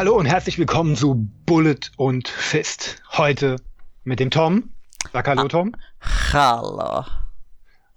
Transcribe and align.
Hallo 0.00 0.16
und 0.16 0.24
herzlich 0.24 0.58
willkommen 0.58 0.96
zu 0.96 1.28
Bullet 1.44 1.92
und 1.98 2.26
Fist. 2.26 3.02
Heute 3.18 3.56
mit 4.02 4.18
dem 4.18 4.30
Tom. 4.30 4.72
Sag 5.12 5.28
hallo, 5.28 5.46
Tom. 5.46 5.76
Hallo. 6.32 7.04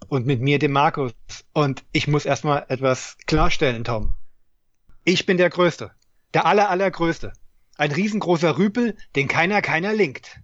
Und 0.08 0.26
mit 0.26 0.42
mir, 0.42 0.58
dem 0.58 0.72
Markus. 0.72 1.14
Und 1.54 1.82
ich 1.92 2.06
muss 2.06 2.26
erstmal 2.26 2.66
etwas 2.68 3.16
klarstellen, 3.26 3.84
Tom. 3.84 4.12
Ich 5.04 5.24
bin 5.24 5.38
der 5.38 5.48
Größte. 5.48 5.92
Der 6.34 6.44
aller, 6.44 6.68
allergrößte. 6.68 7.32
Ein 7.78 7.90
riesengroßer 7.90 8.58
Rüpel, 8.58 8.98
den 9.16 9.26
keiner, 9.26 9.62
keiner 9.62 9.94
linkt. 9.94 10.40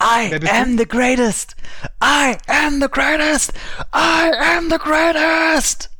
I 0.00 0.32
am 0.48 0.78
the 0.78 0.86
greatest. 0.86 1.56
I 2.00 2.36
am 2.46 2.80
the 2.80 2.88
greatest. 2.88 3.52
I 3.92 4.30
am 4.56 4.70
the 4.70 4.78
greatest. 4.78 5.90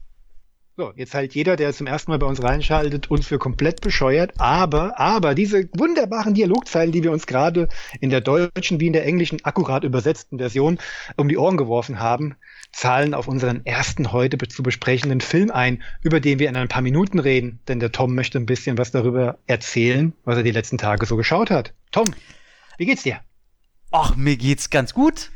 So, 0.77 0.92
jetzt 0.96 1.14
halt 1.14 1.37
jeder, 1.37 1.55
der 1.55 1.73
zum 1.73 1.87
ersten 1.87 2.10
Mal 2.10 2.19
bei 2.19 2.27
uns 2.27 2.42
reinschaltet, 2.42 3.09
uns 3.09 3.28
für 3.28 3.38
komplett 3.38 3.80
bescheuert. 3.80 4.33
Aber, 4.38 4.98
aber 4.98 5.37
diese 5.37 5.69
wunderbaren 5.73 6.34
Dialogzeilen, 6.34 6.91
die 6.91 7.05
wir 7.05 7.12
uns 7.12 7.28
gerade 7.28 7.69
in 8.00 8.10
der 8.10 8.20
deutschen 8.20 8.80
wie 8.80 8.88
in 8.88 8.92
der 8.92 9.06
englischen 9.06 9.45
akkurat 9.45 9.84
übersetzten 9.84 10.38
Version 10.38 10.78
um 11.16 11.28
die 11.28 11.38
Ohren 11.38 11.56
geworfen 11.56 12.00
haben, 12.00 12.34
zahlen 12.73 13.14
auf 13.14 13.28
unseren 13.28 13.64
ersten 13.64 14.10
heute 14.10 14.37
zu 14.48 14.64
besprechenden 14.64 15.20
Film 15.20 15.52
ein, 15.52 15.80
über 16.02 16.19
den 16.19 16.41
wir 16.41 16.48
in 16.48 16.56
ein 16.56 16.66
paar 16.66 16.83
Minuten 16.83 17.20
reden. 17.20 17.61
Denn 17.69 17.78
der 17.78 17.92
Tom 17.92 18.16
möchte 18.16 18.38
ein 18.38 18.47
bisschen 18.47 18.77
was 18.77 18.91
darüber 18.91 19.38
erzählen, 19.47 20.12
was 20.25 20.38
er 20.38 20.42
die 20.42 20.50
letzten 20.50 20.78
Tage 20.78 21.06
so 21.06 21.14
geschaut 21.16 21.53
hat. 21.53 21.72
Tom, 21.92 22.12
wie 22.78 22.86
geht's 22.86 23.05
dir? 23.05 23.20
Ach, 23.92 24.16
mir 24.16 24.36
geht's 24.36 24.70
ganz 24.70 24.92
gut. 24.92 25.31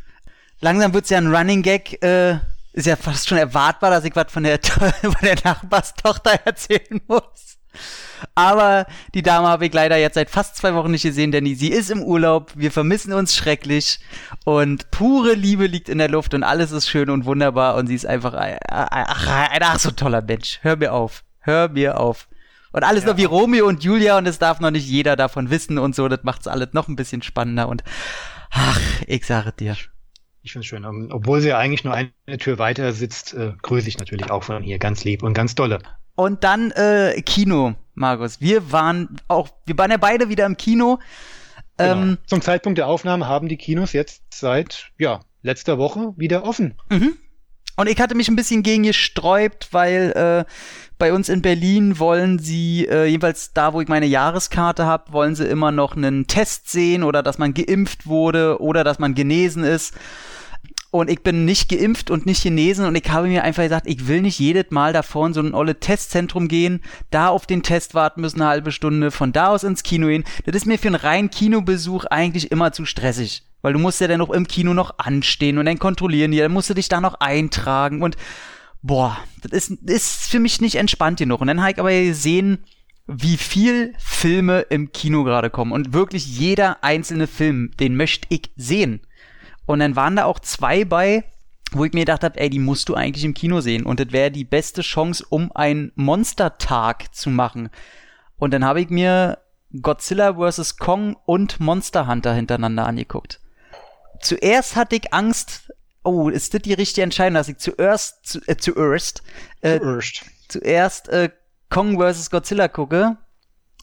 Langsam 0.59 0.95
wird's 0.95 1.11
ja 1.11 1.19
ein 1.19 1.33
Running 1.33 1.63
Gag, 1.63 2.03
äh 2.03 2.39
ist 2.79 2.87
ja 2.87 2.97
fast 2.97 3.29
schon 3.29 3.39
erwartbar, 3.39 3.91
dass 3.91 4.05
ich 4.05 4.15
was 4.15 4.31
von 4.31 4.45
der, 4.45 4.61
von 4.63 5.15
der 5.23 5.37
Nachbarstochter 5.45 6.41
erzählen 6.45 7.01
muss. 7.09 7.59
Aber 8.35 8.87
die 9.15 9.23
Dame 9.23 9.49
habe 9.49 9.67
ich 9.67 9.75
leider 9.75 9.97
jetzt 9.97 10.15
seit 10.15 10.31
fast 10.31 10.57
zwei 10.57 10.75
Wochen 10.75 10.91
nicht 10.91 11.03
gesehen, 11.03 11.33
denn 11.33 11.45
sie 11.45 11.69
ist 11.69 11.91
im 11.91 12.03
Urlaub. 12.03 12.53
Wir 12.55 12.73
vermissen 12.73 13.13
uns 13.13 13.35
schrecklich 13.35 14.01
und 14.45 14.91
pure 14.91 15.35
Liebe 15.35 15.67
liegt 15.67 15.89
in 15.89 15.99
der 15.99 16.09
Luft 16.09 16.35
und 16.35 16.43
alles 16.43 16.73
ist 16.73 16.89
schön 16.89 17.11
und 17.11 17.27
wunderbar 17.27 17.77
und 17.77 17.89
sie 17.89 17.95
ist 17.95 18.07
einfach 18.07 18.35
ein, 18.35 18.59
ach, 18.69 19.27
ein 19.27 19.63
ach 19.63 19.79
so 19.79 19.91
toller 19.91 20.23
Mensch. 20.23 20.59
Hör 20.63 20.77
mir 20.77 20.93
auf. 20.93 21.25
Hör 21.41 21.69
mir 21.69 21.99
auf. 21.99 22.29
Und 22.73 22.85
alles 22.85 23.05
ja. 23.05 23.11
noch 23.11 23.17
wie 23.17 23.25
Romeo 23.25 23.67
und 23.67 23.83
Julia 23.83 24.19
und 24.19 24.27
es 24.27 24.39
darf 24.39 24.61
noch 24.61 24.71
nicht 24.71 24.87
jeder 24.87 25.17
davon 25.17 25.51
wissen 25.51 25.79
und 25.79 25.95
so. 25.95 26.09
Das 26.09 26.23
macht 26.23 26.43
es 26.43 26.47
alles 26.49 26.69
noch 26.73 26.89
ein 26.89 26.97
bisschen 26.97 27.23
spannender 27.23 27.69
und 27.69 27.83
ach, 28.51 28.81
ich 29.07 29.27
sage 29.27 29.53
dir. 29.53 29.77
Ich 30.43 30.53
finde 30.53 30.65
es 30.65 30.67
schön. 30.67 30.85
Um, 30.85 31.11
obwohl 31.11 31.41
sie 31.41 31.49
ja 31.49 31.59
eigentlich 31.59 31.85
nur 31.85 31.95
eine 31.95 32.39
Tür 32.39 32.59
weiter 32.59 32.93
sitzt, 32.93 33.35
äh, 33.35 33.53
grüße 33.63 33.89
ich 33.89 33.99
natürlich 33.99 34.31
auch 34.31 34.45
von 34.45 34.63
hier 34.63 34.79
ganz 34.79 35.05
lieb 35.05 35.23
und 35.23 35.35
ganz 35.35 35.55
dolle. 35.55 35.81
Und 36.15 36.43
dann 36.45 36.71
äh, 36.73 37.21
Kino, 37.23 37.75
Markus. 37.95 38.41
Wir 38.41 38.73
waren 38.73 39.21
auch, 39.29 39.49
wir 39.67 39.77
waren 39.79 39.91
ja 39.91 39.99
beide 39.99 40.29
wieder 40.29 40.47
im 40.47 40.57
Kino. 40.57 40.99
Genau. 41.77 41.93
Ähm, 41.93 42.19
Zum 42.27 42.43
Zeitpunkt 42.43 42.79
der 42.79 42.89
Aufnahme 42.89 43.27
haben 43.29 43.49
die 43.49 43.57
Kinos 43.57 43.93
jetzt 43.93 44.23
seit 44.31 44.91
ja 44.99 45.21
letzter 45.43 45.79
Woche 45.79 46.15
wieder 46.17 46.45
offen. 46.45 46.75
Mhm. 46.91 47.17
Und 47.77 47.89
ich 47.89 48.01
hatte 48.01 48.17
mich 48.17 48.29
ein 48.29 48.35
bisschen 48.35 48.65
gegen 48.65 48.83
gesträubt, 48.83 49.69
weil 49.71 50.11
äh, 50.47 50.53
bei 50.99 51.13
uns 51.13 51.29
in 51.29 51.43
Berlin 51.43 51.99
wollen 51.99 52.39
sie, 52.39 52.87
äh, 52.87 53.07
jedenfalls 53.07 53.53
da, 53.53 53.73
wo 53.73 53.81
ich 53.81 53.89
meine 53.89 54.07
Jahreskarte 54.07 54.85
habe, 54.85 55.13
wollen 55.13 55.35
sie 55.35 55.47
immer 55.47 55.71
noch 55.71 55.97
einen 55.97 56.27
Test 56.27 56.71
sehen 56.71 57.05
oder 57.05 57.23
dass 57.23 57.39
man 57.39 57.55
geimpft 57.55 58.07
wurde 58.07 58.61
oder 58.61 58.85
dass 58.85 58.99
man 58.99 59.15
genesen 59.15 59.65
ist. 59.65 59.95
Und 60.91 61.11
ich 61.11 61.23
bin 61.23 61.45
nicht 61.45 61.69
geimpft 61.69 62.11
und 62.11 62.25
nicht 62.25 62.43
genesen 62.43 62.87
und 62.87 62.97
ich 62.97 63.11
habe 63.11 63.29
mir 63.29 63.45
einfach 63.45 63.63
gesagt, 63.63 63.87
ich 63.87 64.09
will 64.09 64.23
nicht 64.23 64.39
jedes 64.39 64.71
Mal 64.71 64.95
davor 64.95 65.27
in 65.27 65.35
so 65.35 65.41
ein 65.41 65.53
olle 65.55 65.79
Testzentrum 65.79 66.49
gehen, 66.49 66.81
da 67.11 67.29
auf 67.29 67.47
den 67.47 67.63
Test 67.63 67.95
warten 67.95 68.23
müssen 68.23 68.41
eine 68.41 68.51
halbe 68.51 68.73
Stunde, 68.73 69.11
von 69.11 69.33
da 69.33 69.49
aus 69.49 69.65
ins 69.65 69.83
Kino 69.83 70.07
gehen. 70.07 70.25
Das 70.47 70.57
ist 70.57 70.67
mir 70.67 70.79
für 70.79 70.89
einen 70.89 70.95
reinen 70.95 71.31
Kinobesuch 71.31 72.07
eigentlich 72.07 72.51
immer 72.51 72.73
zu 72.73 72.87
stressig. 72.87 73.43
Weil 73.61 73.75
du 73.75 73.79
musst 73.79 74.01
ja 74.01 74.09
dann 74.09 74.19
noch 74.19 74.31
im 74.31 74.47
Kino 74.47 74.73
noch 74.73 74.99
anstehen 74.99 75.59
und 75.59 75.67
dann 75.67 75.79
kontrollieren 75.79 76.31
die, 76.31 76.39
dann 76.39 76.53
musst 76.53 76.71
du 76.71 76.75
dich 76.75 76.89
da 76.89 77.01
noch 77.01 77.15
eintragen 77.15 78.03
und 78.03 78.17
boah, 78.83 79.19
das 79.43 79.53
ist, 79.53 79.83
ist 79.83 80.31
für 80.31 80.39
mich 80.39 80.61
nicht 80.61 80.77
entspannt 80.77 81.19
genug. 81.19 81.41
Und 81.41 81.49
dann 81.49 81.61
habe 81.61 81.73
ich 81.73 81.79
aber 81.79 81.91
gesehen, 81.91 82.65
wie 83.07 83.37
viel 83.37 83.95
Filme 83.99 84.61
im 84.61 84.93
Kino 84.93 85.25
gerade 85.25 85.51
kommen. 85.51 85.73
Und 85.73 85.93
wirklich 85.93 86.27
jeder 86.27 86.85
einzelne 86.85 87.27
Film, 87.27 87.71
den 87.81 87.97
möchte 87.97 88.27
ich 88.31 88.51
sehen. 88.57 89.01
Und 89.67 89.81
dann 89.81 89.97
waren 89.97 90.17
da 90.17 90.25
auch 90.25 90.39
zwei 90.39 90.85
bei, 90.85 91.25
wo 91.73 91.85
ich 91.85 91.93
mir 91.93 92.01
gedacht 92.01 92.25
habe, 92.25 92.39
ey, 92.39 92.51
die 92.51 92.59
musst 92.59 92.89
du 92.89 92.95
eigentlich 92.95 93.25
im 93.25 93.35
Kino 93.35 93.61
sehen. 93.61 93.85
Und 93.85 94.01
das 94.01 94.13
wäre 94.13 94.31
die 94.31 94.45
beste 94.45 94.83
Chance, 94.83 95.25
um 95.29 95.53
einen 95.53 95.93
Monstertag 95.95 97.15
zu 97.15 97.31
machen. 97.31 97.71
Und 98.37 98.53
dann 98.53 98.65
habe 98.65 98.81
ich 98.81 98.89
mir 98.89 99.39
Godzilla 99.83 100.35
vs. 100.35 100.77
Kong 100.77 101.17
und 101.27 101.61
Monster 101.61 102.07
Hunter 102.07 102.35
hintereinander 102.35 102.87
angeguckt. 102.87 103.41
Zuerst 104.21 104.77
hatte 104.77 104.97
ich 104.97 105.13
Angst, 105.13 105.68
oh, 106.09 106.29
ist 106.29 106.55
das 106.55 106.63
die 106.63 106.73
richtige 106.75 107.03
Entscheidung, 107.03 107.35
dass 107.35 107.49
ich 107.49 107.59
zuerst, 107.59 108.27
zu, 108.27 108.41
äh, 108.47 108.57
zuerst, 108.57 109.23
äh, 109.61 109.79
zuerst, 109.79 110.25
zuerst 110.49 111.09
äh, 111.09 111.31
Kong 111.71 112.01
vs. 112.01 112.31
Godzilla 112.31 112.69
gucke 112.69 113.17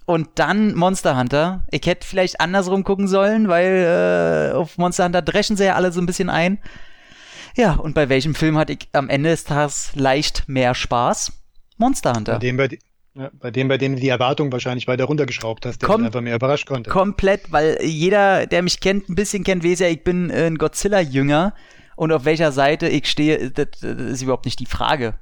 und 0.05 0.29
dann 0.35 0.75
Monster 0.75 1.17
Hunter. 1.17 1.65
Ich 1.71 1.85
hätte 1.85 2.05
vielleicht 2.05 2.39
andersrum 2.39 2.83
gucken 2.83 3.07
sollen, 3.07 3.47
weil 3.47 4.51
äh, 4.51 4.55
auf 4.55 4.77
Monster 4.77 5.05
Hunter 5.05 5.21
dreschen 5.21 5.55
sie 5.57 5.65
ja 5.65 5.75
alle 5.75 5.91
so 5.91 6.01
ein 6.01 6.05
bisschen 6.05 6.29
ein. 6.29 6.59
Ja, 7.55 7.73
und 7.73 7.93
bei 7.93 8.09
welchem 8.09 8.35
Film 8.35 8.57
hatte 8.57 8.73
ich 8.73 8.89
am 8.91 9.09
Ende 9.09 9.29
des 9.29 9.45
Tages 9.45 9.91
leicht 9.95 10.43
mehr 10.47 10.75
Spaß? 10.75 11.31
Monster 11.77 12.13
Hunter. 12.13 12.33
Bei 12.33 12.39
dem, 12.39 12.57
bei, 12.57 12.69
ja, 13.13 13.29
bei 13.39 13.51
dem, 13.51 13.67
bei 13.67 13.77
dem 13.77 13.95
du 13.95 14.01
die 14.01 14.09
Erwartung 14.09 14.51
wahrscheinlich 14.51 14.87
weiter 14.87 15.05
runtergeschraubt 15.05 15.65
hast, 15.65 15.81
der 15.81 15.87
Kom 15.87 16.03
einfach 16.03 16.21
mehr 16.21 16.35
überrascht 16.35 16.67
konnte. 16.67 16.89
Komplett, 16.89 17.51
weil 17.51 17.77
jeder, 17.81 18.45
der 18.45 18.61
mich 18.61 18.81
kennt, 18.81 19.09
ein 19.09 19.15
bisschen 19.15 19.43
kennt, 19.43 19.63
weiß 19.63 19.79
ja, 19.79 19.87
ich 19.87 20.03
bin 20.03 20.29
äh, 20.29 20.47
ein 20.47 20.57
Godzilla-Jünger 20.57 21.53
und 21.95 22.11
auf 22.11 22.25
welcher 22.25 22.51
Seite 22.51 22.87
ich 22.87 23.09
stehe, 23.09 23.51
das, 23.51 23.67
das 23.81 23.99
ist 23.99 24.21
überhaupt 24.21 24.45
nicht 24.45 24.59
die 24.59 24.65
Frage. 24.65 25.15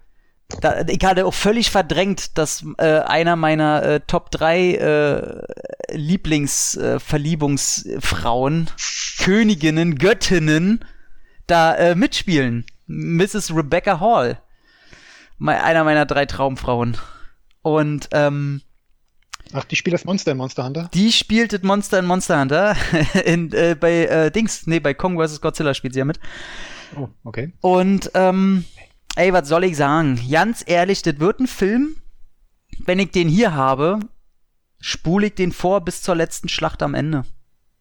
Da, 0.62 0.86
ich 0.88 1.04
hatte 1.04 1.26
auch 1.26 1.34
völlig 1.34 1.72
verdrängt, 1.72 2.38
dass 2.38 2.64
äh, 2.78 3.00
einer 3.00 3.36
meiner 3.36 3.84
äh, 3.84 4.00
Top 4.02 4.30
3 4.32 4.74
äh, 4.74 5.42
Lieblingsverliebungsfrauen, 5.92 8.70
Königinnen, 9.20 9.98
Göttinnen 9.98 10.86
da 11.48 11.74
äh, 11.76 11.96
mitspielen. 11.96 12.66
Mrs. 12.88 13.54
Rebecca 13.56 14.00
Hall. 14.00 14.40
Me 15.38 15.62
einer 15.64 15.84
meiner 15.84 16.06
drei 16.06 16.26
Traumfrauen. 16.26 16.98
Und 17.62 18.08
ähm, 18.12 18.62
Ach, 19.54 19.64
die 19.64 19.76
spielt 19.76 19.94
das 19.94 20.04
Monster 20.04 20.32
in 20.32 20.38
Monster 20.38 20.66
Hunter? 20.66 20.90
Die 20.94 21.12
spielt 21.12 21.54
das 21.54 21.62
Monster 21.62 22.00
in 22.00 22.06
Monster 22.06 22.42
Hunter. 22.42 22.76
in, 23.26 23.52
äh, 23.54 23.76
bei 23.80 24.06
äh, 24.06 24.32
Dings, 24.32 24.66
nee, 24.66 24.80
bei 24.80 24.94
Kong 24.94 25.18
vs. 25.18 25.42
Godzilla 25.42 25.74
spielt 25.74 25.94
sie 25.94 26.00
ja 26.00 26.06
mit. 26.06 26.20
Oh, 26.96 27.10
okay. 27.24 27.54
Und 27.62 28.12
ähm, 28.16 28.66
ey, 29.16 29.32
was 29.32 29.48
soll 29.48 29.64
ich 29.64 29.78
sagen? 29.78 30.20
Ganz 30.30 30.64
ehrlich, 30.66 31.04
das 31.04 31.20
wird 31.20 31.40
ein 31.40 31.48
Film. 31.48 31.98
Wenn 32.86 33.00
ich 33.00 33.12
den 33.12 33.30
hier 33.30 33.54
habe, 33.54 34.00
spule 34.80 35.28
ich 35.28 35.36
den 35.36 35.52
vor 35.52 35.82
bis 35.82 36.02
zur 36.02 36.16
letzten 36.16 36.50
Schlacht 36.50 36.82
am 36.82 36.96
Ende. 36.96 37.24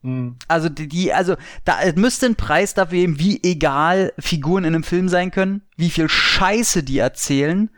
Mhm. 0.02 0.36
Also 0.48 0.68
die, 0.68 0.88
die, 0.88 1.12
also 1.12 1.36
da 1.64 1.78
müsste 1.96 2.26
ein 2.26 2.36
Preis 2.36 2.74
dafür 2.74 2.98
geben, 2.98 3.18
wie 3.18 3.42
egal 3.42 4.12
Figuren 4.18 4.64
in 4.64 4.74
einem 4.74 4.84
Film 4.84 5.08
sein 5.08 5.30
können, 5.30 5.62
wie 5.76 5.90
viel 5.90 6.08
Scheiße 6.08 6.82
die 6.82 6.98
erzählen 6.98 7.70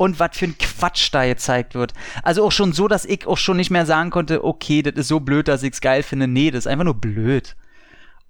und 0.00 0.18
was 0.18 0.30
für 0.32 0.46
ein 0.46 0.56
Quatsch 0.56 1.10
da 1.12 1.26
gezeigt 1.26 1.74
wird. 1.74 1.92
Also 2.22 2.42
auch 2.42 2.52
schon 2.52 2.72
so, 2.72 2.88
dass 2.88 3.04
ich 3.04 3.26
auch 3.26 3.36
schon 3.36 3.58
nicht 3.58 3.68
mehr 3.68 3.84
sagen 3.84 4.08
konnte, 4.08 4.42
okay, 4.42 4.80
das 4.80 4.94
ist 4.94 5.08
so 5.08 5.20
blöd, 5.20 5.46
dass 5.46 5.62
ich's 5.62 5.82
geil 5.82 6.02
finde. 6.02 6.26
Nee, 6.26 6.50
das 6.50 6.60
ist 6.60 6.68
einfach 6.68 6.86
nur 6.86 6.98
blöd. 6.98 7.54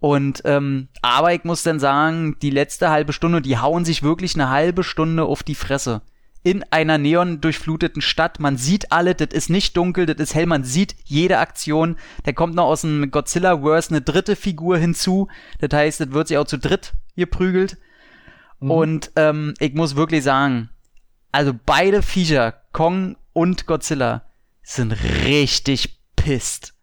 Und 0.01 0.43
ähm, 0.47 0.89
aber 1.01 1.33
ich 1.33 1.45
muss 1.45 1.63
dann 1.63 1.79
sagen, 1.79 2.37
die 2.43 2.51
letzte 2.51 2.91
halbe 2.91 3.13
Stunde, 3.13 3.41
die 3.41 3.57
hauen 3.57 3.85
sich 3.85 4.03
wirklich 4.03 4.35
eine 4.35 4.51
halbe 4.51 4.83
Stunde 4.83 5.23
auf 5.23 5.45
die 5.45 5.55
Fresse. 5.55 6.03
In 6.43 6.65
einer 6.73 6.99
neon-durchfluteten 6.99 8.03
Stadt. 8.03 8.41
Man 8.41 8.57
sieht 8.57 8.91
alle, 8.91 9.15
das 9.15 9.29
ist 9.31 9.49
nicht 9.49 9.77
dunkel, 9.77 10.07
das 10.07 10.19
ist 10.19 10.35
hell, 10.35 10.47
man 10.47 10.65
sieht 10.65 10.97
jede 11.05 11.39
Aktion. 11.39 11.99
Da 12.25 12.33
kommt 12.33 12.57
noch 12.57 12.65
aus 12.65 12.81
dem 12.81 13.13
Godzilla-Verse 13.13 13.91
eine 13.91 14.01
dritte 14.01 14.35
Figur 14.35 14.77
hinzu. 14.77 15.29
Das 15.61 15.71
heißt, 15.73 16.01
das 16.01 16.11
wird 16.11 16.27
sich 16.27 16.39
auch 16.39 16.47
zu 16.47 16.59
dritt 16.59 16.95
geprügelt. 17.15 17.79
Mhm. 18.59 18.71
Und 18.73 19.13
ähm, 19.15 19.55
ich 19.61 19.75
muss 19.75 19.95
wirklich 19.95 20.25
sagen, 20.25 20.71
also 21.33 21.53
beide 21.65 22.03
Viecher, 22.03 22.55
Kong 22.73 23.17
und 23.33 23.67
Godzilla, 23.67 24.23
sind 24.63 24.93
richtig 25.25 26.01
pisst. 26.17 26.75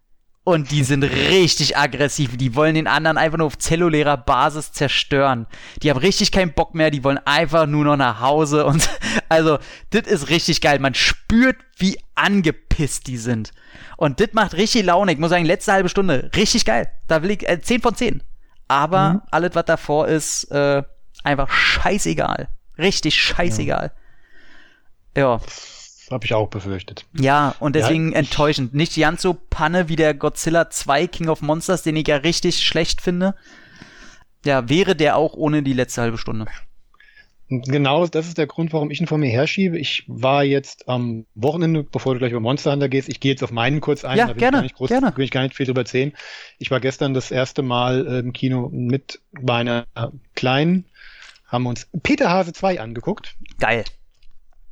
Und 0.47 0.71
die 0.71 0.85
sind 0.85 1.03
richtig 1.03 1.75
aggressiv. 1.75 2.37
Die 2.37 2.55
wollen 2.55 2.75
den 2.75 2.87
anderen 2.87 3.17
einfach 3.17 3.37
nur 3.37 3.47
auf 3.47 3.57
zellulärer 3.57 4.15
Basis 4.15 4.71
zerstören. 4.71 5.45
Die 5.83 5.89
haben 5.89 5.97
richtig 5.97 6.31
keinen 6.31 6.53
Bock 6.53 6.73
mehr. 6.73 6.89
Die 6.89 7.03
wollen 7.03 7.19
einfach 7.25 7.65
nur 7.65 7.83
noch 7.83 7.97
nach 7.97 8.21
Hause. 8.21 8.65
Und 8.65 8.89
also, 9.29 9.57
das 9.89 10.07
ist 10.07 10.29
richtig 10.29 10.61
geil. 10.61 10.79
Man 10.79 10.93
spürt, 10.93 11.57
wie 11.75 11.99
angepisst 12.15 13.07
die 13.07 13.17
sind. 13.17 13.51
Und 13.97 14.21
das 14.21 14.29
macht 14.31 14.53
richtig 14.53 14.85
Laune. 14.85 15.11
Ich 15.11 15.17
muss 15.17 15.31
sagen, 15.31 15.43
letzte 15.43 15.73
halbe 15.73 15.89
Stunde, 15.89 16.31
richtig 16.33 16.63
geil. 16.63 16.93
Da 17.07 17.23
will 17.23 17.31
ich 17.31 17.45
äh, 17.45 17.59
10 17.61 17.81
von 17.81 17.95
10. 17.95 18.23
Aber 18.69 19.15
mhm. 19.15 19.21
alles, 19.31 19.53
was 19.53 19.65
davor 19.65 20.07
ist, 20.07 20.45
äh, 20.45 20.81
einfach 21.25 21.49
scheißegal. 21.49 22.47
Richtig 22.77 23.15
scheißegal. 23.15 23.91
Ja. 23.93 24.01
Ja. 25.17 25.41
habe 26.11 26.25
ich 26.25 26.33
auch 26.33 26.47
befürchtet. 26.47 27.05
Ja, 27.13 27.55
und 27.59 27.75
deswegen 27.75 28.11
ja, 28.11 28.19
enttäuschend. 28.19 28.73
Nicht 28.73 28.95
ganz 28.95 29.21
so 29.21 29.35
Panne 29.49 29.89
wie 29.89 29.95
der 29.95 30.13
Godzilla 30.13 30.69
2 30.69 31.07
King 31.07 31.29
of 31.29 31.41
Monsters, 31.41 31.83
den 31.83 31.95
ich 31.95 32.07
ja 32.07 32.17
richtig 32.17 32.59
schlecht 32.59 33.01
finde. 33.01 33.35
Ja, 34.45 34.69
wäre 34.69 34.95
der 34.95 35.17
auch 35.17 35.33
ohne 35.33 35.63
die 35.63 35.73
letzte 35.73 36.01
halbe 36.01 36.17
Stunde. 36.17 36.45
Genau, 37.49 38.05
das 38.05 38.27
ist 38.27 38.37
der 38.37 38.47
Grund, 38.47 38.73
warum 38.73 38.91
ich 38.91 38.99
ihn 38.99 39.07
vor 39.07 39.17
mir 39.17 39.29
herschiebe. 39.29 39.79
Ich 39.79 40.03
war 40.07 40.43
jetzt 40.43 40.89
am 40.89 41.25
Wochenende, 41.33 41.83
bevor 41.83 42.13
du 42.13 42.19
gleich 42.19 42.31
über 42.31 42.41
Monster 42.41 42.73
Hunter 42.73 42.89
gehst, 42.89 43.07
ich 43.07 43.21
gehe 43.21 43.31
jetzt 43.31 43.43
auf 43.43 43.51
meinen 43.51 43.79
kurz 43.79 44.03
ein, 44.03 44.17
ja, 44.17 44.27
da 44.27 44.33
gerne, 44.33 44.65
ich 44.65 44.73
groß, 44.73 44.89
gerne. 44.89 45.15
will 45.15 45.23
ich 45.23 45.31
gar 45.31 45.43
nicht 45.43 45.55
viel 45.55 45.65
drüber 45.65 45.81
erzählen. 45.81 46.11
Ich 46.59 46.71
war 46.71 46.81
gestern 46.81 47.13
das 47.13 47.31
erste 47.31 47.61
Mal 47.61 48.05
äh, 48.05 48.19
im 48.19 48.33
Kino 48.33 48.69
mit 48.69 49.21
meiner 49.31 49.85
Kleinen, 50.35 50.85
haben 51.47 51.67
uns 51.67 51.87
Peter 52.03 52.29
Hase 52.29 52.51
2 52.51 52.81
angeguckt. 52.81 53.37
Geil. 53.59 53.85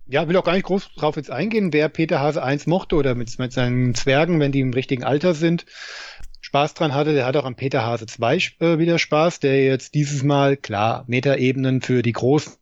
Ja, 0.07 0.27
will 0.27 0.37
auch 0.37 0.43
gar 0.43 0.53
nicht 0.53 0.65
groß 0.65 0.93
drauf 0.95 1.15
jetzt 1.15 1.31
eingehen, 1.31 1.73
wer 1.73 1.89
Peter 1.89 2.19
Hase 2.19 2.43
1 2.43 2.67
mochte 2.67 2.95
oder 2.95 3.15
mit, 3.15 3.37
mit 3.39 3.51
seinen 3.51 3.95
Zwergen, 3.95 4.39
wenn 4.39 4.51
die 4.51 4.59
im 4.59 4.73
richtigen 4.73 5.03
Alter 5.03 5.33
sind. 5.33 5.65
Spaß 6.45 6.75
dran 6.75 6.93
hatte. 6.93 7.13
Der 7.13 7.25
hat 7.25 7.35
auch 7.37 7.45
am 7.45 7.55
Peter 7.55 7.83
Hase 7.83 8.05
2 8.05 8.35
äh, 8.59 8.77
wieder 8.77 8.99
Spaß, 8.99 9.39
der 9.39 9.65
jetzt 9.65 9.95
dieses 9.95 10.21
Mal, 10.23 10.57
klar, 10.57 11.03
Metaebenen 11.07 11.81
für 11.81 12.03
die 12.03 12.11
Großen 12.11 12.53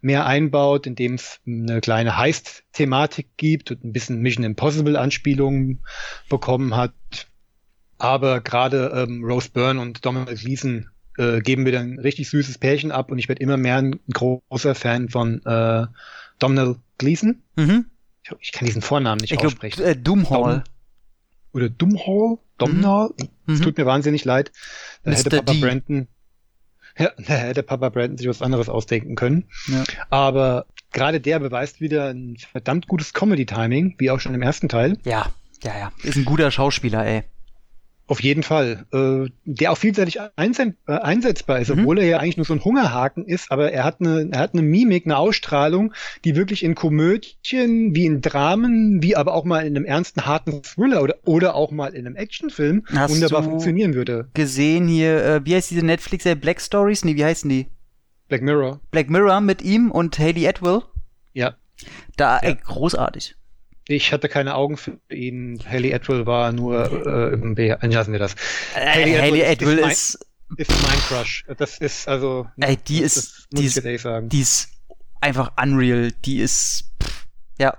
mehr 0.00 0.26
einbaut, 0.26 0.86
indem 0.86 1.14
es 1.14 1.40
eine 1.44 1.80
kleine 1.80 2.16
Heist-Thematik 2.16 3.36
gibt 3.36 3.72
und 3.72 3.84
ein 3.84 3.92
bisschen 3.92 4.20
Mission 4.20 4.44
Impossible-Anspielungen 4.44 5.80
bekommen 6.28 6.76
hat. 6.76 6.94
Aber 7.98 8.40
gerade 8.40 8.92
ähm, 8.94 9.24
Rose 9.24 9.50
Byrne 9.52 9.80
und 9.80 10.06
Dominic 10.06 10.38
Gleason 10.38 10.88
äh, 11.18 11.40
geben 11.40 11.64
dann 11.64 11.94
ein 11.94 11.98
richtig 11.98 12.30
süßes 12.30 12.58
Pärchen 12.58 12.92
ab 12.92 13.10
und 13.10 13.18
ich 13.18 13.28
werde 13.28 13.42
immer 13.42 13.56
mehr 13.56 13.78
ein 13.78 13.98
großer 14.12 14.76
Fan 14.76 15.08
von 15.08 15.44
äh, 15.44 15.86
Domhnall 16.38 16.76
Gleason. 16.98 17.42
Mhm. 17.56 17.86
Ich, 18.22 18.32
ich, 18.40 18.52
kann 18.52 18.66
diesen 18.66 18.82
Vornamen 18.82 19.20
nicht 19.20 19.32
ich 19.32 19.38
aussprechen. 19.38 19.76
Glaub, 19.76 19.88
äh, 19.88 19.96
Doomhall. 19.96 20.54
Dom 20.54 20.62
oder 21.52 21.68
Doomhall? 21.68 22.38
Domhnall? 22.58 23.10
Mhm. 23.46 23.54
Es 23.54 23.60
tut 23.60 23.76
mir 23.76 23.86
wahnsinnig 23.86 24.24
leid. 24.24 24.52
Da 25.04 25.10
Mr. 25.10 25.16
hätte 25.16 25.30
Papa 25.30 25.52
D. 25.52 25.60
Brandon, 25.60 26.08
ja, 26.98 27.10
da 27.18 27.34
hätte 27.34 27.62
Papa 27.62 27.88
Brandon 27.90 28.18
sich 28.18 28.28
was 28.28 28.42
anderes 28.42 28.68
ausdenken 28.68 29.14
können. 29.14 29.44
Ja. 29.68 29.84
Aber 30.10 30.66
gerade 30.92 31.20
der 31.20 31.38
beweist 31.38 31.80
wieder 31.80 32.08
ein 32.10 32.36
verdammt 32.36 32.88
gutes 32.88 33.12
Comedy-Timing, 33.12 33.96
wie 33.98 34.10
auch 34.10 34.20
schon 34.20 34.34
im 34.34 34.42
ersten 34.42 34.68
Teil. 34.68 34.98
Ja, 35.04 35.32
ja, 35.62 35.78
ja. 35.78 35.92
Ist 36.02 36.16
ein 36.16 36.24
guter 36.24 36.50
Schauspieler, 36.50 37.04
ey. 37.04 37.24
Auf 38.08 38.22
jeden 38.22 38.44
Fall. 38.44 38.86
Äh, 38.92 39.30
der 39.44 39.72
auch 39.72 39.78
vielseitig 39.78 40.18
äh, 40.18 40.30
einsetzbar 40.36 41.58
ist, 41.58 41.74
mhm. 41.74 41.80
obwohl 41.80 41.98
er 41.98 42.06
ja 42.06 42.18
eigentlich 42.18 42.36
nur 42.36 42.46
so 42.46 42.54
ein 42.54 42.64
Hungerhaken 42.64 43.24
ist, 43.24 43.50
aber 43.50 43.72
er 43.72 43.82
hat 43.82 44.00
eine, 44.00 44.28
er 44.30 44.38
hat 44.38 44.52
eine 44.52 44.62
Mimik, 44.62 45.06
eine 45.06 45.16
Ausstrahlung, 45.16 45.92
die 46.24 46.36
wirklich 46.36 46.62
in 46.62 46.76
Komödien, 46.76 47.96
wie 47.96 48.06
in 48.06 48.20
Dramen, 48.20 49.02
wie 49.02 49.16
aber 49.16 49.34
auch 49.34 49.44
mal 49.44 49.66
in 49.66 49.76
einem 49.76 49.84
ernsten, 49.84 50.24
harten 50.24 50.62
Thriller 50.62 51.02
oder, 51.02 51.16
oder 51.24 51.54
auch 51.56 51.72
mal 51.72 51.94
in 51.94 52.06
einem 52.06 52.14
Actionfilm 52.14 52.84
Hast 52.94 53.12
wunderbar 53.12 53.42
funktionieren 53.42 53.94
würde. 53.94 54.28
Gesehen 54.34 54.86
hier, 54.86 55.24
äh, 55.24 55.40
wie 55.44 55.56
heißt 55.56 55.70
diese 55.70 55.84
Netflix-Serie 55.84 56.36
Black 56.36 56.60
Stories? 56.60 57.04
Nee, 57.04 57.16
wie 57.16 57.24
heißen 57.24 57.50
die? 57.50 57.66
Black 58.28 58.42
Mirror. 58.42 58.80
Black 58.92 59.10
Mirror 59.10 59.40
mit 59.40 59.62
ihm 59.62 59.90
und 59.90 60.16
Haley 60.18 60.46
Atwell. 60.46 60.82
Ja. 61.32 61.54
Da, 62.16 62.36
ja. 62.36 62.50
ey, 62.50 62.56
großartig. 62.56 63.34
Ich 63.88 64.12
hatte 64.12 64.28
keine 64.28 64.56
Augen 64.56 64.76
für 64.76 64.98
ihn. 65.10 65.62
Haley 65.64 65.94
Atwell 65.94 66.26
war 66.26 66.52
nur 66.52 67.06
äh, 67.06 67.34
im 67.34 67.54
B. 67.54 67.74
Lassen 67.80 68.12
wir 68.12 68.18
das. 68.18 68.34
Äh, 68.74 68.86
Haley, 68.86 69.12
Haley 69.14 69.44
Atwell, 69.44 69.78
Atwell 69.78 69.90
ist, 69.90 70.26
ist, 70.56 70.70
ist 70.70 70.82
mein 70.82 70.98
Crush. 70.98 71.44
Das 71.56 71.78
ist 71.78 72.08
also. 72.08 72.48
Ey, 72.58 72.76
die 72.76 73.00
ist, 73.00 73.46
die 73.52 73.66
ist, 73.66 73.82
die 73.84 74.40
ist 74.40 74.68
einfach 75.20 75.52
unreal. 75.62 76.10
Die 76.24 76.38
ist, 76.38 76.90
pff, 77.02 77.26
ja. 77.58 77.76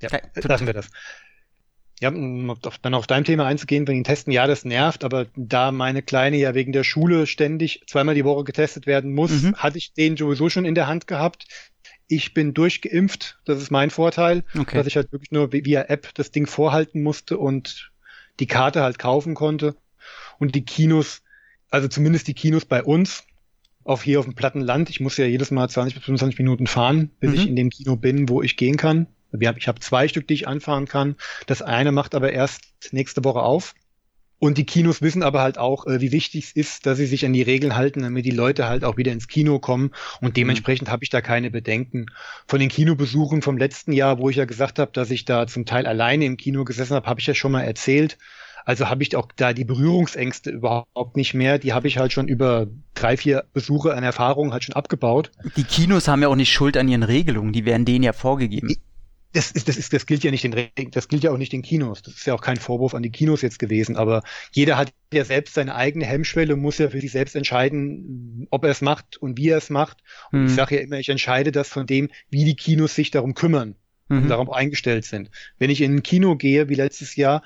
Ja, 0.00 0.10
lassen 0.34 0.66
wir 0.66 0.74
das. 0.74 0.90
Ja, 2.00 2.10
um 2.10 2.54
dann 2.82 2.94
auf 2.94 3.08
dein 3.08 3.24
Thema 3.24 3.46
einzugehen, 3.46 3.88
wenn 3.88 3.96
ihn 3.96 4.04
testen, 4.04 4.32
ja, 4.32 4.46
das 4.46 4.64
nervt, 4.64 5.02
aber 5.02 5.26
da 5.34 5.72
meine 5.72 6.00
Kleine 6.00 6.36
ja 6.36 6.54
wegen 6.54 6.70
der 6.70 6.84
Schule 6.84 7.26
ständig 7.26 7.82
zweimal 7.88 8.14
die 8.14 8.24
Woche 8.24 8.44
getestet 8.44 8.86
werden 8.86 9.14
muss, 9.14 9.42
mhm. 9.42 9.56
hatte 9.56 9.78
ich 9.78 9.94
den 9.94 10.16
sowieso 10.16 10.48
schon 10.48 10.64
in 10.64 10.76
der 10.76 10.86
Hand 10.86 11.08
gehabt 11.08 11.46
ich 12.08 12.34
bin 12.34 12.54
durchgeimpft, 12.54 13.38
das 13.44 13.62
ist 13.62 13.70
mein 13.70 13.90
Vorteil, 13.90 14.42
okay. 14.58 14.76
dass 14.76 14.86
ich 14.86 14.96
halt 14.96 15.12
wirklich 15.12 15.30
nur 15.30 15.52
via 15.52 15.82
App 15.82 16.12
das 16.14 16.30
Ding 16.30 16.46
vorhalten 16.46 17.02
musste 17.02 17.38
und 17.38 17.92
die 18.40 18.46
Karte 18.46 18.82
halt 18.82 18.98
kaufen 18.98 19.34
konnte. 19.34 19.76
Und 20.38 20.54
die 20.54 20.64
Kinos, 20.64 21.22
also 21.70 21.86
zumindest 21.88 22.26
die 22.28 22.34
Kinos 22.34 22.64
bei 22.64 22.82
uns, 22.82 23.24
auch 23.84 24.02
hier 24.02 24.18
auf 24.20 24.26
dem 24.26 24.34
platten 24.34 24.60
Land, 24.60 24.90
ich 24.90 25.00
muss 25.00 25.16
ja 25.16 25.26
jedes 25.26 25.50
Mal 25.50 25.68
20 25.68 25.94
bis 25.94 26.04
25 26.04 26.38
Minuten 26.38 26.66
fahren, 26.66 27.10
bis 27.20 27.30
mhm. 27.30 27.36
ich 27.36 27.48
in 27.48 27.56
dem 27.56 27.70
Kino 27.70 27.96
bin, 27.96 28.28
wo 28.28 28.42
ich 28.42 28.56
gehen 28.56 28.76
kann. 28.76 29.06
Ich 29.38 29.68
habe 29.68 29.80
zwei 29.80 30.08
Stück, 30.08 30.26
die 30.26 30.34
ich 30.34 30.48
anfahren 30.48 30.86
kann. 30.86 31.16
Das 31.46 31.60
eine 31.60 31.92
macht 31.92 32.14
aber 32.14 32.32
erst 32.32 32.62
nächste 32.92 33.24
Woche 33.24 33.40
auf. 33.40 33.74
Und 34.40 34.56
die 34.56 34.64
Kinos 34.64 35.02
wissen 35.02 35.22
aber 35.22 35.42
halt 35.42 35.58
auch, 35.58 35.86
äh, 35.86 36.00
wie 36.00 36.12
wichtig 36.12 36.44
es 36.44 36.52
ist, 36.52 36.86
dass 36.86 36.98
sie 36.98 37.06
sich 37.06 37.26
an 37.26 37.32
die 37.32 37.42
Regeln 37.42 37.74
halten, 37.74 38.02
damit 38.02 38.24
die 38.24 38.30
Leute 38.30 38.68
halt 38.68 38.84
auch 38.84 38.96
wieder 38.96 39.12
ins 39.12 39.26
Kino 39.26 39.58
kommen. 39.58 39.90
Und 40.20 40.36
dementsprechend 40.36 40.88
mhm. 40.88 40.92
habe 40.92 41.04
ich 41.04 41.10
da 41.10 41.20
keine 41.20 41.50
Bedenken. 41.50 42.06
Von 42.46 42.60
den 42.60 42.68
Kinobesuchen 42.68 43.42
vom 43.42 43.58
letzten 43.58 43.92
Jahr, 43.92 44.18
wo 44.18 44.30
ich 44.30 44.36
ja 44.36 44.44
gesagt 44.44 44.78
habe, 44.78 44.92
dass 44.92 45.10
ich 45.10 45.24
da 45.24 45.46
zum 45.46 45.66
Teil 45.66 45.86
alleine 45.86 46.24
im 46.24 46.36
Kino 46.36 46.64
gesessen 46.64 46.94
habe, 46.94 47.06
habe 47.06 47.20
ich 47.20 47.26
ja 47.26 47.34
schon 47.34 47.52
mal 47.52 47.62
erzählt. 47.62 48.16
Also 48.64 48.90
habe 48.90 49.02
ich 49.02 49.16
auch 49.16 49.28
da 49.34 49.54
die 49.54 49.64
Berührungsängste 49.64 50.50
überhaupt 50.50 51.16
nicht 51.16 51.32
mehr. 51.34 51.58
Die 51.58 51.72
habe 51.72 51.88
ich 51.88 51.98
halt 51.98 52.12
schon 52.12 52.28
über 52.28 52.66
drei, 52.94 53.16
vier 53.16 53.44
Besuche 53.54 53.94
an 53.94 54.04
Erfahrungen 54.04 54.52
halt 54.52 54.64
schon 54.64 54.74
abgebaut. 54.74 55.30
Die 55.56 55.64
Kinos 55.64 56.06
haben 56.06 56.22
ja 56.22 56.28
auch 56.28 56.36
nicht 56.36 56.52
Schuld 56.52 56.76
an 56.76 56.86
ihren 56.86 57.02
Regelungen, 57.02 57.52
die 57.52 57.64
werden 57.64 57.86
denen 57.86 58.04
ja 58.04 58.12
vorgegeben 58.12 58.76
das 59.34 59.50
ist, 59.50 59.68
das 59.68 59.76
ist, 59.76 59.92
das 59.92 60.06
gilt 60.06 60.24
ja 60.24 60.30
nicht 60.30 60.44
den, 60.44 60.90
das 60.90 61.08
gilt 61.08 61.22
ja 61.22 61.30
auch 61.30 61.36
nicht 61.36 61.52
den 61.52 61.62
Kinos. 61.62 62.02
Das 62.02 62.14
ist 62.14 62.26
ja 62.26 62.34
auch 62.34 62.40
kein 62.40 62.56
Vorwurf 62.56 62.94
an 62.94 63.02
die 63.02 63.10
Kinos 63.10 63.42
jetzt 63.42 63.58
gewesen. 63.58 63.96
Aber 63.96 64.22
jeder 64.52 64.76
hat 64.78 64.92
ja 65.12 65.24
selbst 65.24 65.54
seine 65.54 65.74
eigene 65.74 66.06
Hemmschwelle, 66.06 66.56
muss 66.56 66.78
ja 66.78 66.88
für 66.88 67.00
sich 67.00 67.12
selbst 67.12 67.36
entscheiden, 67.36 68.46
ob 68.50 68.64
er 68.64 68.70
es 68.70 68.80
macht 68.80 69.18
und 69.18 69.36
wie 69.36 69.50
er 69.50 69.58
es 69.58 69.68
macht. 69.68 69.98
Und 70.32 70.40
hm. 70.40 70.46
ich 70.46 70.54
sage 70.54 70.76
ja 70.76 70.82
immer, 70.82 70.98
ich 70.98 71.08
entscheide 71.08 71.52
das 71.52 71.68
von 71.68 71.86
dem, 71.86 72.08
wie 72.30 72.44
die 72.44 72.56
Kinos 72.56 72.94
sich 72.94 73.10
darum 73.10 73.34
kümmern 73.34 73.74
und 74.08 74.24
mhm. 74.24 74.28
darauf 74.28 74.50
eingestellt 74.50 75.04
sind. 75.04 75.30
Wenn 75.58 75.70
ich 75.70 75.80
in 75.80 75.96
ein 75.96 76.02
Kino 76.02 76.36
gehe, 76.36 76.68
wie 76.68 76.74
letztes 76.74 77.16
Jahr, 77.16 77.42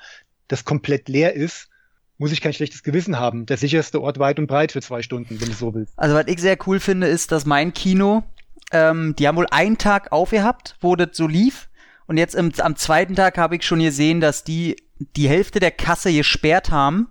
das 0.47 0.65
komplett 0.65 1.09
leer 1.09 1.33
ist, 1.33 1.69
muss 2.17 2.31
ich 2.31 2.41
kein 2.41 2.53
schlechtes 2.53 2.83
Gewissen 2.83 3.19
haben. 3.19 3.45
Der 3.45 3.57
sicherste 3.57 4.01
Ort 4.01 4.19
weit 4.19 4.39
und 4.39 4.47
breit 4.47 4.71
für 4.71 4.81
zwei 4.81 5.01
Stunden, 5.01 5.41
wenn 5.41 5.49
du 5.49 5.53
so 5.53 5.73
willst. 5.73 5.93
Also 5.97 6.15
was 6.15 6.27
ich 6.27 6.39
sehr 6.39 6.57
cool 6.67 6.79
finde, 6.79 7.07
ist, 7.07 7.31
dass 7.31 7.45
mein 7.45 7.73
Kino, 7.73 8.23
ähm, 8.71 9.15
die 9.17 9.27
haben 9.27 9.35
wohl 9.35 9.47
einen 9.51 9.77
Tag 9.77 10.11
aufgehabt, 10.11 10.77
wo 10.79 10.95
das 10.95 11.09
so 11.13 11.27
lief. 11.27 11.69
Und 12.07 12.17
jetzt 12.17 12.35
im, 12.35 12.51
am 12.59 12.75
zweiten 12.75 13.15
Tag 13.15 13.37
habe 13.37 13.55
ich 13.55 13.63
schon 13.63 13.79
gesehen, 13.79 14.21
dass 14.21 14.43
die 14.43 14.75
die 15.15 15.27
Hälfte 15.27 15.59
der 15.59 15.71
Kasse 15.71 16.13
gesperrt 16.13 16.71
haben. 16.71 17.09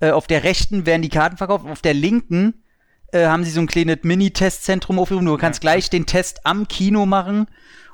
Äh, 0.00 0.10
auf 0.10 0.26
der 0.26 0.44
rechten 0.44 0.86
werden 0.86 1.02
die 1.02 1.08
Karten 1.08 1.36
verkauft, 1.36 1.66
auf 1.66 1.82
der 1.82 1.94
linken 1.94 2.62
äh, 3.12 3.26
haben 3.26 3.44
sie 3.44 3.50
so 3.50 3.60
ein 3.60 3.66
kleines 3.66 3.98
Mini-Testzentrum 4.02 4.98
aufgerufen. 4.98 5.26
Du 5.26 5.36
kannst 5.36 5.62
ja, 5.62 5.70
gleich 5.70 5.90
den 5.90 6.06
Test 6.06 6.44
am 6.44 6.68
Kino 6.68 7.06
machen 7.06 7.46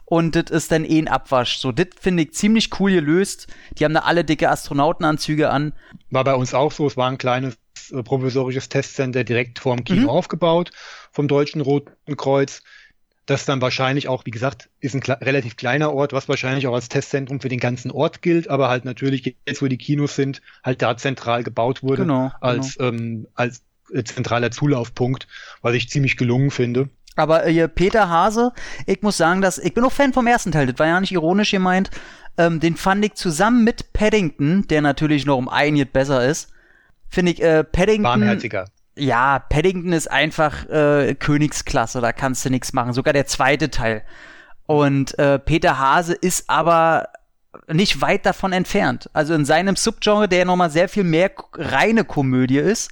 und 0.05 0.37
das 0.37 0.51
ist 0.51 0.73
dann 0.73 0.85
eh 0.85 0.99
ein 0.99 1.09
Abwasch. 1.09 1.59
So, 1.59 1.73
das 1.73 1.89
finde 1.99 2.25
ich 2.25 2.33
ziemlich 2.33 2.79
cool 2.79 2.93
gelöst. 2.93 3.47
Die 3.79 3.85
haben 3.85 3.95
da 3.95 4.01
alle 4.01 4.25
dicke 4.25 4.51
Astronautenanzüge 4.51 5.51
an. 5.51 5.73
War 6.11 6.25
bei 6.25 6.35
uns 6.35 6.53
auch 6.53 6.73
so. 6.73 6.87
Es 6.87 6.97
war 6.97 7.11
ein 7.11 7.19
kleines 7.19 7.57
äh, 7.91 8.03
provisorisches 8.03 8.69
Testcenter 8.69 9.25
direkt 9.25 9.59
vor 9.59 9.77
dem 9.77 9.85
Kino 9.85 10.03
mhm. 10.03 10.09
aufgebaut 10.11 10.71
vom 11.11 11.29
Deutschen 11.29 11.61
Roten 11.61 12.17
Kreuz 12.17 12.63
das 13.27 13.47
dann 13.47 13.63
wahrscheinlich 13.63 14.09
auch, 14.09 14.27
wie 14.27 14.31
gesagt, 14.31 14.69
ist 14.81 14.95
ein 14.95 15.03
relativ 15.03 15.57
kleiner 15.57 15.93
Ort, 15.93 16.13
was 16.13 16.29
wahrscheinlich 16.29 16.67
auch 16.67 16.75
als 16.75 16.89
Testzentrum 16.89 17.41
für 17.41 17.49
den 17.49 17.61
ganzen 17.61 17.91
Ort 17.91 18.21
gilt, 18.21 18.49
aber 18.49 18.69
halt 18.69 18.85
natürlich 18.85 19.37
jetzt, 19.47 19.63
wo 19.63 19.67
die 19.67 19.79
Kinos 19.79 20.15
sind, 20.15 20.43
halt 20.63 20.83
da 20.83 20.97
zentral 20.97 21.43
gebaut 21.43 21.83
wurde 21.83 22.03
genau, 22.03 22.33
als, 22.41 22.77
genau. 22.77 22.89
Ähm, 22.91 23.27
als 23.35 23.63
äh, 23.93 24.05
zentraler 24.05 24.51
Zulaufpunkt, 24.51 25.27
was 25.63 25.75
ich 25.75 25.89
ziemlich 25.89 26.17
gelungen 26.17 26.51
finde. 26.51 26.91
Aber 27.17 27.47
äh, 27.47 27.69
Peter 27.69 28.09
Hase, 28.09 28.53
ich 28.87 29.01
muss 29.01 29.17
sagen, 29.17 29.41
dass 29.41 29.59
ich 29.59 29.73
bin 29.73 29.85
auch 29.85 29.93
Fan 29.93 30.13
vom 30.13 30.27
ersten 30.27 30.53
Teil, 30.53 30.67
das 30.67 30.79
war 30.79 30.87
ja 30.87 31.01
nicht 31.01 31.13
ironisch 31.13 31.53
gemeint. 31.53 31.91
Ähm, 32.37 32.59
den 32.61 32.77
fand 32.77 33.05
ich 33.05 33.15
zusammen 33.15 33.63
mit 33.63 33.93
Paddington, 33.93 34.67
der 34.67 34.83
natürlich 34.83 35.25
noch 35.25 35.39
um 35.39 35.49
einiges 35.49 35.93
besser 35.93 36.29
ist, 36.29 36.51
finde 37.09 37.33
ich 37.33 37.41
äh, 37.41 37.63
Paddington. 37.63 38.05
Warmherziger 38.05 38.67
ja, 38.97 39.39
Paddington 39.39 39.93
ist 39.93 40.11
einfach 40.11 40.69
äh, 40.69 41.15
Königsklasse, 41.15 42.01
da 42.01 42.13
kannst 42.13 42.45
du 42.45 42.51
nichts 42.51 42.73
machen. 42.73 42.93
Sogar 42.93 43.13
der 43.13 43.27
zweite 43.27 43.71
Teil. 43.71 44.03
Und 44.67 45.19
äh, 45.19 45.39
Peter 45.39 45.79
Hase 45.79 46.15
ist 46.15 46.49
aber 46.49 47.09
nicht 47.69 48.01
weit 48.01 48.27
davon 48.27 48.53
entfernt. 48.53 49.11
Also 49.13 49.35
in 49.35 49.45
seinem 49.45 49.77
Subgenre, 49.77 50.29
der 50.29 50.45
nochmal 50.45 50.71
sehr 50.71 50.89
viel 50.89 51.05
mehr 51.05 51.31
reine 51.55 52.05
Komödie 52.05 52.59
ist, 52.59 52.91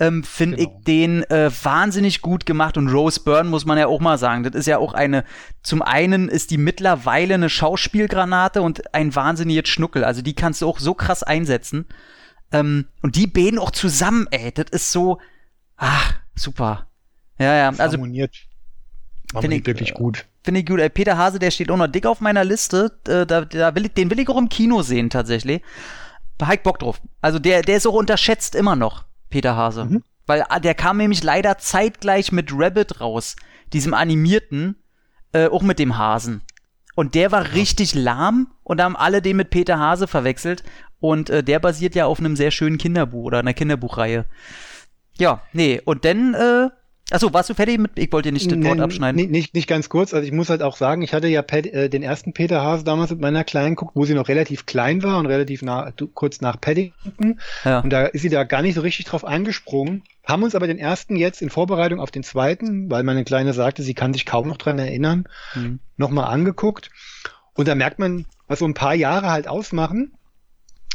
ähm, 0.00 0.24
finde 0.24 0.56
genau. 0.56 0.70
ich 0.76 0.84
den 0.84 1.22
äh, 1.30 1.50
wahnsinnig 1.62 2.20
gut 2.20 2.46
gemacht. 2.46 2.76
Und 2.76 2.88
Rose 2.88 3.20
Byrne 3.20 3.48
muss 3.48 3.64
man 3.64 3.78
ja 3.78 3.86
auch 3.86 4.00
mal 4.00 4.18
sagen. 4.18 4.42
Das 4.42 4.54
ist 4.54 4.66
ja 4.66 4.78
auch 4.78 4.92
eine, 4.92 5.24
zum 5.62 5.82
einen 5.82 6.28
ist 6.28 6.50
die 6.50 6.58
mittlerweile 6.58 7.34
eine 7.34 7.48
Schauspielgranate 7.48 8.60
und 8.60 8.94
ein 8.94 9.14
wahnsinniges 9.14 9.68
Schnuckel. 9.68 10.04
Also 10.04 10.22
die 10.22 10.34
kannst 10.34 10.62
du 10.62 10.68
auch 10.68 10.80
so 10.80 10.94
krass 10.94 11.22
einsetzen. 11.22 11.86
Ähm, 12.52 12.86
und 13.02 13.16
die 13.16 13.26
beiden 13.26 13.58
auch 13.58 13.70
zusammen, 13.70 14.26
ey, 14.30 14.52
das 14.52 14.66
ist 14.70 14.92
so, 14.92 15.18
Ach, 15.76 16.14
super. 16.34 16.88
Ja, 17.38 17.54
ja. 17.54 17.68
Also 17.68 17.96
harmoniert. 17.96 18.34
Finde 19.40 19.56
ich 19.56 19.66
wirklich 19.66 19.94
gut. 19.94 20.26
Finde 20.42 20.60
ich 20.60 20.66
gut. 20.66 20.80
Ey, 20.80 20.88
Peter 20.88 21.18
Hase, 21.18 21.38
der 21.38 21.50
steht 21.50 21.70
auch 21.70 21.76
noch 21.76 21.88
dick 21.88 22.06
auf 22.06 22.20
meiner 22.20 22.44
Liste. 22.44 22.92
Äh, 23.08 23.26
da, 23.26 23.44
da 23.44 23.74
will 23.74 23.86
ich, 23.86 23.94
den 23.94 24.10
will 24.10 24.20
ich 24.20 24.28
auch 24.28 24.38
im 24.38 24.48
Kino 24.48 24.82
sehen, 24.82 25.10
tatsächlich. 25.10 25.62
Da 26.38 26.46
hab 26.46 26.54
ich 26.54 26.62
Bock 26.62 26.78
drauf. 26.78 27.00
Also 27.20 27.38
der, 27.38 27.62
der 27.62 27.76
ist 27.76 27.86
auch 27.86 27.94
unterschätzt 27.94 28.54
immer 28.54 28.76
noch, 28.76 29.04
Peter 29.30 29.56
Hase. 29.56 29.84
Mhm. 29.86 30.02
Weil 30.26 30.44
ah, 30.48 30.60
der 30.60 30.74
kam 30.74 30.96
nämlich 30.96 31.22
leider 31.22 31.58
zeitgleich 31.58 32.32
mit 32.32 32.50
Rabbit 32.52 33.00
raus, 33.00 33.36
diesem 33.72 33.94
animierten, 33.94 34.76
äh, 35.32 35.48
auch 35.48 35.62
mit 35.62 35.78
dem 35.78 35.98
Hasen. 35.98 36.42
Und 36.94 37.14
der 37.14 37.32
war 37.32 37.52
richtig 37.52 37.94
lahm 37.94 38.48
und 38.62 38.78
da 38.78 38.84
haben 38.84 38.96
alle 38.96 39.20
den 39.20 39.36
mit 39.36 39.50
Peter 39.50 39.78
Hase 39.78 40.06
verwechselt. 40.06 40.62
Und 41.00 41.28
äh, 41.28 41.42
der 41.42 41.58
basiert 41.58 41.94
ja 41.94 42.06
auf 42.06 42.20
einem 42.20 42.36
sehr 42.36 42.50
schönen 42.50 42.78
Kinderbuch 42.78 43.24
oder 43.24 43.40
einer 43.40 43.52
Kinderbuchreihe. 43.52 44.24
Ja, 45.18 45.42
nee, 45.52 45.80
und 45.84 46.04
dann 46.04 46.34
äh, 46.34 46.70
Achso, 47.10 47.32
warst 47.34 47.50
du 47.50 47.54
fertig 47.54 47.78
mit? 47.78 47.92
Ich 47.96 48.10
wollte 48.12 48.28
dir 48.28 48.32
nicht 48.32 48.50
das 48.50 48.62
Wort 48.64 48.80
abschneiden. 48.80 49.20
Nee, 49.20 49.26
nicht, 49.26 49.54
nicht 49.54 49.68
ganz 49.68 49.90
kurz. 49.90 50.14
Also 50.14 50.26
ich 50.26 50.32
muss 50.32 50.48
halt 50.48 50.62
auch 50.62 50.76
sagen, 50.76 51.02
ich 51.02 51.12
hatte 51.12 51.28
ja 51.28 51.42
Pet, 51.42 51.66
äh, 51.66 51.90
den 51.90 52.02
ersten 52.02 52.32
Peter 52.32 52.62
Hase 52.62 52.82
damals 52.82 53.10
mit 53.10 53.20
meiner 53.20 53.44
Kleinen 53.44 53.76
geguckt, 53.76 53.94
wo 53.94 54.06
sie 54.06 54.14
noch 54.14 54.28
relativ 54.28 54.64
klein 54.64 55.02
war 55.02 55.18
und 55.18 55.26
relativ 55.26 55.60
nah, 55.60 55.92
kurz 56.14 56.40
nach 56.40 56.58
Paddington. 56.58 57.40
Ja. 57.64 57.80
Und 57.80 57.90
da 57.90 58.06
ist 58.06 58.22
sie 58.22 58.30
da 58.30 58.44
gar 58.44 58.62
nicht 58.62 58.74
so 58.74 58.80
richtig 58.80 59.04
drauf 59.04 59.24
eingesprungen. 59.24 60.02
Haben 60.24 60.44
uns 60.44 60.54
aber 60.54 60.66
den 60.66 60.78
ersten 60.78 61.16
jetzt 61.16 61.42
in 61.42 61.50
Vorbereitung 61.50 62.00
auf 62.00 62.10
den 62.10 62.22
zweiten, 62.22 62.90
weil 62.90 63.02
meine 63.02 63.24
Kleine 63.24 63.52
sagte, 63.52 63.82
sie 63.82 63.94
kann 63.94 64.14
sich 64.14 64.24
kaum 64.24 64.48
noch 64.48 64.56
dran 64.56 64.78
erinnern, 64.78 65.28
mhm. 65.54 65.80
nochmal 65.98 66.32
angeguckt. 66.32 66.90
Und 67.52 67.68
da 67.68 67.74
merkt 67.74 67.98
man, 67.98 68.24
was 68.48 68.60
so 68.60 68.64
ein 68.64 68.74
paar 68.74 68.94
Jahre 68.94 69.30
halt 69.30 69.46
ausmachen. 69.46 70.14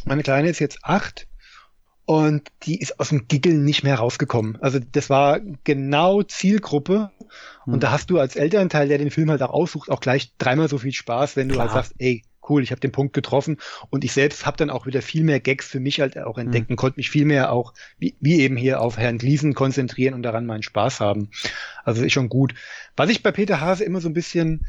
Meine 0.06 0.24
Kleine 0.24 0.50
ist 0.50 0.60
jetzt 0.60 0.80
acht 0.82 1.28
und 2.10 2.42
die 2.64 2.80
ist 2.80 3.00
aus 3.00 3.10
dem 3.10 3.28
Giggeln 3.28 3.64
nicht 3.64 3.84
mehr 3.84 3.94
rausgekommen. 3.94 4.58
Also 4.62 4.80
das 4.80 5.12
war 5.12 5.40
genau 5.64 6.24
Zielgruppe. 6.24 7.12
Und 7.68 7.76
mhm. 7.76 7.80
da 7.82 7.92
hast 7.92 8.10
du 8.10 8.18
als 8.18 8.36
Elternteil, 8.36 8.88
der 8.88 8.98
den 8.98 9.12
Film 9.12 9.30
halt 9.30 9.44
auch 9.44 9.52
aussucht, 9.52 9.92
auch 9.92 10.00
gleich 10.00 10.32
dreimal 10.40 10.68
so 10.68 10.80
viel 10.80 10.92
Spaß, 10.92 11.36
wenn 11.36 11.50
du 11.50 11.54
Klar. 11.54 11.68
halt 11.68 11.74
sagst, 11.76 11.94
ey, 12.00 12.24
cool, 12.50 12.64
ich 12.64 12.72
habe 12.72 12.82
den 12.82 12.92
Punkt 12.92 13.14
getroffen. 13.14 13.58
Und 13.92 14.04
ich 14.04 14.12
selbst 14.12 14.48
habe 14.48 14.58
dann 14.58 14.72
auch 14.72 14.88
wieder 14.88 15.04
viel 15.04 15.24
mehr 15.24 15.40
Gags 15.40 15.68
für 15.68 15.80
mich 15.80 16.00
halt 16.00 16.18
auch 16.18 16.40
entdecken, 16.40 16.74
mhm. 16.74 16.78
konnte 16.78 16.98
mich 16.98 17.12
viel 17.12 17.26
mehr 17.26 17.52
auch, 17.52 17.76
wie, 18.00 18.16
wie 18.20 18.40
eben 18.40 18.58
hier, 18.58 18.82
auf 18.82 18.98
Herrn 18.98 19.20
Gliesen 19.20 19.54
konzentrieren 19.54 20.16
und 20.16 20.24
daran 20.24 20.48
meinen 20.48 20.64
Spaß 20.64 21.02
haben. 21.02 21.30
Also 21.84 22.04
ist 22.04 22.14
schon 22.14 22.30
gut. 22.30 22.56
Was 22.96 23.12
ich 23.12 23.22
bei 23.22 23.32
Peter 23.32 23.62
Hase 23.62 23.84
immer 23.84 24.02
so 24.02 24.10
ein 24.10 24.16
bisschen, 24.16 24.66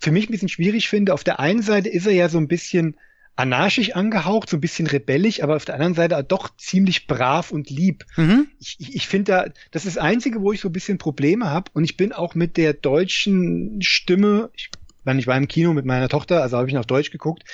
für 0.00 0.10
mich 0.10 0.28
ein 0.28 0.32
bisschen 0.32 0.48
schwierig 0.48 0.88
finde, 0.88 1.14
auf 1.14 1.22
der 1.22 1.38
einen 1.38 1.62
Seite 1.62 1.88
ist 1.88 2.08
er 2.08 2.14
ja 2.14 2.28
so 2.28 2.38
ein 2.38 2.48
bisschen 2.48 2.96
anarchisch 3.38 3.94
angehaucht, 3.94 4.50
so 4.50 4.56
ein 4.56 4.60
bisschen 4.60 4.88
rebellisch, 4.88 5.44
aber 5.44 5.54
auf 5.54 5.64
der 5.64 5.76
anderen 5.76 5.94
Seite 5.94 6.22
doch 6.26 6.50
ziemlich 6.56 7.06
brav 7.06 7.52
und 7.52 7.70
lieb. 7.70 8.04
Mhm. 8.16 8.48
Ich, 8.58 8.76
ich, 8.80 8.96
ich 8.96 9.06
finde 9.06 9.32
da, 9.32 9.44
das 9.70 9.86
ist 9.86 9.96
das 9.96 10.02
Einzige, 10.02 10.40
wo 10.40 10.52
ich 10.52 10.60
so 10.60 10.68
ein 10.68 10.72
bisschen 10.72 10.98
Probleme 10.98 11.48
habe. 11.48 11.70
Und 11.72 11.84
ich 11.84 11.96
bin 11.96 12.12
auch 12.12 12.34
mit 12.34 12.56
der 12.56 12.72
deutschen 12.72 13.80
Stimme, 13.80 14.50
ich, 14.54 14.70
ich 15.04 15.26
war 15.28 15.36
im 15.36 15.46
Kino 15.46 15.72
mit 15.72 15.86
meiner 15.86 16.08
Tochter, 16.08 16.42
also 16.42 16.56
habe 16.56 16.66
ich 16.66 16.74
noch 16.74 16.84
Deutsch 16.84 17.12
geguckt, 17.12 17.44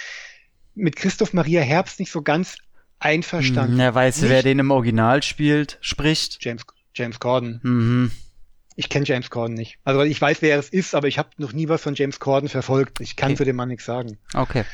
mit 0.74 0.96
Christoph 0.96 1.34
Maria 1.34 1.60
Herbst 1.60 2.00
nicht 2.00 2.10
so 2.10 2.22
ganz 2.22 2.56
einverstanden. 2.98 3.78
Ja, 3.78 3.94
weißt 3.94 4.22
du, 4.22 4.30
wer 4.30 4.42
den 4.42 4.60
im 4.60 4.70
Original 4.70 5.22
spielt, 5.22 5.76
spricht? 5.82 6.38
James, 6.40 6.62
James 6.94 7.20
Corden. 7.20 7.60
Mhm. 7.62 8.10
Ich 8.76 8.88
kenne 8.88 9.04
James 9.04 9.30
Corden 9.30 9.54
nicht. 9.54 9.78
Also 9.84 10.02
ich 10.02 10.20
weiß, 10.20 10.40
wer 10.40 10.58
es 10.58 10.70
ist, 10.70 10.94
aber 10.94 11.08
ich 11.08 11.18
habe 11.18 11.28
noch 11.36 11.52
nie 11.52 11.68
was 11.68 11.82
von 11.82 11.94
James 11.94 12.18
Corden 12.18 12.48
verfolgt. 12.48 13.00
Ich 13.00 13.16
kann 13.16 13.32
okay. 13.32 13.36
zu 13.36 13.44
dem 13.44 13.56
Mann 13.56 13.68
nichts 13.68 13.84
sagen. 13.84 14.18
Okay. 14.32 14.64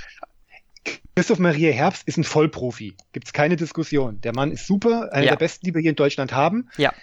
Christoph 1.14 1.38
Maria 1.38 1.72
Herbst 1.72 2.04
ist 2.06 2.16
ein 2.16 2.24
Vollprofi. 2.24 2.94
Gibt 3.12 3.26
es 3.26 3.32
keine 3.32 3.56
Diskussion. 3.56 4.20
Der 4.22 4.34
Mann 4.34 4.52
ist 4.52 4.66
super, 4.66 5.12
einer 5.12 5.24
ja. 5.24 5.30
der 5.32 5.38
besten, 5.38 5.66
die 5.66 5.74
wir 5.74 5.80
hier 5.80 5.90
in 5.90 5.96
Deutschland 5.96 6.32
haben. 6.32 6.68
Ja. 6.78 6.94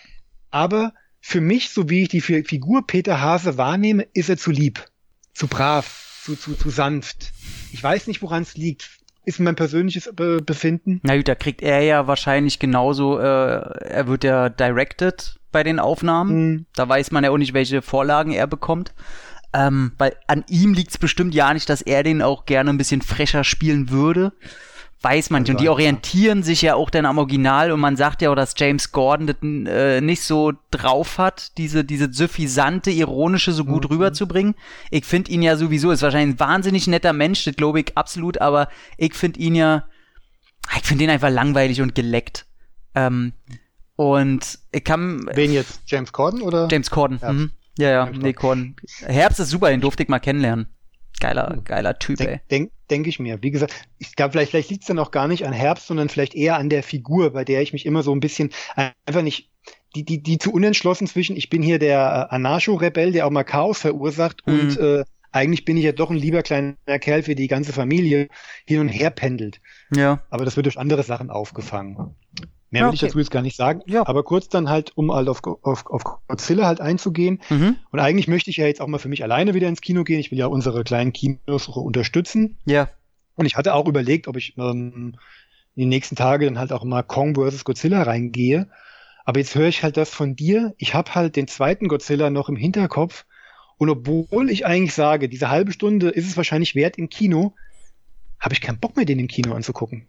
Aber 0.50 0.94
für 1.20 1.42
mich, 1.42 1.70
so 1.70 1.90
wie 1.90 2.04
ich 2.04 2.10
die 2.10 2.22
Figur 2.22 2.88
Peter 2.88 3.22
Hase 3.22 3.58
wahrnehme, 3.58 4.08
ist 4.14 4.30
er 4.30 4.38
zu 4.38 4.52
lieb, 4.52 4.86
zu 5.34 5.48
brav, 5.48 6.22
zu, 6.24 6.36
zu, 6.36 6.56
zu 6.56 6.70
sanft. 6.70 7.32
Ich 7.72 7.84
weiß 7.84 8.08
nicht, 8.08 8.22
woran 8.22 8.44
es 8.44 8.56
liegt. 8.56 8.90
Ist 9.26 9.42
mein 9.42 9.56
persönliches 9.56 10.10
Be 10.16 10.42
Befinden. 10.42 11.02
Na 11.04 11.18
gut, 11.18 11.28
da 11.28 11.36
kriegt 11.36 11.62
er 11.62 11.82
ja 11.82 12.08
wahrscheinlich 12.08 12.60
genauso, 12.60 13.20
äh, 13.20 13.24
er 13.24 14.08
wird 14.08 14.24
ja 14.24 14.48
directed 14.48 15.38
bei 15.52 15.64
den 15.64 15.80
Aufnahmen. 15.80 16.52
Mhm. 16.52 16.66
Da 16.76 16.88
weiß 16.88 17.12
man 17.12 17.26
ja 17.26 17.32
auch 17.32 17.38
nicht, 17.38 17.54
welche 17.54 17.82
Vorlagen 17.82 18.32
er 18.32 18.48
bekommt. 18.48 18.94
Ähm, 19.54 19.94
weil 19.98 20.16
an 20.28 20.44
ihm 20.50 20.74
liegt 20.74 20.92
es 20.92 20.98
bestimmt 20.98 21.34
ja 21.34 21.54
nicht, 21.54 21.70
dass 21.70 21.82
er 21.82 22.04
den 22.04 22.22
auch 22.22 22.46
gerne 22.46 22.70
ein 22.70 22.78
bisschen 22.78 23.02
frecher 23.02 23.44
spielen 23.44 23.90
würde. 23.90 24.34
Weiß 25.02 25.30
man 25.30 25.44
nicht. 25.44 25.52
Und 25.52 25.62
die 25.62 25.70
orientieren 25.70 26.42
sich 26.42 26.64
ja 26.64 26.74
auch 26.74 26.90
dann 26.90 27.06
am 27.06 27.20
Original 27.20 27.72
und 27.72 27.80
man 27.80 27.96
sagt 27.96 28.24
ja 28.24 28.32
auch, 28.32 28.36
dass 28.36 28.56
James 28.58 28.92
Gordon 28.92 29.28
das 29.28 29.36
äh, 29.44 30.02
nicht 30.02 30.24
so 30.24 30.54
drauf 30.72 31.20
hat, 31.20 31.58
diese, 31.60 31.86
diese 31.86 32.12
suffisante, 32.12 32.90
ironische 32.90 33.52
so 33.52 33.64
gut 33.64 33.84
mhm. 33.84 33.90
rüberzubringen. 33.92 34.56
Ich 34.90 35.06
finde 35.06 35.32
ihn 35.32 35.44
ja 35.44 35.56
sowieso, 35.56 35.92
ist 35.92 36.02
wahrscheinlich 36.02 36.36
ein 36.36 36.40
wahnsinnig 36.40 36.88
netter 36.88 37.14
Mensch, 37.14 37.44
das 37.46 37.56
glaube 37.56 37.80
ich 37.80 37.96
absolut, 37.96 38.42
aber 38.42 38.70
ich 38.98 39.14
finde 39.14 39.40
ihn 39.40 39.54
ja, 39.54 39.86
ich 40.76 40.84
finde 40.84 41.04
ihn 41.04 41.10
einfach 41.12 41.30
langweilig 41.30 41.80
und 41.82 41.94
geleckt. 41.94 42.48
Ähm, 42.96 43.34
und 43.96 44.60
ich 44.72 44.84
kann. 44.84 45.30
Wen 45.34 45.54
jetzt? 45.54 45.82
James 45.86 46.12
Corden 46.12 46.42
oder? 46.42 46.68
James 46.72 46.90
Corden. 46.90 47.20
Ja. 47.22 47.34
Mhm. 47.34 47.52
Ja, 47.78 47.90
ja, 47.90 48.10
nee, 48.10 48.34
Korn. 48.34 48.76
Herbst 49.06 49.40
ist 49.40 49.50
super, 49.50 49.70
den 49.70 49.82
durfte 49.82 50.04
ich 50.04 50.10
mal 50.10 50.20
kennenlernen. 50.20 50.68
Geiler, 51.20 51.50
hm. 51.50 51.64
geiler 51.64 51.98
Typ, 51.98 52.18
denk, 52.18 52.30
ey. 52.30 52.40
Denke 52.50 52.72
denk 52.90 53.08
ich 53.08 53.20
mir. 53.20 53.42
Wie 53.42 53.52
gesagt, 53.52 53.74
ich 53.98 54.16
glaube, 54.16 54.32
vielleicht, 54.32 54.52
vielleicht 54.52 54.70
liegt 54.70 54.84
es 54.84 54.88
dann 54.88 55.00
auch 55.00 55.12
gar 55.12 55.28
nicht 55.28 55.46
an 55.46 55.54
Herbst, 55.54 55.88
sondern 55.88 56.10
vielleicht 56.10 56.36
eher 56.36 56.58
an 56.58 56.70
der 56.70 56.84
Figur, 56.84 57.32
bei 57.32 57.44
der 57.44 57.62
ich 57.62 57.74
mich 57.74 57.86
immer 57.86 58.04
so 58.04 58.14
ein 58.14 58.20
bisschen 58.20 58.52
einfach 58.76 59.22
nicht, 59.22 59.50
die, 59.96 60.06
die, 60.06 60.22
die 60.22 60.38
zu 60.38 60.52
unentschlossen 60.54 61.08
zwischen, 61.08 61.36
ich 61.36 61.50
bin 61.50 61.62
hier 61.62 61.80
der 61.80 62.30
äh, 62.30 62.36
Anarcho-Rebell, 62.36 63.12
der 63.12 63.26
auch 63.26 63.32
mal 63.32 63.44
Chaos 63.44 63.80
verursacht 63.80 64.46
mhm. 64.46 64.60
und 64.60 64.78
äh, 64.80 65.04
eigentlich 65.32 65.66
bin 65.66 65.78
ich 65.78 65.84
ja 65.84 65.92
doch 65.92 66.10
ein 66.10 66.18
lieber 66.18 66.42
kleiner 66.42 66.76
Kerl 67.00 67.24
für 67.24 67.36
die 67.36 67.48
ganze 67.48 67.74
Familie, 67.74 68.28
hin 68.66 68.80
und 68.80 68.90
her 68.90 69.10
pendelt. 69.10 69.60
Ja. 69.94 70.24
Aber 70.30 70.46
das 70.46 70.56
wird 70.56 70.66
durch 70.66 70.80
andere 70.80 71.04
Sachen 71.04 71.30
aufgefangen. 71.30 72.16
Mehr 72.70 72.82
will 72.82 72.88
okay. 72.88 72.96
ich 72.96 73.02
dazu 73.02 73.20
jetzt 73.20 73.32
gar 73.32 73.42
nicht 73.42 73.56
sagen. 73.56 73.82
Ja. 73.86 74.06
Aber 74.06 74.24
kurz 74.24 74.50
dann 74.50 74.70
halt, 74.70 74.92
um 74.96 75.14
halt 75.14 75.30
auf, 75.30 75.42
auf, 75.44 75.86
auf 75.86 76.04
Godzilla 76.28 76.66
halt 76.66 76.82
einzugehen. 76.82 77.42
Mhm. 77.50 77.78
Und 77.92 78.00
eigentlich 78.00 78.28
möchte 78.28 78.50
ich 78.50 78.58
ja 78.58 78.66
jetzt 78.66 78.82
auch 78.82 78.88
mal 78.88 78.98
für 78.98 79.08
mich 79.08 79.24
alleine 79.24 79.54
wieder 79.54 79.70
ins 79.70 79.82
Kino 79.82 80.04
gehen. 80.04 80.20
Ich 80.20 80.32
will 80.32 80.38
ja 80.38 80.48
unsere 80.48 80.84
kleinen 80.84 81.14
Kinos 81.14 81.70
unterstützen. 81.70 82.58
Ja. 82.66 82.90
Und 83.36 83.46
ich 83.46 83.56
hatte 83.56 83.74
auch 83.74 83.88
überlegt, 83.88 84.28
ob 84.28 84.36
ich 84.36 84.58
ähm, 84.58 85.16
in 85.76 85.82
den 85.82 85.90
nächsten 85.90 86.16
Tagen 86.16 86.46
dann 86.46 86.60
halt 86.60 86.74
auch 86.74 86.84
mal 86.84 87.04
Kong 87.04 87.36
vs. 87.36 87.64
Godzilla 87.64 88.04
reingehe. 88.04 88.68
Aber 89.24 89.40
jetzt 89.40 89.56
höre 89.56 89.68
ich 89.68 89.84
halt 89.84 89.96
das 89.96 90.10
von 90.10 90.36
dir. 90.36 90.74
Ich 90.78 90.94
habe 90.94 91.16
halt 91.16 91.36
den 91.38 91.48
zweiten 91.48 91.88
Godzilla 91.88 92.30
noch 92.30 92.50
im 92.50 92.58
Hinterkopf. 92.58 93.26
Und 93.78 93.90
obwohl 93.90 94.50
ich 94.50 94.66
eigentlich 94.66 94.94
sage, 94.94 95.30
diese 95.30 95.50
halbe 95.50 95.72
Stunde 95.72 96.10
ist 96.10 96.28
es 96.28 96.36
wahrscheinlich 96.36 96.76
wert 96.76 96.98
im 96.98 97.10
Kino, 97.10 97.54
habe 98.40 98.54
ich 98.54 98.62
keinen 98.62 98.80
Bock 98.80 98.98
mehr, 98.98 99.06
den 99.06 99.20
im 99.20 99.28
Kino 99.28 99.54
anzugucken 99.54 100.08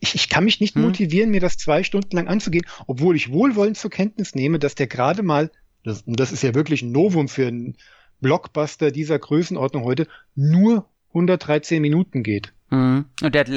ich, 0.00 0.14
ich 0.14 0.28
kann 0.28 0.44
mich 0.44 0.60
nicht 0.60 0.74
hm. 0.74 0.82
motivieren, 0.82 1.30
mir 1.30 1.40
das 1.40 1.56
zwei 1.56 1.84
Stunden 1.84 2.16
lang 2.16 2.26
anzugehen, 2.26 2.66
obwohl 2.86 3.14
ich 3.14 3.30
wohlwollend 3.30 3.76
zur 3.76 3.90
Kenntnis 3.90 4.34
nehme, 4.34 4.58
dass 4.58 4.74
der 4.74 4.86
gerade 4.86 5.22
mal, 5.22 5.50
das, 5.84 6.02
das 6.06 6.32
ist 6.32 6.42
ja 6.42 6.54
wirklich 6.54 6.82
ein 6.82 6.92
Novum 6.92 7.28
für 7.28 7.46
einen 7.46 7.76
Blockbuster 8.20 8.90
dieser 8.90 9.18
Größenordnung 9.18 9.84
heute, 9.84 10.06
nur 10.34 10.86
113 11.08 11.80
Minuten 11.80 12.22
geht. 12.22 12.52
Mhm. 12.70 13.04
Und 13.22 13.34
der 13.34 13.44
hat, 13.44 13.50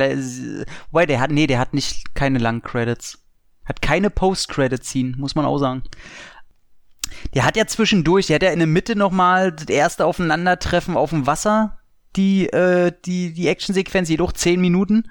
wobei 0.92 1.06
der 1.06 1.20
hat, 1.20 1.32
nee, 1.32 1.48
der 1.48 1.60
hat 1.60 1.74
nicht 1.74 2.14
keine 2.16 2.40
langen 2.40 2.62
Credits. 2.62 3.20
Hat 3.66 3.82
keine 3.82 4.10
Post-Credit-Scene, 4.10 5.16
muss 5.18 5.36
man 5.36 5.46
auch 5.46 5.58
sagen. 5.58 5.84
Der 7.34 7.46
hat 7.46 7.56
ja 7.56 7.66
zwischendurch, 7.68 8.28
der 8.28 8.36
hat 8.36 8.44
ja 8.44 8.52
in 8.52 8.60
der 8.60 8.68
Mitte 8.68 8.98
nochmal 8.98 9.52
das 9.52 9.68
erste 9.68 10.06
Aufeinandertreffen 10.06 10.98
auf 10.98 11.12
dem 11.12 11.26
Wasser, 11.28 11.80
die, 12.16 12.48
äh, 12.48 12.92
die, 13.06 13.34
die 13.34 13.48
Actionsequenz, 13.48 14.10
jedoch 14.10 14.34
10 14.34 14.60
Minuten. 14.60 15.10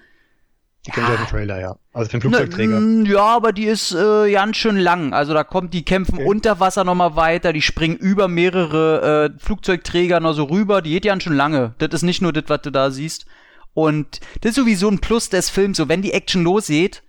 Die 0.87 0.91
kennt 0.91 1.09
ja 1.09 1.17
den 1.17 1.27
Trailer, 1.27 1.61
ja. 1.61 1.77
Also 1.93 2.11
den 2.11 2.21
Flugzeugträger. 2.21 2.81
Ne, 2.81 3.09
ja, 3.09 3.25
aber 3.25 3.53
die 3.53 3.67
ist 3.67 3.93
äh, 3.93 4.33
ganz 4.33 4.57
schön 4.57 4.77
lang. 4.77 5.13
Also 5.13 5.33
da 5.33 5.45
kommt, 5.45 5.75
die 5.75 5.85
kämpfen 5.85 6.17
okay. 6.17 6.27
unter 6.27 6.59
Wasser 6.59 6.83
nochmal 6.83 7.15
weiter, 7.15 7.53
die 7.53 7.63
springen 7.63 7.97
über 7.97 8.27
mehrere 8.27 9.31
äh, 9.33 9.39
Flugzeugträger 9.39 10.19
noch 10.19 10.33
so 10.33 10.45
rüber. 10.45 10.83
Die 10.83 10.91
geht 10.91 11.05
ganz 11.05 11.23
schön 11.23 11.35
lange. 11.35 11.75
Das 11.79 11.91
ist 11.93 12.03
nicht 12.03 12.21
nur 12.21 12.33
das, 12.33 12.45
was 12.49 12.63
du 12.63 12.71
da 12.71 12.91
siehst. 12.91 13.27
Und 13.75 14.21
das 14.41 14.51
ist 14.51 14.57
sowieso 14.57 14.89
ein 14.89 14.99
Plus 14.99 15.29
des 15.29 15.51
Films. 15.51 15.77
So, 15.77 15.89
wenn 15.89 16.03
die 16.03 16.13
Action 16.13 16.43
losgeht, 16.43 17.05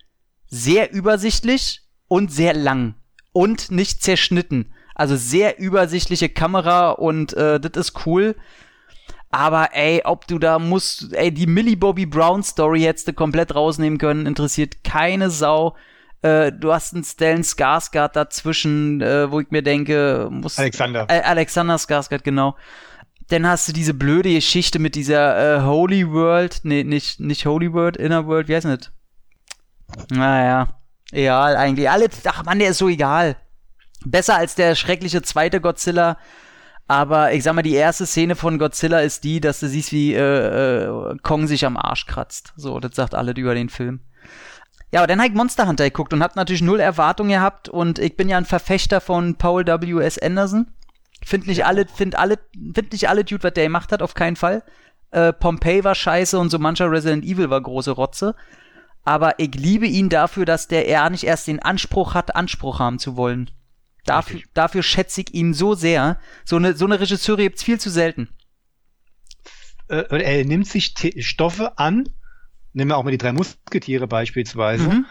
sehr 0.48 0.94
übersichtlich 0.94 1.82
und 2.08 2.32
sehr 2.32 2.54
lang. 2.54 2.94
Und 3.32 3.72
nicht 3.72 4.04
zerschnitten. 4.04 4.72
Also 4.94 5.16
sehr 5.16 5.58
übersichtliche 5.58 6.30
Kamera 6.30 6.92
und 6.92 7.34
äh, 7.34 7.60
das 7.60 7.88
ist 7.88 8.06
cool. 8.06 8.36
Aber 9.34 9.70
ey, 9.74 10.04
ob 10.06 10.28
du 10.28 10.38
da 10.38 10.60
musst, 10.60 11.12
ey, 11.14 11.34
die 11.34 11.48
Millie 11.48 11.76
Bobby 11.76 12.06
Brown 12.06 12.44
Story 12.44 12.82
hättest 12.82 13.08
du 13.08 13.14
komplett 13.14 13.56
rausnehmen 13.56 13.98
können, 13.98 14.28
interessiert 14.28 14.84
keine 14.84 15.32
Sau. 15.32 15.76
Äh, 16.22 16.52
du 16.52 16.72
hast 16.72 16.94
einen 16.94 17.04
Stellan 17.04 17.42
Skarsgård 17.42 18.16
dazwischen, 18.16 19.02
äh, 19.02 19.32
wo 19.32 19.40
ich 19.40 19.50
mir 19.50 19.64
denke, 19.64 20.30
muss 20.30 20.60
Alexander. 20.60 21.08
Äh, 21.10 21.22
Alexander 21.22 21.78
Skarsgård, 21.80 22.24
genau. 22.24 22.56
Dann 23.30 23.48
hast 23.48 23.68
du 23.68 23.74
diese 23.74 23.96
blöde 23.96 24.32
Geschichte 24.32 24.78
mit 24.78 24.94
dieser 24.94 25.58
äh, 25.58 25.62
Holy 25.64 26.12
World, 26.12 26.60
nee, 26.62 26.84
nicht, 26.84 27.20
nicht 27.20 27.48
Holy 27.48 27.74
World, 27.74 27.98
Inner 27.98 28.28
World, 28.28 28.50
wie 28.50 28.56
heißt 28.56 28.68
das? 28.68 28.92
Naja, 30.12 30.80
egal 31.12 31.56
eigentlich. 31.56 31.90
Alle, 31.90 32.08
ach 32.26 32.46
man, 32.46 32.60
der 32.60 32.70
ist 32.70 32.78
so 32.78 32.88
egal. 32.88 33.36
Besser 34.06 34.36
als 34.36 34.54
der 34.54 34.76
schreckliche 34.76 35.24
zweite 35.24 35.60
Godzilla 35.60 36.20
Aber 36.88 37.34
ich 37.34 37.44
sag 37.44 37.54
mal, 37.54 37.62
die 37.62 37.74
erste 37.74 38.06
Szene 38.06 38.36
von 38.36 38.60
Godzilla 38.60 39.00
ist 39.00 39.24
die, 39.24 39.40
dass 39.40 39.62
du 39.62 39.68
siehst, 39.68 39.92
wie 39.92 40.14
äh, 40.14 40.20
äh, 40.20 41.18
Kong 41.24 41.48
sich 41.48 41.66
am 41.66 41.78
Arsch 41.78 42.06
kratzt. 42.06 42.54
So, 42.58 42.80
das 42.80 42.96
sagt 42.96 43.16
alles 43.16 43.36
über 43.38 43.56
den 43.56 43.70
Film. 43.70 44.02
Ja, 44.92 45.00
aber 45.00 45.08
dann 45.08 45.20
habe 45.20 45.30
ich 45.30 45.36
Monster 45.36 45.68
Hunter 45.68 45.86
geguckt 45.86 46.14
und 46.14 46.22
hab 46.22 46.36
natürlich 46.36 46.62
null 46.62 46.80
Erwartungen 46.80 47.32
gehabt 47.32 47.68
und 47.68 47.98
ich 47.98 48.16
bin 48.16 48.30
ja 48.30 48.38
ein 48.38 48.46
Verfechter 48.46 49.02
von 49.02 49.36
Paul 49.36 49.66
W.S. 49.66 50.20
Anderson. 50.20 50.68
Find 51.26 51.48
nicht 51.48 51.66
alle, 51.66 51.88
find 51.88 52.16
alle, 52.16 52.38
find 52.76 52.92
nicht 52.92 53.10
alle 53.10 53.24
Dude, 53.24 53.44
was 53.44 53.54
der 53.54 53.64
gemacht 53.64 53.92
hat, 53.92 54.02
auf 54.02 54.14
keinen 54.14 54.36
Fall. 54.36 54.62
Äh, 55.10 55.34
Pompeii 55.34 55.84
war 55.84 55.96
scheiße 55.96 56.38
und 56.38 56.50
so 56.50 56.60
mancher 56.60 56.92
Resident 56.92 57.24
Evil 57.24 57.50
war 57.50 57.62
große 57.62 57.92
Rotze. 57.92 58.36
Aber 59.06 59.40
ich 59.40 59.56
liebe 59.56 59.88
ihn 59.88 60.10
dafür, 60.10 60.46
dass 60.46 60.68
der 60.68 60.88
er 60.88 61.10
nicht 61.10 61.24
erst 61.24 61.48
den 61.48 61.62
Anspruch 61.62 62.14
hat, 62.14 62.36
Anspruch 62.36 62.80
haben 62.80 63.00
zu 63.00 63.18
wollen. 63.18 63.50
Dafür, 64.06 64.42
dafür 64.54 64.84
schätze 64.84 65.22
ich 65.22 65.34
ihn 65.34 65.54
so 65.54 65.76
sehr. 65.76 66.20
So 66.44 66.58
eine, 66.58 66.76
so 66.76 66.86
eine 66.86 67.00
Regisseure 67.00 67.44
gibt's 67.44 67.64
viel 67.64 67.80
zu 67.80 67.90
selten. 67.90 68.30
Äh, 69.88 70.22
er 70.22 70.46
nimmt 70.46 70.68
sich 70.68 70.94
T 70.94 71.22
Stoffe 71.22 71.78
an, 71.78 72.10
nehmen 72.74 72.92
wir 72.92 72.98
auch 72.98 73.04
mal 73.04 73.12
die 73.12 73.18
drei 73.18 73.34
Musketiere 73.34 74.08
beispielsweise, 74.08 74.90
mhm. 74.90 75.06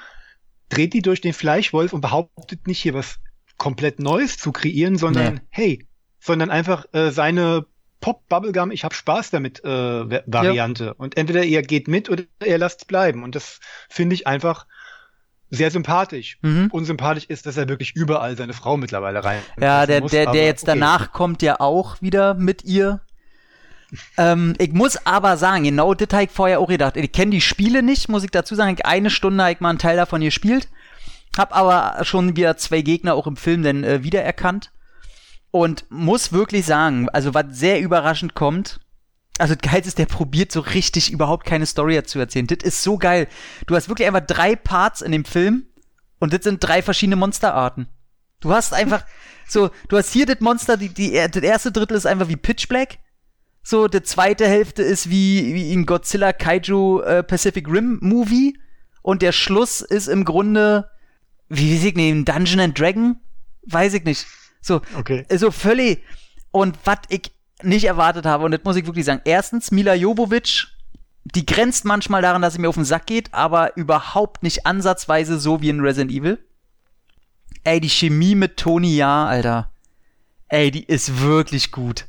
dreht 0.68 0.92
die 0.94 1.02
durch 1.02 1.20
den 1.20 1.32
Fleischwolf 1.32 1.92
und 1.92 2.00
behauptet 2.00 2.66
nicht 2.66 2.80
hier 2.80 2.94
was 2.94 3.18
komplett 3.56 4.00
Neues 4.00 4.38
zu 4.38 4.52
kreieren, 4.52 4.98
sondern 4.98 5.34
nee. 5.34 5.40
hey, 5.50 5.88
sondern 6.18 6.50
einfach 6.50 6.84
äh, 6.92 7.10
seine 7.10 7.66
Pop 8.00 8.28
Bubblegum, 8.28 8.72
ich 8.72 8.84
habe 8.84 8.94
Spaß 8.94 9.30
damit 9.30 9.64
äh, 9.64 9.68
Variante. 10.26 10.84
Ja. 10.86 10.92
Und 10.92 11.16
entweder 11.16 11.44
ihr 11.44 11.62
geht 11.62 11.86
mit 11.86 12.10
oder 12.10 12.24
ihr 12.44 12.58
lasst 12.58 12.88
bleiben. 12.88 13.22
Und 13.22 13.36
das 13.36 13.60
finde 13.88 14.14
ich 14.14 14.26
einfach 14.26 14.66
sehr 15.52 15.70
sympathisch. 15.70 16.38
Mhm. 16.42 16.68
Unsympathisch 16.72 17.26
ist, 17.26 17.46
dass 17.46 17.56
er 17.56 17.68
wirklich 17.68 17.94
überall 17.94 18.36
seine 18.36 18.54
Frau 18.54 18.76
mittlerweile 18.76 19.22
rein. 19.22 19.42
Ja, 19.60 19.86
der, 19.86 20.00
muss, 20.00 20.10
der, 20.10 20.32
der 20.32 20.46
jetzt 20.46 20.64
okay. 20.64 20.72
danach 20.78 21.12
kommt 21.12 21.42
ja 21.42 21.60
auch 21.60 22.00
wieder 22.00 22.34
mit 22.34 22.64
ihr 22.64 23.00
ähm, 24.16 24.54
ich 24.58 24.72
muss 24.72 25.06
aber 25.06 25.36
sagen, 25.36 25.64
genau 25.64 25.94
das 25.94 26.08
habe 26.12 26.24
ich 26.24 26.30
vorher 26.30 26.60
auch 26.60 26.68
gedacht. 26.68 26.96
Ich 26.96 27.12
kenne 27.12 27.32
die 27.32 27.40
Spiele 27.40 27.82
nicht, 27.82 28.08
muss 28.08 28.24
ich 28.24 28.30
dazu 28.30 28.54
sagen. 28.54 28.76
Eine 28.82 29.10
Stunde 29.10 29.42
habe 29.44 29.52
ich 29.52 29.60
mal 29.60 29.70
einen 29.70 29.78
Teil 29.78 29.96
davon 29.96 30.22
gespielt. 30.22 30.68
Hab 31.36 31.54
aber 31.56 32.04
schon 32.04 32.36
wieder 32.36 32.56
zwei 32.56 32.82
Gegner 32.82 33.14
auch 33.14 33.26
im 33.26 33.36
Film 33.36 33.62
dann 33.62 33.84
äh, 33.84 34.02
wiedererkannt. 34.02 34.70
Und 35.50 35.84
muss 35.90 36.32
wirklich 36.32 36.64
sagen, 36.64 37.10
also 37.10 37.34
was 37.34 37.44
sehr 37.50 37.80
überraschend 37.80 38.34
kommt, 38.34 38.80
also 39.38 39.54
das 39.54 39.70
Geilste 39.70 39.88
ist, 39.88 39.98
der 39.98 40.06
probiert 40.06 40.52
so 40.52 40.60
richtig 40.60 41.10
überhaupt 41.10 41.46
keine 41.46 41.66
Story 41.66 42.02
zu 42.04 42.18
erzählen. 42.18 42.46
Das 42.46 42.58
ist 42.62 42.82
so 42.82 42.98
geil. 42.98 43.28
Du 43.66 43.74
hast 43.74 43.88
wirklich 43.88 44.06
einfach 44.06 44.26
drei 44.26 44.56
Parts 44.56 45.00
in 45.00 45.12
dem 45.12 45.24
Film 45.24 45.66
und 46.18 46.32
das 46.32 46.44
sind 46.44 46.62
drei 46.62 46.82
verschiedene 46.82 47.16
Monsterarten. 47.16 47.88
Du 48.40 48.52
hast 48.52 48.74
einfach 48.74 49.04
so, 49.48 49.70
du 49.88 49.96
hast 49.96 50.12
hier 50.12 50.26
das 50.26 50.40
Monster, 50.40 50.76
die, 50.76 50.90
die, 50.90 51.12
das 51.12 51.42
erste 51.42 51.72
Drittel 51.72 51.96
ist 51.96 52.06
einfach 52.06 52.28
wie 52.28 52.36
Pitch 52.36 52.68
Black. 52.68 52.98
So, 53.62 53.86
die 53.86 54.02
zweite 54.02 54.46
Hälfte 54.46 54.82
ist 54.82 55.08
wie, 55.08 55.54
wie 55.54 55.72
in 55.72 55.86
Godzilla 55.86 56.32
Kaiju 56.32 57.00
äh, 57.00 57.22
Pacific 57.22 57.68
Rim 57.68 57.98
Movie. 58.02 58.58
Und 59.02 59.22
der 59.22 59.32
Schluss 59.32 59.80
ist 59.80 60.08
im 60.08 60.24
Grunde, 60.24 60.90
wie 61.48 61.74
weiß 61.74 61.84
ich 61.84 61.94
nicht, 61.94 62.28
Dungeon 62.28 62.60
and 62.60 62.78
Dragon? 62.78 63.16
Weiß 63.66 63.94
ich 63.94 64.04
nicht. 64.04 64.26
So, 64.60 64.82
okay. 64.96 65.26
so 65.30 65.50
völlig. 65.50 66.02
Und 66.50 66.76
was 66.84 66.98
ich 67.08 67.32
nicht 67.64 67.84
erwartet 67.84 68.26
habe, 68.26 68.44
und 68.44 68.52
das 68.52 68.60
muss 68.64 68.76
ich 68.76 68.86
wirklich 68.86 69.04
sagen, 69.04 69.22
erstens, 69.24 69.70
Mila 69.70 69.94
Jovovic, 69.94 70.66
die 71.24 71.46
grenzt 71.46 71.84
manchmal 71.84 72.22
daran, 72.22 72.42
dass 72.42 72.54
sie 72.54 72.60
mir 72.60 72.68
auf 72.68 72.74
den 72.74 72.84
Sack 72.84 73.06
geht, 73.06 73.32
aber 73.32 73.76
überhaupt 73.76 74.42
nicht 74.42 74.66
ansatzweise 74.66 75.38
so 75.38 75.60
wie 75.62 75.68
in 75.68 75.80
Resident 75.80 76.10
Evil. 76.10 76.38
Ey, 77.64 77.80
die 77.80 77.88
Chemie 77.88 78.34
mit 78.34 78.56
Tony 78.56 78.96
Ja, 78.96 79.26
Alter. 79.26 79.70
Ey, 80.48 80.70
die 80.70 80.84
ist 80.84 81.20
wirklich 81.20 81.70
gut. 81.70 82.06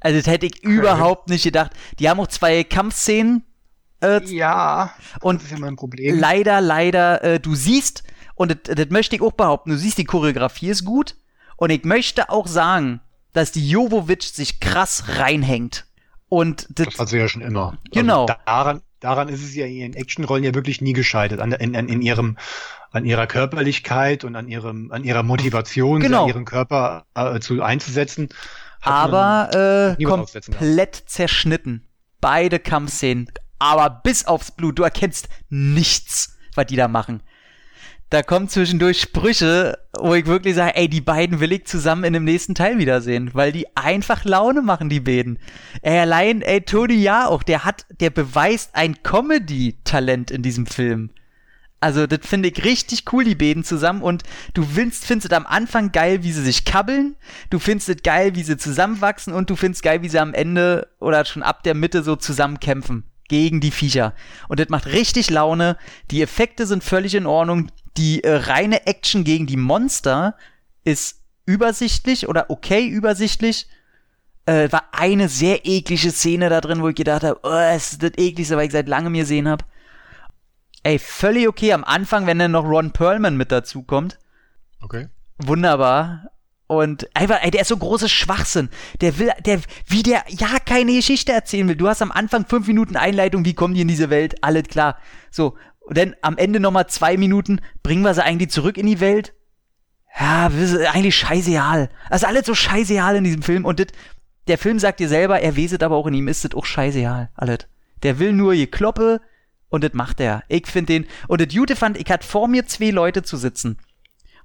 Also 0.00 0.18
das 0.18 0.26
hätte 0.26 0.46
ich 0.46 0.58
okay. 0.58 0.68
überhaupt 0.68 1.28
nicht 1.28 1.42
gedacht. 1.42 1.72
Die 1.98 2.08
haben 2.08 2.20
auch 2.20 2.28
zwei 2.28 2.64
Kampfszenen. 2.64 3.44
Äh, 4.00 4.24
ja. 4.24 4.94
Und 5.20 5.36
das 5.36 5.44
ist 5.44 5.52
ja 5.52 5.58
mein 5.58 5.76
Problem. 5.76 6.18
Leider, 6.18 6.60
leider, 6.60 7.22
äh, 7.22 7.40
du 7.40 7.54
siehst, 7.54 8.04
und 8.34 8.52
das, 8.52 8.76
das 8.76 8.88
möchte 8.90 9.16
ich 9.16 9.22
auch 9.22 9.32
behaupten, 9.32 9.70
du 9.70 9.76
siehst, 9.76 9.98
die 9.98 10.04
Choreografie 10.04 10.68
ist 10.68 10.84
gut. 10.84 11.16
Und 11.56 11.70
ich 11.70 11.84
möchte 11.84 12.30
auch 12.30 12.46
sagen, 12.46 13.00
dass 13.32 13.52
die 13.52 13.68
Jovovic 13.68 14.22
sich 14.22 14.60
krass 14.60 15.04
reinhängt. 15.08 15.86
Und 16.28 16.66
das, 16.70 16.88
das 16.88 16.98
hat 16.98 17.08
sie 17.08 17.18
ja 17.18 17.28
schon 17.28 17.42
immer. 17.42 17.78
Genau. 17.92 18.26
Also 18.26 18.34
daran, 18.44 18.82
daran 19.00 19.28
ist 19.28 19.42
es 19.42 19.54
ja 19.54 19.66
in 19.66 19.72
ihren 19.72 19.94
Actionrollen 19.94 20.44
ja 20.44 20.54
wirklich 20.54 20.80
nie 20.80 20.92
gescheitert. 20.92 21.40
An, 21.40 21.52
in, 21.52 21.74
in, 21.74 22.02
ihrem, 22.02 22.36
an 22.90 23.04
ihrer 23.04 23.26
Körperlichkeit 23.26 24.24
und 24.24 24.36
an 24.36 24.48
ihrem, 24.48 24.92
an 24.92 25.04
ihrer 25.04 25.22
Motivation, 25.22 26.00
genau. 26.00 26.28
ihren 26.28 26.44
Körper 26.44 27.06
äh, 27.14 27.40
zu 27.40 27.62
einzusetzen 27.62 28.28
aber 28.80 29.96
äh, 29.98 30.02
komplett 30.04 31.02
zerschnitten. 31.06 31.86
Beide 32.20 32.58
Kampfszenen. 32.58 33.30
Aber 33.58 33.90
bis 33.90 34.26
aufs 34.26 34.50
Blut. 34.50 34.78
Du 34.78 34.82
erkennst 34.82 35.28
nichts, 35.48 36.36
was 36.54 36.66
die 36.66 36.76
da 36.76 36.88
machen. 36.88 37.22
Da 38.10 38.22
kommen 38.22 38.48
zwischendurch 38.48 39.02
Sprüche, 39.02 39.78
wo 39.98 40.14
ich 40.14 40.24
wirklich 40.24 40.54
sage, 40.54 40.76
ey, 40.76 40.88
die 40.88 41.02
beiden 41.02 41.40
will 41.40 41.52
ich 41.52 41.66
zusammen 41.66 42.04
in 42.04 42.14
dem 42.14 42.24
nächsten 42.24 42.54
Teil 42.54 42.78
wiedersehen, 42.78 43.30
weil 43.34 43.52
die 43.52 43.66
einfach 43.76 44.24
Laune 44.24 44.62
machen, 44.62 44.88
die 44.88 45.00
beiden. 45.00 45.38
Ey, 45.82 45.98
allein, 45.98 46.40
ey, 46.40 46.62
Tony 46.62 46.94
ja 46.94 47.26
auch, 47.26 47.42
der 47.42 47.66
hat, 47.66 47.84
der 48.00 48.08
beweist 48.08 48.74
ein 48.74 49.02
Comedy-Talent 49.02 50.30
in 50.30 50.42
diesem 50.42 50.66
Film. 50.66 51.10
Also, 51.80 52.06
das 52.06 52.20
finde 52.22 52.48
ich 52.48 52.64
richtig 52.64 53.04
cool, 53.12 53.24
die 53.24 53.34
beiden 53.34 53.62
zusammen. 53.62 54.02
Und 54.02 54.22
du 54.54 54.64
findest, 54.64 55.04
findest 55.04 55.30
es 55.30 55.36
am 55.36 55.46
Anfang 55.46 55.92
geil, 55.92 56.22
wie 56.24 56.32
sie 56.32 56.42
sich 56.42 56.64
kabbeln. 56.64 57.14
Du 57.50 57.58
findest 57.58 57.88
es 57.90 58.02
geil, 58.02 58.34
wie 58.34 58.42
sie 58.42 58.56
zusammenwachsen. 58.56 59.32
Und 59.32 59.50
du 59.50 59.54
findest 59.54 59.82
geil, 59.82 60.02
wie 60.02 60.08
sie 60.08 60.18
am 60.18 60.34
Ende 60.34 60.88
oder 60.98 61.24
schon 61.24 61.42
ab 61.42 61.62
der 61.62 61.74
Mitte 61.74 62.02
so 62.02 62.16
zusammenkämpfen. 62.16 63.04
Gegen 63.28 63.60
die 63.60 63.70
Viecher. 63.70 64.14
Und 64.48 64.58
das 64.58 64.68
macht 64.68 64.86
richtig 64.86 65.30
Laune. 65.30 65.76
Die 66.10 66.22
Effekte 66.22 66.66
sind 66.66 66.82
völlig 66.82 67.14
in 67.14 67.26
Ordnung. 67.26 67.70
Die 67.96 68.24
äh, 68.24 68.34
reine 68.34 68.86
Action 68.86 69.24
gegen 69.24 69.46
die 69.46 69.56
Monster 69.56 70.36
ist 70.84 71.20
übersichtlich 71.44 72.28
oder 72.28 72.50
okay 72.50 72.86
übersichtlich. 72.86 73.68
Äh, 74.46 74.72
war 74.72 74.84
eine 74.92 75.28
sehr 75.28 75.66
eklige 75.66 76.10
Szene 76.10 76.48
da 76.48 76.62
drin, 76.62 76.80
wo 76.80 76.88
ich 76.88 76.94
gedacht 76.94 77.22
habe, 77.22 77.40
oh, 77.42 77.74
es 77.74 77.92
ist 77.92 78.02
das 78.02 78.12
ekligste, 78.16 78.56
was 78.56 78.64
ich 78.64 78.72
seit 78.72 78.88
langem 78.88 79.12
gesehen 79.12 79.46
habe. 79.46 79.64
Ey, 80.82 80.98
völlig 80.98 81.48
okay 81.48 81.74
am 81.74 81.84
Anfang, 81.84 82.26
wenn 82.26 82.38
dann 82.38 82.52
noch 82.52 82.64
Ron 82.64 82.92
Perlman 82.92 83.36
mit 83.36 83.52
dazu 83.52 83.82
kommt. 83.82 84.18
Okay. 84.80 85.08
Wunderbar. 85.38 86.30
Und 86.68 87.08
einfach, 87.16 87.42
ey, 87.42 87.50
der 87.50 87.62
ist 87.62 87.68
so 87.68 87.76
großes 87.76 88.12
Schwachsinn. 88.12 88.68
Der 89.00 89.18
will, 89.18 89.30
der, 89.44 89.60
wie 89.86 90.02
der 90.02 90.22
ja 90.28 90.58
keine 90.64 90.92
Geschichte 90.92 91.32
erzählen 91.32 91.66
will. 91.66 91.76
Du 91.76 91.88
hast 91.88 92.02
am 92.02 92.12
Anfang 92.12 92.46
fünf 92.46 92.66
Minuten 92.66 92.94
Einleitung, 92.94 93.44
wie 93.46 93.54
kommen 93.54 93.74
die 93.74 93.80
in 93.80 93.88
diese 93.88 94.10
Welt? 94.10 94.44
Alles 94.44 94.64
klar. 94.64 94.98
So. 95.30 95.56
Und 95.80 95.96
dann 95.96 96.14
am 96.20 96.36
Ende 96.36 96.60
nochmal 96.60 96.86
zwei 96.86 97.16
Minuten, 97.16 97.62
bringen 97.82 98.02
wir 98.02 98.12
sie 98.12 98.22
eigentlich 98.22 98.50
zurück 98.50 98.76
in 98.76 98.86
die 98.86 99.00
Welt? 99.00 99.32
Ja, 100.20 100.50
eigentlich 100.92 101.16
scheißeal. 101.16 101.88
Das 102.10 102.22
ist 102.22 102.28
alles 102.28 102.44
so 102.44 102.54
scheißeal 102.54 103.16
in 103.16 103.24
diesem 103.24 103.42
Film. 103.42 103.64
Und 103.64 103.80
das, 103.80 103.86
der 104.46 104.58
Film 104.58 104.78
sagt 104.78 105.00
dir 105.00 105.08
selber, 105.08 105.40
er 105.40 105.56
weset 105.56 105.82
aber 105.82 105.96
auch 105.96 106.06
in 106.06 106.14
ihm, 106.14 106.28
ist 106.28 106.44
das 106.44 106.54
auch 106.54 106.66
scheißeal. 106.66 107.30
Alles. 107.34 107.66
Der 108.02 108.18
will 108.18 108.34
nur 108.34 108.52
je 108.52 108.66
Kloppe, 108.66 109.22
und 109.70 109.84
das 109.84 109.92
macht 109.92 110.20
er. 110.20 110.42
Ich 110.48 110.66
finde 110.66 110.92
den. 110.94 111.06
Und 111.28 111.40
das 111.40 111.52
Jute 111.52 111.76
fand, 111.76 111.98
ich 111.98 112.10
hatte 112.10 112.26
vor 112.26 112.48
mir 112.48 112.66
zwei 112.66 112.90
Leute 112.90 113.22
zu 113.22 113.36
sitzen. 113.36 113.78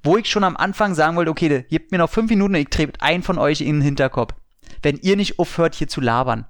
Wo 0.03 0.17
ich 0.17 0.29
schon 0.29 0.43
am 0.43 0.57
Anfang 0.57 0.95
sagen 0.95 1.15
wollte, 1.15 1.31
okay, 1.31 1.65
gebt 1.69 1.91
mir 1.91 1.97
noch 1.97 2.09
fünf 2.09 2.29
Minuten 2.29 2.55
und 2.55 2.61
ich 2.61 2.69
trete 2.69 3.01
einen 3.01 3.23
von 3.23 3.37
euch 3.37 3.61
in 3.61 3.77
den 3.77 3.81
Hinterkopf. 3.81 4.33
Wenn 4.81 4.97
ihr 4.97 5.15
nicht 5.15 5.39
aufhört, 5.39 5.75
hier 5.75 5.87
zu 5.87 6.01
labern. 6.01 6.45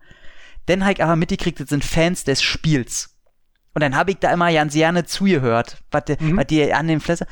Dann 0.66 0.84
habe 0.84 0.94
ich 0.94 1.04
aber 1.04 1.16
mitgekriegt, 1.16 1.60
das 1.60 1.70
sind 1.70 1.86
Fans 1.86 2.24
des 2.24 2.42
Spiels. 2.42 3.14
Und 3.74 3.82
dann 3.82 3.96
habe 3.96 4.12
ich 4.12 4.18
da 4.18 4.32
immer 4.32 4.52
ganz 4.52 4.74
gerne 4.74 5.06
zugehört, 5.06 5.78
was, 5.92 6.06
die, 6.06 6.16
mhm. 6.20 6.38
was 6.38 6.48
die 6.48 6.74
an 6.74 6.88
den 6.88 7.00
Flässer. 7.00 7.28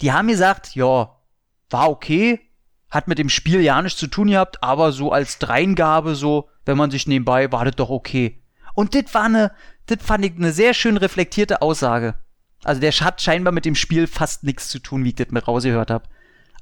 Die 0.00 0.12
haben 0.12 0.28
gesagt, 0.28 0.74
ja, 0.74 1.16
war 1.70 1.90
okay, 1.90 2.40
hat 2.90 3.08
mit 3.08 3.18
dem 3.18 3.28
Spiel 3.28 3.60
ja 3.60 3.80
nichts 3.80 3.98
zu 3.98 4.06
tun 4.06 4.28
gehabt, 4.28 4.62
aber 4.62 4.92
so 4.92 5.12
als 5.12 5.38
Dreingabe, 5.38 6.14
so, 6.14 6.48
wenn 6.64 6.76
man 6.76 6.90
sich 6.90 7.06
nebenbei, 7.06 7.50
war 7.50 7.64
das 7.64 7.76
doch 7.76 7.90
okay. 7.90 8.42
Und 8.74 8.94
das 8.94 9.14
war 9.14 9.24
eine, 9.24 9.52
das 9.86 9.98
fand 10.02 10.24
ich 10.24 10.34
eine 10.36 10.52
sehr 10.52 10.74
schön 10.74 10.96
reflektierte 10.96 11.62
Aussage. 11.62 12.14
Also 12.64 12.80
der 12.80 12.92
hat 12.92 13.20
scheinbar 13.20 13.52
mit 13.52 13.64
dem 13.64 13.74
Spiel 13.74 14.06
fast 14.06 14.42
nichts 14.44 14.68
zu 14.68 14.78
tun, 14.78 15.04
wie 15.04 15.10
ich 15.10 15.14
das 15.14 15.30
mir 15.30 15.44
rausgehört 15.44 15.90
habe. 15.90 16.04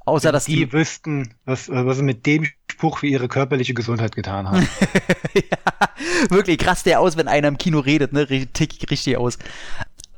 Außer 0.05 0.27
Wenn 0.27 0.33
dass 0.33 0.45
die, 0.45 0.55
die 0.57 0.73
wüssten, 0.73 1.33
was, 1.45 1.69
was 1.69 1.97
sie 1.97 2.03
mit 2.03 2.25
dem 2.25 2.45
Spruch 2.69 2.99
für 2.99 3.07
ihre 3.07 3.29
körperliche 3.29 3.73
Gesundheit 3.73 4.15
getan 4.15 4.49
haben. 4.49 4.67
ja, 5.33 6.29
wirklich 6.29 6.57
krass 6.57 6.83
der 6.83 6.99
aus, 6.99 7.15
wenn 7.15 7.29
einer 7.29 7.47
im 7.47 7.57
Kino 7.57 7.79
redet, 7.79 8.11
ne? 8.11 8.27
Tick 8.27 8.91
richtig 8.91 9.17
aus. 9.17 9.37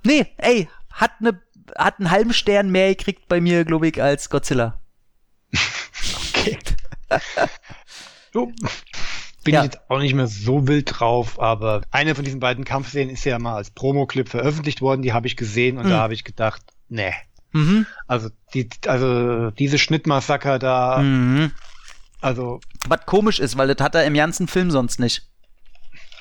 Nee, 0.03 0.25
ey, 0.37 0.67
hat 0.89 1.21
ne 1.21 1.39
hat 1.77 1.99
einen 1.99 2.11
halben 2.11 2.33
Stern 2.33 2.69
mehr 2.69 2.95
gekriegt 2.95 3.27
bei 3.27 3.41
mir, 3.41 3.65
glaube 3.65 3.87
ich, 3.87 4.01
als 4.01 4.29
Godzilla. 4.29 4.79
okay. 6.29 6.57
so, 8.33 8.51
bin 9.45 9.53
ja. 9.53 9.61
ich 9.61 9.65
jetzt 9.67 9.79
auch 9.89 9.99
nicht 9.99 10.13
mehr 10.13 10.27
so 10.27 10.67
wild 10.67 10.99
drauf, 10.99 11.39
aber 11.39 11.83
eine 11.91 12.15
von 12.15 12.25
diesen 12.25 12.41
beiden 12.41 12.65
Kampfszenen 12.65 13.09
ist 13.09 13.23
ja 13.23 13.39
mal 13.39 13.55
als 13.55 13.71
Promo-Clip 13.71 14.27
veröffentlicht 14.27 14.81
worden, 14.81 15.01
die 15.01 15.13
habe 15.13 15.27
ich 15.27 15.37
gesehen 15.37 15.77
und 15.77 15.85
mhm. 15.85 15.91
da 15.91 15.99
habe 15.99 16.13
ich 16.13 16.25
gedacht, 16.25 16.61
nee. 16.89 17.13
Mhm. 17.53 17.85
Also, 18.07 18.29
die, 18.53 18.67
also 18.85 19.51
diese 19.51 19.77
Schnittmassaker 19.77 20.59
da, 20.59 20.97
mhm. 20.97 21.51
Also. 22.25 22.59
Was 22.87 23.05
komisch 23.05 23.39
ist, 23.39 23.55
weil 23.55 23.67
das 23.67 23.83
hat 23.83 23.93
er 23.93 24.03
im 24.05 24.15
ganzen 24.15 24.47
Film 24.47 24.71
sonst 24.71 24.99
nicht. 24.99 25.29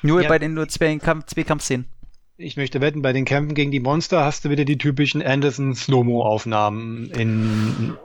Nur 0.03 0.21
Ja. 0.21 0.29
bei 0.29 0.37
den 0.37 0.53
nur 0.53 0.67
zwei, 0.67 0.95
Kampf, 0.97 1.25
zwei 1.25 1.43
Kampfszenen. 1.43 1.87
Ich 2.37 2.57
möchte 2.57 2.79
wetten, 2.79 3.01
bei 3.01 3.11
den 3.11 3.25
Kämpfen 3.25 3.55
gegen 3.55 3.71
die 3.71 3.79
Monster 3.79 4.23
hast 4.23 4.45
du 4.45 4.49
wieder 4.51 4.65
die 4.65 4.77
typischen 4.77 5.23
Anderson 5.23 5.73
Slow-Mo-Aufnahmen 5.73 7.09
in. 7.11 7.97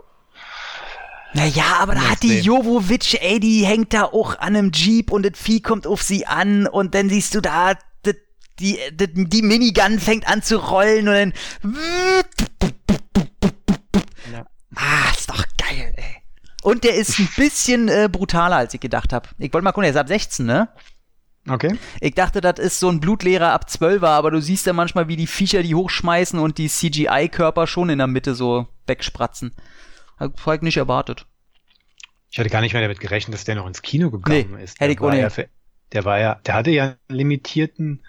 Naja, 1.35 1.77
aber 1.81 1.95
da 1.95 2.01
hat 2.11 2.23
die. 2.23 2.41
Jovovic, 2.41 3.23
ey, 3.23 3.39
die 3.41 3.65
hängt 3.65 3.93
da 3.95 4.05
auch 4.05 4.39
an 4.39 4.57
einem 4.57 4.73
Jeep 4.73 5.11
und 5.13 5.25
das 5.25 5.39
Vieh 5.41 5.61
kommt 5.61 5.87
auf 5.87 6.03
sie 6.03 6.27
an 6.27 6.67
und 6.67 6.95
dann 6.95 7.09
siehst 7.09 7.35
du 7.35 7.41
da, 7.41 7.75
das- 8.03 8.15
die, 8.59 8.79
das- 8.95 9.09
die 9.15 9.43
Minigun 9.43 9.99
fängt 10.01 10.27
an 10.29 10.43
zu 10.43 10.57
rollen 10.57 11.09
und 11.09 11.15
dann. 11.15 11.33
Ja. 14.33 14.47
Ah, 14.75 15.11
ist 15.17 15.31
doch 15.31 15.45
geil, 15.59 15.93
ey. 15.97 16.05
Und 16.63 16.85
der 16.85 16.95
ist 16.97 17.19
ein 17.19 17.29
bisschen 17.37 17.89
äh, 17.89 18.09
brutaler, 18.11 18.57
als 18.57 18.75
ich 18.75 18.81
gedacht 18.81 19.13
habe. 19.13 19.29
Ich 19.39 19.53
wollte 19.53 19.65
mal 19.65 19.73
gucken, 19.73 19.85
der 19.85 19.93
ist 19.93 19.97
ab 19.97 20.09
16, 20.09 20.45
ne? 20.45 20.69
Okay. 21.49 21.79
Ich 22.03 22.15
dachte, 22.15 22.43
das 22.43 22.59
ist 22.59 22.81
so 22.81 22.91
ein 22.91 23.01
Blutlehrer 23.01 23.53
ab 23.53 23.65
12er, 23.67 24.09
aber 24.09 24.31
du 24.31 24.43
siehst 24.43 24.67
ja 24.67 24.75
manchmal, 24.75 25.09
wie 25.09 25.17
die 25.17 25.27
Viecher 25.27 25.63
die 25.63 25.75
hochschmeißen 25.75 26.39
und 26.39 26.59
die 26.59 26.69
CGI-Körper 26.69 27.67
schon 27.67 27.89
in 27.89 27.97
der 27.99 28.07
Mitte 28.09 28.35
so 28.35 28.67
wegspratzen. 28.87 29.55
Hab 30.21 30.55
ich 30.55 30.63
nicht 30.63 30.77
erwartet. 30.77 31.27
Ich 32.31 32.39
hatte 32.39 32.51
gar 32.51 32.61
nicht 32.61 32.75
mehr 32.75 32.83
damit 32.83 33.01
gerechnet, 33.01 33.35
dass 33.35 33.45
der 33.45 33.57
noch 33.57 33.67
ins 33.67 33.83
Kino 33.83 34.11
gekommen 34.11 34.55
Nee, 34.57 34.63
ist. 34.63 34.75
hätte 34.79 34.85
Der 34.85 34.91
ich 34.91 35.01
war 35.01 35.09
ohne- 35.09 35.47
der 35.93 36.05
war 36.05 36.21
ja, 36.21 36.35
der 36.47 36.55
hatte 36.55 36.71
ja 36.71 36.85
einen 36.85 37.19
limitierten 37.19 38.05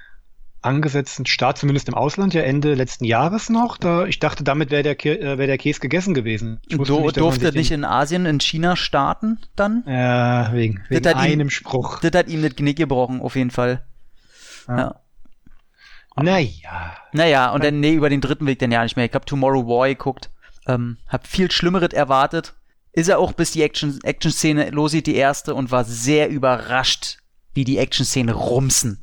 angesetzten 0.61 1.25
Start, 1.25 1.57
zumindest 1.57 1.87
im 1.87 1.95
Ausland, 1.95 2.35
ja 2.35 2.43
Ende 2.43 2.75
letzten 2.75 3.05
Jahres 3.05 3.49
noch. 3.49 3.77
Da, 3.77 4.05
ich 4.05 4.19
dachte, 4.19 4.43
damit 4.43 4.69
wäre 4.69 4.83
der, 4.83 5.03
äh, 5.05 5.39
wär 5.39 5.47
der 5.47 5.57
Käse 5.57 5.79
gegessen 5.79 6.13
gewesen. 6.13 6.59
Du, 6.69 6.77
nicht, 6.77 7.17
durfte 7.17 7.51
nicht 7.53 7.71
in 7.71 7.83
Asien, 7.83 8.27
in 8.27 8.39
China 8.39 8.75
starten 8.75 9.39
dann? 9.55 9.83
Ja, 9.87 10.53
wegen, 10.53 10.83
wegen 10.89 11.07
hat 11.07 11.15
ihn- 11.15 11.19
einem 11.31 11.49
Spruch. 11.49 11.99
Das 12.01 12.11
hat 12.11 12.27
ihm 12.27 12.43
das 12.43 12.55
Genick 12.55 12.77
gebrochen, 12.77 13.21
auf 13.21 13.35
jeden 13.35 13.49
Fall. 13.49 13.83
Ja. 14.67 14.77
Ja. 14.77 14.95
Naja. 16.17 16.97
Naja, 17.13 17.51
und 17.51 17.63
dann, 17.63 17.79
nee, 17.79 17.93
über 17.93 18.09
den 18.09 18.21
dritten 18.21 18.45
Weg 18.45 18.59
dann 18.59 18.71
ja 18.71 18.83
nicht 18.83 18.95
mehr. 18.97 19.05
Ich 19.05 19.13
hab 19.13 19.25
Tomorrow 19.25 19.65
War 19.65 19.87
geguckt, 19.87 20.29
ähm, 20.73 20.97
hab 21.07 21.27
viel 21.27 21.51
Schlimmeres 21.51 21.93
erwartet. 21.93 22.53
Ist 22.93 23.09
er 23.09 23.19
auch, 23.19 23.33
bis 23.33 23.51
die 23.51 23.63
Action- 23.63 23.99
Action-Szene 24.03 24.69
losgeht, 24.71 25.07
die 25.07 25.15
erste, 25.15 25.55
und 25.55 25.71
war 25.71 25.85
sehr 25.85 26.29
überrascht, 26.29 27.17
wie 27.53 27.63
die 27.63 27.77
Action-Szene 27.77 28.33
rumsen. 28.33 28.99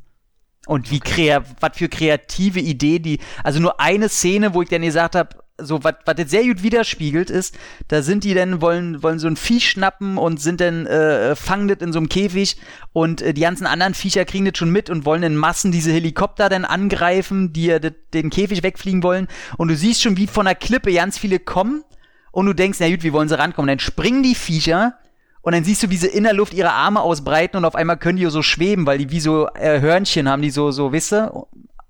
Und 0.67 0.91
wie 0.91 1.01
krea 1.01 1.45
was 1.61 1.79
für 1.79 1.89
kreative 1.89 2.61
Idee 2.61 2.99
die, 2.99 3.21
also 3.43 3.59
nur 3.59 3.81
eine 3.81 4.11
Szene, 4.11 4.53
wo 4.53 4.61
ich 4.61 4.69
dann 4.69 4.83
gesagt 4.83 5.15
habe, 5.15 5.31
so 5.61 5.83
was 5.85 5.95
was 6.05 6.15
das 6.17 6.31
sehr 6.31 6.45
gut 6.45 6.63
widerspiegelt 6.63 7.31
ist, 7.31 7.57
da 7.89 8.03
sind 8.03 8.25
die 8.25 8.35
dann 8.35 8.61
wollen 8.61 9.03
wollen 9.03 9.19
so 9.19 9.27
ein 9.27 9.37
Viech 9.37 9.71
schnappen 9.71 10.17
und 10.19 10.41
sind 10.41 10.61
dann 10.61 10.87
äh, 10.87 11.35
fangen 11.37 11.69
das 11.69 11.79
in 11.79 11.93
so 11.93 11.99
einem 11.99 12.09
Käfig 12.09 12.57
und 12.93 13.21
äh, 13.23 13.35
die 13.35 13.41
ganzen 13.41 13.67
anderen 13.67 13.95
Viecher 13.95 14.25
kriegen 14.25 14.45
das 14.45 14.57
schon 14.57 14.71
mit 14.71 14.89
und 14.91 15.05
wollen 15.05 15.23
in 15.23 15.37
Massen 15.37 15.73
diese 15.73 15.91
Helikopter 15.93 16.49
dann 16.49 16.65
angreifen, 16.65 17.53
die 17.53 17.71
äh, 17.71 17.81
das- 17.81 17.93
den 18.15 18.31
Käfig 18.31 18.63
wegfliegen 18.63 19.03
wollen 19.03 19.29
und 19.57 19.69
du 19.69 19.77
siehst 19.77 20.03
schon 20.03 20.17
wie 20.17 20.27
von 20.27 20.47
der 20.47 20.55
Klippe 20.55 20.93
ganz 20.93 21.19
viele 21.19 21.39
kommen 21.39 21.85
und 22.31 22.47
du 22.47 22.53
denkst, 22.53 22.79
na 22.81 22.89
gut, 22.89 23.03
wie 23.03 23.13
wollen 23.13 23.29
sie 23.29 23.39
rankommen? 23.39 23.69
Dann 23.69 23.79
springen 23.81 24.23
die 24.23 24.35
Viecher 24.37 24.95
und 25.43 25.55
dann 25.55 25.65
siehst 25.65 25.83
du, 25.83 25.91
wie 25.91 25.97
sie 25.97 26.07
in 26.09 26.25
der 26.25 26.35
Luft 26.35 26.53
ihre 26.55 26.73
Arme 26.73 27.01
ausbreiten 27.01 27.57
und 27.57 27.65
auf 27.65 27.75
einmal 27.75 27.97
können 27.97 28.19
die 28.19 28.27
so 28.27 28.43
schweben, 28.43 28.87
weil 28.87 28.99
die 28.99 29.11
wie 29.11 29.21
so 29.21 29.49
äh, 29.55 29.81
Hörnchen 29.81 30.29
haben, 30.29 30.43
die 30.43 30.51
so, 30.51 30.71
so, 30.71 30.93
wisst 30.93 31.13
ihr, 31.13 31.33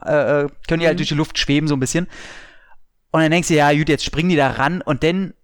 äh, 0.06 0.42
äh, 0.44 0.48
können 0.68 0.80
die 0.80 0.86
halt 0.86 0.98
durch 1.00 1.08
die 1.08 1.14
Luft 1.16 1.38
schweben 1.38 1.66
so 1.68 1.74
ein 1.74 1.80
bisschen. 1.80 2.06
Und 3.10 3.22
dann 3.22 3.30
denkst 3.30 3.48
du, 3.48 3.54
ja 3.54 3.72
gut, 3.72 3.88
jetzt 3.88 4.04
springen 4.04 4.28
die 4.28 4.36
da 4.36 4.50
ran 4.50 4.82
und 4.82 5.02
dann 5.02 5.34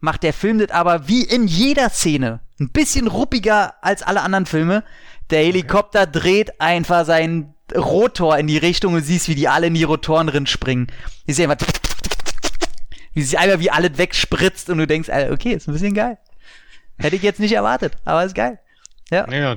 macht 0.00 0.22
der 0.22 0.32
Film 0.32 0.58
das 0.58 0.70
aber 0.70 1.08
wie 1.08 1.22
in 1.22 1.46
jeder 1.46 1.90
Szene 1.90 2.40
ein 2.60 2.70
bisschen 2.70 3.08
ruppiger 3.08 3.74
als 3.82 4.02
alle 4.02 4.22
anderen 4.22 4.46
Filme. 4.46 4.84
Der 5.30 5.42
Helikopter 5.42 6.06
dreht 6.06 6.60
einfach 6.60 7.04
seinen 7.04 7.54
Rotor 7.74 8.38
in 8.38 8.46
die 8.46 8.58
Richtung 8.58 8.94
und 8.94 9.02
siehst, 9.02 9.28
wie 9.28 9.34
die 9.34 9.48
alle 9.48 9.66
in 9.66 9.74
die 9.74 9.84
Rotoren 9.84 10.26
drin 10.26 10.46
springen. 10.46 10.88
Die 11.26 11.32
sehen 11.32 11.50
einfach, 11.50 11.66
wie 13.14 13.22
sich 13.22 13.38
einfach 13.38 13.58
wie 13.58 13.70
alles 13.70 13.96
wegspritzt 13.96 14.68
und 14.70 14.78
du 14.78 14.86
denkst, 14.86 15.08
Alter, 15.08 15.32
okay, 15.32 15.52
ist 15.52 15.68
ein 15.68 15.72
bisschen 15.72 15.94
geil. 15.94 16.18
Hätte 16.98 17.16
ich 17.16 17.22
jetzt 17.22 17.40
nicht 17.40 17.52
erwartet, 17.52 17.96
aber 18.04 18.24
ist 18.24 18.34
geil. 18.34 18.58
Ja. 19.10 19.30
Ja, 19.30 19.56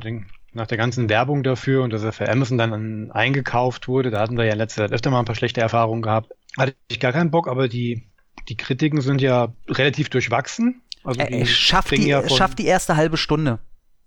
nach 0.53 0.67
der 0.67 0.77
ganzen 0.77 1.07
Werbung 1.07 1.43
dafür 1.43 1.83
und 1.83 1.93
dass 1.93 2.03
er 2.03 2.11
für 2.11 2.29
Amazon 2.29 2.57
dann 2.57 2.73
an, 2.73 3.11
eingekauft 3.11 3.87
wurde, 3.87 4.09
da 4.09 4.19
hatten 4.21 4.37
wir 4.37 4.45
ja 4.45 4.53
in 4.53 4.57
letzter 4.57 4.83
Zeit 4.83 4.91
öfter 4.91 5.11
mal 5.11 5.19
ein 5.19 5.25
paar 5.25 5.35
schlechte 5.35 5.61
Erfahrungen 5.61 6.01
gehabt. 6.01 6.31
Hatte 6.57 6.75
ich 6.89 6.99
gar 6.99 7.13
keinen 7.13 7.31
Bock, 7.31 7.47
aber 7.47 7.67
die, 7.67 8.03
die 8.49 8.57
Kritiken 8.57 9.01
sind 9.01 9.21
ja 9.21 9.53
relativ 9.69 10.09
durchwachsen. 10.09 10.81
Also 11.03 11.19
Er, 11.19 11.31
er 11.31 11.45
schafft, 11.45 11.91
die, 11.91 12.07
ja 12.07 12.27
schafft 12.29 12.59
die 12.59 12.65
erste 12.65 12.95
halbe 12.97 13.17
Stunde. 13.17 13.59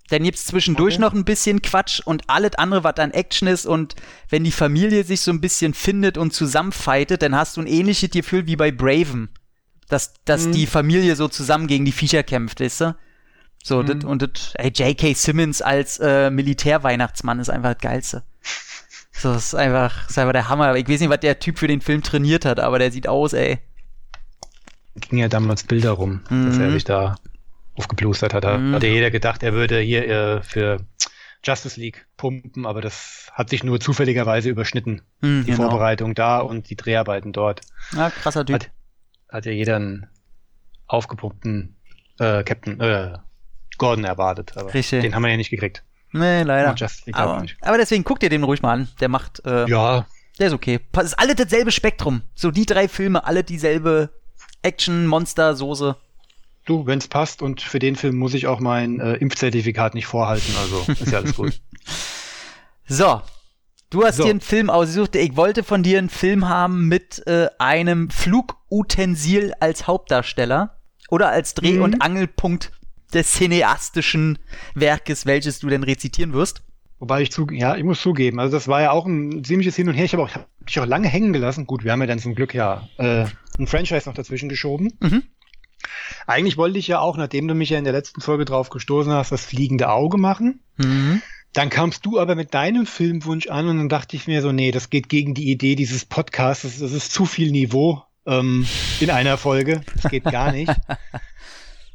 Dann 0.08 0.24
gibt's 0.24 0.46
zwischendurch 0.46 0.94
Okay. 0.94 1.00
noch 1.02 1.12
ein 1.14 1.24
bisschen 1.24 1.62
Quatsch 1.62 2.00
und 2.04 2.28
alles 2.28 2.56
andere, 2.56 2.82
was 2.82 2.94
dann 2.96 3.12
Action 3.12 3.46
ist 3.46 3.64
und 3.64 3.94
wenn 4.28 4.42
die 4.42 4.50
Familie 4.50 5.04
sich 5.04 5.20
so 5.20 5.30
ein 5.30 5.40
bisschen 5.40 5.72
findet 5.72 6.18
und 6.18 6.32
zusammenfightet, 6.34 7.22
dann 7.22 7.36
hast 7.36 7.56
du 7.56 7.60
ein 7.60 7.68
ähnliches 7.68 8.10
Gefühl 8.10 8.46
wie 8.46 8.56
bei 8.56 8.72
Braven. 8.72 9.28
Dass, 9.88 10.14
dass 10.24 10.46
Mhm. 10.46 10.52
die 10.52 10.66
Familie 10.66 11.14
so 11.16 11.28
zusammen 11.28 11.68
gegen 11.68 11.84
die 11.84 11.92
Viecher 11.92 12.22
kämpft, 12.24 12.60
weißt 12.60 12.80
du? 12.80 12.96
So, 13.62 13.82
Mhm. 13.82 13.86
das, 13.86 14.04
und 14.04 14.22
das, 14.22 14.54
ey, 14.56 14.70
J.K. 14.74 15.14
Simmons 15.14 15.62
als 15.62 15.98
äh, 16.00 16.30
Militärweihnachtsmann 16.30 17.38
ist 17.38 17.50
einfach 17.50 17.74
das 17.74 17.82
Geilste. 17.82 18.22
So, 19.20 19.32
das 19.34 19.48
ist 19.48 19.54
einfach, 19.54 20.02
das 20.02 20.10
ist 20.12 20.18
einfach 20.18 20.32
der 20.32 20.48
Hammer. 20.48 20.74
Ich 20.76 20.88
weiß 20.88 21.00
nicht, 21.00 21.10
was 21.10 21.20
der 21.20 21.38
Typ 21.38 21.58
für 21.58 21.68
den 21.68 21.80
Film 21.80 22.02
trainiert 22.02 22.44
hat, 22.44 22.58
aber 22.58 22.78
der 22.78 22.90
sieht 22.90 23.06
aus, 23.08 23.32
ey. 23.34 23.58
ging 24.96 25.18
ja 25.18 25.28
damals 25.28 25.62
Bilder 25.64 25.92
rum, 25.92 26.22
dass 26.28 26.56
Mhm. 26.56 26.60
er 26.62 26.72
sich 26.72 26.84
da 26.84 27.14
aufgeplustert 27.74 28.34
hat. 28.34 28.44
Da 28.44 28.58
Mhm. 28.58 28.74
hatte 28.74 28.86
jeder 28.88 29.10
gedacht, 29.10 29.42
er 29.42 29.52
würde 29.52 29.78
hier 29.80 30.06
äh, 30.08 30.42
für 30.42 30.78
Justice 31.44 31.78
League 31.80 32.06
pumpen, 32.16 32.66
aber 32.66 32.80
das 32.82 33.30
hat 33.32 33.48
sich 33.50 33.62
nur 33.64 33.80
zufälligerweise 33.80 34.48
überschnitten. 34.50 35.00
Hm, 35.22 35.44
Die 35.46 35.52
Vorbereitung 35.52 36.14
da 36.14 36.38
und 36.40 36.68
die 36.68 36.76
Dreharbeiten 36.76 37.32
dort. 37.32 37.60
Ja, 37.94 38.10
krasser 38.10 38.44
Typ. 38.44 38.54
Hat, 38.56 38.70
hat 39.30 39.46
ja 39.46 39.52
jeder 39.52 39.76
einen 39.76 40.06
aufgepumpten 40.86 41.76
äh, 42.18 42.42
Captain 42.42 42.78
äh, 42.80 43.16
Gordon 43.78 44.04
erwartet, 44.04 44.56
aber 44.56 44.74
Richtig. 44.74 45.02
den 45.02 45.14
haben 45.14 45.22
wir 45.22 45.30
ja 45.30 45.36
nicht 45.38 45.50
gekriegt. 45.50 45.82
Nee, 46.12 46.42
leider. 46.42 46.74
Aber, 47.12 47.44
aber 47.60 47.78
deswegen 47.78 48.04
guck 48.04 48.20
dir 48.20 48.28
den 48.30 48.42
ruhig 48.44 48.62
mal 48.62 48.72
an. 48.72 48.88
Der 49.00 49.08
macht, 49.08 49.42
äh, 49.44 49.68
Ja, 49.68 50.06
der 50.38 50.48
ist 50.48 50.52
okay. 50.52 50.80
Das 50.92 51.04
ist 51.04 51.14
alle 51.18 51.34
dasselbe 51.34 51.70
Spektrum. 51.70 52.22
So 52.34 52.50
die 52.50 52.66
drei 52.66 52.88
Filme, 52.88 53.24
alle 53.24 53.44
dieselbe 53.44 54.10
Action, 54.62 55.06
Monster, 55.06 55.54
Soße. 55.54 55.96
du, 56.66 56.86
wenn's 56.86 57.08
passt 57.08 57.42
und 57.42 57.60
für 57.62 57.78
den 57.78 57.96
Film 57.96 58.16
muss 58.16 58.34
ich 58.34 58.46
auch 58.46 58.60
mein 58.60 59.00
äh, 59.00 59.14
Impfzertifikat 59.14 59.94
nicht 59.94 60.06
vorhalten, 60.06 60.54
also 60.60 60.84
ist 60.92 61.10
ja 61.12 61.18
alles 61.18 61.34
gut. 61.36 61.60
So. 62.86 63.22
Du 63.90 64.04
hast 64.04 64.16
So. 64.16 64.24
dir 64.24 64.30
einen 64.30 64.40
Film 64.40 64.70
ausgesucht. 64.70 65.16
Ich 65.16 65.36
wollte 65.36 65.62
von 65.64 65.82
dir 65.82 65.98
einen 65.98 66.10
Film 66.10 66.48
haben 66.48 66.86
mit 66.88 67.26
äh, 67.26 67.48
einem 67.58 68.08
Flugutensil 68.10 69.52
als 69.60 69.86
Hauptdarsteller 69.86 70.76
oder 71.08 71.28
als 71.30 71.54
Dreh- 71.54 71.76
Mhm. 71.76 71.82
und 71.82 72.02
Angelpunkt 72.02 72.70
des 73.10 73.32
cineastischen 73.32 74.38
Werkes, 74.74 75.26
welches 75.26 75.58
du 75.58 75.68
denn 75.68 75.82
rezitieren 75.82 76.32
wirst. 76.32 76.62
Wobei 76.98 77.22
ich 77.22 77.32
zu, 77.32 77.46
ja, 77.50 77.76
ich 77.76 77.84
muss 77.84 78.02
zugeben, 78.02 78.38
also 78.40 78.54
das 78.54 78.68
war 78.68 78.82
ja 78.82 78.90
auch 78.90 79.06
ein 79.06 79.42
ziemliches 79.42 79.74
Hin 79.74 79.88
und 79.88 79.94
Her. 79.94 80.04
Ich 80.04 80.12
habe 80.12 80.22
auch, 80.22 80.34
hab 80.34 80.46
dich 80.66 80.78
auch 80.80 80.86
lange 80.86 81.08
hängen 81.08 81.32
gelassen. 81.32 81.66
Gut, 81.66 81.82
wir 81.82 81.92
haben 81.92 82.00
ja 82.02 82.06
dann 82.06 82.18
zum 82.18 82.34
Glück 82.34 82.54
ja 82.54 82.88
äh, 82.98 83.24
ein 83.58 83.66
Franchise 83.66 84.06
noch 84.06 84.14
dazwischen 84.14 84.50
geschoben. 84.50 84.92
Mhm. 85.00 85.22
Eigentlich 86.26 86.58
wollte 86.58 86.78
ich 86.78 86.88
ja 86.88 87.00
auch, 87.00 87.16
nachdem 87.16 87.48
du 87.48 87.54
mich 87.54 87.70
ja 87.70 87.78
in 87.78 87.84
der 87.84 87.94
letzten 87.94 88.20
Folge 88.20 88.44
drauf 88.44 88.68
gestoßen 88.68 89.12
hast, 89.12 89.32
das 89.32 89.46
fliegende 89.46 89.88
Auge 89.88 90.18
machen. 90.18 90.60
Mhm. 90.76 91.22
Dann 91.54 91.70
kamst 91.70 92.04
du 92.06 92.20
aber 92.20 92.34
mit 92.34 92.54
deinem 92.54 92.86
Filmwunsch 92.86 93.48
an 93.48 93.66
und 93.68 93.78
dann 93.78 93.88
dachte 93.88 94.14
ich 94.14 94.26
mir 94.26 94.42
so, 94.42 94.52
nee, 94.52 94.70
das 94.70 94.90
geht 94.90 95.08
gegen 95.08 95.34
die 95.34 95.50
Idee 95.50 95.74
dieses 95.74 96.04
Podcasts. 96.04 96.62
Das, 96.62 96.78
das 96.78 96.92
ist 96.92 97.12
zu 97.12 97.24
viel 97.24 97.50
Niveau 97.50 98.02
ähm, 98.26 98.66
in 99.00 99.10
einer 99.10 99.36
Folge. 99.38 99.80
Das 100.00 100.10
geht 100.10 100.24
gar 100.24 100.52
nicht. 100.52 100.72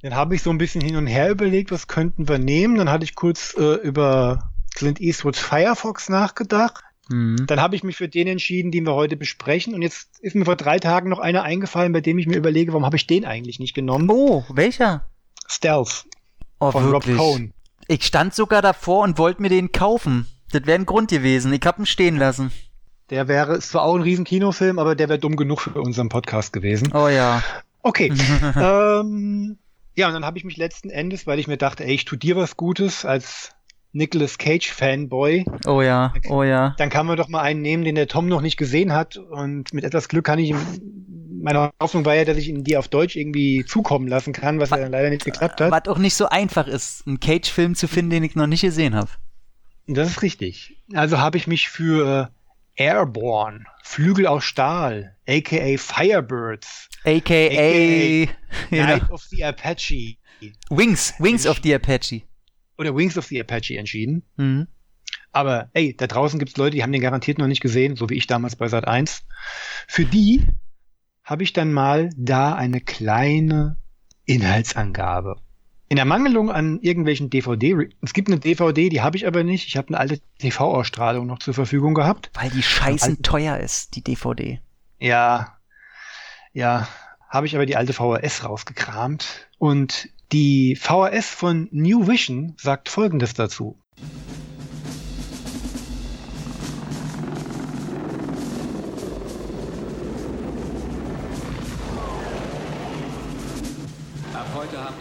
Dann 0.05 0.15
habe 0.15 0.35
ich 0.35 0.43
so 0.43 0.51
ein 0.51 0.59
bisschen 0.59 0.81
hin 0.81 0.97
und 0.97 1.07
her 1.07 1.31
überlegt, 1.31 1.71
was 1.71 1.87
könnten 1.87 2.29
wir 2.29 2.37
nehmen. 2.37 2.75
Dann 2.75 2.91
hatte 2.91 3.03
ich 3.03 3.15
kurz 3.15 3.55
äh, 3.57 3.73
über 3.81 4.51
Clint 4.75 5.01
Eastwoods 5.01 5.39
Firefox 5.39 6.09
nachgedacht. 6.09 6.83
Mhm. 7.09 7.47
Dann 7.47 7.59
habe 7.59 7.75
ich 7.75 7.83
mich 7.83 7.97
für 7.97 8.07
den 8.07 8.27
entschieden, 8.27 8.69
den 8.69 8.85
wir 8.85 8.93
heute 8.93 9.17
besprechen. 9.17 9.73
Und 9.73 9.81
jetzt 9.81 10.19
ist 10.19 10.35
mir 10.35 10.45
vor 10.45 10.57
drei 10.57 10.77
Tagen 10.77 11.09
noch 11.09 11.17
einer 11.17 11.41
eingefallen, 11.41 11.91
bei 11.91 12.01
dem 12.01 12.19
ich 12.19 12.27
mir 12.27 12.37
überlege, 12.37 12.71
warum 12.73 12.85
habe 12.85 12.97
ich 12.97 13.07
den 13.07 13.25
eigentlich 13.25 13.57
nicht 13.57 13.73
genommen? 13.73 14.07
Oh, 14.11 14.43
welcher? 14.53 15.07
Stealth 15.47 16.05
Oh, 16.59 16.69
von 16.69 16.91
wirklich? 16.91 17.17
Rob 17.17 17.37
Cohn. 17.37 17.53
Ich 17.87 18.03
stand 18.03 18.35
sogar 18.35 18.61
davor 18.61 19.01
und 19.05 19.17
wollte 19.17 19.41
mir 19.41 19.49
den 19.49 19.71
kaufen. 19.71 20.27
Das 20.51 20.67
wäre 20.67 20.77
ein 20.77 20.85
Grund 20.85 21.09
gewesen. 21.09 21.51
Ich 21.51 21.65
hab 21.65 21.79
ihn 21.79 21.87
stehen 21.87 22.17
lassen. 22.17 22.51
Der 23.09 23.27
wäre, 23.27 23.55
ist 23.55 23.69
zwar 23.69 23.81
auch 23.81 23.95
ein 23.95 24.03
riesen 24.03 24.23
Kinofilm, 24.23 24.77
aber 24.77 24.93
der 24.93 25.09
wäre 25.09 25.17
dumm 25.17 25.35
genug 25.35 25.61
für 25.61 25.81
unseren 25.81 26.09
Podcast 26.09 26.53
gewesen. 26.53 26.91
Oh 26.93 27.07
ja. 27.07 27.41
Okay. 27.81 28.13
ähm, 28.55 29.57
ja, 29.95 30.07
und 30.07 30.13
dann 30.13 30.25
habe 30.25 30.37
ich 30.37 30.43
mich 30.43 30.57
letzten 30.57 30.89
Endes, 30.89 31.27
weil 31.27 31.39
ich 31.39 31.47
mir 31.47 31.57
dachte, 31.57 31.83
ey, 31.83 31.93
ich 31.93 32.05
tu 32.05 32.15
dir 32.15 32.35
was 32.35 32.57
Gutes 32.57 33.05
als 33.05 33.51
Nicolas 33.91 34.37
Cage 34.37 34.71
Fanboy, 34.71 35.45
Oh 35.65 35.81
ja. 35.81 36.13
Oh 36.29 36.43
ja. 36.43 36.75
dann 36.77 36.89
kann 36.89 37.05
man 37.05 37.15
doch 37.15 37.29
mal 37.29 37.41
einen 37.41 37.61
nehmen, 37.61 37.85
den 37.85 37.95
der 37.95 38.07
Tom 38.07 38.27
noch 38.27 38.41
nicht 38.41 38.57
gesehen 38.57 38.91
hat 38.91 39.15
und 39.15 39.73
mit 39.73 39.85
etwas 39.85 40.09
Glück 40.09 40.25
kann 40.25 40.39
ich 40.39 40.49
ihm 40.49 40.59
meine 41.45 41.71
Hoffnung 41.79 42.05
war 42.05 42.15
ja, 42.15 42.25
dass 42.25 42.37
ich 42.37 42.49
ihn 42.49 42.63
dir 42.63 42.79
auf 42.79 42.87
Deutsch 42.87 43.15
irgendwie 43.15 43.63
zukommen 43.65 44.07
lassen 44.07 44.33
kann, 44.33 44.59
was 44.59 44.71
ja 44.71 44.77
dann 44.77 44.91
leider 44.91 45.11
nicht 45.11 45.23
geklappt 45.23 45.61
hat. 45.61 45.71
Was 45.71 45.87
auch 45.87 45.99
nicht 45.99 46.15
so 46.15 46.27
einfach 46.27 46.67
ist, 46.67 47.05
einen 47.05 47.19
Cage-Film 47.19 47.75
zu 47.75 47.87
finden, 47.87 48.09
den 48.09 48.23
ich 48.23 48.35
noch 48.35 48.47
nicht 48.47 48.61
gesehen 48.61 48.95
habe. 48.95 49.11
Das 49.87 50.09
ist 50.09 50.21
richtig. 50.23 50.75
Also 50.93 51.19
habe 51.19 51.37
ich 51.37 51.45
mich 51.45 51.69
für 51.69 52.31
Airborne, 52.75 53.65
Flügel 53.83 54.27
aus 54.27 54.43
Stahl, 54.43 55.15
aka 55.27 55.77
Firebirds, 55.77 56.89
aka, 57.05 57.47
aka 57.47 58.31
Night 58.71 59.09
of 59.09 59.23
the 59.23 59.43
Apache. 59.43 60.17
Wings, 60.69 61.13
Wings 61.19 61.47
of 61.47 61.59
the 61.63 61.73
Apache. 61.73 62.23
Oder 62.77 62.95
Wings 62.95 63.17
of 63.17 63.25
the 63.25 63.39
Apache 63.39 63.77
entschieden. 63.77 64.23
Mhm. 64.37 64.67
Aber 65.31 65.69
ey, 65.73 65.95
da 65.95 66.07
draußen 66.07 66.39
gibt's 66.39 66.57
Leute, 66.57 66.75
die 66.75 66.83
haben 66.83 66.91
den 66.91 67.01
garantiert 67.01 67.37
noch 67.37 67.47
nicht 67.47 67.61
gesehen, 67.61 67.95
so 67.95 68.09
wie 68.09 68.15
ich 68.15 68.27
damals 68.27 68.55
bei 68.55 68.67
Sat 68.67 68.87
1. 68.87 69.25
Für 69.87 70.05
die 70.05 70.45
habe 71.23 71.43
ich 71.43 71.53
dann 71.53 71.73
mal 71.73 72.09
da 72.15 72.55
eine 72.55 72.79
kleine 72.79 73.77
Inhaltsangabe. 74.25 75.35
In 75.87 75.97
Ermangelung 75.97 76.49
an 76.49 76.79
irgendwelchen 76.79 77.29
DVD, 77.29 77.89
es 78.01 78.13
gibt 78.13 78.27
eine 78.27 78.39
DVD, 78.39 78.89
die 78.89 79.01
habe 79.01 79.17
ich 79.17 79.27
aber 79.27 79.43
nicht. 79.43 79.67
Ich 79.67 79.77
habe 79.77 79.89
eine 79.89 79.99
alte 79.99 80.19
TV-Ausstrahlung 80.39 81.27
noch 81.27 81.39
zur 81.39 81.53
Verfügung 81.53 81.93
gehabt. 81.93 82.31
Weil 82.33 82.49
die 82.49 82.63
scheißen 82.63 83.21
teuer 83.21 83.57
ist, 83.57 83.95
die 83.95 84.01
DVD. 84.01 84.59
Ja, 84.99 85.57
ja, 86.53 86.87
habe 87.29 87.45
ich 87.45 87.55
aber 87.55 87.67
die 87.67 87.75
alte 87.75 87.93
VHS 87.93 88.45
rausgekramt. 88.45 89.47
Und 89.59 90.09
die 90.31 90.75
VHS 90.75 91.29
von 91.29 91.67
New 91.71 92.07
Vision 92.07 92.55
sagt 92.57 92.89
Folgendes 92.89 93.35
dazu. 93.35 93.77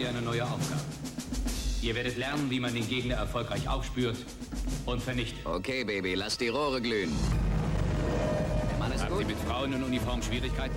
Ihr 0.05 0.09
eine 0.11 0.21
neue 0.21 0.43
Aufgabe. 0.43 0.81
Ihr 1.81 1.95
werdet 1.95 2.17
lernen, 2.17 2.49
wie 2.49 2.59
man 2.59 2.73
den 2.73 2.87
Gegner 2.87 3.15
erfolgreich 3.15 3.67
aufspürt 3.67 4.17
und 4.85 5.01
vernichtet. 5.01 5.45
Okay, 5.45 5.83
Baby, 5.83 6.15
lass 6.15 6.37
die 6.37 6.47
Rohre 6.49 6.81
glühen. 6.81 7.11
Der 8.71 8.77
Mann 8.79 8.91
ist 8.91 9.03
Haben 9.03 9.17
Sie 9.17 9.23
gut. 9.23 9.27
mit 9.27 9.39
Frauen 9.47 9.73
in 9.73 9.83
Uniform 9.83 10.21
Schwierigkeiten? 10.21 10.75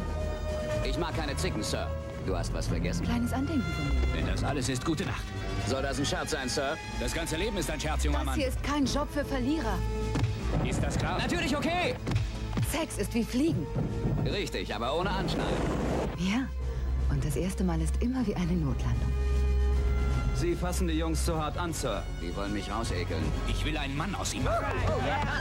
Ich 0.88 0.98
mag 0.98 1.14
keine 1.16 1.36
Zicken, 1.36 1.62
Sir. 1.62 1.86
Du 2.26 2.36
hast 2.36 2.52
was 2.52 2.68
vergessen. 2.68 3.04
Kleines 3.04 3.32
Andenken 3.32 3.62
von 3.74 3.84
mir. 3.86 4.16
Wenn 4.16 4.26
das 4.26 4.44
alles 4.44 4.68
ist, 4.68 4.84
gute 4.84 5.04
Nacht. 5.04 5.22
Soll 5.66 5.82
das 5.82 5.98
ein 5.98 6.06
Scherz 6.06 6.30
sein, 6.30 6.48
Sir? 6.48 6.76
Das 7.00 7.12
ganze 7.14 7.36
Leben 7.36 7.56
ist 7.58 7.70
ein 7.70 7.80
Scherz, 7.80 8.04
junger 8.04 8.18
Das 8.18 8.26
Mann. 8.26 8.34
hier 8.38 8.48
ist 8.48 8.62
kein 8.62 8.84
Job 8.86 9.08
für 9.12 9.24
Verlierer. 9.24 9.78
Ist 10.68 10.82
das 10.82 10.96
klar? 10.98 11.18
Natürlich 11.18 11.56
okay. 11.56 11.94
Sex 12.70 12.98
ist 12.98 13.14
wie 13.14 13.24
Fliegen. 13.24 13.66
Richtig, 14.24 14.74
aber 14.74 14.98
ohne 14.98 15.10
Anschnallen. 15.10 15.52
Ja. 16.18 16.48
Und 17.10 17.24
das 17.24 17.36
erste 17.36 17.64
Mal 17.64 17.80
ist 17.80 17.94
immer 18.02 18.26
wie 18.26 18.34
eine 18.34 18.52
Notlandung. 18.52 19.12
Sie 20.34 20.54
fassen 20.54 20.86
die 20.86 20.94
Jungs 20.94 21.24
zu 21.24 21.36
hart 21.36 21.58
an, 21.58 21.72
Sir. 21.72 22.02
Die 22.22 22.34
wollen 22.36 22.52
mich 22.52 22.70
rausekeln. 22.70 23.24
Ich 23.48 23.64
will 23.64 23.76
einen 23.76 23.96
Mann 23.96 24.14
aus 24.14 24.32
ihm 24.34 24.44
machen. 24.44 24.66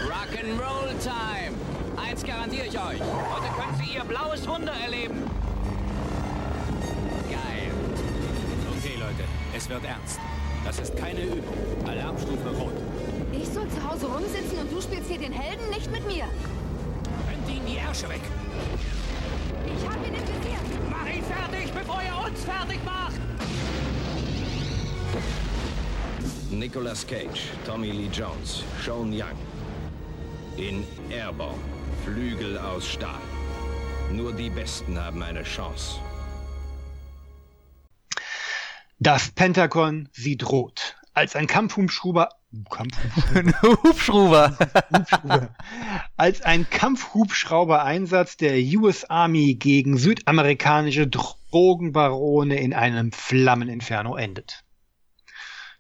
Rock'n'Roll 0.08 0.90
Time. 1.00 1.56
Eins 2.04 2.24
garantiere 2.24 2.66
ich 2.66 2.80
euch. 2.80 3.00
Heute 3.00 3.54
können 3.60 3.78
Sie 3.78 3.94
Ihr 3.94 4.04
blaues 4.04 4.48
Wunder 4.48 4.74
erleben. 4.74 5.18
Geil. 7.30 7.72
Okay, 8.76 8.96
Leute, 8.98 9.24
es 9.56 9.70
wird 9.70 9.86
ernst. 9.86 10.20
Das 10.66 10.80
ist 10.80 10.98
keine 10.98 11.22
Übung. 11.22 11.56
Alarmstufe 11.86 12.50
Rot. 12.50 12.74
Ich 13.32 13.48
soll 13.50 13.70
zu 13.70 13.88
Hause 13.88 14.08
rumsitzen 14.08 14.58
und 14.58 14.72
du 14.72 14.82
spielst 14.82 15.10
hier 15.10 15.20
den 15.20 15.32
Helden 15.32 15.70
nicht 15.70 15.92
mit 15.92 16.08
mir. 16.08 16.24
Rennt 17.30 17.50
ihn 17.50 17.66
die 17.68 17.78
Ärsche 17.78 18.10
weg. 18.10 18.22
Ich 19.66 19.88
hab 19.88 19.96
ihn 20.08 20.16
im 20.16 20.22
Visier. 20.22 20.57
Fertig, 21.38 21.72
bevor 21.74 22.02
er 22.02 22.18
uns 22.26 22.44
fertig 22.44 22.80
macht! 22.84 23.20
Nicolas 26.52 27.06
Cage, 27.06 27.52
Tommy 27.66 27.92
Lee 27.92 28.10
Jones, 28.12 28.64
Sean 28.84 29.12
Young. 29.14 29.38
In 30.58 30.84
Airborne, 31.12 31.60
Flügel 32.04 32.58
aus 32.58 32.88
Stahl. 32.88 33.22
Nur 34.12 34.34
die 34.34 34.50
Besten 34.50 34.98
haben 34.98 35.22
eine 35.22 35.44
Chance. 35.44 36.00
Das 39.00 39.30
Pentagon 39.30 40.10
sieht 40.14 40.50
rot. 40.50 40.96
Als 41.14 41.36
ein 41.36 41.46
Kampfhubschrauber, 41.46 42.30
Kampfhubschrauber, 42.70 43.62
Hubschrauber. 43.84 44.58
Hubschrauber. 44.96 45.56
als 46.16 46.42
ein 46.42 46.70
Kampfhubschrauber-Einsatz 46.70 48.38
der 48.38 48.58
US 48.80 49.04
Army 49.06 49.56
gegen 49.56 49.98
südamerikanische 49.98 51.08
Drogenbarone 51.08 52.60
in 52.60 52.74
einem 52.74 53.12
Flammeninferno 53.12 54.16
endet. 54.16 54.64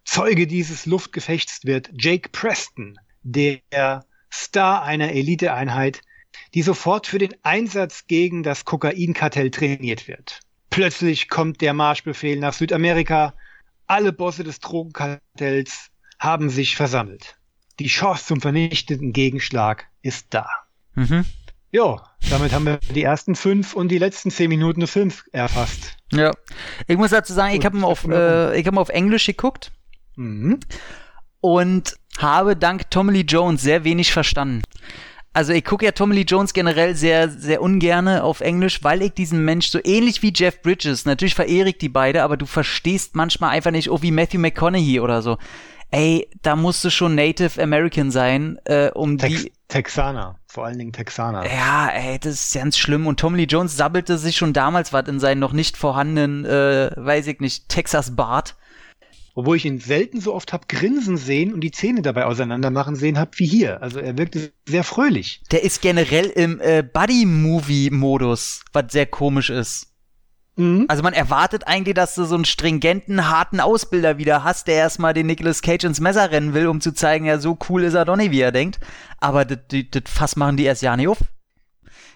Zeuge 0.03 0.47
dieses 0.47 0.86
Luftgefechts 0.86 1.63
wird 1.63 1.89
Jake 1.97 2.30
Preston, 2.30 2.97
der 3.23 4.06
Star 4.32 4.84
einer 4.84 5.12
Eliteeinheit, 5.12 6.01
die 6.53 6.62
sofort 6.62 7.08
für 7.08 7.17
den 7.17 7.34
Einsatz 7.43 8.08
gegen 8.08 8.43
das 8.43 8.65
Kokainkartell 8.65 9.51
trainiert 9.51 10.08
wird. 10.08 10.41
Plötzlich 10.69 11.30
kommt 11.30 11.62
der 11.62 11.73
Marschbefehl 11.73 12.38
nach 12.39 12.53
Südamerika. 12.53 13.34
Alle 13.88 14.12
Bosse 14.12 14.43
des 14.43 14.60
Drogenkartells 14.60 15.91
haben 16.19 16.49
sich 16.49 16.75
versammelt. 16.75 17.36
Die 17.80 17.88
Chance 17.88 18.25
zum 18.25 18.41
vernichtenden 18.41 19.13
Gegenschlag 19.13 19.86
ist 20.01 20.27
da. 20.32 20.47
Mhm. 20.95 21.25
Jo, 21.71 21.99
damit 22.30 22.53
haben 22.53 22.65
wir 22.65 22.80
die 22.95 23.03
ersten 23.03 23.36
fünf 23.36 23.73
und 23.73 23.89
die 23.89 23.97
letzten 23.99 24.32
zehn 24.32 24.49
Minuten 24.49 24.80
des 24.80 24.89
Films 24.91 25.23
erfasst. 25.32 25.95
Ja. 26.12 26.32
Ich 26.88 26.97
muss 26.97 27.12
dazu 27.12 27.34
sagen, 27.34 27.56
ich 27.56 27.65
habe 27.65 27.84
auf, 27.84 28.06
äh, 28.06 28.58
ich 28.60 28.65
hab 28.65 28.73
ihn 28.73 28.77
auf 28.80 28.89
Englisch 28.89 29.25
geguckt 29.25 29.71
Mhm. 30.15 30.60
und 31.41 31.95
habe 32.17 32.56
dank 32.56 32.89
Tommy 32.89 33.13
Lee 33.13 33.25
Jones 33.27 33.62
sehr 33.62 33.84
wenig 33.84 34.12
verstanden. 34.12 34.63
Also 35.34 35.53
ich 35.53 35.63
gucke 35.63 35.86
ja 35.86 35.91
Tommy 35.91 36.15
Lee 36.15 36.25
Jones 36.27 36.53
generell 36.53 36.95
sehr, 36.95 37.30
sehr 37.30 37.62
ungerne 37.62 38.23
auf 38.23 38.41
Englisch, 38.41 38.84
weil 38.84 39.03
ich 39.03 39.12
diesen 39.12 39.45
Mensch 39.45 39.67
so 39.69 39.80
ähnlich 39.84 40.23
wie 40.23 40.34
Jeff 40.36 40.63
Bridges, 40.63 41.06
natürlich 41.06 41.36
verehre 41.36 41.69
ich 41.69 41.77
die 41.77 41.89
beide, 41.89 42.23
aber 42.23 42.38
du 42.38 42.47
verstehst 42.47 43.15
manchmal 43.15 43.51
einfach 43.51 43.69
nicht, 43.69 43.91
oh 43.91 44.01
wie 44.01 44.10
Matthew 44.12 44.39
McConaughey 44.39 44.99
oder 44.99 45.21
so. 45.21 45.38
Ey, 45.89 46.28
da 46.41 46.56
musst 46.56 46.84
du 46.84 46.89
schon 46.89 47.15
Native 47.15 47.62
American 47.62 48.12
sein, 48.12 48.60
äh, 48.65 48.89
um 48.91 49.17
Tex 49.17 49.43
die. 49.43 49.54
Texaner, 49.69 50.39
vor 50.47 50.65
allen 50.65 50.78
Dingen 50.78 50.93
Texaner. 50.93 51.45
Ja, 51.45 51.89
ey, 51.89 52.19
das 52.19 52.34
ist 52.36 52.54
ganz 52.54 52.78
schlimm. 52.78 53.06
Und 53.06 53.19
Tommy 53.19 53.39
Lee 53.39 53.47
Jones 53.50 53.76
sabbelte 53.76 54.17
sich 54.17 54.38
schon 54.38 54.54
damals 54.54 54.93
was 54.93 55.08
in 55.08 55.19
seinen 55.19 55.39
noch 55.39 55.52
nicht 55.52 55.76
vorhandenen, 55.76 56.45
äh, 56.45 56.91
weiß 56.95 57.28
ich 57.28 57.41
nicht, 57.41 57.67
Texas-Bart. 57.67 58.56
Obwohl 59.36 59.58
ich 59.58 59.65
ihn 59.65 59.80
selten 59.80 60.19
so 60.19 60.34
oft 60.34 60.52
hab 60.52 60.67
grinsen 60.67 61.15
sehen 61.15 61.54
und 61.54 61.62
die 61.62 61.71
Zähne 61.71 62.02
dabei 62.02 62.26
auseinander 62.26 62.71
machen 62.71 62.95
sehen 62.95 63.19
hab 63.19 63.38
wie 63.38 63.45
hier. 63.45 63.82
Also 63.84 64.00
er 64.00 64.17
wirkte 64.17 64.52
sehr 64.65 64.84
fröhlich. 64.84 65.43
Der 65.52 65.63
ist 65.63 65.82
generell 65.82 66.26
im 66.26 66.60
äh, 66.60 66.82
Buddy-Movie-Modus, 66.82 68.62
was 68.73 68.86
sehr 68.89 69.06
komisch 69.06 69.50
ist. 69.50 69.87
Mhm. 70.58 70.86
Also 70.88 71.04
man 71.04 71.13
erwartet 71.13 71.67
eigentlich, 71.67 71.93
dass 71.93 72.15
du 72.15 72.26
so 72.26 72.36
einen 72.36 72.46
stringenten, 72.46 73.30
harten 73.30 73.60
Ausbilder 73.60 74.17
wieder 74.17 74.43
hast, 74.43 74.67
der 74.67 74.76
erstmal 74.76 75.13
den 75.13 75.28
Nicolas 75.28 75.62
Cage 75.62 75.86
ins 75.86 76.00
Messer 76.00 76.32
rennen 76.32 76.54
will, 76.54 76.67
um 76.67 76.82
zu 76.82 76.91
zeigen, 76.93 77.26
ja, 77.26 77.38
so 77.38 77.58
cool 77.70 77.84
ist 77.84 77.93
er 77.93 78.06
doch 78.06 78.15
nicht, 78.15 78.32
wie 78.32 78.41
er 78.41 78.52
denkt. 78.52 78.80
Aber 79.20 79.46
das 79.46 79.58
Fass 80.06 80.36
machen 80.36 80.58
die 80.58 80.65
erst 80.65 80.82
ja 80.82 80.98
nicht 80.98 81.08
auf. 81.08 81.20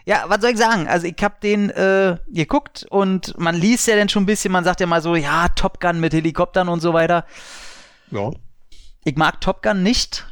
Ja, 0.06 0.26
was 0.28 0.42
soll 0.42 0.52
ich 0.52 0.58
sagen? 0.58 0.88
Also 0.88 1.06
ich 1.06 1.16
hab 1.22 1.42
den 1.42 1.70
äh, 1.70 2.18
geguckt 2.28 2.88
und 2.90 3.38
man 3.38 3.56
liest 3.56 3.88
ja 3.88 3.96
dann 3.96 4.10
schon 4.10 4.24
ein 4.24 4.28
bisschen, 4.28 4.52
man 4.52 4.64
sagt 4.64 4.80
ja 4.80 4.88
mal 4.88 5.02
so, 5.02 5.16
ja, 5.16 5.48
Top 5.50 5.80
Gun 5.80 6.00
mit 6.00 6.14
Helikoptern 6.14 6.68
und 6.68 6.80
so 6.80 6.94
weiter. 6.94 7.26
Ja. 8.10 8.32
Ich 9.04 9.16
mag 9.16 9.40
Top 9.40 9.62
Gun 9.62 9.84
nicht. 9.84 10.26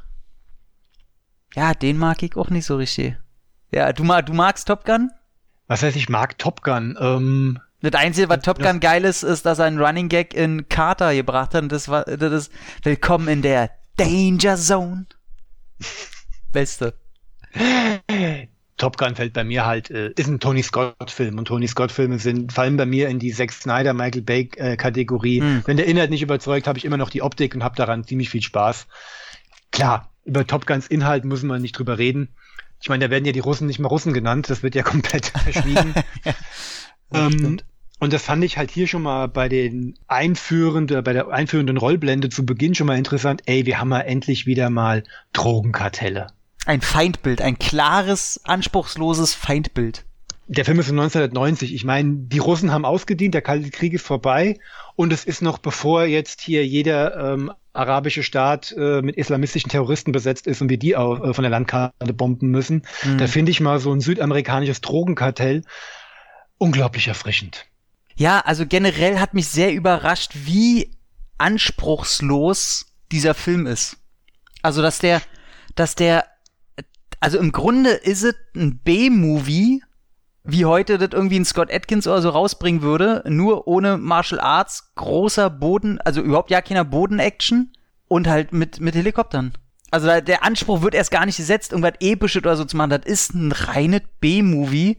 Ja, 1.55 1.75
den 1.75 1.97
mag 1.97 2.23
ich 2.23 2.35
auch 2.35 2.49
nicht 2.49 2.65
so 2.65 2.77
richtig. 2.77 3.15
Ja, 3.71 3.93
du, 3.93 4.03
mag, 4.03 4.25
du 4.25 4.33
magst 4.33 4.67
Top 4.67 4.85
Gun? 4.85 5.11
Was 5.67 5.83
heißt, 5.83 5.95
ich 5.95 6.09
mag 6.09 6.39
Top 6.39 6.63
Gun. 6.63 6.97
Ähm, 6.99 7.59
Das 7.81 7.93
Einzige, 7.93 8.27
was 8.27 8.41
Top 8.41 8.61
Gun 8.61 8.79
geil 8.81 9.05
ist, 9.05 9.23
ist, 9.23 9.45
dass 9.45 9.59
er 9.59 9.65
einen 9.65 9.79
Running 9.79 10.09
Gag 10.09 10.33
in 10.33 10.67
Carter 10.67 11.15
gebracht 11.15 11.53
hat. 11.53 11.63
Und 11.63 11.71
das 11.71 11.87
war, 11.87 12.03
das 12.03 12.33
ist 12.33 12.51
Willkommen 12.83 13.27
in 13.29 13.41
der 13.41 13.71
Danger 13.95 14.57
Zone. 14.57 15.05
Beste. 16.51 16.93
Top 18.77 18.97
Gun 18.97 19.15
fällt 19.15 19.33
bei 19.33 19.43
mir 19.43 19.65
halt, 19.65 19.91
äh, 19.91 20.11
ist 20.17 20.27
ein 20.27 20.39
Tony 20.39 20.63
Scott-Film 20.63 21.37
und 21.37 21.45
Tony 21.45 21.67
Scott-Filme 21.67 22.19
sind, 22.19 22.53
fallen 22.53 22.77
bei 22.77 22.85
mir 22.85 23.09
in 23.09 23.19
die 23.19 23.31
Zack 23.31 23.51
Snyder, 23.51 23.93
Michael 23.93 24.21
Bay-Kategorie. 24.21 25.41
Hm. 25.41 25.63
Wenn 25.65 25.77
der 25.77 25.85
Inhalt 25.85 26.09
nicht 26.09 26.21
überzeugt, 26.21 26.67
habe 26.67 26.77
ich 26.77 26.85
immer 26.85 26.97
noch 26.97 27.09
die 27.09 27.21
Optik 27.21 27.55
und 27.55 27.63
habe 27.63 27.75
daran 27.75 28.05
ziemlich 28.05 28.29
viel 28.29 28.41
Spaß. 28.41 28.87
Klar, 29.71 30.09
über 30.25 30.47
Top 30.47 30.65
Guns 30.65 30.87
Inhalt 30.87 31.25
müssen 31.25 31.47
wir 31.47 31.59
nicht 31.59 31.77
drüber 31.77 31.97
reden. 31.97 32.29
Ich 32.81 32.89
meine, 32.89 33.05
da 33.05 33.11
werden 33.11 33.25
ja 33.25 33.33
die 33.33 33.39
Russen 33.39 33.67
nicht 33.67 33.79
mal 33.79 33.89
Russen 33.89 34.13
genannt, 34.13 34.49
das 34.49 34.63
wird 34.63 34.75
ja 34.75 34.83
komplett 34.83 35.25
verschwiegen. 35.43 35.93
ähm, 37.13 37.59
und 37.99 38.13
das 38.13 38.23
fand 38.23 38.43
ich 38.43 38.57
halt 38.57 38.71
hier 38.71 38.87
schon 38.87 39.01
mal 39.01 39.27
bei 39.27 39.49
den 39.49 39.95
einführenden, 40.07 41.03
bei 41.03 41.13
der 41.13 41.27
einführenden 41.29 41.77
Rollblende 41.77 42.29
zu 42.29 42.45
Beginn 42.45 42.73
schon 42.73 42.87
mal 42.87 42.97
interessant. 42.97 43.41
Ey, 43.45 43.65
wir 43.65 43.79
haben 43.79 43.91
ja 43.91 43.99
endlich 43.99 44.45
wieder 44.45 44.69
mal 44.69 45.03
Drogenkartelle. 45.33 46.27
Ein 46.65 46.81
Feindbild, 46.81 47.41
ein 47.41 47.59
klares, 47.59 48.41
anspruchsloses 48.43 49.33
Feindbild. 49.33 50.05
Der 50.47 50.65
Film 50.65 50.79
ist 50.79 50.87
von 50.87 50.99
1990. 50.99 51.75
Ich 51.75 51.83
meine, 51.83 52.15
die 52.15 52.39
Russen 52.39 52.71
haben 52.71 52.85
ausgedient, 52.85 53.35
der 53.35 53.41
Kalte 53.41 53.69
Krieg 53.69 53.93
ist 53.93 54.05
vorbei 54.05 54.57
und 54.95 55.13
es 55.13 55.25
ist 55.25 55.41
noch 55.41 55.59
bevor 55.59 56.05
jetzt 56.05 56.41
hier 56.41 56.65
jeder 56.65 57.33
ähm, 57.33 57.51
arabische 57.73 58.23
Staat 58.23 58.73
äh, 58.75 59.01
mit 59.01 59.15
islamistischen 59.15 59.69
Terroristen 59.69 60.11
besetzt 60.11 60.47
ist 60.47 60.61
und 60.61 60.69
wir 60.69 60.79
die 60.79 60.95
auch 60.95 61.23
äh, 61.23 61.33
von 61.33 61.43
der 61.43 61.51
Landkarte 61.51 62.13
bomben 62.13 62.49
müssen. 62.49 62.83
Mhm. 63.03 63.19
Da 63.19 63.27
finde 63.27 63.51
ich 63.51 63.59
mal 63.59 63.79
so 63.79 63.91
ein 63.91 64.01
südamerikanisches 64.01 64.81
Drogenkartell 64.81 65.61
unglaublich 66.57 67.07
erfrischend. 67.07 67.68
Ja, 68.19 68.41
also 68.41 68.65
generell 68.67 69.17
hat 69.17 69.33
mich 69.33 69.47
sehr 69.47 69.73
überrascht, 69.73 70.31
wie 70.43 70.91
anspruchslos 71.37 72.87
dieser 73.13 73.33
Film 73.33 73.65
ist. 73.65 73.95
Also, 74.61 74.81
dass 74.81 74.99
der, 74.99 75.21
dass 75.75 75.95
der, 75.95 76.25
also 77.21 77.37
im 77.37 77.53
Grunde 77.53 77.91
ist 77.91 78.23
es 78.23 78.35
ein 78.57 78.79
B-Movie, 78.79 79.83
wie 80.43 80.65
heute 80.65 80.97
das 80.97 81.11
irgendwie 81.13 81.39
ein 81.39 81.45
Scott 81.45 81.71
Atkins 81.71 82.07
oder 82.07 82.21
so 82.21 82.27
rausbringen 82.27 82.81
würde, 82.81 83.23
nur 83.25 83.69
ohne 83.69 83.97
Martial 83.97 84.41
Arts, 84.41 84.91
großer 84.95 85.49
Boden, 85.49 86.01
also 86.01 86.21
überhaupt 86.21 86.51
ja 86.51 86.61
keiner 86.61 86.83
Boden-Action 86.83 87.71
und 88.09 88.27
halt 88.27 88.51
mit, 88.51 88.81
mit 88.81 88.95
Helikoptern. 88.95 89.53
Also 89.91 90.19
der 90.19 90.43
Anspruch 90.43 90.81
wird 90.81 90.93
erst 90.93 91.11
gar 91.11 91.25
nicht 91.25 91.37
gesetzt, 91.37 91.71
irgendwas 91.71 91.93
Episches 92.01 92.41
oder 92.41 92.57
so 92.57 92.65
zu 92.65 92.75
machen. 92.75 92.89
Das 92.89 93.05
ist 93.05 93.33
ein 93.33 93.53
reines 93.53 94.01
B-Movie, 94.19 94.97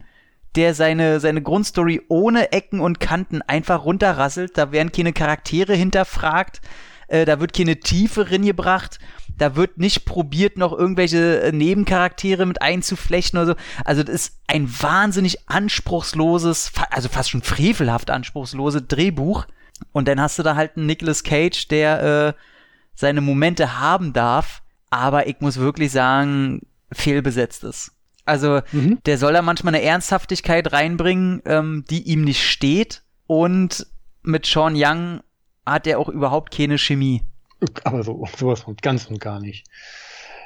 der 0.55 0.73
seine, 0.73 1.19
seine 1.19 1.41
Grundstory 1.41 2.01
ohne 2.07 2.51
Ecken 2.51 2.79
und 2.79 2.99
Kanten 2.99 3.41
einfach 3.41 3.85
runterrasselt. 3.85 4.57
Da 4.57 4.71
werden 4.71 4.91
keine 4.91 5.13
Charaktere 5.13 5.73
hinterfragt, 5.73 6.61
äh, 7.07 7.25
da 7.25 7.39
wird 7.39 7.53
keine 7.53 7.79
Tiefe 7.79 8.25
gebracht 8.25 8.99
da 9.41 9.55
wird 9.55 9.79
nicht 9.79 10.05
probiert, 10.05 10.57
noch 10.57 10.71
irgendwelche 10.71 11.41
äh, 11.41 11.51
Nebencharaktere 11.51 12.45
mit 12.45 12.61
einzuflechten 12.61 13.39
oder 13.39 13.47
so. 13.47 13.55
Also 13.83 14.03
das 14.03 14.13
ist 14.13 14.39
ein 14.45 14.69
wahnsinnig 14.69 15.49
anspruchsloses, 15.49 16.71
also 16.91 17.09
fast 17.09 17.31
schon 17.31 17.41
frevelhaft 17.41 18.11
anspruchsloses 18.11 18.83
Drehbuch. 18.87 19.47
Und 19.93 20.07
dann 20.07 20.21
hast 20.21 20.37
du 20.37 20.43
da 20.43 20.55
halt 20.55 20.77
einen 20.77 20.85
Nicolas 20.85 21.23
Cage, 21.23 21.67
der 21.69 22.03
äh, 22.03 22.33
seine 22.93 23.21
Momente 23.21 23.79
haben 23.79 24.13
darf, 24.13 24.61
aber 24.91 25.25
ich 25.25 25.39
muss 25.39 25.57
wirklich 25.57 25.91
sagen, 25.91 26.61
fehlbesetzt 26.91 27.63
ist. 27.63 27.93
Also 28.25 28.61
mhm. 28.71 28.99
der 29.05 29.17
soll 29.17 29.33
da 29.33 29.41
manchmal 29.41 29.75
eine 29.75 29.83
Ernsthaftigkeit 29.83 30.71
reinbringen, 30.71 31.41
ähm, 31.45 31.85
die 31.89 32.03
ihm 32.03 32.23
nicht 32.23 32.43
steht. 32.43 33.03
Und 33.27 33.87
mit 34.23 34.45
Sean 34.45 34.73
Young 34.75 35.21
hat 35.65 35.87
er 35.87 35.99
auch 35.99 36.09
überhaupt 36.09 36.55
keine 36.55 36.77
Chemie. 36.77 37.21
Aber 37.83 38.03
so, 38.03 38.27
sowas 38.37 38.61
von 38.61 38.75
ganz 38.75 39.05
und 39.05 39.19
gar 39.19 39.39
nicht. 39.39 39.65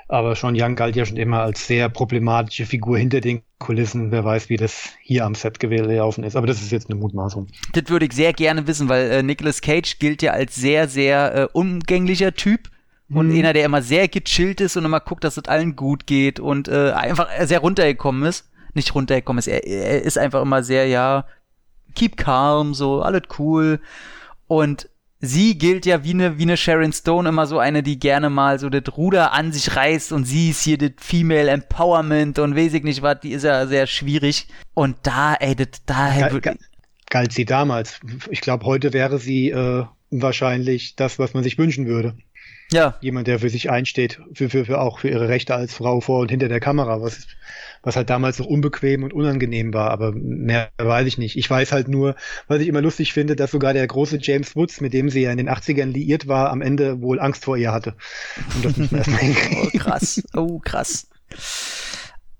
Aber 0.08 0.36
Sean 0.36 0.56
Young 0.56 0.76
galt 0.76 0.96
ja 0.96 1.06
schon 1.06 1.18
immer 1.18 1.42
als 1.42 1.66
sehr 1.66 1.90
problematische 1.90 2.66
Figur 2.66 2.98
hinter 2.98 3.22
den 3.22 3.42
Kulissen. 3.58 4.12
Wer 4.12 4.24
weiß, 4.24 4.50
wie 4.50 4.58
das 4.58 4.90
hier 5.02 5.26
am 5.26 5.34
Set 5.34 5.60
gelaufen 5.60 6.24
ist. 6.24 6.36
Aber 6.36 6.46
das 6.46 6.62
ist 6.62 6.72
jetzt 6.72 6.90
eine 6.90 7.00
Mutmaßung. 7.00 7.48
Das 7.74 7.90
würde 7.90 8.06
ich 8.06 8.14
sehr 8.14 8.34
gerne 8.34 8.68
wissen, 8.68 8.88
weil 8.88 9.10
äh, 9.10 9.24
Nicolas 9.24 9.62
Cage 9.62 9.98
gilt 9.98 10.22
ja 10.22 10.34
als 10.34 10.56
sehr, 10.56 10.88
sehr 10.88 11.36
äh, 11.36 11.48
umgänglicher 11.54 12.34
Typ. 12.34 12.70
Und 13.10 13.30
mhm. 13.30 13.38
einer, 13.38 13.54
der 13.54 13.66
immer 13.66 13.82
sehr 13.82 14.08
gechillt 14.08 14.62
ist 14.62 14.78
und 14.78 14.86
immer 14.86 15.00
guckt, 15.00 15.24
dass 15.24 15.38
es 15.38 15.46
allen 15.46 15.76
gut 15.76 16.08
geht 16.08 16.40
und 16.40 16.68
äh, 16.68 16.92
einfach 16.92 17.28
sehr 17.44 17.60
runtergekommen 17.60 18.24
ist. 18.24 18.50
Nicht 18.74 18.96
runtergekommen 18.96 19.40
ist, 19.40 19.48
er, 19.48 19.66
er 19.66 20.02
ist 20.02 20.18
einfach 20.18 20.42
immer 20.42 20.64
sehr, 20.64 20.88
ja, 20.88 21.26
keep 21.94 22.18
calm, 22.18 22.74
so, 22.74 23.02
alles 23.02 23.24
cool. 23.38 23.80
Und 24.48 24.90
sie 25.20 25.58
gilt 25.58 25.86
ja 25.86 26.04
wie 26.04 26.14
eine, 26.14 26.38
wie 26.38 26.44
eine 26.44 26.58
Sharon 26.58 26.94
Stone 26.94 27.30
immer 27.30 27.48
so 27.48 27.60
eine, 27.60 27.84
die 27.84 28.00
gerne 28.00 28.30
mal 28.30 28.60
so 28.60 28.70
das 28.70 28.96
Ruder 28.98 29.34
an 29.34 29.52
sich 29.52 29.76
reißt 29.76 30.12
und 30.12 30.26
sie 30.26 30.50
ist 30.50 30.62
hier 30.62 30.78
das 30.78 30.92
Female 30.98 31.50
Empowerment 31.50 32.40
und 32.40 32.56
weiß 32.56 32.74
ich 32.74 32.84
nicht 32.84 33.02
was, 33.02 33.20
die 33.22 33.32
ist 33.32 33.44
ja 33.44 33.66
sehr 33.68 33.88
schwierig. 33.88 34.48
Und 34.74 34.98
da, 35.04 35.36
ey, 35.36 35.56
das, 35.56 35.68
da 35.86 36.16
Gal, 36.18 36.40
gal, 36.42 36.58
galt 37.10 37.34
sie 37.34 37.46
damals. 37.46 38.00
Ich 38.30 38.42
glaube, 38.42 38.66
heute 38.66 38.94
wäre 38.94 39.20
sie 39.20 39.50
äh, 39.52 39.86
wahrscheinlich 40.12 40.96
das, 40.96 41.20
was 41.20 41.34
man 41.34 41.44
sich 41.44 41.58
wünschen 41.58 41.86
würde. 41.88 42.16
Ja. 42.76 42.98
Jemand, 43.00 43.28
der 43.28 43.40
für 43.40 43.50
sich 43.50 43.72
einsteht, 43.72 44.20
für, 44.34 44.50
für, 44.50 44.66
für 44.66 44.82
auch 44.82 45.00
für 45.00 45.08
ihre 45.08 45.30
Rechte 45.30 45.56
als 45.56 45.74
Frau 45.74 46.02
vor 46.02 46.20
und 46.20 46.30
hinter 46.30 46.50
der 46.50 46.60
Kamera, 46.60 47.02
was, 47.02 47.26
was 47.84 47.96
halt 47.96 48.10
damals 48.10 48.38
noch 48.38 48.48
unbequem 48.48 49.04
und 49.04 49.14
unangenehm 49.14 49.74
war, 49.74 49.92
aber 49.92 50.12
mehr 50.12 50.70
weiß 50.78 51.08
ich 51.08 51.18
nicht. 51.18 51.38
Ich 51.38 51.50
weiß 51.50 51.72
halt 51.72 51.88
nur, 51.88 52.16
was 52.50 52.60
ich 52.60 52.68
immer 52.68 52.82
lustig 52.82 53.14
finde, 53.14 53.38
dass 53.38 53.52
sogar 53.52 53.72
der 53.72 53.88
große 53.88 54.18
James 54.22 54.58
Woods, 54.58 54.82
mit 54.82 54.94
dem 54.94 55.10
sie 55.10 55.22
ja 55.22 55.32
in 55.32 55.38
den 55.38 55.50
80ern 55.50 55.94
liiert 55.94 56.28
war, 56.28 56.50
am 56.50 56.62
Ende 56.62 57.02
wohl 57.02 57.22
Angst 57.22 57.46
vor 57.46 57.56
ihr 57.56 57.72
hatte. 57.72 57.96
Und 58.56 58.66
das 58.66 58.78
nicht 58.78 58.92
mehr 58.92 59.06
oh, 59.64 59.78
krass. 59.78 60.22
Oh, 60.34 60.60
krass. 60.60 61.08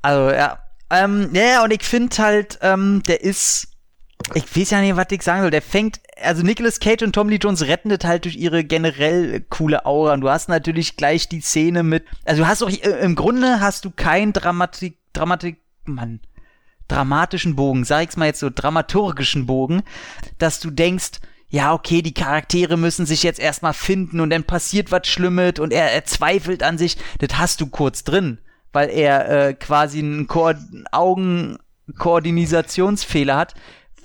Also, 0.02 0.36
ja. 0.36 0.60
Ähm, 0.92 1.30
ja, 1.34 1.64
und 1.64 1.72
ich 1.72 1.84
finde 1.84 2.18
halt, 2.18 2.60
ähm, 2.62 3.02
der 3.08 3.24
ist, 3.24 3.70
ich 4.34 4.56
weiß 4.56 4.72
ja 4.72 4.82
nicht, 4.82 4.96
was 4.96 5.06
ich 5.12 5.22
sagen 5.22 5.42
soll. 5.42 5.52
Der 5.52 5.62
fängt, 5.62 6.00
also 6.22 6.42
Nicolas 6.42 6.80
Cage 6.80 7.04
und 7.04 7.14
Tom 7.14 7.30
Lee 7.30 7.38
Jones 7.38 7.68
retten 7.68 7.90
das 7.90 8.00
halt 8.04 8.26
durch 8.26 8.36
ihre 8.36 8.64
generell 8.64 9.42
coole 9.50 9.86
Aura. 9.86 10.14
Und 10.14 10.22
du 10.22 10.30
hast 10.30 10.50
natürlich 10.50 10.98
gleich 10.98 11.30
die 11.30 11.42
Szene 11.42 11.84
mit, 11.84 12.06
also 12.24 12.42
du 12.44 12.48
hast 12.48 12.64
auch, 12.64 12.70
äh, 12.70 13.04
im 13.04 13.16
Grunde 13.16 13.60
hast 13.60 13.86
du 13.86 13.92
kein 13.92 14.34
Dramatik, 14.34 14.98
Dramatik, 15.14 15.58
Mann, 15.86 16.20
dramatischen 16.88 17.56
Bogen, 17.56 17.86
sag 17.86 18.04
ich's 18.04 18.18
mal 18.18 18.26
jetzt 18.26 18.40
so, 18.40 18.50
dramaturgischen 18.54 19.46
Bogen, 19.46 19.84
dass 20.40 20.60
du 20.60 20.72
denkst, 20.72 21.20
ja, 21.48 21.74
okay, 21.74 22.02
die 22.02 22.16
Charaktere 22.16 22.76
müssen 22.76 23.06
sich 23.06 23.22
jetzt 23.22 23.40
erstmal 23.40 23.74
finden 23.74 24.20
und 24.20 24.32
dann 24.32 24.46
passiert 24.46 24.92
was 24.92 25.06
Schlimmes 25.08 25.60
und 25.60 25.72
er, 25.72 25.92
er 25.92 26.06
zweifelt 26.06 26.64
an 26.64 26.80
sich. 26.80 26.98
Das 27.20 27.38
hast 27.38 27.62
du 27.62 27.68
kurz 27.68 28.04
drin, 28.04 28.40
weil 28.74 28.90
er 28.90 29.30
äh, 29.30 29.54
quasi 29.54 30.00
einen 30.00 30.26
Ko 30.28 30.52
Augenkoordinationsfehler 30.92 33.38
hat 33.38 33.54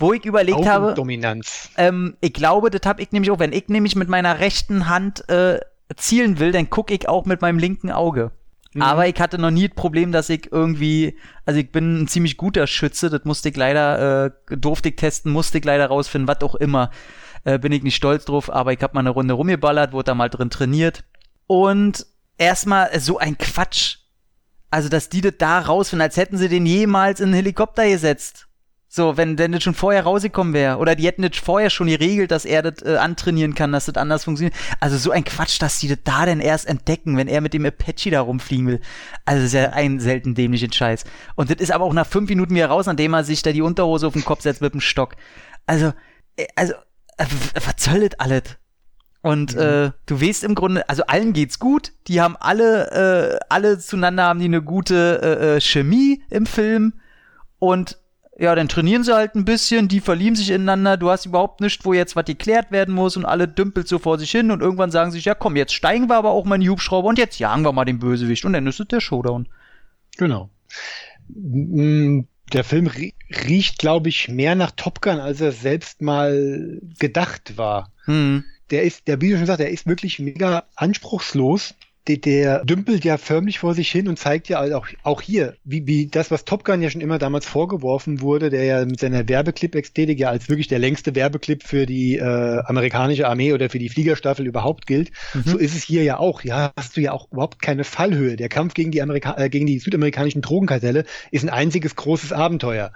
wo 0.01 0.13
ich 0.13 0.25
überlegt 0.25 0.67
habe. 0.67 0.95
Dominanz. 0.95 1.71
Ähm, 1.77 2.17
ich 2.21 2.33
glaube, 2.33 2.71
das 2.71 2.83
habe 2.85 3.03
ich 3.03 3.13
nämlich 3.13 3.31
auch, 3.31 3.39
wenn 3.39 3.53
ich 3.53 3.69
nämlich 3.69 3.97
mit 3.97 4.09
meiner 4.09 4.41
rechten 4.41 4.89
Hand 4.89 5.29
äh, 5.29 5.61
zielen 5.97 6.39
will, 6.39 6.53
dann 6.53 6.71
gucke 6.71 6.95
ich 6.95 7.09
auch 7.09 7.27
mit 7.27 7.41
meinem 7.41 7.59
linken 7.59 7.91
Auge. 7.91 8.33
Mhm. 8.73 8.83
Aber 8.83 9.09
ich 9.09 9.21
hatte 9.21 9.39
noch 9.39 9.51
nie 9.51 9.69
das 9.69 9.75
Problem, 9.75 10.13
dass 10.13 10.29
ich 10.29 10.53
irgendwie, 10.53 11.17
also 11.45 11.59
ich 11.59 11.73
bin 11.73 12.03
ein 12.03 12.09
ziemlich 12.09 12.37
guter 12.37 12.67
Schütze, 12.67 13.11
das 13.11 13.25
musste 13.25 13.49
ich 13.49 13.57
leider, 13.57 14.27
äh, 14.27 14.57
durfte 14.57 14.91
ich 14.91 14.97
testen, 14.97 15.33
musste 15.33 15.59
ich 15.59 15.65
leider 15.65 15.87
rausfinden, 15.87 16.29
was 16.29 16.43
auch 16.43 16.55
immer. 16.55 16.91
Äh, 17.45 17.59
bin 17.59 17.73
ich 17.73 17.83
nicht 17.83 17.97
stolz 17.97 18.27
drauf, 18.27 18.53
aber 18.53 18.73
ich 18.73 18.83
habe 18.83 18.95
mal 18.95 19.01
eine 19.01 19.11
Runde 19.11 19.35
rumgeballert, 19.35 19.93
wurde 19.93 20.05
da 20.05 20.15
mal 20.15 20.29
drin 20.29 20.51
trainiert. 20.51 21.05
Und 21.47 22.07
erstmal 22.39 23.01
so 23.01 23.19
ein 23.19 23.39
Quatsch. 23.39 23.97
Also, 24.71 24.89
dass 24.89 25.09
die 25.09 25.21
das 25.21 25.35
da 25.39 25.59
rausfinden, 25.59 26.03
als 26.03 26.17
hätten 26.17 26.37
sie 26.37 26.49
den 26.49 26.65
jemals 26.65 27.19
in 27.19 27.27
einen 27.27 27.35
Helikopter 27.35 27.89
gesetzt. 27.89 28.47
So, 28.93 29.17
wenn 29.17 29.37
denn 29.37 29.53
das 29.53 29.63
schon 29.63 29.75
vorher 29.75 30.03
rausgekommen 30.03 30.53
wäre. 30.53 30.79
Oder 30.79 30.97
die 30.97 31.07
hätten 31.07 31.23
das 31.23 31.39
vorher 31.39 31.71
schon 31.71 31.87
geregelt, 31.87 32.33
dass 32.33 32.45
er 32.45 32.61
das 32.61 32.85
äh, 32.85 32.97
antrainieren 32.97 33.55
kann, 33.55 33.71
dass 33.71 33.87
das 33.87 33.95
anders 33.95 34.25
funktioniert. 34.25 34.57
Also 34.81 34.99
so 34.99 35.13
ein 35.13 35.23
Quatsch, 35.23 35.63
dass 35.63 35.79
die 35.79 35.87
das 35.87 35.99
da 36.03 36.27
denn 36.27 36.41
erst 36.41 36.67
entdecken, 36.67 37.17
wenn 37.17 37.29
er 37.29 37.41
mit 37.41 37.55
dem 37.55 37.65
Apache 37.65 38.11
da 38.11 38.21
rumfliegen 38.21 38.67
will. 38.67 38.81
Also 39.25 39.43
das 39.43 39.53
ist 39.53 39.55
ja 39.55 39.71
ein 39.71 40.01
selten 40.01 40.35
dämlichen 40.35 40.73
Scheiß. 40.73 41.05
Und 41.37 41.51
das 41.51 41.59
ist 41.59 41.71
aber 41.71 41.85
auch 41.85 41.93
nach 41.93 42.07
fünf 42.07 42.29
Minuten 42.31 42.53
wieder 42.53 42.67
raus, 42.67 42.87
nachdem 42.87 43.15
er 43.15 43.23
sich 43.23 43.43
da 43.43 43.53
die 43.53 43.63
Unterhose 43.63 44.09
auf 44.09 44.15
den 44.15 44.25
Kopf 44.25 44.43
setzt 44.43 44.61
mit 44.61 44.75
dem 44.75 44.81
Stock. 44.81 45.15
Also, 45.67 45.93
äh, 46.35 46.49
also, 46.57 46.73
äh, 47.17 47.27
was 47.55 47.85
soll 47.85 48.09
das 48.09 48.19
alles? 48.19 48.43
Und 49.23 49.55
mhm. 49.55 49.61
äh, 49.61 49.91
du 50.07 50.21
weißt 50.21 50.43
im 50.43 50.57
Grunde, 50.57 50.89
also 50.89 51.05
allen 51.05 51.33
geht's 51.33 51.61
gut. 51.61 51.93
Die 52.09 52.21
haben 52.21 52.37
alle, 52.41 53.39
äh, 53.39 53.39
alle 53.49 53.79
zueinander 53.79 54.25
haben 54.25 54.41
die 54.41 54.47
eine 54.47 54.63
gute 54.63 55.21
äh, 55.23 55.57
äh 55.57 55.61
Chemie 55.61 56.25
im 56.29 56.47
Film. 56.47 56.95
Und 57.61 58.00
ja, 58.41 58.55
dann 58.55 58.69
trainieren 58.69 59.05
sie 59.05 59.15
halt 59.15 59.35
ein 59.35 59.45
bisschen, 59.45 59.89
die 59.89 60.01
verlieben 60.01 60.35
sich 60.35 60.49
ineinander, 60.49 60.97
du 60.97 61.11
hast 61.11 61.27
überhaupt 61.27 61.61
nichts, 61.61 61.85
wo 61.85 61.93
jetzt 61.93 62.17
was 62.17 62.25
geklärt 62.25 62.71
werden 62.71 62.95
muss 62.95 63.19
und 63.19 63.27
alle 63.27 63.47
dümpelt 63.47 63.87
so 63.87 63.99
vor 63.99 64.19
sich 64.19 64.31
hin 64.31 64.51
und 64.51 64.63
irgendwann 64.63 64.91
sagen 64.91 65.11
sie 65.11 65.19
sich, 65.19 65.27
ja 65.27 65.35
komm, 65.35 65.57
jetzt 65.57 65.75
steigen 65.75 66.09
wir 66.09 66.17
aber 66.17 66.31
auch 66.31 66.47
mal 66.47 66.55
in 66.55 66.63
die 66.63 66.71
Hubschrauber 66.71 67.09
und 67.09 67.19
jetzt 67.19 67.39
jagen 67.39 67.63
wir 67.63 67.73
mal 67.73 67.85
den 67.85 67.99
Bösewicht 67.99 68.47
und 68.47 68.55
dann 68.55 68.67
ist 68.67 68.81
es 68.81 68.89
der 68.89 69.01
Showdown. 69.01 69.47
Genau. 70.17 70.49
Mm, 71.29 72.21
der 72.51 72.65
Film 72.65 72.87
riecht, 72.87 73.79
glaube 73.79 74.09
ich, 74.09 74.29
mehr 74.29 74.55
nach 74.55 74.71
Top 74.71 75.03
Gun, 75.03 75.21
als 75.21 75.43
er 75.43 75.53
selbst 75.53 76.01
mal 76.01 76.81
gedacht 76.99 77.59
war. 77.59 77.93
Hm. 78.07 78.45
Der 78.71 78.85
ist, 78.85 79.07
der, 79.07 79.21
wie 79.21 79.29
du 79.29 79.35
schon 79.35 79.43
gesagt, 79.43 79.61
der 79.61 79.71
ist 79.71 79.87
wirklich 79.87 80.19
mega 80.19 80.65
anspruchslos 80.77 81.75
der, 82.09 82.17
der 82.17 82.65
dümpelt 82.65 83.05
ja 83.05 83.19
förmlich 83.19 83.59
vor 83.59 83.75
sich 83.75 83.91
hin 83.91 84.09
und 84.09 84.19
zeigt 84.19 84.49
ja 84.49 84.61
auch, 84.75 84.87
auch 85.03 85.21
hier, 85.21 85.55
wie, 85.65 85.87
wie 85.87 86.07
das, 86.07 86.31
was 86.31 86.45
Top 86.45 86.65
Gun 86.65 86.83
ja 86.83 86.91
schon 86.91 87.01
immer 87.01 87.19
damals 87.19 87.47
vorgeworfen 87.47 88.21
wurde, 88.21 88.51
der 88.51 88.65
ja 88.65 88.85
mit 88.85 89.01
seiner 89.01 89.29
Werbeclip-Ästhetik 89.29 90.19
ja 90.19 90.31
als 90.31 90.49
wirklich 90.49 90.69
der 90.69 90.79
längste 90.79 91.15
Werbeclip 91.15 91.63
für 91.63 91.87
die 91.87 92.17
äh, 92.17 92.63
amerikanische 92.65 93.29
Armee 93.29 93.53
oder 93.53 93.69
für 93.69 93.79
die 93.79 93.89
Fliegerstaffel 93.89 94.47
überhaupt 94.47 94.87
gilt. 94.87 95.11
Mhm. 95.35 95.43
So 95.45 95.59
ist 95.59 95.77
es 95.77 95.83
hier 95.83 96.03
ja 96.03 96.19
auch. 96.19 96.43
Ja, 96.43 96.73
hast 96.77 96.97
du 96.97 97.01
ja 97.01 97.13
auch 97.13 97.31
überhaupt 97.31 97.61
keine 97.61 97.85
Fallhöhe. 97.85 98.37
Der 98.37 98.49
Kampf 98.49 98.75
gegen 98.75 98.91
die, 98.91 99.03
Amerika 99.03 99.37
äh, 99.37 99.51
gegen 99.51 99.67
die 99.67 99.79
südamerikanischen 99.79 100.43
Drogenkartelle 100.43 101.05
ist 101.31 101.45
ein 101.45 101.51
einziges 101.51 101.97
großes 101.97 102.33
Abenteuer. 102.33 102.93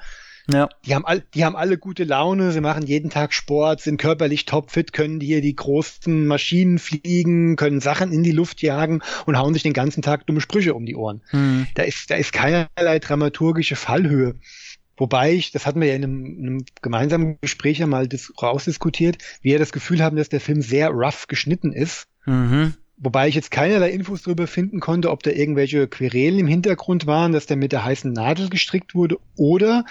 Ja. 0.52 0.68
Die 0.84 0.94
haben, 0.94 1.06
all, 1.06 1.22
die 1.34 1.44
haben 1.44 1.56
alle 1.56 1.78
gute 1.78 2.04
Laune, 2.04 2.52
sie 2.52 2.60
machen 2.60 2.86
jeden 2.86 3.08
Tag 3.08 3.32
Sport, 3.32 3.80
sind 3.80 3.96
körperlich 3.96 4.44
topfit, 4.44 4.92
können 4.92 5.20
hier 5.20 5.40
die 5.40 5.56
großen 5.56 6.26
Maschinen 6.26 6.78
fliegen, 6.78 7.56
können 7.56 7.80
Sachen 7.80 8.12
in 8.12 8.22
die 8.22 8.32
Luft 8.32 8.60
jagen 8.60 9.00
und 9.24 9.38
hauen 9.38 9.54
sich 9.54 9.62
den 9.62 9.72
ganzen 9.72 10.02
Tag 10.02 10.26
dumme 10.26 10.42
Sprüche 10.42 10.74
um 10.74 10.84
die 10.84 10.96
Ohren. 10.96 11.22
Mhm. 11.32 11.66
Da 11.74 11.84
ist, 11.84 12.10
da 12.10 12.16
ist 12.16 12.32
keinerlei 12.32 12.98
dramaturgische 12.98 13.76
Fallhöhe. 13.76 14.34
Wobei 14.96 15.32
ich, 15.32 15.50
das 15.50 15.66
hatten 15.66 15.80
wir 15.80 15.88
ja 15.88 15.94
in 15.94 16.04
einem, 16.04 16.26
in 16.26 16.46
einem 16.46 16.64
gemeinsamen 16.82 17.38
Gespräch 17.40 17.78
ja 17.78 17.86
mal 17.86 18.06
dis 18.06 18.32
rausdiskutiert, 18.40 19.18
wir 19.40 19.58
das 19.58 19.72
Gefühl 19.72 20.02
haben, 20.02 20.16
dass 20.16 20.28
der 20.28 20.40
Film 20.40 20.62
sehr 20.62 20.90
rough 20.90 21.26
geschnitten 21.26 21.72
ist. 21.72 22.06
Mhm. 22.26 22.74
Wobei 22.96 23.26
ich 23.28 23.34
jetzt 23.34 23.50
keinerlei 23.50 23.90
Infos 23.90 24.22
darüber 24.22 24.46
finden 24.46 24.78
konnte, 24.78 25.10
ob 25.10 25.22
da 25.24 25.30
irgendwelche 25.30 25.88
Querelen 25.88 26.38
im 26.38 26.46
Hintergrund 26.46 27.06
waren, 27.06 27.32
dass 27.32 27.46
der 27.46 27.56
mit 27.56 27.72
der 27.72 27.84
heißen 27.84 28.12
Nadel 28.12 28.48
gestrickt 28.48 28.94
wurde 28.94 29.18
oder 29.36 29.84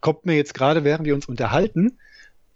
kommt 0.00 0.26
mir 0.26 0.36
jetzt 0.36 0.54
gerade, 0.54 0.84
während 0.84 1.06
wir 1.06 1.14
uns 1.14 1.26
unterhalten, 1.26 1.98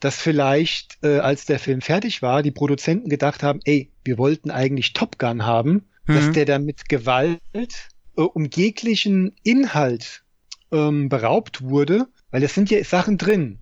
dass 0.00 0.16
vielleicht, 0.16 0.98
äh, 1.02 1.18
als 1.18 1.46
der 1.46 1.58
Film 1.58 1.80
fertig 1.80 2.22
war, 2.22 2.42
die 2.42 2.50
Produzenten 2.50 3.08
gedacht 3.08 3.42
haben, 3.42 3.60
ey, 3.64 3.90
wir 4.04 4.18
wollten 4.18 4.50
eigentlich 4.50 4.94
Top 4.94 5.18
Gun 5.18 5.46
haben, 5.46 5.84
mhm. 6.06 6.14
dass 6.14 6.32
der 6.32 6.44
dann 6.44 6.64
mit 6.64 6.88
Gewalt 6.88 7.40
äh, 7.52 7.66
um 8.16 8.46
jeglichen 8.46 9.36
Inhalt 9.44 10.24
ähm, 10.72 11.08
beraubt 11.08 11.62
wurde, 11.62 12.08
weil 12.30 12.42
es 12.42 12.54
sind 12.54 12.70
ja 12.70 12.82
Sachen 12.82 13.18
drin. 13.18 13.58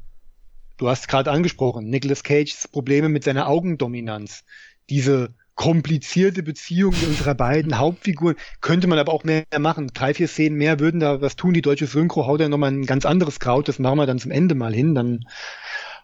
Du 0.79 0.89
hast 0.89 1.09
gerade 1.09 1.31
angesprochen, 1.31 1.91
Nicolas 1.91 2.23
Cages 2.23 2.67
Probleme 2.69 3.11
mit 3.11 3.25
seiner 3.25 3.49
Augendominanz. 3.49 4.45
Diese 4.89 5.35
komplizierte 5.55 6.43
Beziehung 6.43 6.95
unserer 7.07 7.35
beiden 7.35 7.79
Hauptfiguren. 7.79 8.37
Könnte 8.61 8.87
man 8.87 8.99
aber 8.99 9.13
auch 9.13 9.25
mehr 9.25 9.45
machen. 9.59 9.91
Drei, 9.93 10.15
vier 10.15 10.29
Szenen 10.29 10.57
mehr 10.57 10.81
würden 10.81 11.01
da 11.01 11.21
was 11.21 11.37
tun. 11.37 11.53
Die 11.53 11.63
deutsche 11.63 11.87
Synchro 11.87 12.27
haut 12.27 12.41
ja 12.41 12.49
nochmal 12.49 12.73
ein 12.73 12.87
ganz 12.87 13.05
anderes 13.05 13.41
Kraut. 13.41 13.69
Das 13.69 13.79
machen 13.79 13.99
wir 13.99 14.07
dann 14.07 14.19
zum 14.19 14.31
Ende 14.31 14.55
mal 14.55 14.73
hin. 14.73 14.95
Dann 14.95 15.27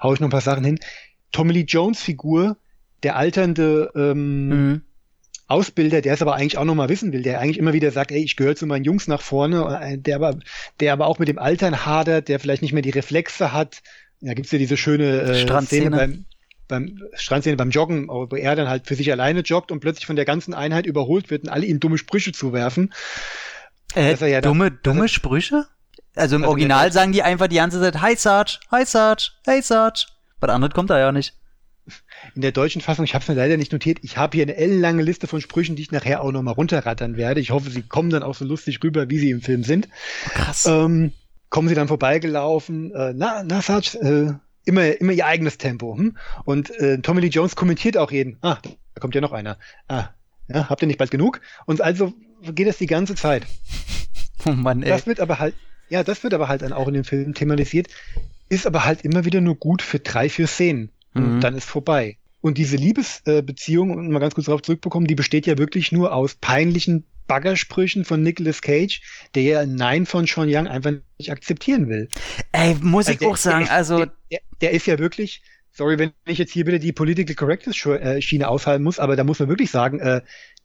hau 0.03 0.13
ich 0.13 0.21
noch 0.21 0.29
ein 0.29 0.33
paar 0.33 0.41
Sachen 0.41 0.65
hin. 0.65 0.79
Tommy 1.33 1.53
Lee 1.53 1.65
Jones 1.67 2.01
Figur, 2.01 2.57
der 3.03 3.17
alternde 3.17 3.91
ähm, 3.95 4.49
mhm. 4.49 4.83
Ausbilder, 5.49 6.01
der 6.01 6.15
es 6.15 6.23
aber 6.23 6.35
eigentlich 6.35 6.59
auch 6.59 6.65
nochmal 6.65 6.89
wissen 6.89 7.13
will, 7.13 7.23
der 7.23 7.41
eigentlich 7.41 7.59
immer 7.59 7.73
wieder 7.73 7.91
sagt, 7.93 8.11
ey, 8.11 8.23
ich 8.23 8.37
gehöre 8.37 8.57
zu 8.57 8.67
meinen 8.67 8.85
Jungs 8.85 9.07
nach 9.07 9.21
vorne, 9.21 9.79
äh, 9.81 9.99
der 9.99 10.17
aber, 10.17 10.39
der 10.81 10.93
aber 10.93 11.07
auch 11.07 11.19
mit 11.19 11.29
dem 11.29 11.39
Altern 11.39 11.87
hadert, 11.87 12.29
der 12.29 12.41
vielleicht 12.41 12.63
nicht 12.63 12.73
mehr 12.73 12.83
die 12.83 12.91
Reflexe 12.91 13.53
hat. 13.53 13.83
Da 14.21 14.35
gibt's 14.35 14.51
ja 14.51 14.59
diese 14.59 14.77
schöne 14.77 15.21
äh, 15.21 15.63
Szene 15.63 15.91
beim, 15.91 16.25
beim 16.69 17.03
Strandszene 17.15 17.57
beim 17.57 17.71
Joggen, 17.71 18.09
wo 18.09 18.35
er 18.37 18.57
dann 18.57 18.69
halt 18.69 18.87
für 18.87 18.95
sich 18.95 19.11
alleine 19.11 19.41
joggt 19.41 19.71
und 19.71 19.81
plötzlich 19.81 20.07
von 20.07 20.17
der 20.17 20.25
ganzen 20.25 20.55
Einheit 20.55 20.87
überholt 20.87 21.31
wird 21.31 21.45
und 21.45 21.49
alle 21.49 21.67
ihm 21.67 21.81
dumme 21.81 21.99
Sprüche 21.99 22.33
zuwerfen. 22.33 22.93
Äh, 23.95 24.17
ja 24.31 24.41
dumme, 24.41 24.71
dann, 24.71 24.81
dumme 24.83 25.09
Sprüche? 25.09 25.67
Also 26.15 26.37
im 26.37 26.43
also 26.43 26.51
Original 26.51 26.93
sagen 26.93 27.13
die 27.13 27.23
einfach 27.23 27.47
die 27.47 27.57
ganze 27.57 27.81
Zeit, 27.81 28.01
hi 28.01 28.17
Sarge, 28.17 28.59
hi 28.71 28.85
Sarge, 28.85 29.31
hey 29.47 29.63
Sarge. 29.63 30.07
Was 30.41 30.51
anderes 30.51 30.75
kommt 30.75 30.91
da 30.91 30.99
ja 30.99 31.13
nicht. 31.13 31.35
In 32.35 32.43
der 32.43 32.53
deutschen 32.53 32.81
Fassung, 32.81 33.05
ich 33.05 33.15
habe 33.15 33.23
es 33.23 33.29
mir 33.29 33.35
leider 33.35 33.57
nicht 33.57 33.73
notiert, 33.73 33.99
ich 34.03 34.17
habe 34.17 34.37
hier 34.37 34.45
eine 34.45 34.57
ellenlange 34.57 35.03
Liste 35.03 35.29
von 35.29 35.41
Sprüchen, 35.41 35.77
die 35.77 35.83
ich 35.83 35.93
nachher 35.93 36.23
auch 36.23 36.33
nochmal 36.33 36.55
runterrattern 36.55 37.17
werde. 37.17 37.41
Ich 37.41 37.53
hoffe, 37.53 37.71
sie 37.71 37.83
kommen 37.83 38.11
dann 38.11 38.25
auch 38.25 38.35
so 38.35 38.45
lustig 38.45 38.83
rüber, 38.83 39.09
wie 39.09 39.19
sie 39.19 39.31
im 39.31 39.41
Film 39.41 39.63
sind. 39.63 39.89
Krass. 40.31 40.67
Ähm, 40.67 41.13
kommen 41.49 41.69
sie 41.69 41.77
dann 41.77 41.87
vorbeigelaufen, 41.87 42.93
äh, 42.93 43.13
na, 43.15 43.45
na 43.45 43.63
Sarge, 43.63 43.99
äh, 44.01 44.46
immer, 44.67 45.01
immer 45.01 45.13
ihr 45.13 45.27
eigenes 45.27 45.57
Tempo. 45.57 45.97
Hm? 45.97 46.17
Und 46.45 46.71
äh, 46.79 46.99
Tommy 46.99 47.23
Lee 47.23 47.29
Jones 47.29 47.57
kommentiert 47.57 47.97
auch 47.97 48.13
jeden. 48.13 48.37
Ah, 48.43 48.59
da 48.63 49.01
kommt 49.01 49.15
ja 49.15 49.23
noch 49.23 49.33
einer. 49.33 49.59
Ah, 49.89 50.09
ja, 50.49 50.69
habt 50.69 50.83
ihr 50.83 50.89
nicht 50.89 50.99
bald 50.99 51.11
genug? 51.11 51.41
Und 51.65 51.81
also 51.81 52.13
geht 52.55 52.69
das 52.69 52.77
die 52.77 52.87
ganze 52.87 53.15
Zeit. 53.15 53.47
Oh 54.45 54.53
Mann, 54.53 54.83
ey. 54.83 54.89
Das 54.91 55.07
wird 55.07 55.21
aber 55.21 55.39
halt, 55.39 55.55
ja, 55.89 56.05
das 56.05 56.23
wird 56.23 56.35
aber 56.35 56.49
halt 56.49 56.63
dann 56.63 56.73
auch 56.73 56.89
in 56.89 56.95
dem 56.95 57.05
Film 57.05 57.35
thematisiert, 57.35 57.89
ist 58.49 58.67
aber 58.67 58.85
halt 58.85 59.03
immer 59.03 59.25
wieder 59.25 59.41
nur 59.41 59.57
gut 59.57 59.83
für 59.83 59.99
drei, 59.99 60.29
vier 60.29 60.47
Szenen. 60.47 60.91
Und 61.15 61.37
mhm. 61.37 61.41
dann 61.41 61.57
ist 61.57 61.65
vorbei. 61.65 62.19
Und 62.43 62.59
diese 62.59 62.77
Liebesbeziehung, 62.77 63.91
um 63.91 64.11
mal 64.11 64.19
ganz 64.19 64.35
kurz 64.35 64.47
darauf 64.47 64.63
zurückbekommen, 64.63 65.09
die 65.09 65.15
besteht 65.15 65.47
ja 65.47 65.59
wirklich 65.59 65.91
nur 65.91 66.15
aus 66.15 66.35
peinlichen 66.35 67.05
Baggersprüchen 67.27 68.05
von 68.05 68.23
Nicolas 68.23 68.63
Cage, 68.63 69.01
der 69.35 69.43
ja 69.43 69.67
Nein 69.67 70.07
von 70.07 70.27
Sean 70.27 70.49
Young 70.51 70.67
einfach 70.67 70.93
nicht 71.19 71.31
akzeptieren 71.31 71.89
will. 71.89 72.09
Ey, 72.53 72.77
muss 72.81 73.07
also 73.07 73.13
ich 73.13 73.19
der, 73.19 73.29
auch 73.29 73.37
sagen, 73.37 73.65
der, 73.67 73.75
also. 73.75 74.07
Der, 74.31 74.41
der, 74.61 74.71
ist 74.73 74.87
ja 74.87 74.99
wirklich, 74.99 75.43
sorry, 75.73 75.99
wenn 75.99 76.13
ich 76.27 76.39
jetzt 76.39 76.53
hier 76.53 76.67
wieder 76.67 76.79
die 76.79 76.93
Political 76.93 77.35
Correctness 77.35 77.85
äh, 77.87 78.21
Schiene 78.21 78.49
aushalten 78.49 78.85
muss, 78.85 78.99
aber 78.99 79.17
da 79.17 79.25
muss 79.25 79.39
man 79.39 79.49
wirklich 79.49 79.71
sagen, 79.71 80.01
äh, 80.01 80.23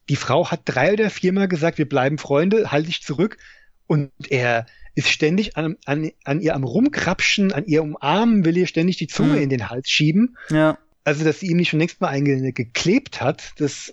die 0.08 0.16
Frau 0.16 0.50
hat 0.50 0.62
drei 0.64 0.92
oder 0.92 1.10
viermal 1.10 1.48
gesagt, 1.48 1.78
wir 1.78 1.88
bleiben 1.88 2.18
Freunde, 2.18 2.70
halte 2.70 2.88
dich 2.88 3.02
zurück. 3.02 3.38
Und 3.86 4.10
er 4.30 4.66
ist 4.94 5.08
ständig 5.08 5.56
an, 5.56 5.76
an, 5.84 6.10
an 6.24 6.40
ihr 6.40 6.54
am 6.54 6.64
Rumkrapschen, 6.64 7.52
an 7.52 7.64
ihr 7.66 7.82
Umarmen, 7.82 8.44
will 8.44 8.56
ihr 8.56 8.66
ständig 8.66 8.96
die 8.96 9.06
Zunge 9.06 9.34
hm. 9.34 9.42
in 9.42 9.48
den 9.48 9.70
Hals 9.70 9.88
schieben. 9.88 10.36
Ja. 10.50 10.78
Also, 11.04 11.24
dass 11.24 11.40
sie 11.40 11.46
ihm 11.46 11.56
nicht 11.56 11.70
schon 11.70 11.80
längst 11.80 12.00
mal 12.00 12.08
eingeklebt 12.08 13.20
hat, 13.20 13.52
das 13.58 13.92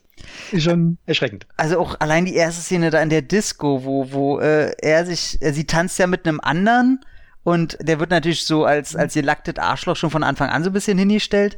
ist 0.51 0.63
schon 0.63 0.97
erschreckend. 1.05 1.47
Also 1.57 1.79
auch 1.79 1.99
allein 1.99 2.25
die 2.25 2.35
erste 2.35 2.61
Szene 2.61 2.91
da 2.91 3.01
in 3.01 3.09
der 3.09 3.23
Disco, 3.23 3.83
wo, 3.83 4.11
wo 4.11 4.39
äh, 4.39 4.73
er 4.79 5.05
sich, 5.05 5.41
äh, 5.41 5.51
sie 5.51 5.65
tanzt 5.65 5.97
ja 5.97 6.07
mit 6.07 6.27
einem 6.27 6.39
anderen 6.39 6.99
und 7.43 7.77
der 7.81 7.99
wird 7.99 8.11
natürlich 8.11 8.43
so 8.45 8.65
als, 8.65 8.95
als 8.95 9.15
ihr 9.15 9.23
lacktet 9.23 9.57
Arschloch 9.57 9.95
schon 9.95 10.11
von 10.11 10.23
Anfang 10.23 10.49
an 10.49 10.63
so 10.63 10.69
ein 10.69 10.73
bisschen 10.73 10.97
hingestellt. 10.97 11.55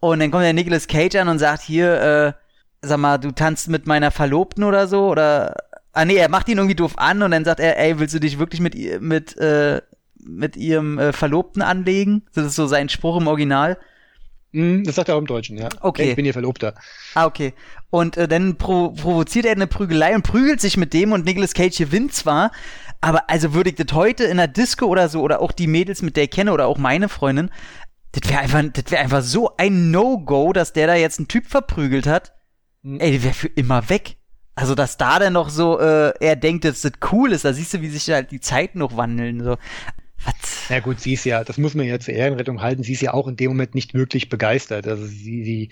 Und 0.00 0.20
dann 0.20 0.30
kommt 0.30 0.44
der 0.44 0.52
Nicolas 0.52 0.86
Cage 0.86 1.16
an 1.16 1.28
und 1.28 1.38
sagt, 1.38 1.62
hier, 1.62 2.00
äh, 2.00 2.32
sag 2.82 2.98
mal, 2.98 3.18
du 3.18 3.30
tanzt 3.30 3.68
mit 3.68 3.86
meiner 3.86 4.10
Verlobten 4.10 4.64
oder 4.64 4.86
so, 4.86 5.08
oder 5.08 5.54
Ah 5.92 6.04
nee, 6.04 6.16
er 6.16 6.28
macht 6.28 6.48
ihn 6.48 6.58
irgendwie 6.58 6.76
doof 6.76 6.98
an 6.98 7.22
und 7.22 7.32
dann 7.32 7.44
sagt 7.44 7.60
er, 7.60 7.78
ey, 7.78 7.98
willst 7.98 8.14
du 8.14 8.20
dich 8.20 8.38
wirklich 8.38 8.60
mit 8.60 8.74
mit 9.00 9.36
äh, 9.38 9.82
mit 10.22 10.56
ihrem 10.56 10.98
äh, 10.98 11.12
Verlobten 11.12 11.62
anlegen? 11.62 12.22
Das 12.34 12.46
ist 12.46 12.54
so 12.54 12.66
sein 12.66 12.88
Spruch 12.88 13.20
im 13.20 13.26
Original. 13.26 13.76
Mm, 14.52 14.82
das 14.84 14.96
sagt 14.96 15.08
er 15.08 15.14
auch 15.14 15.20
im 15.20 15.26
Deutschen, 15.26 15.56
ja. 15.56 15.68
Okay. 15.80 16.02
Hey, 16.02 16.10
ich 16.10 16.16
bin 16.16 16.24
ihr 16.24 16.32
Verlobter. 16.32 16.74
Ah, 17.14 17.26
okay. 17.26 17.54
Und 17.90 18.16
äh, 18.16 18.26
dann 18.26 18.56
pro 18.56 18.90
provoziert 18.90 19.46
er 19.46 19.52
eine 19.52 19.66
Prügelei 19.66 20.14
und 20.14 20.22
prügelt 20.22 20.60
sich 20.60 20.76
mit 20.76 20.92
dem 20.92 21.12
und 21.12 21.24
Nicolas 21.24 21.54
Cage 21.54 21.78
gewinnt 21.78 22.14
zwar, 22.14 22.50
aber 23.00 23.30
also 23.30 23.54
würde 23.54 23.70
ich 23.70 23.76
das 23.76 23.94
heute 23.94 24.24
in 24.24 24.36
der 24.36 24.48
Disco 24.48 24.86
oder 24.86 25.08
so 25.08 25.22
oder 25.22 25.40
auch 25.40 25.52
die 25.52 25.66
Mädels, 25.66 26.02
mit 26.02 26.16
der 26.16 26.24
ich 26.24 26.30
kenne 26.30 26.52
oder 26.52 26.66
auch 26.66 26.78
meine 26.78 27.08
Freundin, 27.08 27.50
das 28.12 28.28
wäre 28.28 28.40
einfach, 28.40 28.62
das 28.72 28.90
wäre 28.90 29.02
einfach 29.02 29.22
so 29.22 29.56
ein 29.56 29.90
No-Go, 29.90 30.52
dass 30.52 30.72
der 30.72 30.88
da 30.88 30.94
jetzt 30.94 31.18
einen 31.18 31.28
Typ 31.28 31.46
verprügelt 31.46 32.06
hat. 32.06 32.32
Mhm. 32.82 33.00
Ey, 33.00 33.12
der 33.12 33.22
wäre 33.22 33.34
für 33.34 33.48
immer 33.48 33.88
weg. 33.88 34.16
Also, 34.56 34.74
dass 34.74 34.96
da 34.96 35.18
dann 35.18 35.34
noch 35.34 35.48
so, 35.48 35.78
äh, 35.78 36.12
er 36.20 36.36
denkt, 36.36 36.64
dass 36.64 36.82
das 36.82 36.92
cool 37.12 37.32
ist, 37.32 37.44
da 37.44 37.52
siehst 37.52 37.72
du, 37.72 37.80
wie 37.80 37.88
sich 37.88 38.10
halt 38.10 38.30
die 38.30 38.40
Zeiten 38.40 38.80
noch 38.80 38.96
wandeln. 38.96 39.42
So. 39.42 39.56
Was? 40.24 40.34
Na 40.68 40.80
gut, 40.80 41.00
sie 41.00 41.14
ist 41.14 41.24
ja, 41.24 41.42
das 41.44 41.58
muss 41.58 41.74
man 41.74 41.86
ja 41.86 41.98
zur 41.98 42.14
Ehrenrettung 42.14 42.60
halten, 42.60 42.82
sie 42.82 42.92
ist 42.92 43.02
ja 43.02 43.12
auch 43.14 43.26
in 43.26 43.36
dem 43.36 43.48
Moment 43.48 43.74
nicht 43.74 43.94
wirklich 43.94 44.28
begeistert. 44.28 44.86
Also 44.86 45.04
sie, 45.06 45.44
sie 45.44 45.68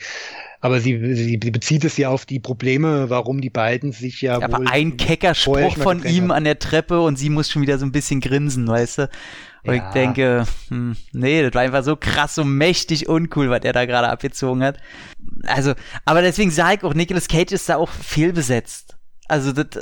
aber 0.61 0.81
sie, 0.81 1.15
sie 1.15 1.37
bezieht 1.37 1.85
es 1.85 1.97
ja 1.97 2.09
auf 2.09 2.27
die 2.27 2.41
Probleme, 2.41 3.09
warum 3.11 3.41
die 3.41 3.51
beiden 3.51 3.93
sich 3.93 4.23
ja. 4.23 4.41
Aber 4.41 4.69
ein 4.69 4.97
kecker 4.97 5.35
Spruch 5.35 5.77
von 5.77 6.05
ihm 6.05 6.33
an 6.33 6.45
der 6.45 6.59
Treppe 6.59 7.01
und 7.01 7.17
sie 7.17 7.31
muss 7.31 7.49
schon 7.49 7.63
wieder 7.63 7.79
so 7.79 7.87
ein 7.87 7.93
bisschen 7.93 8.21
grinsen, 8.21 8.67
weißt 8.67 8.99
du? 8.99 9.11
Und 9.65 9.75
ja. 9.75 9.87
ich 9.87 9.93
denke, 9.93 10.47
hm, 10.69 10.97
nee, 11.13 11.43
das 11.43 11.55
war 11.55 11.63
einfach 11.63 11.85
so 11.85 11.95
krass, 11.95 12.35
so 12.35 12.45
mächtig 12.45 13.09
uncool, 13.09 13.51
was 13.51 13.61
er 13.63 13.73
da 13.73 13.87
gerade 13.87 14.09
abgezogen 14.09 14.65
hat. 14.65 14.79
Also, 15.45 15.75
aber 16.05 16.23
deswegen 16.23 16.51
sage 16.51 16.79
ich 16.79 16.85
auch, 16.85 16.95
Nicolas 16.95 17.29
Cage 17.29 17.53
ist 17.53 17.69
da 17.69 17.77
auch 17.77 17.91
fehlbesetzt. 17.91 18.98
Also 19.29 19.53
das, 19.53 19.81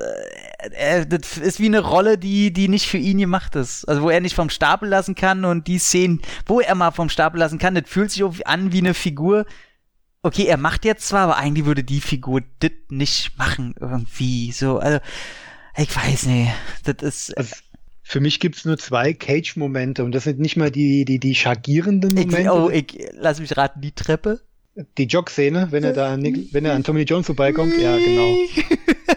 äh, 0.73 1.07
das 1.07 1.39
ist 1.39 1.61
wie 1.61 1.67
eine 1.67 1.81
Rolle, 1.81 2.19
die, 2.19 2.53
die 2.53 2.69
nicht 2.69 2.87
für 2.87 2.99
ihn 2.99 3.19
gemacht 3.19 3.55
ist. 3.55 3.85
Also 3.89 4.03
wo 4.03 4.11
er 4.11 4.21
nicht 4.21 4.35
vom 4.35 4.51
Stapel 4.51 4.89
lassen 4.89 5.15
kann 5.15 5.45
und 5.45 5.69
die 5.69 5.79
Szenen, 5.79 6.21
wo 6.47 6.61
er 6.61 6.75
mal 6.75 6.91
vom 6.91 7.09
Stapel 7.09 7.39
lassen 7.39 7.59
kann, 7.59 7.77
das 7.77 7.85
fühlt 7.87 8.11
sich 8.11 8.47
an 8.47 8.73
wie 8.73 8.79
eine 8.79 8.95
Figur. 8.95 9.47
Okay, 10.23 10.47
er 10.47 10.57
macht 10.57 10.85
jetzt 10.85 11.07
zwar, 11.07 11.23
aber 11.23 11.37
eigentlich 11.37 11.67
würde 11.67 11.85
die 11.85 12.01
Figur 12.01 12.43
das 12.59 12.73
nicht 12.89 13.39
machen 13.39 13.77
irgendwie. 13.81 14.51
So, 14.51 14.79
also 14.79 14.99
ich 15.77 15.95
weiß 15.95 16.27
nicht. 16.27 16.51
Das 16.83 16.97
ist. 17.03 17.39
Also, 17.39 17.55
für 18.03 18.21
mich 18.21 18.41
gibt's 18.41 18.65
nur 18.65 18.79
zwei 18.79 19.13
Cage-Momente 19.13 20.05
und 20.05 20.13
das 20.13 20.25
sind 20.25 20.39
nicht 20.39 20.57
mal 20.57 20.71
die, 20.71 21.05
die, 21.05 21.19
die 21.19 21.35
schagierenden 21.35 22.15
Momente. 22.15 22.41
Ich, 22.41 22.51
oh, 22.51 22.71
ich 22.71 23.09
lass 23.13 23.41
mich 23.41 23.57
raten, 23.57 23.81
die 23.81 23.93
Treppe. 23.93 24.41
Die 24.99 25.05
Jog-Szene, 25.05 25.69
wenn 25.71 25.85
er 25.85 25.93
da 25.93 26.13
an, 26.13 26.23
wenn 26.53 26.65
er 26.65 26.75
an 26.75 26.85
Tommy 26.85 27.03
Jones 27.03 27.27
vorbeikommt, 27.27 27.75
ja, 27.81 27.97
genau. 27.97 28.37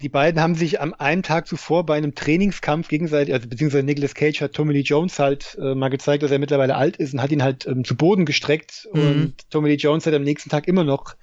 Die 0.00 0.08
beiden 0.08 0.40
haben 0.40 0.54
sich 0.54 0.80
am 0.80 0.94
einen 0.94 1.24
Tag 1.24 1.48
zuvor 1.48 1.84
bei 1.84 1.96
einem 1.96 2.14
Trainingskampf 2.14 2.86
gegenseitig, 2.86 3.34
also 3.34 3.48
beziehungsweise 3.48 3.82
Nicolas 3.82 4.14
Cage 4.14 4.40
hat 4.42 4.52
Tommy 4.52 4.72
Lee 4.72 4.82
Jones 4.82 5.18
halt 5.18 5.58
äh, 5.60 5.74
mal 5.74 5.88
gezeigt, 5.88 6.22
dass 6.22 6.30
er 6.30 6.38
mittlerweile 6.38 6.76
alt 6.76 6.96
ist 6.98 7.14
und 7.14 7.20
hat 7.20 7.32
ihn 7.32 7.42
halt 7.42 7.66
ähm, 7.66 7.84
zu 7.84 7.96
Boden 7.96 8.24
gestreckt 8.24 8.88
mhm. 8.92 9.00
und 9.00 9.50
Tommy 9.50 9.70
Lee 9.70 9.74
Jones 9.74 10.06
hat 10.06 10.14
am 10.14 10.22
nächsten 10.22 10.50
Tag 10.50 10.68
immer 10.68 10.84
noch 10.84 11.16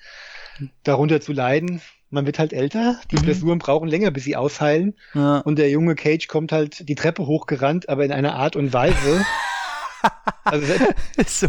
darunter 0.84 1.22
zu 1.22 1.32
leiden. 1.32 1.82
Man 2.10 2.26
wird 2.26 2.38
halt 2.38 2.54
älter, 2.54 3.00
die 3.12 3.16
mhm. 3.16 3.22
Blessuren 3.22 3.60
brauchen 3.60 3.88
länger, 3.88 4.12
bis 4.12 4.26
sie 4.26 4.36
ausheilen. 4.36 4.96
Ja. 5.14 5.40
Und 5.40 5.58
der 5.58 5.70
junge 5.70 5.96
Cage 5.96 6.28
kommt 6.28 6.52
halt 6.52 6.88
die 6.88 6.96
Treppe 6.96 7.26
hochgerannt, 7.26 7.88
aber 7.90 8.04
in 8.04 8.12
einer 8.12 8.36
Art 8.36 8.56
und 8.56 8.74
Weise, 8.74 9.26
Also 10.44 10.74
ist 11.18 11.40
so. 11.40 11.48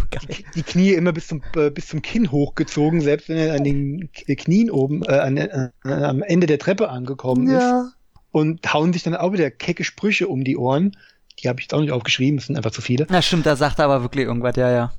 Die, 0.54 0.62
Knie 0.62 0.92
immer 0.92 1.12
bis 1.12 1.28
zum, 1.28 1.42
äh, 1.54 1.70
bis 1.70 1.88
zum 1.88 2.02
Kinn 2.02 2.30
hochgezogen, 2.32 3.00
selbst 3.00 3.28
wenn 3.28 3.36
er 3.36 3.54
an 3.54 3.64
den 3.64 4.10
Knien 4.12 4.70
oben, 4.70 5.02
äh, 5.02 5.12
an, 5.12 5.36
äh, 5.36 5.70
am 5.84 6.22
Ende 6.22 6.46
der 6.46 6.58
Treppe 6.58 6.88
angekommen 6.88 7.50
ja. 7.50 7.82
ist. 7.82 7.92
Und 8.32 8.72
hauen 8.72 8.92
sich 8.92 9.02
dann 9.02 9.14
auch 9.14 9.32
wieder 9.32 9.50
kecke 9.50 9.84
Sprüche 9.84 10.28
um 10.28 10.44
die 10.44 10.56
Ohren. 10.56 10.96
Die 11.38 11.48
habe 11.48 11.60
ich 11.60 11.66
jetzt 11.66 11.74
auch 11.74 11.80
nicht 11.80 11.92
aufgeschrieben, 11.92 12.38
es 12.38 12.46
sind 12.46 12.56
einfach 12.56 12.70
zu 12.70 12.82
viele. 12.82 13.06
Na 13.08 13.22
stimmt, 13.22 13.46
da 13.46 13.56
sagt 13.56 13.78
er 13.78 13.86
aber 13.86 14.02
wirklich 14.02 14.26
irgendwas, 14.26 14.56
ja, 14.56 14.70
ja. 14.70 14.92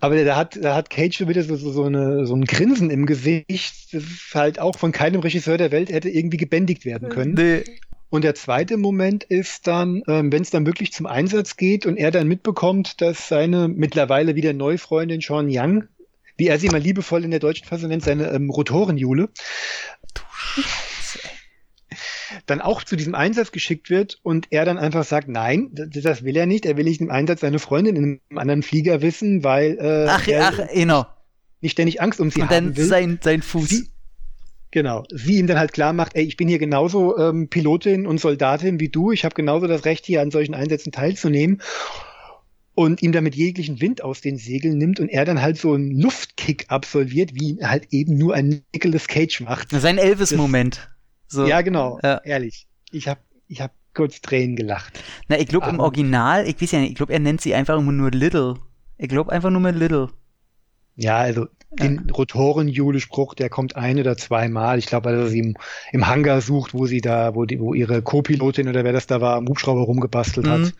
Aber 0.00 0.24
da 0.24 0.36
hat, 0.36 0.58
da 0.60 0.74
hat 0.74 0.88
Cage 0.88 1.16
schon 1.16 1.28
wieder 1.28 1.42
so, 1.42 1.56
so, 1.56 1.72
so, 1.72 1.84
eine, 1.84 2.26
so 2.26 2.34
ein 2.34 2.44
Grinsen 2.44 2.90
im 2.90 3.06
Gesicht, 3.06 3.92
das 3.92 4.04
halt 4.34 4.58
auch 4.58 4.78
von 4.78 4.92
keinem 4.92 5.20
Regisseur 5.20 5.58
der 5.58 5.72
Welt 5.72 5.90
hätte 5.90 6.08
irgendwie 6.08 6.38
gebändigt 6.38 6.84
werden 6.84 7.08
können. 7.08 7.34
Nee. 7.34 7.64
Und 8.10 8.24
der 8.24 8.34
zweite 8.34 8.76
Moment 8.76 9.22
ist 9.24 9.66
dann, 9.68 10.02
ähm, 10.08 10.32
wenn 10.32 10.42
es 10.42 10.50
dann 10.50 10.66
wirklich 10.66 10.92
zum 10.92 11.06
Einsatz 11.06 11.56
geht 11.56 11.86
und 11.86 11.96
er 11.96 12.10
dann 12.10 12.26
mitbekommt, 12.26 13.00
dass 13.00 13.28
seine 13.28 13.68
mittlerweile 13.68 14.34
wieder 14.34 14.52
Neufreundin 14.52 15.20
Sean 15.20 15.46
Young, 15.48 15.84
wie 16.36 16.48
er 16.48 16.58
sie 16.58 16.68
mal 16.68 16.80
liebevoll 16.80 17.24
in 17.24 17.30
der 17.30 17.40
deutschen 17.40 17.66
Fassung 17.66 17.88
nennt, 17.88 18.02
seine 18.02 18.30
ähm, 18.32 18.50
Rotorenjule, 18.50 19.28
dann 22.46 22.60
auch 22.60 22.82
zu 22.82 22.96
diesem 22.96 23.14
Einsatz 23.14 23.52
geschickt 23.52 23.90
wird 23.90 24.18
und 24.22 24.48
er 24.50 24.64
dann 24.64 24.78
einfach 24.78 25.04
sagt, 25.04 25.28
nein, 25.28 25.70
das, 25.72 26.24
will 26.24 26.36
er 26.36 26.46
nicht, 26.46 26.66
er 26.66 26.76
will 26.76 26.84
nicht 26.84 27.00
im 27.00 27.10
Einsatz 27.10 27.40
seine 27.40 27.58
Freundin 27.58 27.96
in 27.96 28.20
einem 28.30 28.38
anderen 28.38 28.62
Flieger 28.62 29.02
wissen, 29.02 29.44
weil 29.44 29.78
äh, 29.80 30.06
Ach, 30.08 30.26
er 30.26 30.48
ach, 30.48 30.60
genau. 30.72 31.06
nicht 31.60 31.72
ständig 31.72 32.00
Angst 32.00 32.20
um 32.20 32.30
sie 32.30 32.40
Und 32.42 32.50
haben 32.50 32.66
dann 32.66 32.76
will. 32.76 32.86
sein, 32.86 33.18
sein 33.22 33.42
Fuß. 33.42 33.68
Sie, 33.68 33.88
genau, 34.70 35.04
sie 35.10 35.38
ihm 35.38 35.46
dann 35.46 35.58
halt 35.58 35.72
klar 35.72 35.92
macht, 35.92 36.14
ey, 36.14 36.24
ich 36.24 36.36
bin 36.36 36.48
hier 36.48 36.58
genauso 36.58 37.16
ähm, 37.18 37.48
Pilotin 37.48 38.06
und 38.06 38.20
Soldatin 38.20 38.80
wie 38.80 38.88
du, 38.88 39.12
ich 39.12 39.24
habe 39.24 39.34
genauso 39.34 39.66
das 39.66 39.84
Recht, 39.84 40.06
hier 40.06 40.20
an 40.22 40.30
solchen 40.30 40.54
Einsätzen 40.54 40.92
teilzunehmen 40.92 41.60
und 42.74 43.02
ihm 43.02 43.12
damit 43.12 43.34
jeglichen 43.34 43.80
Wind 43.80 44.02
aus 44.02 44.20
den 44.20 44.36
Segeln 44.38 44.78
nimmt 44.78 45.00
und 45.00 45.08
er 45.08 45.24
dann 45.24 45.42
halt 45.42 45.58
so 45.58 45.74
einen 45.74 45.90
Luftkick 45.90 46.66
absolviert, 46.68 47.34
wie 47.34 47.50
ihn 47.50 47.68
halt 47.68 47.88
eben 47.90 48.16
nur 48.16 48.34
ein 48.34 48.62
Nicolas 48.72 49.06
Cage 49.06 49.40
macht. 49.40 49.70
Sein 49.70 49.98
Elvis-Moment. 49.98 50.88
So. 51.26 51.46
Ja, 51.46 51.60
genau, 51.60 51.98
Ja. 52.02 52.20
ehrlich. 52.24 52.66
Ich 52.90 53.06
habe 53.06 53.20
ich 53.48 53.60
hab 53.60 53.72
kurz 53.94 54.20
Tränen 54.20 54.56
gelacht. 54.56 55.00
Na, 55.28 55.38
ich 55.38 55.48
glaube 55.48 55.68
im 55.68 55.80
Original, 55.80 56.46
ich 56.48 56.60
weiß 56.60 56.70
ja 56.72 56.78
nicht, 56.78 56.90
ich 56.90 56.96
glaube, 56.96 57.12
er 57.12 57.18
nennt 57.18 57.40
sie 57.40 57.54
einfach 57.54 57.76
immer 57.78 57.92
nur 57.92 58.10
Little. 58.12 58.54
Ich 58.98 59.08
glaube 59.08 59.32
einfach 59.32 59.50
nur 59.50 59.60
mit 59.60 59.76
Little. 59.76 60.08
Ja, 61.00 61.16
also 61.18 61.46
den 61.72 62.10
Rotoren-Jule-Spruch, 62.10 63.34
der 63.34 63.48
kommt 63.48 63.76
ein 63.76 63.98
oder 63.98 64.16
zweimal. 64.16 64.78
Ich 64.78 64.86
glaube, 64.86 65.10
dass 65.12 65.20
er 65.20 65.28
sie 65.28 65.38
im, 65.38 65.56
im 65.92 66.06
Hangar 66.08 66.40
sucht, 66.40 66.74
wo 66.74 66.86
sie 66.86 67.00
da, 67.00 67.34
wo 67.34 67.44
die, 67.44 67.60
wo 67.60 67.74
ihre 67.74 68.02
Co-Pilotin 68.02 68.68
oder 68.68 68.84
wer 68.84 68.92
das 68.92 69.06
da 69.06 69.20
war, 69.20 69.36
am 69.36 69.46
Hubschrauber 69.48 69.82
rumgebastelt 69.82 70.46
Mhm. 70.46 70.50
hat. 70.50 70.74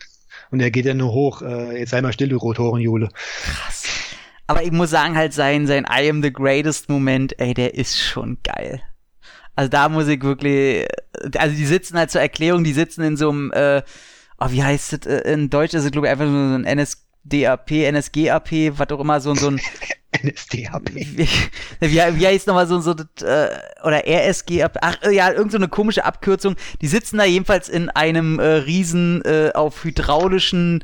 Und 0.51 0.59
er 0.59 0.69
geht 0.69 0.85
dann 0.85 0.97
nur 0.97 1.13
hoch. 1.13 1.41
Äh, 1.41 1.79
jetzt 1.79 1.91
sei 1.91 2.01
mal 2.01 2.11
still, 2.13 2.29
du 2.29 2.37
Rotoren-Jule. 2.37 3.09
Aber 4.47 4.63
ich 4.63 4.71
muss 4.71 4.89
sagen, 4.89 5.15
halt 5.15 5.33
sein, 5.33 5.65
sein 5.65 5.85
I 5.85 6.09
am 6.09 6.21
the 6.21 6.31
greatest 6.31 6.89
Moment, 6.89 7.39
ey, 7.39 7.53
der 7.53 7.73
ist 7.73 7.97
schon 7.97 8.37
geil. 8.43 8.81
Also 9.55 9.69
da 9.69 9.87
muss 9.89 10.07
ich 10.07 10.21
wirklich, 10.21 10.85
also 11.37 11.55
die 11.55 11.65
sitzen 11.65 11.97
halt 11.97 12.11
zur 12.11 12.21
Erklärung, 12.21 12.63
die 12.63 12.73
sitzen 12.73 13.01
in 13.03 13.17
so 13.17 13.29
einem, 13.29 13.51
äh, 13.53 13.81
oh, 14.39 14.47
wie 14.49 14.63
heißt 14.63 14.93
das, 14.93 15.05
äh, 15.05 15.33
in 15.33 15.49
Deutsch 15.49 15.73
ist 15.73 15.85
es 15.85 15.91
glaube 15.91 16.07
ich 16.07 16.11
einfach 16.11 16.25
nur 16.25 16.49
so 16.49 16.55
ein 16.55 16.65
NSDAP, 17.25 17.71
NSGAP, 17.91 18.77
was 18.77 18.89
auch 18.91 18.99
immer, 18.99 19.19
so, 19.21 19.33
so 19.35 19.47
ein, 19.51 19.61
NSDAP. 20.23 20.93
wie, 20.93 21.27
wie, 21.79 21.95
wie 22.19 22.27
heißt 22.27 22.47
nochmal 22.47 22.67
so, 22.67 22.79
so, 22.79 22.93
das, 22.93 23.07
äh, 23.21 23.49
oder 23.83 24.05
RSG, 24.07 24.63
ab- 24.63 24.77
ach 24.81 24.97
äh, 25.03 25.11
ja, 25.15 25.31
irgend 25.31 25.51
so 25.51 25.57
eine 25.57 25.67
komische 25.67 26.03
Abkürzung. 26.05 26.55
Die 26.81 26.87
sitzen 26.87 27.17
da 27.17 27.25
jedenfalls 27.25 27.69
in 27.69 27.89
einem 27.89 28.39
äh, 28.39 28.43
riesen, 28.45 29.21
äh, 29.23 29.51
auf 29.53 29.83
hydraulischen, 29.83 30.83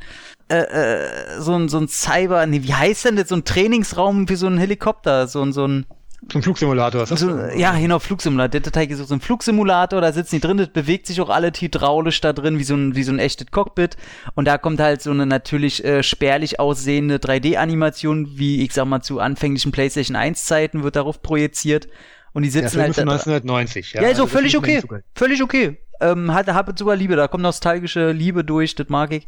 äh, 0.50 0.56
äh, 0.58 1.40
so 1.40 1.54
ein, 1.56 1.68
so 1.68 1.78
ein 1.78 1.88
Cyber, 1.88 2.46
nee, 2.46 2.62
wie 2.62 2.74
heißt 2.74 3.04
denn 3.04 3.16
das, 3.16 3.28
so 3.28 3.34
ein 3.36 3.44
Trainingsraum 3.44 4.26
für 4.28 4.36
so 4.36 4.46
einen 4.46 4.58
Helikopter, 4.58 5.26
so 5.28 5.42
ein, 5.42 5.52
so 5.52 5.66
ein, 5.66 5.86
Zum 6.28 6.42
Flugsimulator. 6.42 7.08
was 7.08 7.20
so, 7.20 7.38
ja, 7.56 7.78
genau, 7.78 8.00
Flugsimulator. 8.00 8.48
Der 8.48 8.60
Datei 8.60 8.84
ist 8.86 8.98
so 9.06 9.14
ein 9.14 9.20
Flugsimulator, 9.20 10.00
da 10.00 10.12
sitzen 10.12 10.36
die 10.36 10.40
drin, 10.40 10.56
das 10.56 10.68
bewegt 10.68 11.06
sich 11.06 11.20
auch 11.20 11.30
alle 11.30 11.52
hydraulisch 11.56 12.20
da 12.20 12.32
drin, 12.32 12.58
wie 12.58 12.64
so 12.64 12.74
ein, 12.74 12.96
wie 12.96 13.04
so 13.04 13.12
ein 13.12 13.20
echtes 13.20 13.46
Cockpit. 13.52 13.96
Und 14.34 14.46
da 14.46 14.58
kommt 14.58 14.80
halt 14.80 15.00
so 15.00 15.12
eine 15.12 15.26
natürlich 15.26 15.84
äh, 15.84 16.02
spärlich 16.02 16.58
aussehende 16.58 17.16
3D-Animation, 17.18 18.36
wie 18.36 18.64
ich 18.64 18.72
sag 18.72 18.86
mal 18.86 19.00
zu 19.00 19.20
anfänglichen 19.20 19.70
PlayStation 19.70 20.16
1-Zeiten, 20.16 20.82
wird 20.82 20.96
darauf 20.96 21.22
projiziert. 21.22 21.88
Und 22.32 22.42
die 22.42 22.50
sitzen 22.50 22.70
Film 22.70 22.82
halt 22.82 22.94
von 22.96 23.06
da, 23.06 23.12
1990. 23.12 23.92
ja, 23.92 24.00
ist 24.02 24.08
also 24.08 24.22
auch 24.22 24.26
das 24.26 24.32
völlig 24.32 24.56
okay. 24.56 24.74
ihm 24.74 24.80
zugestehen. 24.80 25.12
Völlig 25.14 25.42
okay. 25.42 25.78
Ähm, 26.00 26.34
hat, 26.34 26.48
hat 26.48 26.78
sogar 26.78 26.96
Liebe, 26.96 27.16
da 27.16 27.28
kommt 27.28 27.42
nostalgische 27.42 28.12
Liebe 28.12 28.44
durch, 28.44 28.74
das 28.74 28.88
mag 28.88 29.12
ich. 29.12 29.26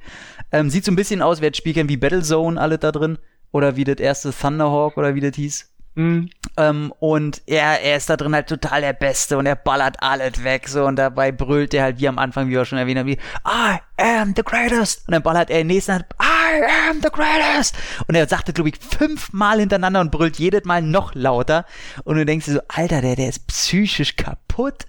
Ähm, 0.53 0.71
sieht 0.71 0.85
so 0.85 0.93
ein 0.93 0.97
bisschen 0.97 1.23
aus, 1.23 1.41
wer 1.41 1.55
Spielern 1.55 1.89
wie 1.89 1.97
Battlezone 1.97 2.61
alle 2.61 2.79
da 2.79 2.93
drin. 2.93 3.19
Oder 3.53 3.77
wie 3.77 3.85
das 3.85 3.97
erste 3.97 4.33
Thunderhawk 4.33 4.97
oder 4.97 5.15
wie 5.15 5.21
das 5.21 5.35
hieß. 5.35 5.70
Hm. 5.97 6.31
Ähm, 6.57 6.93
und 7.01 7.43
er, 7.47 7.81
er 7.83 7.97
ist 7.97 8.09
da 8.09 8.17
drin 8.17 8.35
halt 8.35 8.49
total 8.49 8.81
der 8.81 8.93
Beste 8.93 9.37
und 9.37 9.47
er 9.47 9.57
ballert 9.57 9.97
alles 10.01 10.45
weg 10.45 10.69
so 10.69 10.85
und 10.85 10.97
dabei 10.97 11.33
brüllt 11.33 11.75
er 11.75 11.83
halt 11.83 12.01
wie 12.01 12.07
am 12.07 12.19
Anfang, 12.19 12.47
wie 12.47 12.53
wir 12.53 12.65
schon 12.65 12.79
erwähnt 12.79 12.99
haben, 13.01 13.09
wie 13.09 13.19
I 13.47 13.79
am 13.97 14.33
the 14.37 14.43
greatest 14.45 15.07
und 15.09 15.13
dann 15.13 15.23
ballert 15.23 15.51
er 15.51 15.59
den 15.59 15.67
nächsten 15.67 15.93
halt 15.95 16.07
I 16.23 16.63
am 16.89 17.01
the 17.03 17.09
greatest 17.11 17.77
und 18.07 18.15
er 18.15 18.29
sagt 18.29 18.47
das 18.49 18.55
glaube 18.55 18.71
ich 18.71 18.79
fünfmal 18.79 19.59
hintereinander 19.59 20.01
und 20.01 20.13
brüllt 20.13 20.39
jedes 20.39 20.65
Mal 20.65 20.81
noch 20.81 21.15
lauter 21.15 21.65
und 22.05 22.17
du 22.17 22.25
denkst 22.25 22.47
dir 22.47 22.55
so, 22.55 22.61
Alter, 22.69 23.01
der, 23.01 23.17
der 23.17 23.29
ist 23.29 23.49
psychisch 23.49 24.15
kaputt 24.15 24.87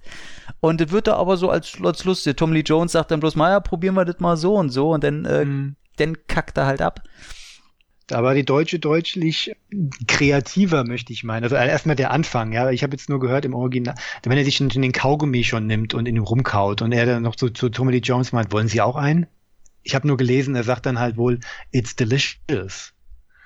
und 0.60 0.80
das 0.80 0.90
wird 0.92 1.08
da 1.08 1.16
aber 1.16 1.36
so 1.36 1.50
als, 1.50 1.72
als 1.82 2.04
lustig. 2.04 2.36
Tom 2.36 2.52
Lee 2.52 2.60
Jones 2.60 2.92
sagt 2.92 3.10
dann 3.10 3.18
bloß 3.18 3.34
mal, 3.34 3.50
ja, 3.50 3.58
probieren 3.60 3.96
wir 3.96 4.04
das 4.04 4.20
mal 4.20 4.36
so 4.36 4.54
und 4.54 4.70
so 4.70 4.90
und 4.90 5.02
dann, 5.02 5.24
äh, 5.24 5.40
Hm. 5.40 5.74
dann 5.96 6.16
kackt 6.28 6.56
er 6.56 6.66
halt 6.66 6.80
ab. 6.80 7.00
Da 8.06 8.22
war 8.22 8.34
die 8.34 8.44
Deutsche 8.44 8.78
deutlich 8.78 9.54
kreativer, 10.06 10.84
möchte 10.84 11.12
ich 11.12 11.24
meinen. 11.24 11.44
Also 11.44 11.56
erstmal 11.56 11.96
der 11.96 12.10
Anfang, 12.10 12.52
ja. 12.52 12.70
Ich 12.70 12.82
habe 12.82 12.94
jetzt 12.94 13.08
nur 13.08 13.20
gehört 13.20 13.44
im 13.44 13.54
Original, 13.54 13.94
wenn 14.24 14.38
er 14.38 14.44
sich 14.44 14.60
in 14.60 14.68
den 14.68 14.92
Kaugummi 14.92 15.44
schon 15.44 15.66
nimmt 15.66 15.94
und 15.94 16.06
in 16.06 16.16
ihm 16.16 16.24
rumkaut 16.24 16.82
und 16.82 16.92
er 16.92 17.06
dann 17.06 17.22
noch 17.22 17.36
zu, 17.36 17.50
zu 17.50 17.68
Tommy 17.68 17.92
Lee 17.92 17.98
Jones 17.98 18.32
meint, 18.32 18.52
wollen 18.52 18.68
Sie 18.68 18.80
auch 18.80 18.96
einen? 18.96 19.26
Ich 19.82 19.94
habe 19.94 20.06
nur 20.06 20.16
gelesen, 20.16 20.54
er 20.54 20.64
sagt 20.64 20.86
dann 20.86 20.98
halt 20.98 21.16
wohl, 21.16 21.40
it's 21.70 21.96
delicious. 21.96 22.92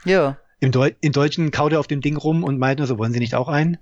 Ja, 0.04 0.38
Im, 0.60 0.70
Deu 0.70 0.90
Im 1.00 1.12
Deutschen 1.12 1.50
kaut 1.50 1.72
er 1.72 1.80
auf 1.80 1.86
dem 1.86 2.00
Ding 2.00 2.16
rum 2.16 2.44
und 2.44 2.58
meint 2.58 2.78
nur 2.78 2.86
so, 2.86 2.98
wollen 2.98 3.12
Sie 3.12 3.20
nicht 3.20 3.34
auch 3.34 3.48
einen? 3.48 3.78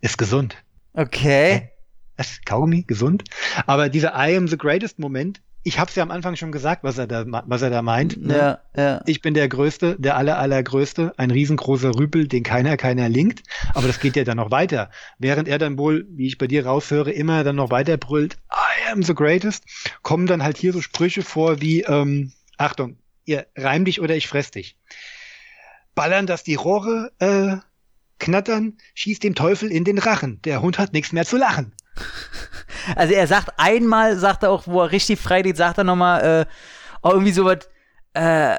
Ist 0.00 0.18
gesund. 0.18 0.56
okay. 0.94 1.70
Was? 2.16 2.40
Kaugummi? 2.44 2.82
Gesund? 2.82 3.24
Aber 3.66 3.88
dieser 3.88 4.12
I 4.14 4.36
am 4.36 4.46
the 4.46 4.58
greatest 4.58 4.98
Moment, 4.98 5.40
ich 5.64 5.78
habe 5.78 5.88
es 5.88 5.94
ja 5.94 6.02
am 6.02 6.10
Anfang 6.10 6.36
schon 6.36 6.50
gesagt, 6.50 6.82
was 6.82 6.98
er 6.98 7.06
da, 7.06 7.24
was 7.26 7.62
er 7.62 7.70
da 7.70 7.82
meint. 7.82 8.20
ne? 8.20 8.36
Ja, 8.36 8.58
ja. 8.76 9.02
Ich 9.06 9.22
bin 9.22 9.34
der 9.34 9.48
Größte, 9.48 9.96
der 9.98 10.16
aller, 10.16 10.38
allergrößte, 10.38 11.12
ein 11.16 11.30
riesengroßer 11.30 11.94
Rüpel, 11.94 12.26
den 12.26 12.42
keiner, 12.42 12.76
keiner 12.76 13.08
linkt. 13.08 13.42
Aber 13.74 13.86
das 13.86 14.00
geht 14.00 14.16
ja 14.16 14.24
dann 14.24 14.38
noch 14.38 14.50
weiter. 14.50 14.90
Während 15.18 15.48
er 15.48 15.58
dann 15.58 15.78
wohl, 15.78 16.06
wie 16.10 16.26
ich 16.26 16.38
bei 16.38 16.46
dir 16.48 16.66
raushöre, 16.66 17.12
immer 17.12 17.44
dann 17.44 17.56
noch 17.56 17.70
weiter 17.70 17.96
brüllt, 17.96 18.38
I 18.50 18.90
am 18.90 19.02
the 19.02 19.14
greatest, 19.14 19.64
kommen 20.02 20.26
dann 20.26 20.42
halt 20.42 20.56
hier 20.58 20.72
so 20.72 20.80
Sprüche 20.80 21.22
vor 21.22 21.60
wie, 21.60 21.82
ähm, 21.82 22.32
Achtung, 22.58 22.96
ihr 23.24 23.46
reim 23.56 23.84
dich 23.84 24.00
oder 24.00 24.16
ich 24.16 24.26
fress 24.26 24.50
dich. 24.50 24.76
Ballern, 25.94 26.26
dass 26.26 26.42
die 26.42 26.54
Rohre 26.54 27.12
äh, 27.18 27.56
knattern, 28.18 28.78
schießt 28.94 29.22
dem 29.22 29.34
Teufel 29.34 29.70
in 29.70 29.84
den 29.84 29.98
Rachen. 29.98 30.40
Der 30.42 30.62
Hund 30.62 30.78
hat 30.78 30.92
nichts 30.92 31.12
mehr 31.12 31.24
zu 31.24 31.36
lachen. 31.36 31.72
Also 32.96 33.14
er 33.14 33.28
sagt 33.28 33.50
einmal, 33.58 34.16
sagt 34.16 34.42
er 34.42 34.50
auch, 34.50 34.66
wo 34.66 34.80
er 34.82 34.90
richtig 34.90 35.20
frei 35.20 35.42
geht, 35.42 35.56
sagt 35.56 35.78
er 35.78 35.84
nochmal, 35.84 36.46
äh, 36.46 36.46
oh, 37.02 37.10
irgendwie 37.12 37.30
sowas, 37.30 37.58
äh, 38.14 38.56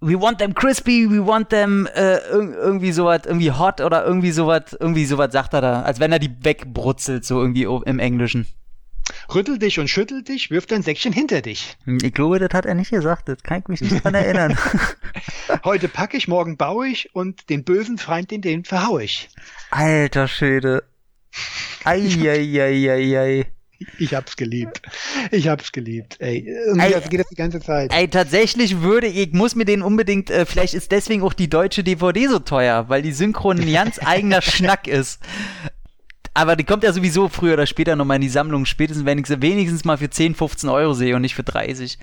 we 0.00 0.20
want 0.20 0.38
them 0.38 0.54
crispy, 0.54 1.08
we 1.10 1.24
want 1.26 1.48
them, 1.48 1.86
äh, 1.94 2.16
irg 2.28 2.54
irgendwie 2.56 2.92
sowas, 2.92 3.22
irgendwie 3.24 3.50
hot 3.52 3.80
oder 3.80 4.04
irgendwie 4.04 4.32
sowas, 4.32 4.76
irgendwie 4.78 5.06
sowas 5.06 5.32
sagt 5.32 5.54
er 5.54 5.62
da, 5.62 5.82
als 5.82 5.98
wenn 5.98 6.12
er 6.12 6.18
die 6.18 6.36
wegbrutzelt, 6.44 7.24
so 7.24 7.40
irgendwie 7.40 7.62
im 7.62 7.98
Englischen. 7.98 8.46
Rüttel 9.34 9.58
dich 9.58 9.78
und 9.78 9.88
schüttel 9.88 10.22
dich, 10.22 10.50
wirf 10.50 10.66
dein 10.66 10.82
Säckchen 10.82 11.12
hinter 11.12 11.40
dich. 11.40 11.76
Hm, 11.84 11.98
Ich 12.02 12.12
glaube, 12.12 12.38
das 12.38 12.50
hat 12.52 12.66
er 12.66 12.74
nicht 12.74 12.90
gesagt, 12.90 13.28
das 13.28 13.42
kann 13.42 13.60
ich 13.60 13.68
mich 13.68 13.80
nicht 13.80 14.04
dran 14.04 14.14
erinnern. 14.14 14.58
Heute 15.64 15.88
pack 15.88 16.12
ich, 16.14 16.28
morgen 16.28 16.56
baue 16.58 16.88
ich 16.88 17.14
und 17.14 17.48
den 17.48 17.64
bösen 17.64 17.96
Feind, 17.98 18.30
den, 18.30 18.42
den 18.42 18.64
verhau 18.64 18.98
ich. 18.98 19.30
Alter 19.70 20.28
Schwede. 20.28 20.84
Eieieiei. 21.84 23.46
Ich 23.98 24.14
hab's 24.14 24.36
geliebt. 24.36 24.82
Ich 25.30 25.48
hab's 25.48 25.72
geliebt. 25.72 26.16
Ey, 26.20 26.46
irgendwie 26.46 26.94
Ey, 26.94 27.00
geht 27.08 27.20
das 27.20 27.28
die 27.28 27.34
ganze 27.34 27.60
Zeit. 27.60 27.92
Ey, 27.92 28.08
tatsächlich 28.08 28.80
würde 28.80 29.06
ich, 29.06 29.32
muss 29.32 29.54
mir 29.54 29.64
den 29.64 29.82
unbedingt, 29.82 30.30
äh, 30.30 30.46
vielleicht 30.46 30.74
ist 30.74 30.92
deswegen 30.92 31.22
auch 31.22 31.32
die 31.32 31.50
deutsche 31.50 31.84
DVD 31.84 32.28
so 32.28 32.38
teuer, 32.38 32.88
weil 32.88 33.02
die 33.02 33.12
Synchron 33.12 33.60
ein 33.60 33.72
ganz 33.72 33.98
eigener 34.04 34.42
Schnack 34.42 34.86
ist. 34.86 35.20
Aber 36.34 36.56
die 36.56 36.64
kommt 36.64 36.82
ja 36.82 36.92
sowieso 36.92 37.28
früher 37.28 37.54
oder 37.54 37.66
später 37.66 37.94
nochmal 37.94 38.16
in 38.16 38.22
die 38.22 38.28
Sammlung, 38.28 38.66
spätestens 38.66 39.04
wenn 39.04 39.18
ich 39.18 39.26
sie 39.26 39.40
wenigstens 39.40 39.84
mal 39.84 39.98
für 39.98 40.10
10, 40.10 40.34
15 40.34 40.68
Euro 40.68 40.92
sehe 40.92 41.14
und 41.14 41.22
nicht 41.22 41.34
für 41.34 41.44
30. 41.44 41.98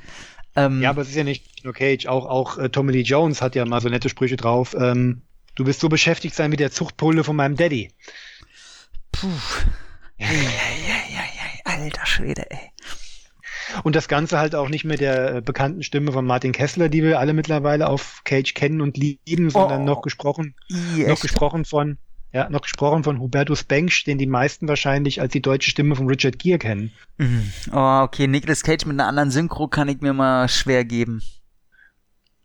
Ähm, 0.56 0.82
Ja, 0.82 0.90
aber 0.90 1.02
es 1.02 1.10
ist 1.10 1.16
ja 1.16 1.24
nicht 1.24 1.66
nur 1.66 1.74
Cage, 1.74 2.06
auch, 2.08 2.26
auch 2.26 2.58
äh, 2.58 2.70
Tommy 2.70 2.94
Lee 2.94 3.02
Jones 3.02 3.42
hat 3.42 3.56
ja 3.56 3.66
mal 3.66 3.82
so 3.82 3.90
nette 3.90 4.10
Sprüche 4.10 4.38
drauf. 4.38 4.76
Ähm, 4.78 5.22
du 5.56 5.66
wirst 5.66 5.82
so 5.82 5.90
beschäftigt 5.90 6.36
sein 6.36 6.50
mit 6.50 6.60
der 6.60 6.72
Zuchtpulle 6.72 7.24
von 7.24 7.36
meinem 7.36 7.56
Daddy. 7.58 7.92
Puh. 9.22 9.28
Alter 11.66 12.06
Schwede, 12.06 12.50
ey. 12.50 12.60
Und 13.84 13.96
das 13.96 14.08
Ganze 14.08 14.38
halt 14.38 14.54
auch 14.54 14.68
nicht 14.70 14.84
mit 14.84 15.00
der 15.00 15.36
äh, 15.36 15.42
bekannten 15.42 15.82
Stimme 15.84 16.12
von 16.12 16.26
Martin 16.26 16.52
Kessler, 16.52 16.90
die 16.90 17.04
wir 17.04 17.20
alle 17.20 17.34
mittlerweile 17.34 17.88
auf 17.88 18.22
Cage 18.26 18.54
kennen 18.54 18.82
und 18.82 18.98
lieben, 18.98 19.50
sondern 19.50 19.82
Oh. 19.82 19.86
noch 19.86 20.02
gesprochen, 20.02 20.56
I, 20.70 21.06
noch 21.08 21.22
gesprochen 21.22 21.64
von, 21.64 21.98
ja, 22.34 22.50
noch 22.50 22.62
gesprochen 22.62 23.04
von 23.04 23.20
Hubertus 23.20 23.64
Bengsch, 23.64 24.04
den 24.04 24.18
die 24.18 24.28
meisten 24.28 24.68
wahrscheinlich 24.68 25.22
als 25.22 25.32
die 25.32 25.42
deutsche 25.42 25.72
Stimme 25.72 25.96
von 25.96 26.08
Richard 26.08 26.38
Gere 26.38 26.60
kennen. 26.60 26.92
Mhm. 27.18 27.52
Oh, 27.72 28.02
okay, 28.04 28.28
Nicolas 28.28 28.64
Cage 28.64 28.86
mit 28.86 29.00
einer 29.00 29.08
anderen 29.08 29.32
Synchro 29.32 29.68
kann 29.68 29.88
ich 29.88 30.02
mir 30.02 30.14
mal 30.14 30.50
schwer 30.50 30.84
geben. 30.84 31.22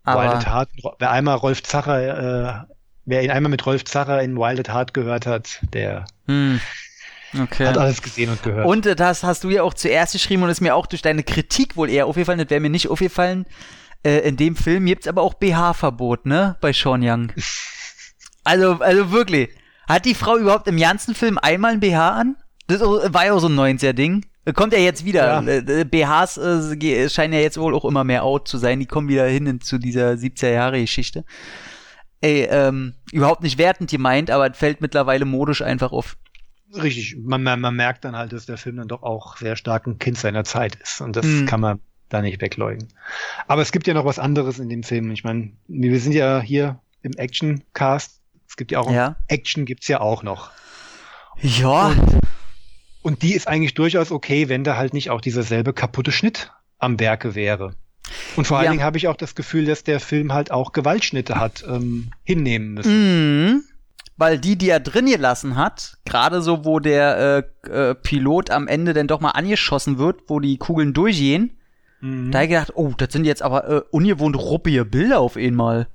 Aber 0.04 0.22
at 0.22 0.46
Heart, 0.46 0.70
wer 1.00 1.10
einmal 1.10 1.36
Rolf 1.36 1.64
Zacher, 1.64 2.66
äh, 2.68 2.74
wer 3.06 3.22
ihn 3.22 3.30
einmal 3.30 3.50
mit 3.50 3.64
Rolf 3.64 3.84
Zacher 3.84 4.20
in 4.22 4.36
Wild 4.36 4.60
at 4.60 4.68
Heart 4.74 4.92
gehört 4.94 5.26
hat, 5.26 5.60
der 5.72 6.04
hm. 6.26 6.60
Okay. 7.38 7.66
Hat 7.66 7.76
alles 7.76 8.02
gesehen 8.02 8.30
und 8.30 8.42
gehört. 8.42 8.66
Und 8.66 8.86
äh, 8.86 8.94
das 8.96 9.22
hast 9.24 9.44
du 9.44 9.50
ja 9.50 9.62
auch 9.62 9.74
zuerst 9.74 10.12
geschrieben 10.12 10.42
und 10.42 10.48
ist 10.48 10.60
mir 10.60 10.74
auch 10.74 10.86
durch 10.86 11.02
deine 11.02 11.22
Kritik 11.22 11.76
wohl 11.76 11.90
eher 11.90 12.06
aufgefallen, 12.06 12.38
das 12.38 12.48
wäre 12.50 12.60
mir 12.60 12.70
nicht 12.70 12.88
aufgefallen. 12.88 13.46
Äh, 14.04 14.18
in 14.28 14.36
dem 14.36 14.54
Film 14.56 14.86
gibt's 14.86 15.08
aber 15.08 15.22
auch 15.22 15.34
BH-Verbot, 15.34 16.26
ne? 16.26 16.56
Bei 16.60 16.72
Sean 16.72 17.02
Young. 17.02 17.32
Also, 18.44 18.74
also 18.78 19.10
wirklich. 19.10 19.48
Hat 19.88 20.04
die 20.04 20.14
Frau 20.14 20.36
überhaupt 20.36 20.68
im 20.68 20.76
ganzen 20.78 21.16
Film 21.16 21.36
einmal 21.36 21.72
ein 21.72 21.80
BH 21.80 22.10
an? 22.10 22.36
Das 22.68 22.80
war 22.80 23.26
ja 23.26 23.32
auch 23.32 23.40
so 23.40 23.48
ein 23.48 23.56
90er-Ding. 23.58 24.24
Kommt 24.54 24.72
ja 24.72 24.78
jetzt 24.78 25.04
wieder. 25.04 25.42
Ja. 25.42 25.52
Äh, 25.52 25.84
BHs 25.84 26.36
äh, 26.36 26.76
ge- 26.76 27.08
scheinen 27.08 27.32
ja 27.34 27.40
jetzt 27.40 27.58
wohl 27.58 27.74
auch 27.74 27.84
immer 27.84 28.04
mehr 28.04 28.22
out 28.22 28.46
zu 28.46 28.58
sein. 28.58 28.78
Die 28.78 28.86
kommen 28.86 29.08
wieder 29.08 29.26
hin 29.26 29.46
in- 29.46 29.60
zu 29.60 29.78
dieser 29.78 30.12
70er-Jahre-Geschichte. 30.12 31.24
Ey, 32.20 32.44
ähm, 32.50 32.94
überhaupt 33.12 33.42
nicht 33.42 33.58
wertend 33.58 33.90
gemeint, 33.90 34.30
aber 34.30 34.50
es 34.50 34.56
fällt 34.56 34.80
mittlerweile 34.80 35.24
modisch 35.24 35.62
einfach 35.62 35.92
auf. 35.92 36.16
Richtig, 36.74 37.16
man, 37.22 37.42
man, 37.42 37.60
man 37.60 37.76
merkt 37.76 38.04
dann 38.04 38.16
halt, 38.16 38.32
dass 38.32 38.46
der 38.46 38.56
Film 38.58 38.76
dann 38.76 38.88
doch 38.88 39.02
auch 39.02 39.36
sehr 39.36 39.56
stark 39.56 39.86
ein 39.86 39.98
Kind 39.98 40.18
seiner 40.18 40.44
Zeit 40.44 40.74
ist. 40.76 41.00
Und 41.00 41.14
das 41.16 41.24
Mhm. 41.26 41.46
kann 41.46 41.60
man 41.60 41.80
da 42.08 42.22
nicht 42.22 42.40
wegleugnen. 42.40 42.88
Aber 43.46 43.62
es 43.62 43.70
gibt 43.72 43.86
ja 43.86 43.94
noch 43.94 44.04
was 44.04 44.18
anderes 44.18 44.58
in 44.58 44.68
dem 44.68 44.82
Film. 44.82 45.10
Ich 45.10 45.24
meine, 45.24 45.52
wir 45.68 46.00
sind 46.00 46.12
ja 46.12 46.40
hier 46.40 46.80
im 47.02 47.12
Action-Cast. 47.12 48.20
Es 48.48 48.56
gibt 48.56 48.72
ja 48.72 48.80
auch 48.80 48.90
Ja. 48.90 49.16
Action 49.28 49.64
gibt's 49.64 49.88
ja 49.88 50.00
auch 50.00 50.22
noch. 50.22 50.50
Ja, 51.42 51.94
Und 53.02 53.22
die 53.22 53.34
ist 53.34 53.46
eigentlich 53.46 53.74
durchaus 53.74 54.10
okay, 54.10 54.48
wenn 54.48 54.64
da 54.64 54.76
halt 54.76 54.92
nicht 54.94 55.10
auch 55.10 55.20
dieser 55.20 55.42
selbe 55.44 55.72
kaputte 55.72 56.10
Schnitt 56.10 56.50
am 56.78 56.98
Werke 56.98 57.34
wäre. 57.36 57.74
Und 58.36 58.46
vor 58.46 58.58
allen 58.58 58.66
Ja. 58.66 58.70
Dingen 58.72 58.84
habe 58.84 58.98
ich 58.98 59.08
auch 59.08 59.16
das 59.16 59.34
Gefühl, 59.34 59.64
dass 59.66 59.84
der 59.84 60.00
Film 60.00 60.32
halt 60.32 60.50
auch 60.50 60.72
Gewaltschnitte 60.72 61.38
hat 61.40 61.64
ähm, 61.68 62.10
hinnehmen 62.24 62.74
müssen. 62.74 63.44
Mhm. 63.46 63.62
Weil 64.18 64.38
die, 64.38 64.56
die 64.56 64.70
er 64.70 64.80
drin 64.80 65.06
gelassen 65.06 65.56
hat, 65.56 65.98
gerade 66.06 66.40
so, 66.40 66.64
wo 66.64 66.80
der 66.80 67.44
äh, 67.66 67.90
äh, 67.90 67.94
Pilot 67.94 68.50
am 68.50 68.66
Ende 68.66 68.94
dann 68.94 69.08
doch 69.08 69.20
mal 69.20 69.32
angeschossen 69.32 69.98
wird, 69.98 70.20
wo 70.28 70.40
die 70.40 70.56
Kugeln 70.56 70.94
durchgehen, 70.94 71.52
Mhm. 72.00 72.30
da 72.30 72.38
hab 72.38 72.44
ich 72.44 72.50
gedacht, 72.50 72.72
oh, 72.74 72.92
das 72.96 73.12
sind 73.12 73.24
jetzt 73.24 73.42
aber 73.42 73.68
äh, 73.68 73.82
ungewohnt 73.90 74.36
ruppige 74.36 74.84
Bilder 74.84 75.18
auf 75.18 75.36
einmal. 75.36 75.88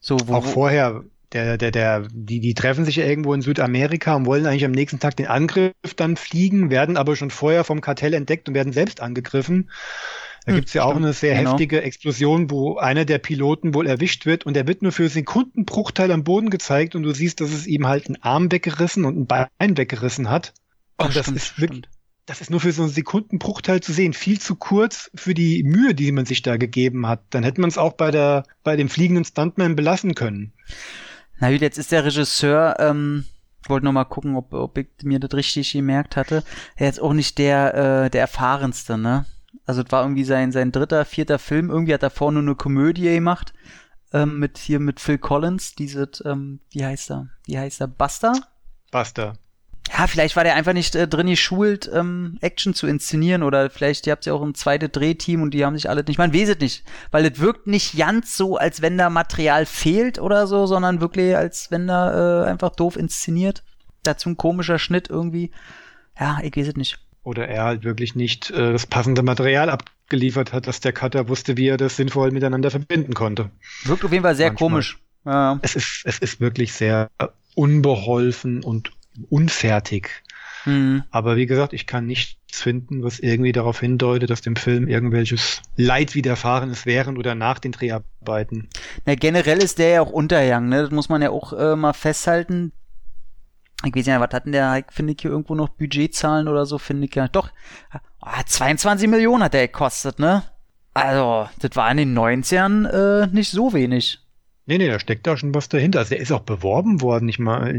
So, 0.00 0.16
wo, 0.26 0.34
Auch 0.34 0.44
vorher, 0.46 1.04
der, 1.32 1.58
der, 1.58 1.70
der, 1.70 2.08
die, 2.10 2.40
die 2.40 2.54
treffen 2.54 2.84
sich 2.84 2.96
ja 2.96 3.04
irgendwo 3.04 3.34
in 3.34 3.42
Südamerika 3.42 4.14
und 4.14 4.26
wollen 4.26 4.46
eigentlich 4.46 4.64
am 4.64 4.72
nächsten 4.72 4.98
Tag 4.98 5.16
den 5.16 5.26
Angriff 5.26 5.72
dann 5.96 6.16
fliegen, 6.16 6.70
werden 6.70 6.96
aber 6.96 7.16
schon 7.16 7.30
vorher 7.30 7.64
vom 7.64 7.80
Kartell 7.82 8.14
entdeckt 8.14 8.48
und 8.48 8.54
werden 8.54 8.72
selbst 8.72 9.00
angegriffen. 9.00 9.70
Da 10.44 10.52
Hm, 10.52 10.54
gibt's 10.54 10.72
ja 10.72 10.84
auch 10.84 10.96
stimmt, 10.96 11.04
eine 11.04 11.12
sehr 11.12 11.34
genau. 11.34 11.42
heftige 11.50 11.82
Explosion, 11.82 12.50
wo 12.50 12.76
einer 12.76 13.04
der 13.04 13.18
Piloten 13.18 13.74
wohl 13.74 13.86
erwischt 13.86 14.26
wird 14.26 14.44
und 14.44 14.54
der 14.54 14.66
wird 14.66 14.82
nur 14.82 14.92
für 14.92 15.08
Sekundenbruchteil 15.08 16.10
am 16.10 16.24
Boden 16.24 16.50
gezeigt 16.50 16.94
und 16.94 17.02
du 17.04 17.12
siehst, 17.14 17.40
dass 17.40 17.52
es 17.52 17.66
ihm 17.66 17.86
halt 17.86 18.06
einen 18.08 18.22
Arm 18.22 18.50
weggerissen 18.50 19.04
und 19.04 19.16
ein 19.18 19.26
Bein 19.26 19.76
weggerissen 19.76 20.30
hat. 20.30 20.52
Und 20.98 21.10
Ach, 21.10 21.14
das 21.14 21.30
stimmt, 21.30 21.36
ist 21.36 21.60
wirklich, 21.60 21.82
stimmt. 21.84 21.88
das 22.26 22.40
ist 22.40 22.50
nur 22.50 22.60
für 22.60 22.72
so 22.72 22.82
einen 22.82 22.90
Sekundenbruchteil 22.92 23.80
zu 23.80 23.92
sehen. 23.92 24.12
Viel 24.14 24.40
zu 24.40 24.56
kurz 24.56 25.10
für 25.14 25.34
die 25.34 25.62
Mühe, 25.62 25.94
die 25.94 26.10
man 26.12 26.26
sich 26.26 26.42
da 26.42 26.56
gegeben 26.56 27.06
hat. 27.06 27.22
Dann 27.30 27.44
hätte 27.44 27.60
man 27.60 27.70
es 27.70 27.78
auch 27.78 27.92
bei 27.94 28.10
der, 28.10 28.44
bei 28.64 28.76
dem 28.76 28.88
fliegenden 28.88 29.24
Stuntman 29.24 29.76
belassen 29.76 30.14
können. 30.14 30.52
Na 31.38 31.50
gut, 31.50 31.60
jetzt 31.60 31.78
ist 31.78 31.92
der 31.92 32.04
Regisseur, 32.04 32.76
ähm, 32.78 33.24
wollte 33.66 33.84
noch 33.84 33.92
mal 33.92 34.04
gucken, 34.04 34.36
ob, 34.36 34.52
ob 34.52 34.78
ich 34.78 34.88
mir 35.02 35.18
das 35.20 35.34
richtig 35.34 35.72
gemerkt 35.72 36.16
hatte. 36.16 36.44
Er 36.76 36.88
ist 36.88 37.00
auch 37.00 37.12
nicht 37.12 37.38
der, 37.38 37.74
äh, 38.06 38.10
der 38.10 38.20
erfahrenste, 38.22 38.98
ne? 38.98 39.26
Also, 39.72 39.84
es 39.84 39.90
war 39.90 40.02
irgendwie 40.02 40.24
sein, 40.24 40.52
sein 40.52 40.70
dritter, 40.70 41.06
vierter 41.06 41.38
Film. 41.38 41.70
Irgendwie 41.70 41.94
hat 41.94 42.02
er 42.02 42.12
nur 42.30 42.42
eine 42.42 42.54
Komödie 42.54 43.04
gemacht. 43.04 43.54
Ähm, 44.12 44.38
mit 44.38 44.58
hier 44.58 44.80
mit 44.80 45.00
Phil 45.00 45.16
Collins, 45.16 45.74
dieses, 45.74 46.22
ähm, 46.26 46.60
wie 46.72 46.84
heißt 46.84 47.10
er? 47.10 47.28
Wie 47.46 47.58
heißt 47.58 47.80
er? 47.80 47.88
Buster? 47.88 48.34
Buster. 48.90 49.38
Ja, 49.90 50.06
vielleicht 50.06 50.36
war 50.36 50.44
der 50.44 50.56
einfach 50.56 50.74
nicht 50.74 50.94
äh, 50.94 51.08
drin 51.08 51.28
geschult, 51.28 51.90
ähm, 51.90 52.36
Action 52.42 52.74
zu 52.74 52.86
inszenieren 52.86 53.42
oder 53.42 53.70
vielleicht 53.70 54.06
ihr 54.06 54.10
habt 54.10 54.26
ja 54.26 54.34
auch 54.34 54.42
ein 54.42 54.54
zweites 54.54 54.90
Drehteam 54.92 55.40
und 55.40 55.54
die 55.54 55.64
haben 55.64 55.74
sich 55.74 55.88
alle 55.88 56.04
nicht, 56.04 56.18
man 56.18 56.34
weiß 56.34 56.50
es 56.50 56.58
nicht, 56.58 56.84
weil 57.10 57.24
es 57.24 57.40
wirkt 57.40 57.66
nicht 57.66 57.96
ganz 57.96 58.36
so, 58.36 58.58
als 58.58 58.82
wenn 58.82 58.98
da 58.98 59.08
Material 59.08 59.64
fehlt 59.64 60.18
oder 60.18 60.46
so, 60.46 60.66
sondern 60.66 61.00
wirklich 61.00 61.34
als 61.34 61.70
wenn 61.70 61.86
da 61.86 62.42
äh, 62.42 62.50
einfach 62.50 62.76
doof 62.76 62.96
inszeniert. 62.96 63.64
Dazu 64.02 64.28
ein 64.28 64.36
komischer 64.36 64.78
Schnitt 64.78 65.08
irgendwie. 65.08 65.50
Ja, 66.20 66.40
ich 66.42 66.54
weiß 66.54 66.68
es 66.68 66.76
nicht. 66.76 66.98
Oder 67.24 67.48
er 67.48 67.64
halt 67.64 67.84
wirklich 67.84 68.14
nicht 68.14 68.50
äh, 68.50 68.72
das 68.72 68.86
passende 68.86 69.22
Material 69.22 69.70
abgeliefert 69.70 70.52
hat, 70.52 70.66
dass 70.66 70.80
der 70.80 70.92
Cutter 70.92 71.28
wusste, 71.28 71.56
wie 71.56 71.68
er 71.68 71.76
das 71.76 71.96
sinnvoll 71.96 72.32
miteinander 72.32 72.70
verbinden 72.70 73.14
konnte. 73.14 73.50
Wirkt 73.84 74.04
auf 74.04 74.12
jeden 74.12 74.24
Fall 74.24 74.34
sehr 74.34 74.48
Manchmal. 74.48 74.70
komisch. 74.70 74.98
Ja. 75.24 75.58
Es 75.62 75.76
ist, 75.76 76.02
es 76.04 76.18
ist 76.18 76.40
wirklich 76.40 76.72
sehr 76.72 77.10
unbeholfen 77.54 78.64
und 78.64 78.92
unfertig. 79.28 80.22
Hm. 80.64 81.02
Aber 81.10 81.36
wie 81.36 81.46
gesagt, 81.46 81.72
ich 81.72 81.86
kann 81.86 82.06
nichts 82.06 82.36
finden, 82.50 83.02
was 83.02 83.18
irgendwie 83.18 83.52
darauf 83.52 83.80
hindeutet, 83.80 84.30
dass 84.30 84.42
dem 84.42 84.56
Film 84.56 84.88
irgendwelches 84.88 85.62
Leid 85.76 86.14
widerfahren 86.14 86.70
ist 86.70 86.86
während 86.86 87.18
oder 87.18 87.34
nach 87.34 87.58
den 87.58 87.72
Dreharbeiten. 87.72 88.68
Na, 89.06 89.14
generell 89.14 89.58
ist 89.58 89.78
der 89.78 89.88
ja 89.88 90.00
auch 90.02 90.10
untergegangen, 90.10 90.68
ne? 90.68 90.82
Das 90.82 90.90
muss 90.90 91.08
man 91.08 91.22
ja 91.22 91.30
auch 91.30 91.52
äh, 91.52 91.76
mal 91.76 91.92
festhalten. 91.92 92.72
Ich 93.84 93.94
weiß 93.94 94.06
ja, 94.06 94.20
was 94.20 94.32
hat 94.32 94.44
denn 94.44 94.52
der, 94.52 94.84
finde 94.90 95.12
ich 95.12 95.20
hier 95.20 95.30
irgendwo 95.30 95.54
noch 95.54 95.70
Budgetzahlen 95.70 96.48
oder 96.48 96.66
so, 96.66 96.78
finde 96.78 97.06
ich 97.06 97.14
ja. 97.14 97.28
Doch, 97.28 97.50
ah, 98.20 98.42
22 98.44 99.08
Millionen 99.08 99.42
hat 99.42 99.54
der 99.54 99.66
gekostet, 99.66 100.18
ne? 100.18 100.44
Also, 100.94 101.48
das 101.60 101.74
war 101.74 101.90
in 101.90 101.96
den 101.96 102.18
90ern 102.18 102.86
äh, 102.86 103.26
nicht 103.28 103.50
so 103.50 103.72
wenig. 103.72 104.18
Nee, 104.66 104.78
nee, 104.78 104.88
da 104.88 105.00
steckt 105.00 105.26
da 105.26 105.36
schon 105.36 105.54
was 105.54 105.68
dahinter. 105.68 106.00
Also 106.00 106.10
der 106.10 106.20
ist 106.20 106.30
auch 106.30 106.42
beworben 106.42 107.00
worden. 107.00 107.28
Ich 107.28 107.38
mal, 107.40 107.74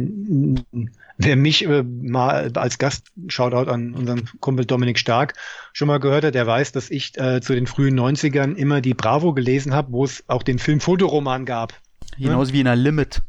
wer 1.17 1.35
mich 1.37 1.65
äh, 1.65 1.83
mal 1.83 2.51
als 2.55 2.77
Gast, 2.77 3.07
Shoutout 3.27 3.71
an 3.71 3.93
unseren 3.93 4.29
Kumpel 4.41 4.65
Dominik 4.65 4.99
Stark, 4.99 5.33
schon 5.71 5.87
mal 5.87 5.99
gehört 5.99 6.25
hat, 6.25 6.35
der 6.35 6.45
weiß, 6.45 6.73
dass 6.73 6.89
ich 6.89 7.17
äh, 7.17 7.39
zu 7.39 7.53
den 7.53 7.67
frühen 7.67 7.97
90ern 7.97 8.55
immer 8.55 8.81
die 8.81 8.93
Bravo 8.93 9.33
gelesen 9.33 9.73
habe, 9.73 9.93
wo 9.93 10.03
es 10.03 10.25
auch 10.27 10.43
den 10.43 10.59
Film 10.59 10.81
Fotoroman 10.81 11.45
gab. 11.45 11.73
Genauso 12.17 12.51
wie 12.51 12.59
in 12.59 12.65
der 12.65 12.75
Limit. 12.75 13.21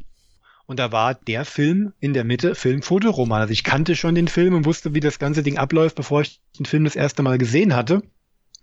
Und 0.67 0.79
da 0.79 0.91
war 0.91 1.13
der 1.13 1.45
Film 1.45 1.93
in 1.99 2.13
der 2.13 2.23
Mitte 2.23 2.55
Film 2.55 2.81
Fotoroman. 2.81 3.41
Also 3.41 3.53
ich 3.53 3.63
kannte 3.63 3.95
schon 3.95 4.15
den 4.15 4.27
Film 4.27 4.55
und 4.55 4.65
wusste, 4.65 4.93
wie 4.93 4.99
das 4.99 5.19
ganze 5.19 5.43
Ding 5.43 5.57
abläuft, 5.57 5.95
bevor 5.95 6.21
ich 6.21 6.41
den 6.57 6.65
Film 6.65 6.85
das 6.85 6.95
erste 6.95 7.21
Mal 7.21 7.37
gesehen 7.37 7.75
hatte 7.75 8.01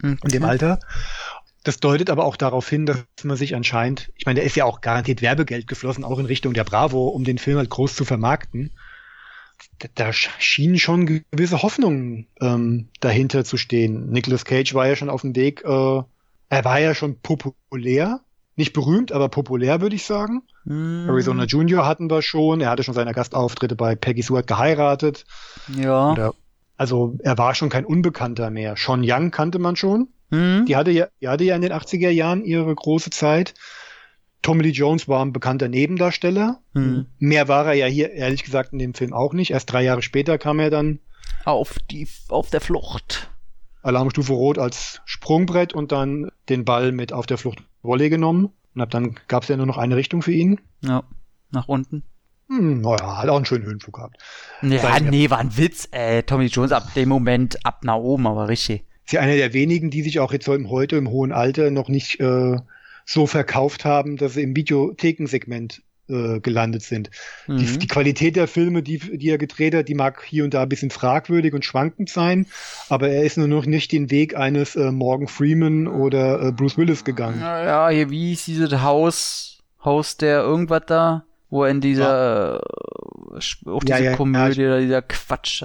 in 0.03 0.19
dem 0.25 0.45
Alter. 0.45 0.81
Das 1.65 1.79
deutet 1.79 2.11
aber 2.11 2.25
auch 2.25 2.37
darauf 2.37 2.69
hin, 2.69 2.87
dass 2.87 3.05
man 3.23 3.37
sich 3.37 3.55
anscheinend, 3.55 4.11
ich 4.17 4.27
meine, 4.27 4.41
da 4.41 4.47
ist 4.47 4.57
ja 4.57 4.65
auch 4.65 4.81
garantiert 4.81 5.23
Werbegeld 5.23 5.69
geflossen, 5.69 6.03
auch 6.03 6.19
in 6.19 6.27
Richtung 6.27 6.55
der 6.55 6.65
Bravo, 6.65 7.07
um 7.09 7.23
den 7.23 7.39
Film 7.39 7.59
halt 7.59 7.71
groß 7.71 7.95
zu 7.95 8.05
vermarkten. 8.05 8.73
Da, 9.79 9.89
da 9.95 10.13
schienen 10.13 10.81
schon 10.81 11.07
gewisse 11.31 11.63
Hoffnungen 11.63 12.27
ähm, 12.41 12.89
dahinter 12.99 13.45
zu 13.45 13.57
stehen. 13.57 14.11
Nicolas 14.11 14.45
Cage 14.45 14.75
war 14.75 14.89
ja 14.89 14.97
schon 14.97 15.11
auf 15.11 15.21
dem 15.21 15.37
Weg, 15.37 15.63
äh, 15.65 16.03
er 16.49 16.65
war 16.65 16.81
ja 16.81 16.97
schon 16.97 17.21
populär, 17.21 18.21
nicht 18.57 18.73
berühmt, 18.73 19.13
aber 19.13 19.29
populär, 19.29 19.81
würde 19.81 19.97
ich 19.97 20.05
sagen. 20.05 20.43
Hm, 20.65 21.09
Arizona 21.09 21.45
Junior 21.45 21.87
hatten 21.87 22.11
wir 22.11 22.23
schon, 22.23 22.61
er 22.61 22.71
hatte 22.71 22.83
schon 22.83 22.95
seine 22.95 23.13
Gastauftritte 23.13 23.77
bei 23.77 23.95
Peggy 23.95 24.23
Sue 24.23 24.39
hat 24.39 24.47
geheiratet. 24.47 25.25
Ja. 25.77 26.13
Oder, 26.13 26.35
also 26.77 27.17
er 27.23 27.39
war 27.39 27.55
schon 27.55 27.71
kein 27.71 27.85
Unbekannter 27.85 28.51
mehr. 28.51 28.75
Sean 28.77 29.03
Young 29.05 29.31
kannte 29.31 29.59
man 29.59 29.77
schon. 29.77 30.09
Hm? 30.31 30.65
Die 30.67 30.77
hatte 30.77 30.91
ja, 30.91 31.09
die 31.21 31.29
hatte 31.29 31.45
ja 31.45 31.57
in 31.57 31.63
den 31.63 31.73
80er 31.73 32.11
Jahren 32.11 32.45
ihre 32.45 32.75
große 32.75 33.11
Zeit. 33.11 33.55
Tommy 34.43 34.65
Lee 34.65 34.71
Jones 34.71 35.07
war 35.09 35.25
ein 35.25 35.33
bekannter 35.33 35.69
Nebendarsteller. 35.69 36.61
Hm. 36.75 37.07
Mehr 37.19 37.49
war 37.49 37.67
er 37.67 37.75
ja 37.75 37.87
hier, 37.87 38.13
ehrlich 38.13 38.43
gesagt, 38.43 38.73
in 38.73 38.79
dem 38.81 38.93
Film 38.93 39.13
auch 39.13 39.35
nicht. 39.35 39.53
Erst 39.53 39.73
drei 39.73 39.85
Jahre 39.85 40.03
später 40.03 40.37
kam 40.37 40.59
er 40.59 40.71
dann 40.71 40.99
Auf 41.45 41.77
die, 41.91 42.09
auf 42.29 42.51
der 42.51 42.61
Flucht. 42.61 43.31
Alarmstufe 43.83 44.33
Rot 44.33 44.59
als 44.59 45.01
Sprungbrett 45.05 45.75
und 45.75 45.93
dann 45.93 46.31
den 46.49 46.65
Ball 46.65 46.93
mit 46.93 47.13
auf 47.13 47.27
der 47.27 47.39
Flucht 47.39 47.63
Volley 47.83 48.11
genommen. 48.11 48.51
Und 48.75 48.81
ab 48.81 48.91
dann 48.91 49.17
gab 49.29 49.43
es 49.43 49.49
ja 49.49 49.57
nur 49.57 49.67
noch 49.67 49.79
eine 49.79 49.97
Richtung 49.97 50.23
für 50.23 50.33
ihn. 50.33 50.61
Ja. 50.81 51.05
Nach 51.51 51.69
unten. 51.69 52.03
Hm, 52.49 52.81
naja, 52.81 53.19
hat 53.19 53.29
auch 53.29 53.37
einen 53.37 53.45
schönen 53.45 53.65
Höhenflug 53.65 53.95
gehabt. 53.97 54.19
Ja, 54.63 55.01
nee, 55.01 55.31
war 55.31 55.39
ein 55.39 55.57
Witz, 55.57 55.89
ey. 55.91 56.23
Tommy 56.23 56.47
Jones 56.47 56.73
ab 56.73 56.93
dem 56.95 57.09
Moment 57.09 57.65
ab 57.65 57.85
nach 57.85 57.97
oben, 57.97 58.27
aber 58.27 58.49
richtig. 58.49 58.85
Ist 59.05 59.13
ja 59.13 59.21
einer 59.21 59.37
der 59.37 59.53
wenigen, 59.53 59.91
die 59.91 60.03
sich 60.03 60.21
auch 60.21 60.33
jetzt 60.33 60.49
heute 60.49 60.97
im 60.97 61.09
hohen 61.09 61.33
Alter 61.33 61.71
noch 61.71 61.89
nicht 61.89 62.21
äh, 62.21 62.57
so 63.05 63.27
verkauft 63.27 63.85
haben, 63.85 64.17
dass 64.17 64.35
sie 64.35 64.43
im 64.43 64.55
Videothekensegment 64.55 65.83
äh, 66.09 66.41
gelandet 66.41 66.83
sind. 66.83 67.11
Die, 67.47 67.53
Mhm. 67.53 67.79
die 67.79 67.87
Qualität 67.87 68.37
der 68.37 68.49
Filme, 68.49 68.83
die, 68.83 68.99
die 68.99 69.31
er 69.31 69.39
gedreht 69.39 69.75
hat, 69.75 69.89
die 69.89 69.95
mag 69.95 70.23
hier 70.25 70.45
und 70.45 70.55
da 70.55 70.63
ein 70.63 70.69
bisschen 70.69 70.91
fragwürdig 70.91 71.55
und 71.55 71.65
schwankend 71.65 72.09
sein, 72.11 72.47
aber 72.89 73.09
er 73.09 73.23
ist 73.25 73.39
nur 73.39 73.49
noch 73.49 73.67
nicht 73.67 73.93
den 73.93 74.11
Weg 74.11 74.37
eines 74.37 74.75
äh, 74.77 74.91
Morgan 74.93 75.29
Freeman 75.29 75.87
oder 75.87 76.43
äh, 76.43 76.53
Bruce 76.53 76.77
Willis 76.77 77.05
gegangen. 77.05 77.41
Ja, 77.41 77.65
ja, 77.65 77.89
hier, 77.89 78.11
wie 78.11 78.29
hieß 78.31 78.45
dieses 78.47 78.83
Haus, 78.83 79.59
Haus 79.85 80.17
der 80.17 80.41
irgendwas 80.43 80.83
da, 80.87 81.25
wo 81.51 81.65
er 81.65 81.71
in 81.71 81.81
dieser, 81.81 82.57
äh, 82.57 83.37
sch- 83.39 83.69
auch 83.69 83.83
Ja, 83.87 83.97
diese 83.97 84.05
ja, 84.05 84.11
ja, 84.11 84.17
Komödie 84.17 84.65
oder 84.67 84.81
dieser 84.81 85.03
Quatsch. 85.03 85.63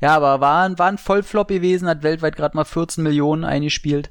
Ja, 0.00 0.16
aber 0.16 0.40
war, 0.40 0.64
ein- 0.68 0.78
war 0.78 0.86
ein 0.88 0.98
Vollflop 0.98 1.48
gewesen, 1.48 1.88
hat 1.88 2.02
weltweit 2.02 2.36
gerade 2.36 2.56
mal 2.56 2.64
14 2.64 3.02
Millionen 3.02 3.44
eingespielt. 3.44 4.10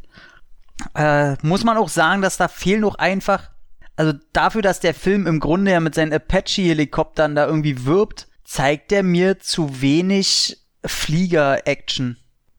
Äh, 0.95 1.35
muss 1.41 1.63
man 1.63 1.77
auch 1.77 1.89
sagen, 1.89 2.21
dass 2.21 2.37
da 2.37 2.47
fehlen 2.47 2.81
noch 2.81 2.95
einfach, 2.95 3.49
also 3.95 4.13
dafür, 4.33 4.61
dass 4.61 4.79
der 4.79 4.93
Film 4.93 5.27
im 5.27 5.39
Grunde 5.39 5.71
ja 5.71 5.79
mit 5.79 5.95
seinen 5.95 6.13
Apache-Helikoptern 6.13 7.35
da 7.35 7.45
irgendwie 7.47 7.85
wirbt, 7.85 8.27
zeigt 8.43 8.91
er 8.91 9.03
mir 9.03 9.39
zu 9.39 9.81
wenig 9.81 10.57
Flieger-Action. 10.85 12.17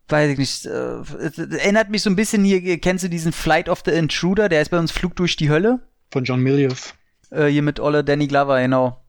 Weiß 0.08 0.30
ich 0.30 0.38
nicht. 0.38 0.66
Äh, 0.66 1.56
erinnert 1.58 1.90
mich 1.90 2.02
so 2.02 2.10
ein 2.10 2.16
bisschen 2.16 2.44
hier, 2.44 2.78
kennst 2.78 3.04
du 3.04 3.08
diesen 3.08 3.32
Flight 3.32 3.68
of 3.68 3.82
the 3.84 3.90
Intruder? 3.90 4.48
Der 4.48 4.62
ist 4.62 4.68
bei 4.70 4.78
uns 4.78 4.92
Flug 4.92 5.16
durch 5.16 5.36
die 5.36 5.50
Hölle. 5.50 5.80
Von 6.10 6.24
John 6.24 6.40
Milius. 6.40 6.94
Äh, 7.30 7.46
hier 7.46 7.62
mit 7.62 7.80
Olle 7.80 8.04
Danny 8.04 8.26
Glover, 8.26 8.60
genau. 8.60 9.00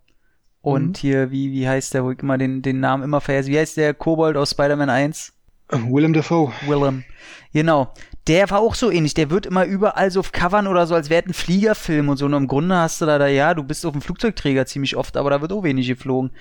Und 0.61 0.89
Mhm. 0.89 0.93
hier, 0.95 1.31
wie, 1.31 1.51
wie 1.51 1.67
heißt 1.67 1.93
der, 1.93 2.03
wo 2.03 2.11
ich 2.11 2.19
immer 2.19 2.37
den, 2.37 2.61
den 2.61 2.79
Namen 2.79 3.03
immer 3.03 3.21
vergesse? 3.21 3.49
Wie 3.51 3.59
heißt 3.59 3.77
der 3.77 3.93
Kobold 3.93 4.35
aus 4.37 4.51
Spider-Man 4.51 4.89
1? 4.89 5.33
Willem 5.69 6.13
Dafoe. 6.13 6.51
Willem. 6.67 7.03
Genau. 7.53 7.93
Der 8.27 8.49
war 8.49 8.59
auch 8.59 8.75
so 8.75 8.91
ähnlich. 8.91 9.13
Der 9.13 9.29
wird 9.29 9.45
immer 9.45 9.65
überall 9.65 10.09
so 10.11 10.19
auf 10.19 10.31
Covern 10.31 10.67
oder 10.67 10.87
so, 10.87 10.95
als 10.95 11.09
wäre 11.09 11.25
ein 11.25 11.33
Fliegerfilm 11.33 12.09
und 12.09 12.17
so. 12.17 12.25
Und 12.25 12.33
im 12.33 12.47
Grunde 12.47 12.75
hast 12.75 13.01
du 13.01 13.05
da, 13.05 13.17
da, 13.17 13.27
ja, 13.27 13.53
du 13.53 13.63
bist 13.63 13.85
auf 13.85 13.91
dem 13.91 14.01
Flugzeugträger 14.01 14.65
ziemlich 14.65 14.95
oft, 14.95 15.15
aber 15.17 15.29
da 15.29 15.41
wird 15.41 15.53
auch 15.53 15.63
wenig 15.63 15.87
geflogen. 15.87 16.31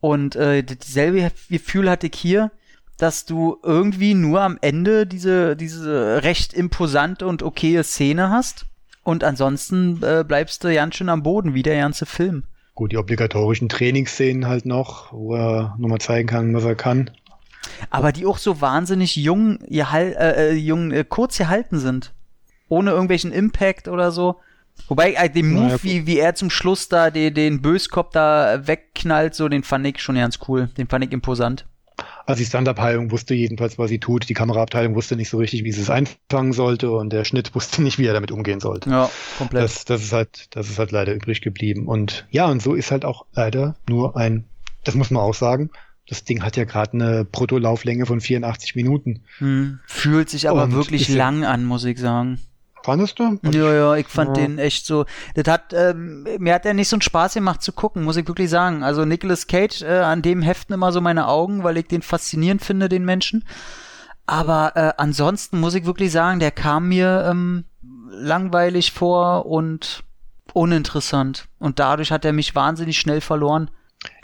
Und 0.00 0.36
äh, 0.36 0.62
dasselbe 0.62 1.30
Gefühl 1.48 1.90
hatte 1.90 2.06
ich 2.06 2.18
hier, 2.18 2.50
dass 2.98 3.24
du 3.24 3.58
irgendwie 3.62 4.14
nur 4.14 4.42
am 4.42 4.58
Ende 4.60 5.06
diese, 5.06 5.56
diese 5.56 6.22
recht 6.22 6.54
imposante 6.54 7.26
und 7.26 7.42
okaye 7.42 7.82
Szene 7.82 8.30
hast. 8.30 8.66
Und 9.02 9.24
ansonsten 9.24 10.02
äh, 10.02 10.24
bleibst 10.26 10.64
du 10.64 10.72
ganz 10.72 10.94
schön 10.94 11.08
am 11.08 11.22
Boden, 11.22 11.54
wie 11.54 11.62
der 11.62 11.78
ganze 11.78 12.06
Film. 12.06 12.44
Gut, 12.74 12.92
die 12.92 12.96
obligatorischen 12.96 13.68
Trainingsszenen 13.68 14.46
halt 14.46 14.66
noch, 14.66 15.12
wo 15.12 15.34
er 15.34 15.74
nochmal 15.78 16.00
zeigen 16.00 16.28
kann, 16.28 16.54
was 16.54 16.64
er 16.64 16.74
kann. 16.74 17.10
Aber 17.90 18.12
die 18.12 18.26
auch 18.26 18.38
so 18.38 18.60
wahnsinnig 18.60 19.16
jung, 19.16 19.60
äh, 19.62 19.82
äh, 19.82 20.52
jung 20.52 20.90
äh, 20.90 21.04
kurz 21.08 21.38
gehalten 21.38 21.78
sind. 21.78 22.12
Ohne 22.68 22.90
irgendwelchen 22.90 23.32
Impact 23.32 23.88
oder 23.88 24.10
so. 24.10 24.36
Wobei, 24.88 25.12
äh, 25.14 25.30
den 25.30 25.52
Move, 25.52 25.66
Naja, 25.66 25.82
wie, 25.82 26.06
wie 26.06 26.18
er 26.18 26.34
zum 26.34 26.50
Schluss 26.50 26.88
da 26.88 27.10
den, 27.10 27.34
den 27.34 27.62
Böskopf 27.62 28.10
da 28.12 28.66
wegknallt, 28.66 29.34
so, 29.34 29.48
den 29.48 29.62
fand 29.62 29.86
ich 29.86 30.00
schon 30.00 30.16
ganz 30.16 30.38
cool. 30.48 30.68
Den 30.76 30.88
fand 30.88 31.04
ich 31.04 31.12
imposant. 31.12 31.66
Also 32.26 32.38
die 32.40 32.46
Stand-Abteilung 32.46 33.10
wusste 33.10 33.34
jedenfalls, 33.34 33.78
was 33.78 33.90
sie 33.90 34.00
tut. 34.00 34.28
Die 34.28 34.34
Kameraabteilung 34.34 34.94
wusste 34.94 35.14
nicht 35.14 35.28
so 35.28 35.36
richtig, 35.38 35.62
wie 35.64 35.72
sie 35.72 35.82
es 35.82 35.90
einfangen 35.90 36.52
sollte 36.52 36.90
und 36.90 37.12
der 37.12 37.24
Schnitt 37.24 37.54
wusste 37.54 37.82
nicht, 37.82 37.98
wie 37.98 38.06
er 38.06 38.14
damit 38.14 38.32
umgehen 38.32 38.60
sollte. 38.60 38.90
Ja, 38.90 39.10
komplett. 39.38 39.62
Das, 39.62 39.84
das 39.84 40.02
ist 40.02 40.12
halt, 40.12 40.46
das 40.56 40.70
ist 40.70 40.78
halt 40.78 40.90
leider 40.90 41.14
übrig 41.14 41.42
geblieben. 41.42 41.86
Und 41.86 42.26
ja, 42.30 42.46
und 42.46 42.62
so 42.62 42.74
ist 42.74 42.90
halt 42.90 43.04
auch 43.04 43.26
leider 43.34 43.76
nur 43.88 44.16
ein, 44.16 44.44
das 44.84 44.94
muss 44.94 45.10
man 45.10 45.22
auch 45.22 45.34
sagen, 45.34 45.70
das 46.08 46.24
Ding 46.24 46.42
hat 46.42 46.56
ja 46.56 46.64
gerade 46.64 46.92
eine 46.92 47.24
Bruttolauflänge 47.24 48.06
von 48.06 48.20
84 48.20 48.74
Minuten. 48.76 49.22
hm. 49.38 49.80
Fühlt 49.86 50.28
sich 50.30 50.48
aber 50.48 50.64
Und 50.64 50.72
wirklich 50.72 51.08
lang 51.08 51.44
an, 51.44 51.64
muss 51.64 51.84
ich 51.84 51.98
sagen. 51.98 52.40
Fandest 52.82 53.18
du? 53.18 53.38
Ja, 53.50 53.72
ja, 53.72 53.94
ich 53.96 54.08
fand 54.08 54.36
Ja. 54.36 54.42
den 54.44 54.58
echt 54.58 54.84
so. 54.84 55.06
Das 55.34 55.48
hat, 55.50 55.72
ähm, 55.72 56.26
mir 56.38 56.52
hat 56.52 56.66
er 56.66 56.74
nicht 56.74 56.88
so 56.88 56.96
einen 56.96 57.00
Spaß 57.00 57.32
gemacht 57.32 57.62
zu 57.62 57.72
gucken, 57.72 58.04
muss 58.04 58.18
ich 58.18 58.28
wirklich 58.28 58.50
sagen. 58.50 58.82
Also 58.82 59.06
Nicolas 59.06 59.46
Cage, 59.46 59.80
äh, 59.80 60.00
an 60.00 60.20
dem 60.20 60.42
heften 60.42 60.74
immer 60.74 60.92
so 60.92 61.00
meine 61.00 61.26
Augen, 61.26 61.64
weil 61.64 61.78
ich 61.78 61.86
den 61.86 62.02
faszinierend 62.02 62.62
finde, 62.62 62.90
den 62.90 63.06
Menschen. 63.06 63.44
Aber 64.26 64.72
äh, 64.76 64.92
ansonsten 64.98 65.60
muss 65.60 65.74
ich 65.74 65.86
wirklich 65.86 66.12
sagen, 66.12 66.40
der 66.40 66.50
kam 66.50 66.88
mir 66.88 67.26
ähm, 67.30 67.64
langweilig 68.10 68.92
vor 68.92 69.46
und 69.46 70.04
uninteressant. 70.52 71.48
Und 71.58 71.78
dadurch 71.78 72.12
hat 72.12 72.24
er 72.26 72.32
mich 72.34 72.54
wahnsinnig 72.54 72.98
schnell 72.98 73.20
verloren. 73.22 73.70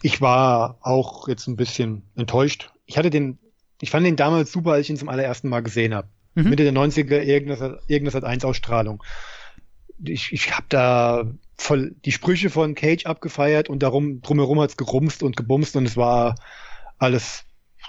Ich 0.03 0.21
war 0.21 0.79
auch 0.81 1.29
jetzt 1.29 1.47
ein 1.47 1.57
bisschen 1.57 2.03
enttäuscht. 2.17 2.73
Ich 2.87 2.97
hatte 2.99 3.11
den, 3.11 3.39
ich 3.81 3.91
fand 3.91 4.07
den 4.07 4.17
damals 4.17 4.51
super, 4.53 4.73
als 4.73 4.87
ich 4.87 4.91
ihn 4.91 4.97
zum 4.97 5.09
allerersten 5.09 5.49
Mal 5.49 5.61
gesehen 5.63 5.95
habe. 5.95 6.09
Mhm. 6.35 6.51
Mitte 6.51 6.65
der 6.65 6.73
90er, 6.73 7.21
irgendwas, 7.21 7.61
irgendwas 7.87 8.15
hat 8.15 8.25
eins 8.25 8.45
Ausstrahlung. 8.45 9.03
Ich, 10.03 10.33
ich 10.33 10.53
habe 10.53 10.67
da 10.69 11.25
voll 11.59 11.95
die 12.05 12.13
Sprüche 12.13 12.49
von 12.49 12.75
Cage 12.75 13.05
abgefeiert 13.07 13.69
und 13.69 13.83
darum, 13.83 14.23
drumherum 14.23 14.61
hat's 14.61 14.77
gerumst 14.79 15.23
und 15.23 15.37
gebumst 15.37 15.77
und 15.77 15.85
es 15.87 15.97
war 15.97 16.37
alles 16.99 17.45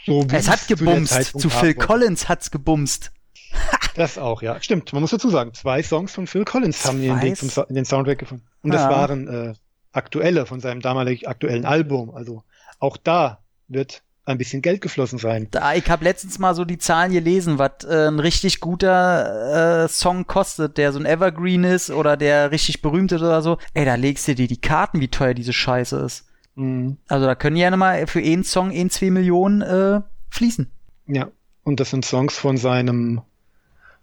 so 0.06 0.30
wie 0.30 0.36
Es 0.36 0.50
hat 0.50 0.60
zu 0.60 0.76
gebumst. 0.76 1.40
Zu 1.40 1.50
haben 1.50 1.60
Phil. 1.60 1.74
Collins 1.76 2.28
hat's 2.28 2.52
gebumst. 2.52 3.12
Das 3.96 4.18
auch, 4.18 4.42
ja. 4.42 4.62
Stimmt, 4.62 4.94
man 4.94 5.02
muss 5.02 5.12
dazu 5.12 5.30
sagen, 5.30 5.54
zwei 5.54 5.84
Songs 5.84 6.14
von 6.14 6.26
Phil 6.26 6.46
Collins 6.46 6.86
haben 6.86 7.02
den 7.02 7.12
Zwei? 7.12 7.22
Weg 7.24 7.36
zum 7.36 7.50
so 7.50 7.64
in 7.66 7.76
den 7.76 7.84
Soundtrack 7.84 8.20
gefunden. 8.20 8.46
Und 8.62 8.74
das 8.74 8.84
Ja. 8.84 8.90
waren 8.90 9.28
äh, 9.28 9.54
aktuelle 9.92 10.46
von 10.46 10.60
seinem 10.60 10.82
damaligen 10.82 11.28
aktuellen 11.28 11.66
Album. 11.66 12.12
Also 12.12 12.44
auch 12.80 12.98
da 12.98 13.40
wird 13.68 14.04
ein 14.26 14.38
bisschen 14.38 14.62
Geld 14.62 14.82
geflossen 14.82 15.20
sein. 15.20 15.48
Da, 15.52 15.74
ich 15.74 15.90
habe 15.90 16.04
letztens 16.04 16.38
mal 16.40 16.54
so 16.54 16.64
die 16.64 16.78
Zahlen 16.78 17.12
gelesen, 17.12 17.58
was 17.58 17.84
äh, 17.84 18.08
ein 18.08 18.20
richtig 18.20 18.60
guter 18.60 19.84
äh, 19.84 19.88
Song 19.88 20.28
kostet, 20.28 20.78
der 20.78 20.92
so 20.94 21.00
ein 21.00 21.06
Evergreen 21.06 21.64
ist 21.64 21.90
oder 21.90 22.18
der 22.18 22.52
richtig 22.52 22.82
berühmt 22.82 23.12
ist 23.12 23.22
oder 23.22 23.42
so. 23.42 23.58
Ey, 23.74 23.86
da 23.86 23.96
legst 23.96 24.28
du 24.28 24.36
dir 24.36 24.48
die 24.48 24.62
Karten, 24.62 25.00
wie 25.00 25.08
teuer 25.08 25.34
diese 25.34 25.54
Scheiße 25.54 25.98
ist. 25.98 26.28
Mhm. 26.56 26.98
Also 27.08 27.26
da 27.26 27.36
können 27.36 27.56
gerne 27.56 27.78
mal 27.78 28.06
für 28.08 28.20
einen 28.20 28.44
Song 28.44 28.72
ein, 28.72 28.90
zwei 28.90 29.10
Millionen 29.10 29.62
äh, 29.62 30.02
fließen. 30.30 30.72
Ja. 31.08 31.30
Und 31.64 31.80
das 31.80 31.92
sind 31.92 32.06
Songs 32.06 32.38
von 32.38 32.58
seinem 32.58 33.22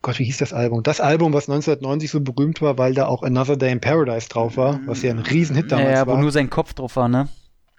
Gott, 0.03 0.19
wie 0.21 0.25
hieß 0.25 0.39
das 0.39 0.53
Album? 0.53 0.83
Das 0.85 1.01
Album, 1.01 1.33
was 1.33 1.49
1990 1.49 2.11
so 2.11 2.21
berühmt 2.21 2.63
war, 2.63 2.79
weil 2.79 2.95
da 2.95 3.07
auch 3.07 3.23
Another 3.23 3.57
Day 3.57 3.73
in 3.73 3.81
Paradise 3.81 4.29
drauf 4.29 4.57
war, 4.57 4.81
was 4.87 5.03
ja 5.03 5.11
ein 5.11 5.19
Riesenhit 5.19 5.73
damals 5.73 5.91
ja, 5.91 6.07
wo 6.07 6.13
war. 6.13 6.21
nur 6.21 6.31
sein 6.33 6.51
Kopf 6.51 6.73
drauf 6.75 6.97
war, 6.97 7.09
ne? 7.09 7.29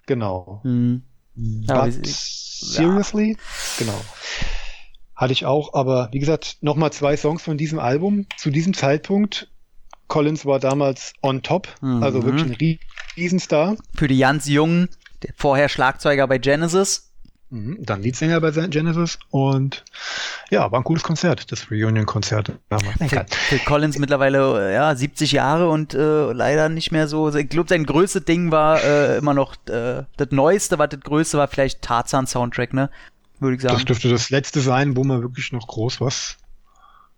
genau. 0.06 0.60
Hm. 0.64 1.04
Ja, 1.36 1.86
But 1.86 2.06
seriously? 2.06 3.38
Genau. 3.78 4.00
Hatte 5.16 5.34
ich 5.34 5.46
auch, 5.46 5.74
aber 5.74 6.10
wie 6.12 6.20
gesagt, 6.20 6.58
nochmal 6.62 6.92
zwei 6.92 7.16
Songs 7.18 7.42
von 7.42 7.58
diesem 7.58 7.80
Album. 7.80 8.26
Zu 8.38 8.50
diesem 8.52 8.74
Zeitpunkt, 8.74 9.50
Collins 10.08 10.46
war 10.46 10.60
damals 10.60 11.14
on 11.22 11.42
top, 11.42 11.68
also 11.82 12.20
Mhm. 12.20 12.26
wirklich 12.26 12.44
ein 12.46 12.54
Rie- 12.56 12.80
Riesenstar. 13.16 13.76
Für 13.96 14.08
die 14.08 14.18
ganz 14.18 14.48
Jungen, 14.48 14.90
vorher 15.36 15.70
Schlagzeuger 15.70 16.28
bei 16.28 16.38
Genesis. 16.38 17.09
Mhm. 17.52 17.78
Dann 17.80 18.04
Leadsänger 18.04 18.42
bei 18.42 18.52
Genesis 18.52 19.18
und 19.32 19.84
ja, 20.52 20.72
war 20.72 20.80
ein 20.80 20.84
cooles 20.84 21.02
Konzert, 21.04 21.52
das 21.52 21.72
Reunion-Konzert 21.72 22.52
damals. 22.70 23.28
Phil, 23.48 23.60
Collins 23.66 23.98
mittlerweile 23.98 24.70
äh, 24.70 24.74
ja 24.76 24.96
70 24.96 25.32
Jahre 25.32 25.70
und 25.70 25.94
äh, 25.96 26.32
leider 26.32 26.70
nicht 26.70 26.92
mehr 26.92 27.08
so. 27.08 27.34
Ich 27.36 27.50
glaube, 27.50 27.70
sein 27.70 27.86
größtes 27.86 28.26
Ding 28.26 28.52
war 28.52 28.84
äh, 28.84 29.18
immer 29.18 29.34
noch 29.34 29.56
äh, 29.68 30.04
das 30.18 30.30
Neueste, 30.32 30.78
was 30.78 30.90
das 30.90 31.00
Größte 31.02 31.38
war, 31.38 31.48
vielleicht 31.48 31.82
Tarzan 31.82 32.28
Soundtrack, 32.28 32.74
ne? 32.74 32.90
Würde 33.40 33.56
ich 33.56 33.62
Das 33.62 33.72
sagen. 33.72 33.86
dürfte 33.86 34.10
das 34.10 34.30
letzte 34.30 34.60
sein, 34.60 34.96
wo 34.98 35.04
man 35.04 35.22
wirklich 35.22 35.52
noch 35.52 35.66
groß 35.68 36.02
was, 36.02 36.38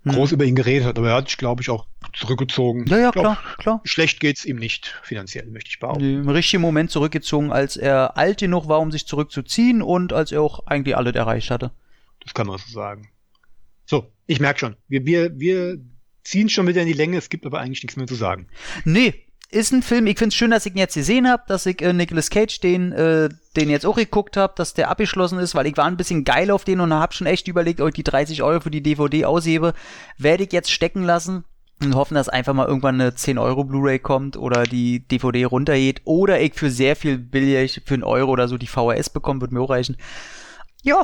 Hm. 0.03 0.13
groß 0.13 0.31
über 0.31 0.45
ihn 0.45 0.55
geredet 0.55 0.87
hat. 0.87 0.97
Aber 0.97 1.09
er 1.09 1.15
hat 1.15 1.27
sich, 1.29 1.37
glaube 1.37 1.61
ich, 1.61 1.69
auch 1.69 1.85
zurückgezogen. 2.13 2.85
Ja, 2.87 2.97
ja, 2.97 3.11
glaub, 3.11 3.23
klar, 3.23 3.39
klar. 3.57 3.81
Schlecht 3.83 4.19
geht's 4.19 4.45
ihm 4.45 4.57
nicht, 4.57 4.99
finanziell, 5.03 5.45
möchte 5.47 5.69
ich 5.69 5.79
behaupten. 5.79 6.21
Im 6.21 6.29
richtigen 6.29 6.61
Moment 6.61 6.91
zurückgezogen, 6.91 7.51
als 7.51 7.77
er 7.77 8.17
alt 8.17 8.39
genug 8.39 8.67
war, 8.67 8.79
um 8.79 8.91
sich 8.91 9.05
zurückzuziehen 9.05 9.81
und 9.81 10.13
als 10.13 10.31
er 10.31 10.41
auch 10.41 10.65
eigentlich 10.65 10.97
alles 10.97 11.15
erreicht 11.15 11.51
hatte. 11.51 11.71
Das 12.23 12.33
kann 12.33 12.47
man 12.47 12.57
so 12.57 12.71
sagen. 12.71 13.09
So, 13.85 14.11
ich 14.27 14.39
merke 14.39 14.59
schon. 14.59 14.75
Wir, 14.87 15.05
wir, 15.05 15.39
wir 15.39 15.79
ziehen 16.23 16.49
schon 16.49 16.67
wieder 16.67 16.81
in 16.81 16.87
die 16.87 16.93
Länge, 16.93 17.17
es 17.17 17.29
gibt 17.29 17.45
aber 17.45 17.59
eigentlich 17.59 17.83
nichts 17.83 17.97
mehr 17.97 18.07
zu 18.07 18.15
sagen. 18.15 18.47
Nee, 18.85 19.25
ist 19.51 19.73
ein 19.73 19.83
Film, 19.83 20.07
ich 20.07 20.17
find's 20.17 20.35
schön, 20.35 20.51
dass 20.51 20.65
ich 20.65 20.73
ihn 20.73 20.77
jetzt 20.77 20.95
gesehen 20.95 21.29
habe, 21.29 21.43
dass 21.47 21.65
ich 21.65 21.81
äh, 21.81 21.91
Nicolas 21.91 22.29
Cage 22.29 22.61
den, 22.61 22.93
äh, 22.93 23.29
den 23.57 23.69
jetzt 23.69 23.85
auch 23.85 23.97
geguckt 23.97 24.37
habe, 24.37 24.53
dass 24.55 24.73
der 24.73 24.89
abgeschlossen 24.89 25.39
ist, 25.39 25.55
weil 25.55 25.67
ich 25.67 25.75
war 25.75 25.85
ein 25.85 25.97
bisschen 25.97 26.23
geil 26.23 26.51
auf 26.51 26.63
den 26.63 26.79
und 26.79 26.93
habe 26.93 27.13
schon 27.13 27.27
echt 27.27 27.49
überlegt, 27.49 27.81
ob 27.81 27.89
ich 27.89 27.93
die 27.93 28.03
30 28.03 28.43
Euro 28.43 28.61
für 28.61 28.71
die 28.71 28.81
DVD 28.81 29.25
aushebe. 29.25 29.73
Werde 30.17 30.45
ich 30.45 30.53
jetzt 30.53 30.71
stecken 30.71 31.03
lassen 31.03 31.43
und 31.81 31.95
hoffen, 31.95 32.15
dass 32.15 32.29
einfach 32.29 32.53
mal 32.53 32.67
irgendwann 32.67 33.01
eine 33.01 33.13
10 33.13 33.37
Euro 33.37 33.65
Blu-ray 33.65 33.99
kommt 33.99 34.37
oder 34.37 34.63
die 34.63 35.05
DVD 35.05 35.43
runtergeht 35.43 36.01
oder 36.05 36.39
ich 36.39 36.53
für 36.53 36.69
sehr 36.69 36.95
viel 36.95 37.17
billig, 37.17 37.81
für 37.85 37.95
einen 37.95 38.03
Euro 38.03 38.31
oder 38.31 38.47
so 38.47 38.57
die 38.57 38.67
VHS 38.67 39.09
bekomme, 39.09 39.41
würde 39.41 39.53
mir 39.53 39.61
auch 39.61 39.69
reichen. 39.69 39.97
Ja, 40.81 41.01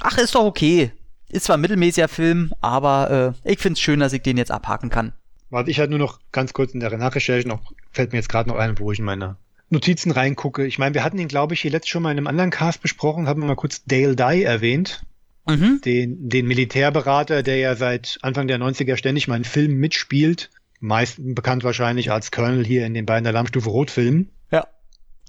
ach, 0.00 0.16
ist 0.16 0.34
doch 0.34 0.44
okay. 0.44 0.92
Ist 1.28 1.44
zwar 1.44 1.58
ein 1.58 1.60
mittelmäßiger 1.60 2.08
Film, 2.08 2.52
aber 2.62 3.34
äh, 3.44 3.52
ich 3.52 3.58
find's 3.58 3.80
schön, 3.80 4.00
dass 4.00 4.14
ich 4.14 4.22
den 4.22 4.38
jetzt 4.38 4.50
abhaken 4.50 4.88
kann. 4.88 5.12
Warte, 5.50 5.70
ich 5.70 5.78
halt 5.80 5.90
nur 5.90 5.98
noch 5.98 6.20
ganz 6.32 6.52
kurz 6.52 6.72
in 6.72 6.80
der 6.80 6.96
Nachrecherche 6.96 7.46
noch, 7.48 7.72
fällt 7.92 8.12
mir 8.12 8.18
jetzt 8.18 8.28
gerade 8.28 8.48
noch 8.48 8.56
ein, 8.56 8.78
wo 8.78 8.92
ich 8.92 8.98
in 9.00 9.04
meine 9.04 9.36
Notizen 9.68 10.10
reingucke. 10.12 10.66
Ich 10.66 10.78
meine, 10.78 10.94
wir 10.94 11.04
hatten 11.04 11.18
ihn, 11.18 11.28
glaube 11.28 11.54
ich, 11.54 11.60
hier 11.60 11.70
letztes 11.70 11.90
schon 11.90 12.02
mal 12.02 12.10
in 12.12 12.18
einem 12.18 12.26
anderen 12.26 12.50
Cast 12.50 12.82
besprochen, 12.82 13.26
haben 13.28 13.40
wir 13.42 13.46
mal 13.46 13.54
kurz 13.56 13.84
Dale 13.84 14.16
Dye 14.16 14.42
erwähnt. 14.44 15.02
Mhm. 15.48 15.80
den, 15.84 16.28
den 16.28 16.46
Militärberater, 16.46 17.42
der 17.42 17.56
ja 17.56 17.74
seit 17.74 18.18
Anfang 18.22 18.46
der 18.46 18.58
90er 18.60 18.96
ständig 18.96 19.26
mal 19.26 19.36
in 19.36 19.44
Filmen 19.44 19.78
mitspielt, 19.78 20.50
meist 20.80 21.16
bekannt 21.18 21.64
wahrscheinlich 21.64 22.12
als 22.12 22.30
Colonel 22.30 22.64
hier 22.64 22.84
in 22.86 22.92
den 22.94 23.06
beiden 23.06 23.26
Alarmstufe 23.26 23.70
Rot-Filmen, 23.70 24.28
Ja. 24.52 24.66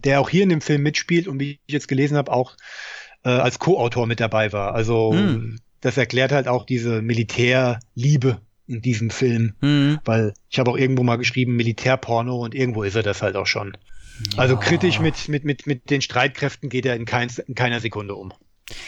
der 0.04 0.20
auch 0.20 0.30
hier 0.30 0.44
in 0.44 0.50
dem 0.50 0.62
Film 0.62 0.84
mitspielt 0.84 1.28
und 1.28 1.40
wie 1.40 1.60
ich 1.66 1.74
jetzt 1.74 1.88
gelesen 1.88 2.18
habe, 2.18 2.32
auch 2.32 2.56
äh, 3.24 3.30
als 3.30 3.58
Co-Autor 3.58 4.06
mit 4.06 4.20
dabei 4.20 4.52
war. 4.52 4.76
Also 4.76 5.14
Hm. 5.14 5.60
das 5.80 5.98
erklärt 5.98 6.34
halt 6.34 6.48
auch 6.50 6.66
diese 6.66 7.02
Militärliebe 7.02 8.42
in 8.72 8.82
diesem 8.82 9.10
Film, 9.10 9.54
Mhm. 9.62 10.00
weil 10.06 10.34
ich 10.50 10.60
habe 10.60 10.72
auch 10.72 10.78
irgendwo 10.78 11.04
mal 11.04 11.18
geschrieben 11.18 11.56
Militärporno 11.56 12.38
und 12.38 12.56
irgendwo 12.56 12.84
ist 12.84 12.96
er 12.96 13.04
das 13.04 13.22
halt 13.22 13.36
auch 13.36 13.48
schon. 13.48 13.78
Also 14.38 14.56
kritisch 14.58 15.00
mit, 15.00 15.28
mit, 15.30 15.44
mit, 15.46 15.66
mit 15.68 15.90
den 15.90 16.02
Streitkräften 16.02 16.70
geht 16.70 16.86
er 16.86 16.96
in, 16.96 17.06
kein, 17.06 17.30
in 17.48 17.56
keiner 17.56 17.80
Sekunde 17.80 18.16
um. 18.16 18.32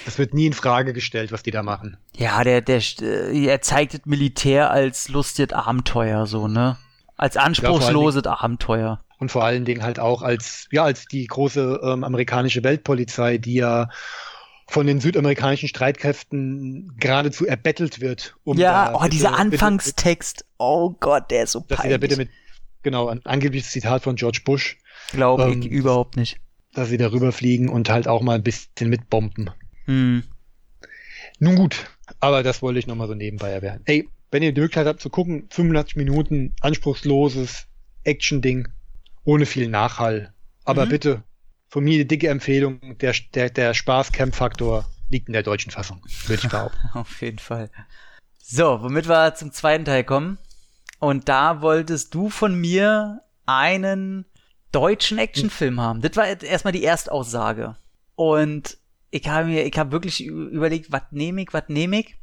Das 0.06 0.18
wird 0.18 0.34
nie 0.34 0.46
in 0.46 0.54
Frage 0.54 0.94
gestellt, 0.94 1.32
was 1.32 1.44
die 1.44 1.52
da 1.52 1.64
machen. 1.64 1.98
Ja, 2.16 2.44
der, 2.44 2.62
der, 2.62 2.82
äh, 3.02 3.46
er 3.46 3.62
zeigt 3.62 3.94
das 3.96 4.02
Militär 4.06 4.72
als 4.72 5.10
lustiges 5.10 5.52
Abenteuer, 5.54 6.26
so, 6.28 6.48
ne? 6.48 6.78
Als 7.18 7.36
anspruchsloses 7.38 8.26
Abenteuer. 8.26 9.00
und 9.20 9.30
vor 9.32 9.44
allen 9.46 9.66
Dingen 9.66 9.84
halt 9.84 10.00
auch 10.00 10.22
als, 10.22 10.68
ja, 10.72 10.84
als 10.84 11.06
die 11.06 11.26
große 11.28 11.80
ähm, 11.84 12.04
amerikanische 12.04 12.64
Weltpolizei, 12.64 13.38
die 13.38 13.56
ja 13.56 13.90
von 14.68 14.88
den 14.88 15.00
südamerikanischen 15.00 15.68
Streitkräften 15.68 16.96
geradezu 16.98 17.46
erbettelt 17.46 18.00
wird. 18.00 18.36
Um 18.44 18.58
ja, 18.58 18.94
oh, 18.96 19.08
dieser 19.08 19.38
Anfangstext. 19.38 20.46
oh 20.58 20.96
Gott, 21.00 21.32
der 21.32 21.44
ist 21.44 21.52
so 21.52 21.60
dass 21.60 21.78
peinlich. 21.78 21.78
Dass 21.78 21.84
sie 21.84 21.90
da 21.90 21.98
bitte 21.98 22.18
mit, 22.18 22.30
genau, 22.82 23.08
ein 23.08 23.26
angebliches 23.26 23.72
Zitat 23.72 24.04
von 24.04 24.16
George 24.16 24.42
Bush. 24.46 24.78
Glaube 25.12 25.44
ähm, 25.44 25.62
ich 25.62 25.68
überhaupt 25.68 26.16
nicht. 26.16 26.38
Dass 26.74 26.90
sie 26.90 26.98
darüber 26.98 27.32
fliegen 27.32 27.70
und 27.70 27.90
halt 27.90 28.08
auch 28.08 28.22
mal 28.22 28.36
ein 28.36 28.44
bisschen 28.44 28.90
mitbomben. 28.90 29.52
Hm. 29.86 30.24
Nun 31.40 31.56
gut, 31.56 31.88
aber 32.20 32.44
das 32.44 32.62
wollte 32.62 32.80
ich 32.80 32.88
nochmal 32.88 33.08
so 33.08 33.16
nebenbei 33.16 33.50
erwähnen. 33.50 33.82
Ey, 33.86 34.08
wenn 34.32 34.44
ihr 34.44 34.54
die 34.54 34.62
Möglichkeit 34.62 34.88
habt 34.88 35.02
zu 35.02 35.10
gucken, 35.10 35.48
85 35.52 35.96
Minuten, 35.96 36.56
anspruchsloses 36.62 37.68
Action-Ding, 38.04 38.68
ohne 39.24 39.46
viel 39.46 39.68
Nachhall. 39.68 40.34
Aber 40.64 40.86
mhm. 40.86 40.90
bitte, 40.90 41.24
von 41.74 41.84
mir 41.84 41.98
die 41.98 42.08
dicke 42.08 42.28
Empfehlung, 42.30 43.00
der, 43.00 43.16
der, 43.34 43.50
der 43.50 43.74
Spaß-Camp-Faktor 43.74 44.86
liegt 45.10 45.28
in 45.28 45.34
der 45.34 45.42
deutschen 45.42 45.72
Fassung, 45.72 46.06
würde 46.28 46.44
ich 46.44 46.50
behaupten. 46.52 46.78
Auf 46.94 47.20
jeden 47.20 47.40
Fall. 47.40 47.72
So, 48.38 48.84
womit 48.84 49.10
wir 49.10 49.34
zum 49.34 49.52
zweiten 49.52 49.84
Teil 49.84 50.04
kommen. 50.04 50.38
Und 51.00 51.30
da 51.30 51.64
wolltest 51.64 52.14
du 52.14 52.30
von 52.30 52.54
mir 52.54 53.22
einen 53.48 54.26
deutschen 54.72 55.18
Actionfilm 55.18 55.82
haben. 55.82 56.02
Das 56.02 56.16
war 56.16 56.28
erstmal 56.44 56.74
die 56.74 56.86
Erstaussage. 56.86 57.76
Und 58.14 58.78
ich 59.10 59.28
habe 59.28 59.48
mir, 59.48 59.66
ich 59.66 59.76
habe 59.76 59.92
wirklich 59.92 60.24
überlegt, 60.24 60.92
was 60.92 61.02
nehme 61.10 61.42
ich, 61.42 61.54
was 61.54 61.70
nehme 61.70 62.02
ich? 62.02 62.16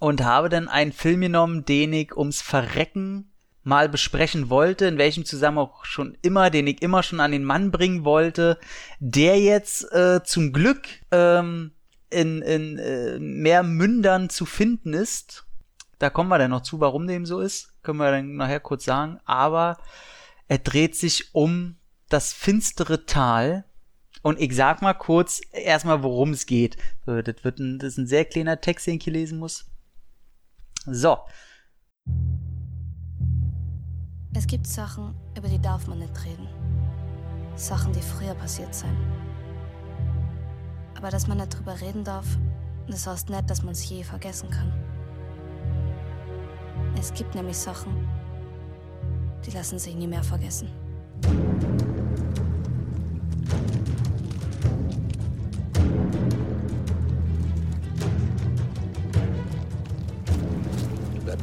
und 0.00 0.22
habe 0.22 0.48
dann 0.48 0.68
einen 0.68 0.92
Film 0.92 1.20
genommen, 1.20 1.64
den 1.64 1.92
ich 1.92 2.16
ums 2.16 2.42
Verrecken 2.42 3.30
mal 3.68 3.88
besprechen 3.88 4.48
wollte, 4.48 4.86
in 4.86 4.98
welchem 4.98 5.24
Zusammenhang 5.24 5.66
auch 5.66 5.84
schon 5.84 6.16
immer, 6.22 6.48
den 6.48 6.66
ich 6.66 6.82
immer 6.82 7.02
schon 7.02 7.20
an 7.20 7.32
den 7.32 7.44
Mann 7.44 7.70
bringen 7.70 8.04
wollte, 8.04 8.58
der 8.98 9.38
jetzt 9.38 9.92
äh, 9.92 10.22
zum 10.24 10.52
Glück 10.52 10.88
ähm, 11.10 11.72
in, 12.10 12.40
in 12.40 12.78
äh, 12.78 13.18
mehr 13.18 13.62
Mündern 13.62 14.30
zu 14.30 14.46
finden 14.46 14.94
ist. 14.94 15.44
Da 15.98 16.08
kommen 16.08 16.30
wir 16.30 16.38
dann 16.38 16.50
noch 16.50 16.62
zu, 16.62 16.80
warum 16.80 17.06
dem 17.06 17.26
so 17.26 17.40
ist, 17.40 17.74
können 17.82 17.98
wir 17.98 18.10
dann 18.10 18.36
nachher 18.36 18.60
kurz 18.60 18.84
sagen. 18.84 19.18
Aber 19.26 19.76
er 20.48 20.58
dreht 20.58 20.96
sich 20.96 21.34
um 21.34 21.76
das 22.08 22.32
finstere 22.32 23.04
Tal. 23.04 23.64
Und 24.22 24.40
ich 24.40 24.56
sag 24.56 24.80
mal 24.80 24.94
kurz 24.94 25.40
erstmal, 25.52 26.02
worum 26.02 26.30
es 26.30 26.46
geht. 26.46 26.78
Das 27.04 27.44
wird 27.44 27.58
ein, 27.58 27.78
das 27.78 27.92
ist 27.92 27.98
ein 27.98 28.06
sehr 28.06 28.24
kleiner 28.24 28.60
Text, 28.60 28.86
den 28.86 28.96
ich 28.96 29.04
hier 29.04 29.12
lesen 29.12 29.38
muss. 29.38 29.66
So. 30.86 31.18
Es 34.34 34.46
gibt 34.46 34.66
Sachen, 34.66 35.14
über 35.36 35.48
die 35.48 35.60
darf 35.60 35.86
man 35.86 35.98
nicht 35.98 36.24
reden. 36.24 36.46
Sachen, 37.56 37.92
die 37.92 38.02
früher 38.02 38.34
passiert 38.34 38.74
sind. 38.74 38.96
Aber 40.96 41.10
dass 41.10 41.26
man 41.26 41.38
nicht 41.38 41.56
drüber 41.56 41.80
reden 41.80 42.04
darf, 42.04 42.26
das 42.86 43.06
heißt 43.06 43.30
nicht, 43.30 43.50
dass 43.50 43.62
man 43.62 43.72
es 43.72 43.88
je 43.88 44.02
vergessen 44.02 44.50
kann. 44.50 44.72
Es 46.98 47.12
gibt 47.14 47.34
nämlich 47.34 47.56
Sachen, 47.56 48.08
die 49.44 49.50
lassen 49.50 49.78
sich 49.78 49.94
nie 49.94 50.06
mehr 50.06 50.22
vergessen. 50.22 50.68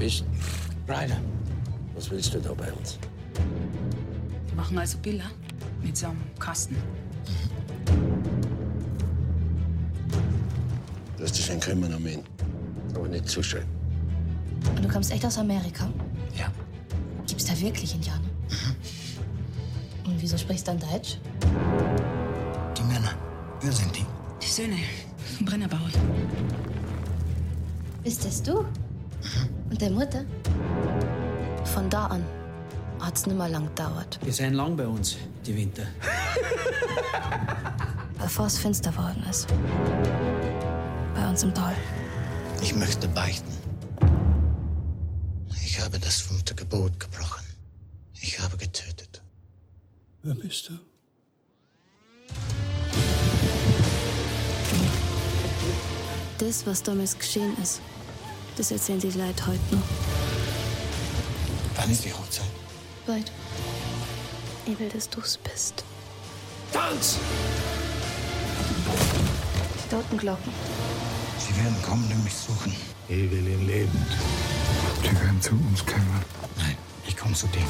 bist? 0.06 0.26
Ryder. 0.88 1.35
Was 1.96 2.12
willst 2.12 2.34
du 2.34 2.40
da 2.40 2.54
bei 2.54 2.72
uns? 2.74 3.00
Wir 4.48 4.56
machen 4.56 4.78
also 4.78 4.98
Bilder 4.98 5.32
mit 5.82 5.96
so 5.96 6.08
einem 6.08 6.22
Kasten. 6.40 6.76
Das 11.18 11.40
ist 11.40 11.50
ein 11.50 11.60
Kriminomän. 11.60 12.22
Aber 12.94 13.08
nicht 13.08 13.28
zu 13.30 13.42
schön. 13.42 13.64
Und 14.76 14.84
du 14.84 14.90
kommst 14.90 15.12
echt 15.12 15.26
aus 15.26 15.38
Amerika? 15.38 15.90
Ja. 16.38 16.52
Gibt's 17.28 17.46
da 17.46 17.60
wirklich 17.60 17.96
Indianer? 17.96 18.20
Mhm. 18.50 20.12
Und 20.12 20.22
wieso 20.22 20.38
sprichst 20.38 20.68
du 20.68 20.72
dann 20.72 20.80
Deutsch? 20.80 21.18
Die 22.78 22.84
Männer. 22.84 23.14
Wer 23.62 23.72
sind 23.72 23.96
die? 23.96 24.06
Die 24.42 24.48
Söhne 24.48 24.78
vom 25.38 25.46
Brennerbauer. 25.46 25.90
Bist 28.04 28.26
das 28.26 28.44
du? 28.44 28.62
Mhm. 28.62 28.68
Und 29.72 29.82
der 29.82 29.90
Mutter? 29.92 30.26
Von 31.76 31.90
da 31.90 32.06
an 32.06 32.24
hat 33.02 33.18
es 33.18 33.26
nicht 33.26 33.38
mehr 33.38 33.50
lang 33.50 33.66
gedauert. 33.66 34.18
Wir 34.24 34.32
sind 34.32 34.54
lang 34.54 34.78
bei 34.78 34.88
uns, 34.88 35.18
die 35.46 35.58
Winter. 35.58 35.84
Bevor 38.18 38.46
es 38.46 38.58
finster 38.58 38.92
geworden 38.92 39.22
ist. 39.30 39.48
Bei 41.14 41.30
uns 41.30 41.44
im 41.44 41.54
Tal. 41.54 41.76
Ich 42.62 42.74
möchte 42.74 43.10
beichten. 43.10 43.52
Ich 45.66 45.82
habe 45.82 46.00
das 46.00 46.22
fünfte 46.22 46.56
Gebot 46.56 46.98
gebrochen. 46.98 47.44
Ich 48.22 48.40
habe 48.40 48.56
getötet. 48.56 49.22
Wer 50.24 50.36
bist 50.36 50.70
du? 50.70 50.80
Das, 56.38 56.66
was 56.66 56.84
damals 56.84 57.20
geschehen 57.20 57.52
ist, 57.62 57.82
das 58.56 58.72
erzählen 58.72 59.02
die 59.02 59.12
Leute 59.12 59.46
heute 59.46 59.76
noch. 59.76 60.25
Wann 61.76 61.92
ist 61.92 62.06
die 62.06 62.14
Hochzeit? 62.14 62.46
Bald. 63.06 63.32
Ich 64.66 64.80
will, 64.80 64.90
dass 64.90 65.10
du 65.10 65.20
es 65.20 65.38
bist. 65.38 65.84
Tanz! 66.72 67.18
Die 69.84 69.90
Totenglocken. 69.90 70.52
Sie 71.38 71.56
werden 71.58 71.82
kommen 71.84 72.10
und 72.12 72.24
mich 72.24 72.34
suchen. 72.34 72.76
Ich 73.08 73.30
will 73.30 73.48
ihn 73.48 73.68
lebend. 73.68 74.08
Sie 75.04 75.12
werden 75.12 75.42
zu 75.42 75.52
uns 75.52 75.86
kommen. 75.86 76.24
Nein, 76.58 76.78
ich 77.08 77.16
komme 77.16 77.34
zu 77.34 77.48
dir. 77.48 77.62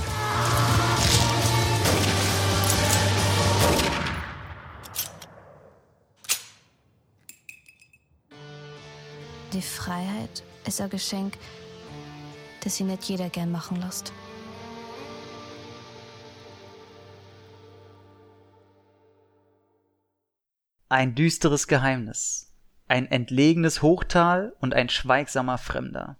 Die 9.51 9.61
Freiheit 9.61 10.43
ist 10.65 10.81
ein 10.81 10.89
Geschenk, 10.89 11.37
das 12.65 12.75
sie 12.75 12.83
nicht 12.83 13.03
jeder 13.05 13.29
gern 13.29 13.51
machen 13.51 13.79
lässt. 13.79 14.11
Ein 20.89 21.15
düsteres 21.15 21.67
Geheimnis, 21.67 22.53
ein 22.87 23.09
entlegenes 23.09 23.81
Hochtal 23.81 24.53
und 24.59 24.73
ein 24.73 24.89
schweigsamer 24.89 25.57
Fremder. 25.57 26.17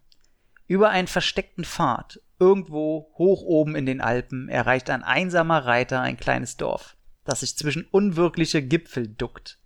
Über 0.68 0.90
einen 0.90 1.08
versteckten 1.08 1.66
Pfad, 1.66 2.22
irgendwo 2.40 3.12
hoch 3.18 3.42
oben 3.42 3.76
in 3.76 3.86
den 3.86 4.00
Alpen, 4.00 4.48
erreicht 4.48 4.90
ein 4.90 5.04
einsamer 5.04 5.66
Reiter 5.66 6.02
ein 6.02 6.18
kleines 6.18 6.58
Dorf, 6.58 6.96
das 7.24 7.42
sich 7.42 7.58
zwischen 7.58 7.86
unwirkliche 7.86 8.62
Gipfel 8.62 9.08
duckt. 9.08 9.60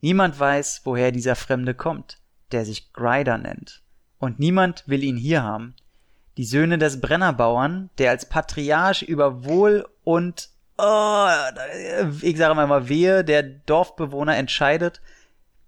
Niemand 0.00 0.38
weiß, 0.38 0.82
woher 0.84 1.12
dieser 1.12 1.36
Fremde 1.36 1.74
kommt, 1.74 2.18
der 2.52 2.64
sich 2.64 2.92
Grider 2.92 3.38
nennt 3.38 3.82
und 4.20 4.38
niemand 4.38 4.84
will 4.86 5.02
ihn 5.02 5.16
hier 5.16 5.42
haben. 5.42 5.74
Die 6.40 6.46
Söhne 6.46 6.78
des 6.78 7.02
Brennerbauern, 7.02 7.90
der 7.98 8.12
als 8.12 8.26
Patriarch 8.26 9.02
über 9.02 9.44
Wohl 9.44 9.86
und 10.04 10.48
oh, 10.78 11.26
ich 12.22 12.38
sage 12.38 12.54
mal 12.54 12.88
wehe, 12.88 13.24
der 13.24 13.42
Dorfbewohner 13.42 14.38
entscheidet, 14.38 15.02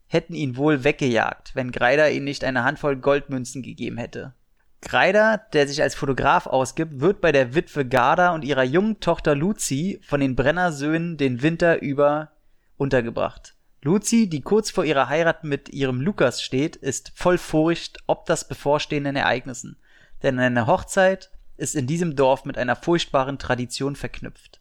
hätten 0.06 0.32
ihn 0.32 0.56
wohl 0.56 0.82
weggejagt, 0.82 1.54
wenn 1.54 1.72
Greider 1.72 2.10
ihnen 2.10 2.24
nicht 2.24 2.42
eine 2.42 2.64
Handvoll 2.64 2.96
Goldmünzen 2.96 3.60
gegeben 3.60 3.98
hätte. 3.98 4.32
Greider, 4.80 5.42
der 5.52 5.68
sich 5.68 5.82
als 5.82 5.94
Fotograf 5.94 6.46
ausgibt, 6.46 7.02
wird 7.02 7.20
bei 7.20 7.32
der 7.32 7.54
Witwe 7.54 7.84
Garda 7.84 8.34
und 8.34 8.42
ihrer 8.42 8.64
jungen 8.64 8.98
Tochter 8.98 9.34
Luzi 9.34 10.00
von 10.02 10.20
den 10.20 10.36
Brennersöhnen 10.36 11.18
den 11.18 11.42
Winter 11.42 11.82
über 11.82 12.30
untergebracht. 12.78 13.56
Luzi, 13.82 14.26
die 14.26 14.40
kurz 14.40 14.70
vor 14.70 14.86
ihrer 14.86 15.10
Heirat 15.10 15.44
mit 15.44 15.68
ihrem 15.68 16.00
Lukas 16.00 16.40
steht, 16.40 16.76
ist 16.76 17.12
voll 17.14 17.36
Furcht 17.36 17.98
ob 18.06 18.24
das 18.24 18.48
bevorstehenden 18.48 19.16
Ereignissen, 19.16 19.76
denn 20.22 20.38
eine 20.38 20.66
Hochzeit 20.66 21.30
ist 21.56 21.74
in 21.74 21.86
diesem 21.86 22.16
Dorf 22.16 22.44
mit 22.44 22.58
einer 22.58 22.76
furchtbaren 22.76 23.38
Tradition 23.38 23.96
verknüpft. 23.96 24.60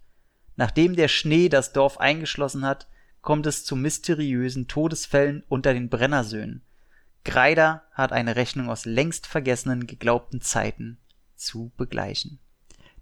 Nachdem 0.56 0.96
der 0.96 1.08
Schnee 1.08 1.50
das 1.50 1.74
Dorf 1.74 2.00
eingeschlossen 2.00 2.66
hat, 2.66 2.88
kommt 3.22 3.46
es 3.46 3.64
zu 3.64 3.76
mysteriösen 3.76 4.68
Todesfällen 4.68 5.44
unter 5.48 5.74
den 5.74 5.90
Brennersöhnen. 5.90 6.64
Greider 7.24 7.84
hat 7.94 8.12
eine 8.12 8.36
Rechnung 8.36 8.70
aus 8.70 8.86
längst 8.86 9.28
vergessenen 9.28 9.88
geglaubten 9.88 10.42
Zeiten 10.42 10.98
zu 11.36 11.72
begleichen 11.78 12.40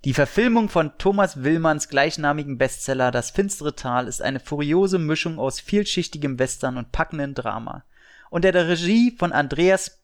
die 0.05 0.13
Verfilmung 0.13 0.69
von 0.69 0.97
Thomas 0.97 1.43
Willmanns 1.43 1.89
gleichnamigen 1.89 2.57
Bestseller 2.57 3.11
Das 3.11 3.31
finstere 3.31 3.75
Tal 3.75 4.07
ist 4.07 4.21
eine 4.21 4.39
furiose 4.39 4.97
Mischung 4.97 5.39
aus 5.39 5.59
vielschichtigem 5.59 6.39
Western 6.39 6.77
und 6.77 6.93
packendem 6.93 7.33
Drama. 7.33 7.83
Unter 8.29 8.53
der 8.53 8.69
Regie 8.69 9.13
von 9.17 9.33
Andreas 9.33 9.98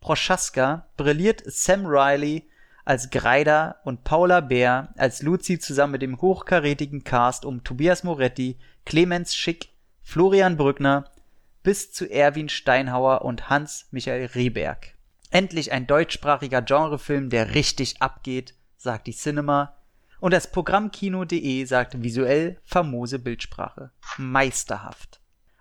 Prochaska 0.00 0.88
brilliert 0.96 1.42
Sam 1.46 1.86
Riley 1.86 2.48
als 2.84 3.10
Greider 3.10 3.80
und 3.84 4.04
Paula 4.04 4.40
Bär 4.40 4.94
als 4.96 5.22
Luzi 5.22 5.58
zusammen 5.58 5.92
mit 5.92 6.02
dem 6.02 6.20
hochkarätigen 6.20 7.04
Cast 7.04 7.44
um 7.44 7.62
Tobias 7.62 8.02
Moretti, 8.02 8.58
Clemens 8.86 9.36
Schick, 9.36 9.68
Florian 10.02 10.56
Brückner 10.56 11.04
bis 11.62 11.92
zu 11.92 12.10
Erwin 12.10 12.48
Steinhauer 12.48 13.22
und 13.26 13.50
Hans-Michael 13.50 14.26
Rehberg. 14.34 14.94
Endlich 15.30 15.72
ein 15.72 15.86
deutschsprachiger 15.86 16.62
Genrefilm, 16.62 17.28
der 17.28 17.54
richtig 17.54 18.00
abgeht, 18.00 18.54
sagt 18.78 19.06
die 19.06 19.12
Cinema. 19.12 19.76
Und 20.20 20.32
das 20.32 20.50
Programm 20.50 20.90
Kino.de 20.90 21.64
sagt 21.66 22.02
visuell 22.02 22.58
famose 22.64 23.18
Bildsprache. 23.18 23.90
Meisterhaft. 24.16 25.17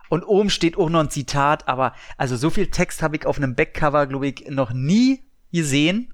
Und 0.10 0.24
oben 0.24 0.49
steht 0.49 0.78
auch 0.78 0.89
noch 0.89 1.01
ein 1.01 1.10
Zitat, 1.10 1.68
aber 1.68 1.93
also 2.18 2.36
so 2.36 2.49
viel 2.49 2.68
Text 2.68 3.01
habe 3.01 3.16
ich 3.18 3.26
auf 3.26 3.38
einem 3.38 3.55
Backcover, 3.55 4.08
glaube 4.08 4.28
ich, 4.28 4.45
noch 4.49 4.72
nie 4.72 5.24
gesehen. 5.51 6.14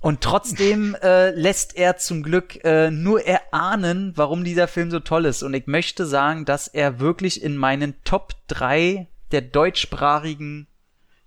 Und 0.00 0.20
trotzdem 0.20 0.94
äh, 1.02 1.30
lässt 1.30 1.76
er 1.76 1.96
zum 1.96 2.22
Glück 2.22 2.64
äh, 2.64 2.90
nur 2.90 3.24
erahnen, 3.24 4.12
warum 4.16 4.44
dieser 4.44 4.68
Film 4.68 4.90
so 4.90 5.00
toll 5.00 5.24
ist. 5.24 5.42
Und 5.42 5.54
ich 5.54 5.66
möchte 5.66 6.06
sagen, 6.06 6.44
dass 6.44 6.68
er 6.68 7.00
wirklich 7.00 7.42
in 7.42 7.56
meinen 7.56 7.94
Top 8.04 8.34
3 8.48 9.08
der 9.32 9.40
deutschsprachigen 9.42 10.68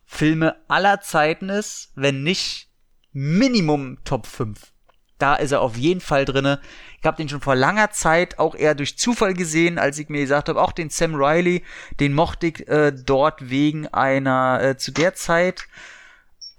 Filme 0.05 0.55
aller 0.67 1.01
Zeiten 1.01 1.49
ist, 1.49 1.91
wenn 1.95 2.23
nicht 2.23 2.69
Minimum 3.11 3.97
Top 4.03 4.25
5. 4.25 4.71
Da 5.19 5.35
ist 5.35 5.51
er 5.51 5.61
auf 5.61 5.77
jeden 5.77 6.01
Fall 6.01 6.25
drinne. 6.25 6.59
Ich 6.99 7.05
habe 7.05 7.17
den 7.17 7.29
schon 7.29 7.41
vor 7.41 7.55
langer 7.55 7.91
Zeit 7.91 8.39
auch 8.39 8.55
eher 8.55 8.73
durch 8.73 8.97
Zufall 8.97 9.33
gesehen, 9.33 9.77
als 9.77 9.99
ich 9.99 10.09
mir 10.09 10.21
gesagt 10.21 10.49
habe, 10.49 10.61
auch 10.61 10.71
den 10.71 10.89
Sam 10.89 11.13
Riley, 11.13 11.63
den 11.99 12.13
mochte 12.13 12.47
ich 12.47 12.67
äh, 12.67 12.91
dort 12.91 13.49
wegen 13.49 13.87
einer 13.87 14.59
äh, 14.61 14.77
zu 14.77 14.91
der 14.91 15.13
Zeit 15.13 15.67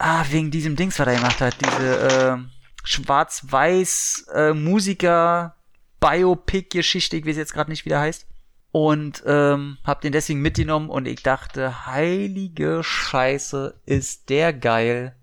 ah, 0.00 0.24
wegen 0.30 0.50
diesem 0.50 0.76
Dings, 0.76 0.98
was 0.98 1.06
er 1.06 1.16
gemacht 1.16 1.40
hat, 1.40 1.56
diese 1.64 2.08
äh, 2.08 2.36
schwarz-weiß 2.84 4.26
äh, 4.34 4.52
Musiker 4.54 5.54
Biopic-Geschichte, 6.00 7.18
ich 7.18 7.26
weiß 7.26 7.36
jetzt 7.36 7.52
gerade 7.52 7.70
nicht, 7.70 7.84
wie 7.84 7.90
der 7.90 8.00
heißt. 8.00 8.26
Und 8.72 9.22
ähm, 9.26 9.78
hab 9.84 10.00
den 10.00 10.12
deswegen 10.12 10.40
mitgenommen 10.40 10.88
und 10.88 11.06
ich 11.06 11.22
dachte, 11.22 11.86
heilige 11.86 12.82
Scheiße, 12.82 13.74
ist 13.84 14.30
der 14.30 14.52
geil. 14.52 15.14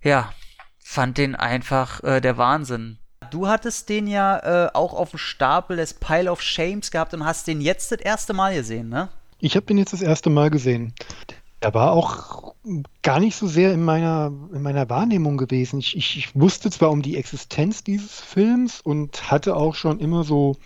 Ja, 0.00 0.32
fand 0.84 1.18
den 1.18 1.34
einfach 1.34 2.04
äh, 2.04 2.20
der 2.20 2.36
Wahnsinn. 2.36 2.98
Du 3.30 3.48
hattest 3.48 3.88
den 3.88 4.06
ja 4.06 4.66
äh, 4.66 4.70
auch 4.74 4.92
auf 4.92 5.10
dem 5.10 5.18
Stapel 5.18 5.78
des 5.78 5.94
Pile 5.94 6.30
of 6.30 6.42
Shames 6.42 6.90
gehabt 6.90 7.14
und 7.14 7.24
hast 7.24 7.48
den 7.48 7.60
jetzt 7.60 7.90
das 7.90 8.00
erste 8.00 8.34
Mal 8.34 8.54
gesehen, 8.54 8.90
ne? 8.90 9.08
Ich 9.40 9.56
habe 9.56 9.66
den 9.66 9.78
jetzt 9.78 9.94
das 9.94 10.02
erste 10.02 10.30
Mal 10.30 10.50
gesehen. 10.50 10.94
Er 11.60 11.72
war 11.72 11.92
auch 11.92 12.54
gar 13.02 13.18
nicht 13.18 13.34
so 13.34 13.46
sehr 13.46 13.72
in 13.72 13.82
meiner, 13.82 14.30
in 14.52 14.62
meiner 14.62 14.88
Wahrnehmung 14.90 15.38
gewesen. 15.38 15.80
Ich, 15.80 15.96
ich, 15.96 16.18
ich 16.18 16.36
wusste 16.38 16.70
zwar 16.70 16.90
um 16.90 17.00
die 17.00 17.16
Existenz 17.16 17.82
dieses 17.82 18.20
Films 18.20 18.80
und 18.82 19.30
hatte 19.30 19.56
auch 19.56 19.74
schon 19.74 19.98
immer 19.98 20.22
so 20.22 20.56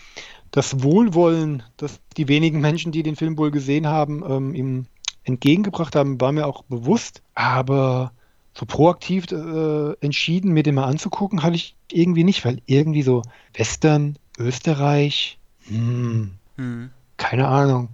das 0.51 0.83
Wohlwollen, 0.83 1.63
dass 1.77 2.01
die 2.17 2.27
wenigen 2.27 2.61
Menschen, 2.61 2.91
die 2.91 3.05
den 3.05 3.17
Film 3.17 3.39
wohl 3.39 3.53
gesehen 3.53 3.87
haben, 3.87 4.25
ähm, 4.29 4.55
ihm 4.55 4.87
entgegengebracht 5.23 5.95
haben, 5.95 6.21
war 6.21 6.33
mir 6.33 6.47
auch 6.47 6.65
bewusst. 6.65 7.23
Aber 7.35 8.13
so 8.55 8.67
proaktiv 8.67 9.31
äh, 9.31 9.93
entschieden, 10.01 10.53
mir 10.53 10.63
den 10.63 10.75
mal 10.75 10.85
anzugucken, 10.85 11.43
hatte 11.43 11.57
ich 11.57 11.77
irgendwie 11.93 12.25
nicht, 12.25 12.45
weil 12.45 12.61
irgendwie 12.67 13.03
so 13.03 13.23
Western, 13.55 14.17
Österreich, 14.39 15.39
hm, 15.69 16.33
hm. 16.57 16.91
keine 17.17 17.49
Ahnung. 17.49 17.91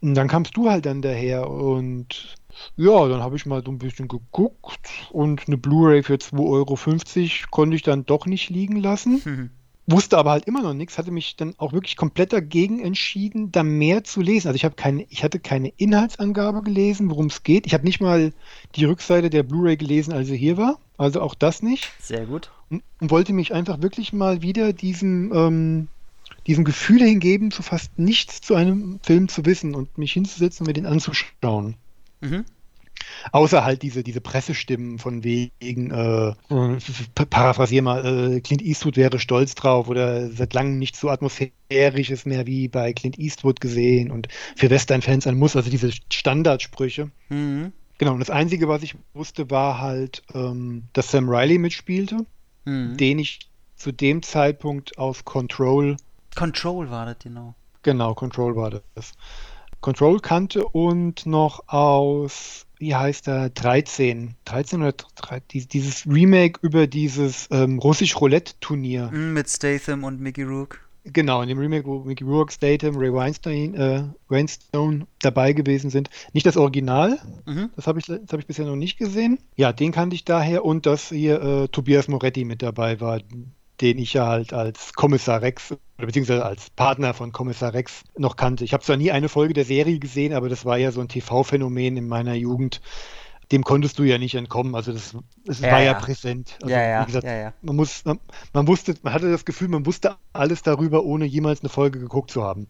Und 0.00 0.14
dann 0.14 0.28
kamst 0.28 0.56
du 0.56 0.70
halt 0.70 0.86
dann 0.86 1.02
daher 1.02 1.48
und 1.50 2.34
ja, 2.76 3.06
dann 3.08 3.22
habe 3.22 3.36
ich 3.36 3.46
mal 3.46 3.62
so 3.64 3.70
ein 3.70 3.78
bisschen 3.78 4.08
geguckt 4.08 4.88
und 5.10 5.46
eine 5.46 5.58
Blu-ray 5.58 6.02
für 6.02 6.14
2,50 6.14 6.40
Euro 6.40 7.46
konnte 7.50 7.76
ich 7.76 7.82
dann 7.82 8.06
doch 8.06 8.26
nicht 8.26 8.50
liegen 8.50 8.76
lassen. 8.76 9.22
Mhm. 9.24 9.50
Wusste 9.90 10.18
aber 10.18 10.30
halt 10.30 10.46
immer 10.46 10.62
noch 10.62 10.74
nichts, 10.74 10.98
hatte 10.98 11.10
mich 11.10 11.36
dann 11.36 11.54
auch 11.58 11.72
wirklich 11.72 11.96
komplett 11.96 12.32
dagegen 12.32 12.80
entschieden, 12.80 13.50
da 13.50 13.62
mehr 13.62 14.04
zu 14.04 14.20
lesen. 14.20 14.48
Also 14.48 14.56
ich 14.56 14.64
habe 14.64 14.74
keine, 14.74 15.06
ich 15.08 15.24
hatte 15.24 15.40
keine 15.40 15.68
Inhaltsangabe 15.76 16.62
gelesen, 16.62 17.10
worum 17.10 17.26
es 17.26 17.42
geht. 17.42 17.66
Ich 17.66 17.74
habe 17.74 17.84
nicht 17.84 18.00
mal 18.00 18.32
die 18.76 18.84
Rückseite 18.84 19.30
der 19.30 19.42
Blu-ray 19.42 19.76
gelesen, 19.76 20.12
als 20.12 20.28
sie 20.28 20.36
hier 20.36 20.56
war. 20.56 20.78
Also 20.96 21.20
auch 21.20 21.34
das 21.34 21.62
nicht. 21.62 21.90
Sehr 21.98 22.26
gut. 22.26 22.50
Und, 22.68 22.82
und 23.00 23.10
wollte 23.10 23.32
mich 23.32 23.52
einfach 23.54 23.82
wirklich 23.82 24.12
mal 24.12 24.42
wieder 24.42 24.72
diesem, 24.72 25.32
ähm, 25.34 25.88
diesem 26.46 26.64
Gefühl 26.64 27.02
hingeben, 27.02 27.50
zu 27.50 27.62
fast 27.62 27.98
nichts 27.98 28.40
zu 28.40 28.54
einem 28.54 29.00
Film 29.02 29.28
zu 29.28 29.44
wissen 29.46 29.74
und 29.74 29.98
mich 29.98 30.12
hinzusetzen 30.12 30.64
und 30.64 30.68
mir 30.68 30.74
den 30.74 30.86
anzuschauen. 30.86 31.76
Mhm. 32.20 32.44
Außer 33.32 33.64
halt 33.64 33.82
diese, 33.82 34.02
diese 34.02 34.20
Pressestimmen 34.20 34.98
von 34.98 35.24
wegen, 35.24 35.90
äh, 35.90 36.34
paraphrasier 37.30 37.82
mal, 37.82 38.34
äh, 38.36 38.40
Clint 38.40 38.62
Eastwood 38.62 38.96
wäre 38.96 39.18
stolz 39.18 39.54
drauf 39.54 39.88
oder 39.88 40.30
seit 40.30 40.54
langem 40.54 40.78
nicht 40.78 40.96
so 40.96 41.10
atmosphärisch 41.10 42.10
ist 42.10 42.26
mehr 42.26 42.46
wie 42.46 42.68
bei 42.68 42.92
Clint 42.92 43.18
Eastwood 43.18 43.60
gesehen 43.60 44.10
und 44.10 44.28
für 44.56 44.70
Western-Fans 44.70 45.26
ein 45.26 45.38
Muss, 45.38 45.56
also 45.56 45.70
diese 45.70 45.90
Standardsprüche. 46.12 47.10
Mhm. 47.28 47.72
Genau, 47.98 48.12
und 48.12 48.20
das 48.20 48.30
Einzige, 48.30 48.66
was 48.68 48.82
ich 48.82 48.96
wusste, 49.12 49.50
war 49.50 49.78
halt, 49.78 50.22
ähm, 50.34 50.84
dass 50.94 51.10
Sam 51.10 51.28
Riley 51.28 51.58
mitspielte, 51.58 52.24
mhm. 52.64 52.96
den 52.96 53.18
ich 53.18 53.40
zu 53.76 53.92
dem 53.92 54.22
Zeitpunkt 54.22 54.98
aus 54.98 55.24
Control. 55.24 55.96
Control 56.34 56.90
war 56.90 57.06
das, 57.06 57.18
genau. 57.18 57.54
Genau, 57.82 58.14
Control 58.14 58.56
war 58.56 58.70
das. 58.70 59.12
Control 59.80 60.20
kannte 60.20 60.64
und 60.66 61.26
noch 61.26 61.68
aus, 61.68 62.66
wie 62.78 62.94
heißt 62.94 63.28
er, 63.28 63.50
13. 63.50 64.34
13 64.44 64.82
oder 64.82 64.92
13, 64.92 65.68
dieses 65.68 66.06
Remake 66.06 66.60
über 66.62 66.86
dieses 66.86 67.48
ähm, 67.50 67.78
Russisch-Roulette-Turnier. 67.78 69.10
Mm, 69.10 69.32
mit 69.32 69.48
Statham 69.48 70.04
und 70.04 70.20
Mickey 70.20 70.42
Rourke. 70.42 70.78
Genau, 71.04 71.40
in 71.40 71.48
dem 71.48 71.58
Remake, 71.58 71.86
wo 71.86 72.00
Mickey 72.00 72.24
Rourke, 72.24 72.52
Statham, 72.52 72.96
Ray 72.96 73.12
Weinstein, 73.12 73.74
äh, 73.74 74.04
Weinstone 74.28 75.06
dabei 75.20 75.54
gewesen 75.54 75.88
sind. 75.88 76.10
Nicht 76.34 76.44
das 76.44 76.58
Original, 76.58 77.18
mhm. 77.46 77.70
das 77.74 77.86
habe 77.86 77.98
ich, 77.98 78.08
hab 78.08 78.38
ich 78.38 78.46
bisher 78.46 78.66
noch 78.66 78.76
nicht 78.76 78.98
gesehen. 78.98 79.38
Ja, 79.56 79.72
den 79.72 79.92
kannte 79.92 80.14
ich 80.14 80.24
daher 80.24 80.64
und 80.64 80.84
dass 80.84 81.08
hier 81.08 81.40
äh, 81.40 81.68
Tobias 81.68 82.08
Moretti 82.08 82.44
mit 82.44 82.60
dabei 82.60 83.00
war, 83.00 83.20
den 83.80 83.98
ich 83.98 84.12
ja 84.12 84.26
halt 84.26 84.52
als 84.52 84.92
Kommissar 84.92 85.42
Rex 85.42 85.72
oder 85.98 86.06
beziehungsweise 86.06 86.44
als 86.44 86.70
Partner 86.70 87.14
von 87.14 87.32
Kommissar 87.32 87.74
Rex 87.74 88.02
noch 88.16 88.36
kannte. 88.36 88.64
Ich 88.64 88.72
habe 88.72 88.82
zwar 88.82 88.96
nie 88.96 89.10
eine 89.10 89.28
Folge 89.28 89.54
der 89.54 89.64
Serie 89.64 89.98
gesehen, 89.98 90.34
aber 90.34 90.48
das 90.48 90.64
war 90.64 90.78
ja 90.78 90.92
so 90.92 91.00
ein 91.00 91.08
TV-Phänomen 91.08 91.96
in 91.96 92.08
meiner 92.08 92.34
Jugend. 92.34 92.80
Dem 93.52 93.64
konntest 93.64 93.98
du 93.98 94.04
ja 94.04 94.16
nicht 94.18 94.36
entkommen. 94.36 94.74
Also 94.74 94.92
das, 94.92 95.16
das 95.44 95.60
ja, 95.60 95.72
war 95.72 95.80
ja, 95.80 95.92
ja 95.92 95.94
präsent. 95.94 96.56
Also, 96.62 96.74
ja, 96.74 96.82
ja, 96.82 97.04
gesagt, 97.04 97.26
ja, 97.26 97.52
Man 97.62 97.76
muss, 97.76 98.04
man, 98.04 98.20
man 98.52 98.66
wusste, 98.68 98.94
man 99.02 99.12
hatte 99.12 99.30
das 99.30 99.44
Gefühl, 99.44 99.68
man 99.68 99.86
wusste 99.86 100.16
alles 100.32 100.62
darüber, 100.62 101.04
ohne 101.04 101.24
jemals 101.24 101.60
eine 101.60 101.68
Folge 101.68 101.98
geguckt 101.98 102.30
zu 102.30 102.44
haben. 102.44 102.68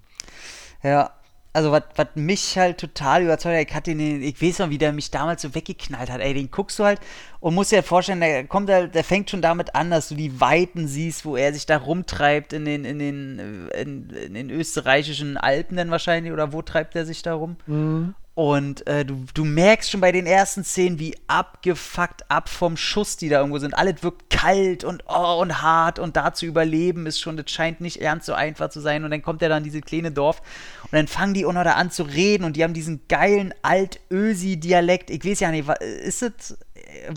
Ja, 0.83 1.11
also 1.53 1.73
was 1.73 1.83
mich 2.15 2.57
halt 2.57 2.79
total 2.79 3.23
überzeugt 3.23 3.57
hat, 3.57 3.69
ich 3.69 3.75
hatte 3.75 3.95
den, 3.95 4.23
ich 4.23 4.41
weiß 4.41 4.61
noch, 4.61 4.71
wie 4.71 4.79
der 4.79 4.93
mich 4.93 5.11
damals 5.11 5.43
so 5.43 5.55
weggeknallt 5.55 6.11
hat, 6.11 6.21
ey, 6.21 6.33
den 6.33 6.51
guckst 6.51 6.79
du 6.79 6.85
halt 6.85 7.01
und 7.41 7.55
musst 7.55 7.73
dir 7.73 7.77
halt 7.77 7.87
vorstellen, 7.87 8.21
der 8.21 8.47
kommt 8.47 8.69
der, 8.69 8.87
der 8.87 9.03
fängt 9.03 9.31
schon 9.31 9.43
damit 9.43 9.75
an, 9.75 9.91
dass 9.91 10.09
du 10.09 10.15
die 10.15 10.41
Weiten 10.41 10.87
siehst, 10.87 11.25
wo 11.25 11.37
er 11.37 11.53
sich 11.53 11.67
da 11.67 11.79
rumtreibt 11.79 12.53
in 12.53 12.65
den, 12.65 12.85
in 12.85 12.99
den, 12.99 13.69
in, 13.75 14.11
in 14.11 14.35
den 14.35 14.51
österreichischen 14.51 15.37
Alpen 15.37 15.77
dann 15.77 15.91
wahrscheinlich, 15.91 16.33
oder 16.33 16.53
wo 16.53 16.63
treibt 16.63 16.95
er 16.95 17.05
sich 17.05 17.23
da 17.23 17.35
rum? 17.35 17.57
Mhm. 17.67 18.15
Und 18.41 18.87
äh, 18.87 19.05
du, 19.05 19.27
du 19.35 19.45
merkst 19.45 19.91
schon 19.91 20.01
bei 20.01 20.13
den 20.13 20.25
ersten 20.25 20.65
Szenen, 20.65 20.99
wie 20.99 21.15
abgefuckt 21.27 22.31
ab 22.31 22.49
vom 22.49 22.79
Schuss 22.79 23.19
die 23.19 23.29
da 23.29 23.41
irgendwo 23.41 23.59
sind. 23.59 23.75
Alles 23.75 24.03
wirkt 24.03 24.31
kalt 24.31 24.83
und 24.83 25.05
oh, 25.09 25.43
und 25.43 25.61
hart 25.61 25.99
und 25.99 26.17
da 26.17 26.33
zu 26.33 26.47
überleben 26.47 27.05
ist 27.05 27.21
schon, 27.21 27.37
das 27.37 27.51
scheint 27.51 27.83
nicht 27.83 27.99
ernst 27.99 28.25
so 28.25 28.33
einfach 28.33 28.71
zu 28.71 28.81
sein. 28.81 29.05
Und 29.05 29.11
dann 29.11 29.21
kommt 29.21 29.43
er 29.43 29.51
da 29.51 29.59
in 29.59 29.65
dieses 29.65 29.83
kleine 29.83 30.11
Dorf 30.11 30.41
und 30.85 30.95
dann 30.95 31.07
fangen 31.07 31.35
die 31.35 31.45
auch 31.45 31.53
noch 31.53 31.65
da 31.65 31.73
an 31.73 31.91
zu 31.91 32.03
reden 32.03 32.45
und 32.45 32.57
die 32.57 32.65
haben 32.65 32.73
diesen 32.73 33.03
geilen 33.09 33.53
Alt-Ösi-Dialekt. 33.61 35.11
Ich 35.11 35.23
weiß 35.23 35.41
ja 35.41 35.51
nicht, 35.51 35.69
ist 35.69 36.23
äh, 36.23 36.33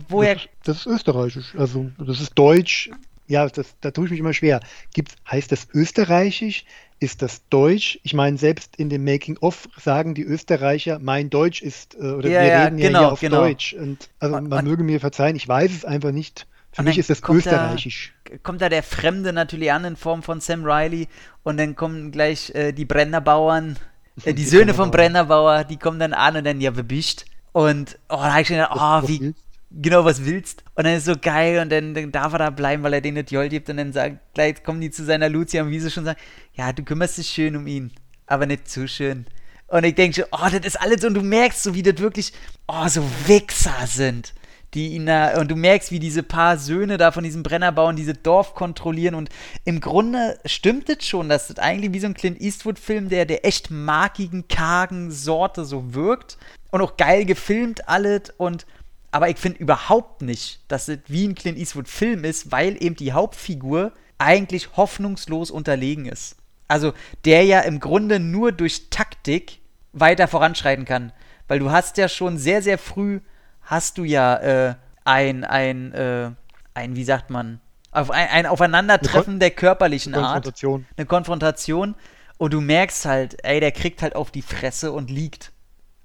woher? 0.10 0.36
Das, 0.36 0.44
das, 0.66 0.78
ist 0.80 0.88
österreichisch, 0.88 1.56
also 1.58 1.90
das 2.00 2.20
ist 2.20 2.34
deutsch. 2.36 2.92
Ja, 3.30 3.48
das, 3.48 3.68
da 3.80 3.92
tue 3.92 4.08
ich 4.08 4.12
mich 4.12 4.20
immer 4.20 4.34
schwer. 4.34 4.60
Gibt's, 4.94 5.16
heißt 5.32 5.54
das 5.54 5.70
österreichisch? 5.74 6.66
Ist 7.04 7.22
das 7.22 7.48
Deutsch. 7.50 8.00
Ich 8.04 8.14
meine, 8.14 8.38
selbst 8.38 8.78
in 8.78 8.90
dem 8.90 9.04
Making-of 9.04 9.68
sagen 9.78 10.16
die 10.16 10.24
Österreicher, 10.24 11.00
mein 11.00 11.30
Deutsch 11.30 11.62
ist, 11.62 11.96
äh, 11.96 12.14
oder 12.14 12.30
ja, 12.30 12.42
wir 12.42 12.48
ja, 12.48 12.64
reden 12.64 12.78
genau, 12.78 12.94
ja 12.94 13.00
hier 13.00 13.12
auf 13.12 13.20
genau. 13.20 13.42
Deutsch. 13.42 13.74
Und, 13.74 14.10
also 14.20 14.38
und, 14.38 14.48
man 14.48 14.60
und, 14.60 14.72
möge 14.72 14.84
mir 14.84 15.00
verzeihen, 15.02 15.36
ich 15.36 15.48
weiß 15.48 15.72
es 15.72 15.86
einfach 15.86 16.12
nicht. 16.12 16.48
Für 16.72 16.82
mich 16.82 16.98
ist 16.98 17.10
das 17.10 17.22
österreichisch. 17.22 18.14
Da, 18.24 18.38
kommt 18.42 18.62
da 18.62 18.70
der 18.70 18.82
Fremde 18.82 19.32
natürlich 19.32 19.72
an 19.72 19.86
in 19.86 19.96
Form 19.96 20.24
von 20.24 20.40
Sam 20.40 20.64
Riley 20.64 21.08
und 21.44 21.58
dann 21.58 21.76
kommen 21.76 22.12
gleich 22.12 22.50
äh, 22.56 22.72
die 22.72 22.86
Brennerbauern, 22.86 23.78
äh, 24.24 24.34
die, 24.34 24.36
die 24.36 24.46
Söhne 24.46 24.74
vom 24.74 24.90
Brennerbauer, 24.90 25.66
die 25.66 25.78
kommen 25.78 26.00
dann 26.00 26.14
an 26.14 26.38
und 26.38 26.46
dann, 26.46 26.62
ja, 26.62 26.76
wer 26.76 26.84
bist? 26.84 27.26
Und 27.52 28.00
oh, 28.10 28.16
da 28.16 28.32
habe 28.32 28.42
ich 28.42 28.48
schon 28.48 28.58
gedacht, 28.58 28.72
oh, 28.76 29.08
wie, 29.08 29.36
genau 29.74 30.06
was 30.06 30.26
willst. 30.26 30.64
Und 30.76 30.86
dann 30.86 30.96
ist 30.96 31.06
so 31.06 31.16
geil 31.20 31.60
und 31.60 31.72
dann, 31.72 31.94
dann 31.94 32.12
darf 32.12 32.34
er 32.34 32.40
da 32.40 32.50
bleiben, 32.50 32.84
weil 32.84 32.94
er 32.94 33.02
den 33.02 33.16
nicht 33.16 33.32
Joll 33.32 33.50
gibt 33.50 33.70
und 33.70 33.78
dann 33.78 33.94
sagt, 33.94 34.18
gleich 34.34 34.64
kommen 34.64 34.82
die 34.82 34.92
zu 34.92 35.04
seiner 35.04 35.30
Lucia 35.30 35.64
und 35.64 35.72
wie 35.72 35.80
sie 35.80 35.92
schon 35.92 36.06
sagen, 36.06 36.20
ja, 36.54 36.72
du 36.72 36.84
kümmerst 36.84 37.18
dich 37.18 37.28
schön 37.28 37.56
um 37.56 37.68
ihn, 37.68 37.92
aber 38.28 38.46
nicht 38.46 38.70
zu 38.70 38.88
schön. 38.88 39.26
Und 39.68 39.84
ich 39.86 39.96
denke 39.96 40.16
schon, 40.16 40.26
oh, 40.32 40.50
das 40.52 40.66
ist 40.66 40.80
alles 40.80 41.04
und 41.04 41.16
du 41.16 41.22
merkst 41.22 41.64
so, 41.64 41.74
wie 41.74 41.84
das 41.84 41.98
wirklich, 41.98 42.34
oh, 42.68 42.88
so 42.88 43.04
Wichser 43.26 43.88
sind. 43.88 44.34
die 44.74 44.90
ihn 44.96 45.06
da, 45.06 45.40
und 45.40 45.52
du 45.52 45.56
merkst, 45.56 45.92
wie 45.92 46.00
diese 46.00 46.24
paar 46.24 46.58
Söhne 46.58 46.98
da 46.98 47.12
von 47.12 47.24
diesem 47.24 47.44
Brennerbauern 47.44 47.96
diese 47.96 48.14
Dorf 48.14 48.56
kontrollieren 48.56 49.16
und 49.16 49.30
im 49.66 49.80
Grunde 49.80 50.40
stimmt 50.46 50.90
es 50.90 51.06
schon, 51.06 51.30
dass 51.30 51.48
das 51.48 51.60
eigentlich 51.60 51.94
wie 51.94 52.00
so 52.00 52.08
ein 52.08 52.16
Clint 52.16 52.42
Eastwood-Film, 52.42 53.10
der 53.10 53.26
der 53.26 53.46
echt 53.46 53.70
markigen, 53.70 54.48
kargen 54.48 55.12
Sorte 55.12 55.66
so 55.66 55.94
wirkt 55.94 56.38
und 56.72 56.82
auch 56.82 56.98
geil 56.98 57.26
gefilmt 57.26 57.88
alles 57.88 58.34
und 58.38 58.66
aber 59.14 59.30
ich 59.30 59.38
finde 59.38 59.60
überhaupt 59.60 60.24
nicht, 60.24 60.60
dass 60.70 60.88
es 60.88 60.98
wie 61.06 61.28
ein 61.28 61.36
Clint 61.36 61.58
Eastwood-Film 61.58 62.24
ist, 62.24 62.52
weil 62.52 62.82
eben 62.84 62.96
die 62.96 63.14
Hauptfigur 63.14 63.92
eigentlich 64.18 64.76
hoffnungslos 64.76 65.52
unterlegen 65.52 66.08
ist. 66.08 66.36
Also 66.68 66.94
der 67.24 67.44
ja 67.44 67.60
im 67.60 67.80
Grunde 67.80 68.20
nur 68.20 68.52
durch 68.52 68.90
Taktik 68.90 69.60
weiter 69.92 70.28
voranschreiten 70.28 70.86
kann. 70.86 71.12
Weil 71.48 71.60
du 71.60 71.70
hast 71.70 71.98
ja 71.98 72.10
schon 72.10 72.40
sehr, 72.40 72.64
sehr 72.64 72.80
früh 72.80 73.20
hast 73.62 74.00
du 74.00 74.04
ja 74.04 74.36
äh, 74.38 74.76
ein, 75.06 75.44
ein, 75.44 75.94
äh, 75.94 76.32
ein, 76.74 76.96
wie 76.96 77.04
sagt 77.04 77.30
man, 77.30 77.62
auf 77.92 78.10
ein, 78.10 78.28
ein 78.30 78.46
Aufeinandertreffen 78.48 79.40
der 79.40 79.52
körperlichen 79.52 80.16
eine 80.16 80.24
Art. 80.24 80.34
Konfrontation. 80.34 80.86
Eine 80.98 81.06
Konfrontation. 81.06 81.96
Und 82.40 82.54
du 82.54 82.62
merkst 82.62 83.06
halt, 83.06 83.46
ey, 83.46 83.60
der 83.60 83.72
kriegt 83.72 84.02
halt 84.02 84.16
auf 84.16 84.32
die 84.32 84.42
Fresse 84.42 84.92
und 84.92 85.12
liegt. 85.12 85.53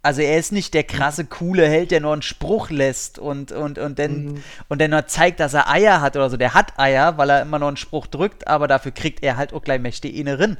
Also 0.09 0.23
er 0.23 0.39
ist 0.39 0.53
nicht 0.53 0.73
der 0.73 0.85
krasse, 0.85 1.27
coole 1.27 1.69
Held, 1.69 1.91
der 1.91 2.01
nur 2.01 2.15
einen 2.15 2.23
Spruch 2.23 2.71
lässt 2.71 3.19
und, 3.19 3.53
und, 3.53 3.77
und, 3.79 3.99
dann, 3.99 4.25
Mhm. 4.25 4.43
und 4.71 4.81
dann 4.81 4.93
nur 4.93 5.07
zeigt, 5.07 5.39
dass 5.39 5.53
er 5.53 5.69
Eier 5.69 6.01
hat 6.01 6.17
oder 6.17 6.31
so. 6.31 6.39
Der 6.39 6.55
hat 6.55 6.79
Eier, 6.79 7.19
weil 7.19 7.29
er 7.29 7.43
immer 7.43 7.59
noch 7.59 7.69
einen 7.69 7.77
Spruch 7.77 8.07
drückt, 8.07 8.49
aber 8.49 8.69
dafür 8.69 8.93
kriegt 8.93 9.23
er 9.23 9.37
halt 9.37 9.53
auch 9.53 9.61
gleich 9.63 9.83
mächtige 9.83 10.17
Innerin. 10.19 10.57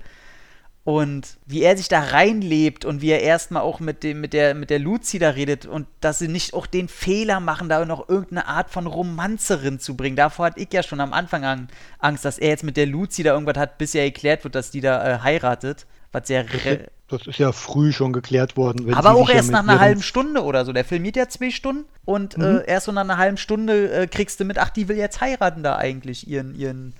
Und 0.85 1.39
wie 1.47 1.63
er 1.63 1.79
sich 1.79 1.89
da 1.89 1.99
reinlebt 2.01 2.85
und 2.85 3.01
wie 3.01 3.09
er 3.09 3.23
erstmal 3.23 3.63
auch 3.63 3.81
mit, 3.81 4.03
dem, 4.03 4.21
mit, 4.21 4.35
der, 4.35 4.55
mit 4.55 4.69
der 4.69 4.81
Luzi 4.81 5.19
da 5.19 5.31
redet 5.31 5.65
und 5.65 5.87
dass 6.03 6.19
sie 6.19 6.29
nicht 6.29 6.53
auch 6.53 6.67
den 6.67 6.89
Fehler 6.89 7.41
machen, 7.41 7.71
da 7.71 7.83
noch 7.87 8.07
irgendeine 8.07 8.49
Art 8.49 8.69
von 8.69 8.87
Romanzerin 8.87 9.81
zu 9.81 9.97
bringen. 9.97 10.17
Davor 10.17 10.45
hatte 10.45 10.61
ich 10.61 10.71
ja 10.75 10.83
schon 10.83 11.01
am 11.01 11.15
Anfang 11.15 11.47
an, 11.47 11.69
Angst, 12.01 12.27
dass 12.27 12.37
er 12.39 12.51
jetzt 12.51 12.65
mit 12.65 12.77
der 12.77 12.85
Luzi 12.85 13.23
da 13.23 13.33
irgendwas 13.33 13.57
hat, 13.57 13.79
bis 13.79 13.95
ja 13.95 14.03
erklärt 14.03 14.45
wird, 14.45 14.55
dass 14.55 14.71
die 14.71 14.83
da 14.83 15.07
äh, 15.15 15.19
heiratet. 15.21 15.87
Was 16.13 16.27
sehr. 16.29 16.45
Das 17.11 17.27
ist 17.27 17.39
ja 17.39 17.53
früh 17.53 17.93
schon 17.93 18.13
geklärt 18.13 18.57
worden. 18.57 18.93
aber 18.95 19.15
auch 19.15 19.31
erst 19.31 19.51
nach 19.51 19.61
einer 19.67 19.81
halben 19.81 20.03
Stunde 20.03 20.43
oder 20.45 20.65
so. 20.67 20.73
Der 20.73 20.85
filmiert 20.85 21.17
ja 21.17 21.29
zwei 21.29 21.51
Stunden 21.51 21.85
und 22.05 22.37
Mhm. 22.37 22.45
äh, 22.45 22.65
erst 22.67 22.87
so 22.87 22.93
nach 22.93 23.03
einer 23.03 23.17
halben 23.17 23.39
Stunde 23.39 23.91
äh, 23.93 24.07
kriegst 24.07 24.39
du 24.41 24.45
mit, 24.45 24.59
ach, 24.59 24.71
die 24.71 24.89
will 24.89 24.97
jetzt 24.99 25.21
heiraten 25.23 25.63
da 25.63 25.77
eigentlich, 25.77 26.29
ihren, 26.29 26.55
ihren, 26.55 26.93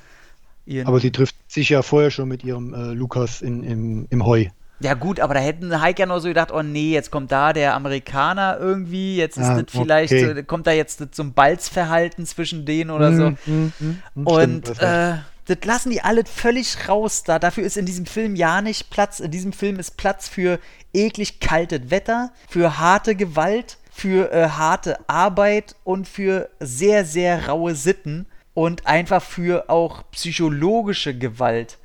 ihren. 0.65 0.87
Aber 0.87 0.99
sie 1.01 1.11
trifft 1.11 1.37
sich 1.47 1.69
ja 1.69 1.83
vorher 1.83 2.11
schon 2.11 2.29
mit 2.29 2.43
ihrem 2.43 2.73
äh, 2.73 2.93
Lukas 2.95 3.43
in, 3.43 3.63
im, 3.63 4.07
im 4.09 4.25
Heu. 4.25 4.47
Ja 4.81 4.95
gut, 4.95 5.19
aber 5.19 5.35
da 5.35 5.41
hätten 5.41 5.81
Heike 5.81 6.01
ja 6.03 6.07
nur 6.07 6.21
so 6.21 6.29
gedacht, 6.29 6.53
oh 6.53 6.63
nee, 6.63 6.93
jetzt 6.93 7.11
kommt 7.11 7.33
da 7.33 7.53
der 7.53 7.75
Amerikaner 7.75 8.59
irgendwie, 8.61 9.17
jetzt 9.17 9.37
ist 9.37 9.45
Ah, 9.45 9.61
das 9.61 9.73
vielleicht, 9.73 10.13
okay. 10.13 10.35
so, 10.37 10.43
kommt 10.45 10.69
da 10.69 10.71
jetzt 10.71 11.03
so 11.17 11.23
ein 11.25 11.33
Balzverhalten 11.35 12.25
zwischen 12.27 12.65
denen 12.65 12.91
oder 12.91 13.13
so. 13.13 13.31
Mm, 13.31 13.73
mm, 13.81 14.03
mm, 14.15 14.27
Und 14.27 14.67
stimmt, 14.69 14.81
äh, 14.81 15.15
das 15.49 15.65
lassen 15.65 15.91
die 15.91 16.03
alle 16.03 16.25
völlig 16.25 16.89
raus 16.89 17.25
da. 17.25 17.39
Dafür 17.39 17.65
ist 17.65 17.77
in 17.77 17.87
diesem 17.87 18.07
Film 18.07 18.37
ja 18.37 18.61
nicht 18.61 18.91
Platz. 18.91 19.21
In 19.21 19.31
diesem 19.31 19.53
Film 19.53 19.79
ist 19.79 19.97
Platz 19.97 20.29
für 20.29 20.59
eklig 20.93 21.41
kaltes 21.41 21.91
Wetter, 21.91 22.33
für 22.49 22.79
harte 22.79 23.15
Gewalt, 23.15 23.79
für 23.91 24.31
äh, 24.31 24.49
harte 24.51 25.09
Arbeit 25.09 25.75
und 25.85 26.07
für 26.07 26.51
sehr, 26.61 27.05
sehr 27.05 27.49
raue 27.49 27.75
Sitten 27.75 28.27
und 28.55 28.87
einfach 28.87 29.23
für 29.23 29.71
auch 29.71 30.05
psychologische 30.13 31.17
Gewalt. 31.17 31.79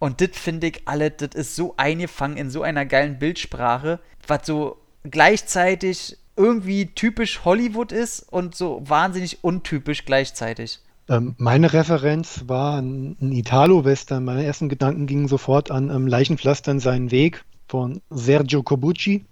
Und 0.00 0.20
das 0.20 0.30
finde 0.32 0.66
ich 0.66 0.82
alle, 0.86 1.10
das 1.10 1.34
ist 1.34 1.56
so 1.56 1.74
eingefangen 1.76 2.36
in 2.36 2.50
so 2.50 2.62
einer 2.62 2.84
geilen 2.84 3.18
Bildsprache, 3.18 4.00
was 4.26 4.46
so 4.46 4.78
gleichzeitig 5.04 6.18
irgendwie 6.36 6.86
typisch 6.86 7.44
Hollywood 7.44 7.92
ist 7.92 8.20
und 8.20 8.54
so 8.54 8.82
wahnsinnig 8.84 9.44
untypisch 9.44 10.04
gleichzeitig. 10.04 10.80
Ähm, 11.08 11.34
meine 11.38 11.72
Referenz 11.72 12.44
war 12.46 12.80
ein, 12.80 13.16
ein 13.20 13.32
Italo-Western. 13.32 14.24
Meine 14.24 14.44
ersten 14.44 14.68
Gedanken 14.68 15.06
gingen 15.06 15.28
sofort 15.28 15.70
an 15.70 15.90
ähm, 15.90 16.06
Leichenpflastern 16.06 16.80
seinen 16.80 17.10
Weg 17.10 17.44
von 17.68 18.00
Sergio 18.10 18.62
Corbucci 18.62 19.24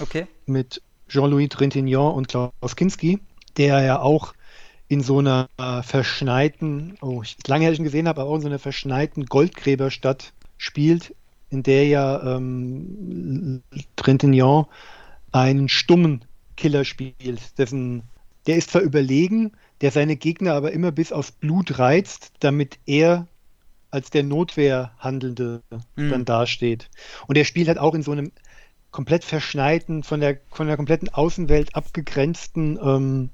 Okay. 0.00 0.26
mit 0.46 0.82
Jean-Louis 1.08 1.48
Trintignant 1.48 2.16
und 2.16 2.28
Klaus 2.28 2.76
Kinski, 2.76 3.20
der 3.56 3.82
ja 3.82 4.00
auch 4.00 4.34
in 4.88 5.00
so 5.00 5.18
einer 5.18 5.48
äh, 5.58 5.82
verschneiten, 5.82 6.96
oh, 7.00 7.22
ich 7.22 7.36
lange 7.46 7.64
her 7.64 7.72
ich 7.72 7.78
ihn 7.78 7.84
gesehen 7.84 8.08
habe, 8.08 8.20
aber 8.20 8.30
auch 8.30 8.36
in 8.36 8.42
so 8.42 8.48
einer 8.48 8.58
verschneiten 8.58 9.26
Goldgräberstadt 9.26 10.32
spielt, 10.58 11.14
in 11.50 11.62
der 11.62 11.86
ja 11.86 12.36
ähm, 12.36 13.62
Trintignant 13.96 14.66
einen 15.32 15.68
stummen 15.68 16.24
Killer 16.56 16.84
spielt, 16.84 17.58
dessen, 17.58 18.02
der 18.46 18.56
ist 18.56 18.70
zwar 18.70 18.82
überlegen, 18.82 19.52
der 19.82 19.90
seine 19.90 20.16
Gegner 20.16 20.54
aber 20.54 20.72
immer 20.72 20.92
bis 20.92 21.12
aufs 21.12 21.32
Blut 21.32 21.78
reizt, 21.78 22.32
damit 22.40 22.78
er 22.86 23.26
als 23.90 24.10
der 24.10 24.22
Notwehr 24.22 24.92
Handelnde 24.98 25.62
Mhm. 25.96 26.10
dann 26.10 26.24
dasteht. 26.24 26.88
Und 27.26 27.36
er 27.36 27.44
spielt 27.44 27.68
halt 27.68 27.78
auch 27.78 27.94
in 27.94 28.02
so 28.02 28.12
einem 28.12 28.32
komplett 28.90 29.24
verschneiten, 29.24 30.02
von 30.02 30.20
der, 30.20 30.38
von 30.50 30.66
der 30.66 30.76
kompletten 30.76 31.08
Außenwelt 31.08 31.74
abgegrenzten 31.74 32.78
ähm, 32.82 33.30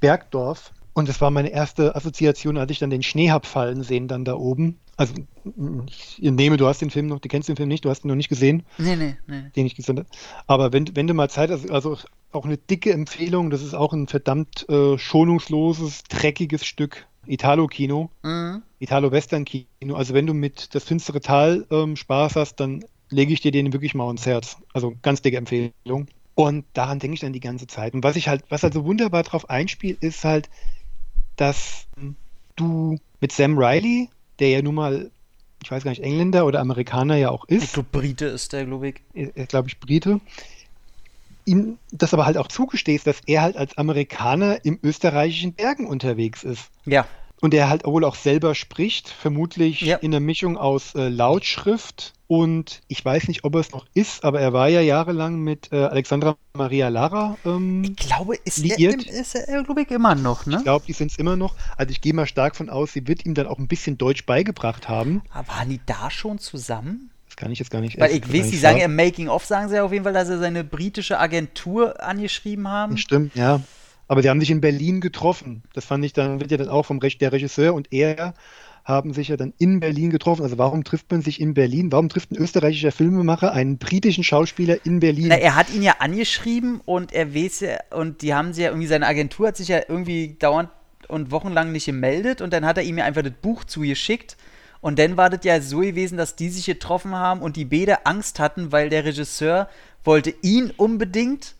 Bergdorf. 0.00 0.72
Und 0.94 1.08
das 1.08 1.20
war 1.20 1.30
meine 1.30 1.50
erste 1.50 1.96
Assoziation, 1.96 2.56
als 2.56 2.70
ich 2.70 2.78
dann 2.78 2.90
den 2.90 3.02
Schnee 3.02 3.30
hab 3.30 3.46
fallen 3.46 3.82
sehen, 3.82 4.08
dann 4.08 4.24
da 4.24 4.34
oben. 4.34 4.78
Also, 4.96 5.14
ich 5.88 6.18
nehme, 6.20 6.56
du 6.56 6.66
hast 6.66 6.80
den 6.80 6.90
Film 6.90 7.06
noch, 7.06 7.18
du 7.18 7.28
kennst 7.28 7.48
den 7.48 7.56
Film 7.56 7.68
nicht, 7.68 7.84
du 7.84 7.90
hast 7.90 8.04
ihn 8.04 8.08
noch 8.08 8.14
nicht 8.14 8.28
gesehen 8.28 8.64
Nee, 8.78 8.96
nee, 8.96 9.16
nee. 9.26 9.50
den 9.56 9.66
ich 9.66 9.74
gesendet 9.74 10.06
Aber 10.46 10.72
wenn, 10.72 10.94
wenn 10.94 11.06
du 11.06 11.14
mal 11.14 11.28
Zeit 11.28 11.50
hast, 11.50 11.70
also 11.70 11.98
auch 12.32 12.44
eine 12.44 12.56
dicke 12.56 12.92
Empfehlung, 12.92 13.50
das 13.50 13.62
ist 13.62 13.74
auch 13.74 13.92
ein 13.92 14.06
verdammt 14.06 14.68
äh, 14.68 14.98
schonungsloses, 14.98 16.04
dreckiges 16.04 16.64
Stück 16.64 17.06
Italo-Kino, 17.26 18.10
Mhm. 18.22 18.62
Italo-Western-Kino. 18.78 19.94
Also 19.94 20.14
wenn 20.14 20.26
du 20.26 20.34
mit 20.34 20.74
das 20.74 20.84
finstere 20.84 21.20
Tal 21.20 21.66
ähm, 21.70 21.96
Spaß 21.96 22.36
hast, 22.36 22.56
dann 22.56 22.84
lege 23.10 23.32
ich 23.32 23.40
dir 23.40 23.50
den 23.52 23.72
wirklich 23.72 23.94
mal 23.94 24.06
ans 24.06 24.26
Herz. 24.26 24.58
Also 24.72 24.94
ganz 25.02 25.22
dicke 25.22 25.36
Empfehlung. 25.36 26.06
Und 26.34 26.64
daran 26.72 26.98
denke 26.98 27.14
ich 27.14 27.20
dann 27.20 27.32
die 27.32 27.40
ganze 27.40 27.66
Zeit. 27.66 27.94
Und 27.94 28.02
was 28.02 28.16
ich 28.16 28.28
halt, 28.28 28.42
was 28.48 28.62
halt 28.62 28.74
so 28.74 28.84
wunderbar 28.84 29.22
drauf 29.22 29.48
einspielt, 29.48 30.02
ist 30.02 30.24
halt, 30.24 30.50
dass 31.36 31.86
du 32.56 32.98
mit 33.20 33.32
Sam 33.32 33.56
Riley, 33.56 34.08
der 34.38 34.50
ja 34.50 34.62
nun 34.62 34.74
mal, 34.74 35.10
ich 35.62 35.70
weiß 35.70 35.84
gar 35.84 35.90
nicht, 35.90 36.02
Engländer 36.02 36.46
oder 36.46 36.60
Amerikaner 36.60 37.16
ja 37.16 37.30
auch 37.30 37.44
ist, 37.46 37.64
Ich 37.64 37.72
glaube, 37.72 37.88
Brite 37.92 38.26
ist 38.26 38.52
der, 38.52 38.64
glaube 38.66 38.88
ich. 38.88 38.96
er 39.34 39.46
glaube 39.46 39.68
ich, 39.68 39.78
Brite, 39.80 40.20
ihm 41.46 41.78
das 41.92 42.14
aber 42.14 42.26
halt 42.26 42.36
auch 42.36 42.48
zugestehst, 42.48 43.06
dass 43.06 43.20
er 43.26 43.42
halt 43.42 43.56
als 43.56 43.76
Amerikaner 43.76 44.64
im 44.64 44.78
österreichischen 44.82 45.52
Bergen 45.52 45.86
unterwegs 45.86 46.42
ist. 46.42 46.70
Ja. 46.86 47.06
Und 47.40 47.52
er 47.52 47.68
halt 47.68 47.84
wohl 47.84 48.04
auch 48.04 48.14
selber 48.14 48.54
spricht, 48.54 49.08
vermutlich 49.08 49.82
Ja. 49.82 49.96
in 49.96 50.10
der 50.12 50.20
Mischung 50.20 50.56
aus 50.56 50.94
äh, 50.94 51.08
Lautschrift 51.08 52.14
und 52.34 52.82
ich 52.88 53.04
weiß 53.04 53.28
nicht, 53.28 53.44
ob 53.44 53.54
er 53.54 53.60
es 53.60 53.70
noch 53.70 53.86
ist, 53.94 54.24
aber 54.24 54.40
er 54.40 54.52
war 54.52 54.68
ja 54.68 54.80
jahrelang 54.80 55.38
mit 55.38 55.70
äh, 55.70 55.76
Alexandra 55.76 56.36
Maria 56.54 56.88
Lara. 56.88 57.36
Ähm, 57.44 57.84
Ich 57.84 57.94
glaube, 57.94 58.34
ist 58.44 58.58
er, 58.58 58.76
Liiert? 58.76 59.06
im, 59.06 59.14
ist 59.14 59.36
er, 59.36 59.62
glaube 59.62 59.82
ich, 59.82 59.90
immer 59.92 60.16
noch, 60.16 60.44
ne? 60.44 60.56
ich 60.56 60.64
glaube, 60.64 60.84
die 60.84 60.94
sind 60.94 61.12
es 61.12 61.18
immer 61.18 61.36
noch. 61.36 61.54
Also 61.76 61.92
ich 61.92 62.00
gehe 62.00 62.12
mal 62.12 62.26
stark 62.26 62.56
von 62.56 62.70
aus, 62.70 62.92
sie 62.92 63.06
wird 63.06 63.24
ihm 63.24 63.34
dann 63.34 63.46
auch 63.46 63.58
ein 63.58 63.68
bisschen 63.68 63.98
Deutsch 63.98 64.26
beigebracht 64.26 64.88
haben. 64.88 65.22
Aber 65.30 65.46
waren 65.46 65.68
die 65.68 65.80
da 65.86 66.10
schon 66.10 66.40
zusammen? 66.40 67.10
Das 67.28 67.36
kann 67.36 67.52
ich 67.52 67.60
jetzt 67.60 67.70
gar 67.70 67.80
nicht 67.80 68.00
Weil 68.00 68.10
ich 68.10 68.32
weiß, 68.32 68.50
die 68.50 68.56
sagen 68.56 68.80
im 68.80 68.96
Making-of, 68.96 69.44
sagen 69.44 69.68
sie 69.68 69.76
ja 69.76 69.84
auf 69.84 69.92
jeden 69.92 70.02
Fall, 70.02 70.12
dass 70.12 70.26
sie 70.26 70.38
seine 70.38 70.64
britische 70.64 71.20
Agentur 71.20 72.02
angeschrieben 72.02 72.66
haben. 72.66 72.98
Stimmt, 72.98 73.36
ja. 73.36 73.60
Aber 74.08 74.22
die 74.22 74.28
haben 74.28 74.40
sich 74.40 74.50
in 74.50 74.60
Berlin 74.60 75.00
getroffen. 75.00 75.62
Das 75.72 75.84
fand 75.84 76.04
ich 76.04 76.12
dann, 76.12 76.40
wird 76.40 76.50
ja 76.50 76.56
dann 76.56 76.68
auch 76.68 76.84
vom 76.84 76.98
Recht 76.98 77.20
der 77.20 77.30
Regisseur 77.30 77.74
und 77.74 77.92
er 77.92 78.34
haben 78.84 79.14
sich 79.14 79.28
ja 79.28 79.36
dann 79.36 79.54
in 79.58 79.80
Berlin 79.80 80.10
getroffen. 80.10 80.42
Also 80.42 80.58
warum 80.58 80.84
trifft 80.84 81.10
man 81.10 81.22
sich 81.22 81.40
in 81.40 81.54
Berlin? 81.54 81.90
Warum 81.90 82.08
trifft 82.08 82.30
ein 82.30 82.36
österreichischer 82.36 82.92
Filmemacher 82.92 83.52
einen 83.52 83.78
britischen 83.78 84.24
Schauspieler 84.24 84.84
in 84.84 85.00
Berlin? 85.00 85.28
Na, 85.28 85.36
er 85.36 85.56
hat 85.56 85.72
ihn 85.74 85.82
ja 85.82 85.96
angeschrieben 86.00 86.80
und 86.84 87.12
er 87.12 87.34
weiß 87.34 87.60
ja, 87.60 87.78
und 87.90 88.20
die 88.20 88.34
haben 88.34 88.52
sie 88.52 88.62
ja 88.62 88.68
irgendwie, 88.68 88.86
seine 88.86 89.06
Agentur 89.06 89.48
hat 89.48 89.56
sich 89.56 89.68
ja 89.68 89.80
irgendwie 89.88 90.36
dauernd 90.38 90.68
und 91.08 91.30
wochenlang 91.30 91.72
nicht 91.72 91.86
gemeldet 91.86 92.40
und 92.40 92.52
dann 92.52 92.66
hat 92.66 92.76
er 92.76 92.84
ihm 92.84 92.98
ja 92.98 93.04
einfach 93.04 93.22
das 93.22 93.32
Buch 93.32 93.64
zugeschickt. 93.64 94.36
Und 94.80 94.98
dann 94.98 95.16
war 95.16 95.30
das 95.30 95.44
ja 95.44 95.62
so 95.62 95.78
gewesen, 95.78 96.18
dass 96.18 96.36
die 96.36 96.50
sich 96.50 96.66
getroffen 96.66 97.14
haben 97.14 97.40
und 97.40 97.56
die 97.56 97.64
beide 97.64 98.04
Angst 98.04 98.38
hatten, 98.38 98.70
weil 98.70 98.90
der 98.90 99.06
Regisseur 99.06 99.68
wollte 100.04 100.34
ihn 100.42 100.70
unbedingt 100.76 101.54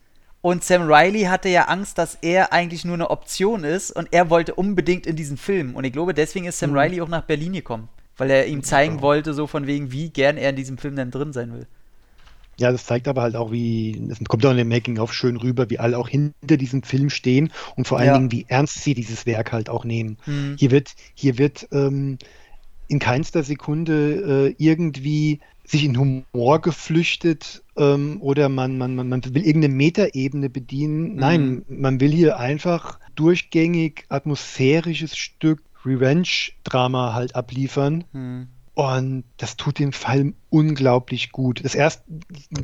und 0.45 0.63
Sam 0.63 0.83
Riley 0.93 1.23
hatte 1.23 1.49
ja 1.49 1.65
Angst, 1.69 1.97
dass 1.97 2.19
er 2.21 2.53
eigentlich 2.53 2.85
nur 2.85 2.93
eine 2.93 3.09
Option 3.09 3.65
ist 3.65 3.91
und 3.91 4.09
er 4.13 4.29
wollte 4.29 4.55
unbedingt 4.55 5.07
in 5.07 5.17
diesen 5.17 5.39
Film. 5.39 5.75
Und 5.75 5.85
ich 5.85 5.93
glaube, 5.95 6.13
deswegen 6.13 6.45
ist 6.45 6.59
Sam 6.59 6.73
Mhm. 6.73 6.77
Riley 6.77 7.01
auch 7.01 7.09
nach 7.09 7.25
Berlin 7.25 7.55
gekommen, 7.55 7.89
weil 8.19 8.31
er 8.31 8.47
ihm 8.47 8.63
zeigen 8.63 9.01
wollte, 9.01 9.33
so 9.33 9.47
von 9.47 9.67
wegen, 9.67 9.91
wie 9.91 10.11
gern 10.11 10.37
er 10.37 10.51
in 10.51 10.57
diesem 10.57 10.77
Film 10.77 10.97
dann 10.97 11.11
drin 11.11 11.33
sein 11.33 11.55
will. 11.55 11.67
Ja, 12.59 12.71
das 12.71 12.85
zeigt 12.85 13.09
aber 13.09 13.23
halt 13.23 13.37
auch, 13.37 13.53
wie, 13.53 14.05
das 14.09 14.19
kommt 14.29 14.45
auch 14.47 14.51
in 14.51 14.59
dem 14.59 14.69
Making-of 14.69 15.15
schön 15.15 15.37
rüber, 15.39 15.71
wie 15.71 15.79
alle 15.79 15.97
auch 15.99 16.09
hinter 16.09 16.59
diesem 16.59 16.83
Film 16.83 17.09
stehen 17.09 17.51
und 17.75 17.89
vor 17.89 17.99
allen 17.99 18.09
Ja. 18.09 18.13
Dingen, 18.13 18.31
wie 18.31 18.45
ernst 18.49 18.83
sie 18.85 18.95
dieses 18.95 19.25
Werk 19.27 19.51
halt 19.51 19.71
auch 19.71 19.85
nehmen. 19.87 20.19
Mhm. 20.27 20.57
Hier 20.59 20.71
wird, 20.71 20.93
hier 21.15 21.39
wird 21.39 21.67
ähm, 21.73 22.19
in 22.89 22.99
keinster 22.99 23.43
Sekunde 23.43 24.51
äh, 24.51 24.55
irgendwie 24.59 25.41
sich 25.67 25.85
in 25.85 25.99
Humor 25.99 26.61
geflüchtet 26.61 27.63
ähm, 27.77 28.19
oder 28.21 28.49
man, 28.49 28.77
man, 28.77 28.95
man, 28.95 29.09
man 29.09 29.25
will 29.25 29.45
irgendeine 29.47 29.75
Metaebene 29.75 30.51
bedienen. 30.51 31.17
Nein, 31.17 31.65
man 31.69 32.01
will 32.01 32.13
hier 32.13 32.39
einfach 32.39 33.01
durchgängig 33.15 34.05
atmosphärisches 34.09 35.17
Stück 35.17 35.63
Revenge-Drama 35.85 37.15
halt 37.15 37.35
abliefern. 37.35 38.05
Hm. 38.13 38.49
Und 38.75 39.23
das 39.37 39.57
tut 39.57 39.79
dem 39.79 39.93
Film 39.93 40.35
unglaublich 40.51 41.31
gut. 41.31 41.65
Das 41.65 41.77
erste, 41.77 42.03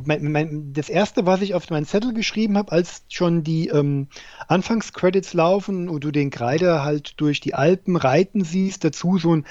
mein, 0.05 0.29
mein, 0.29 0.73
das 0.73 0.89
erste, 0.89 1.25
was 1.25 1.41
ich 1.41 1.53
auf 1.53 1.69
meinen 1.69 1.85
Zettel 1.85 2.13
geschrieben 2.13 2.57
habe, 2.57 2.73
als 2.73 3.05
schon 3.07 3.43
die 3.43 3.69
ähm, 3.69 4.07
Anfangscredits 4.49 5.33
laufen 5.33 5.87
und 5.87 6.03
du 6.03 6.11
den 6.11 6.29
Kreider 6.29 6.83
halt 6.83 7.13
durch 7.21 7.39
die 7.39 7.53
Alpen 7.53 7.95
reiten 7.95 8.43
siehst, 8.43 8.83
dazu 8.83 9.17
so 9.17 9.37
ein 9.37 9.45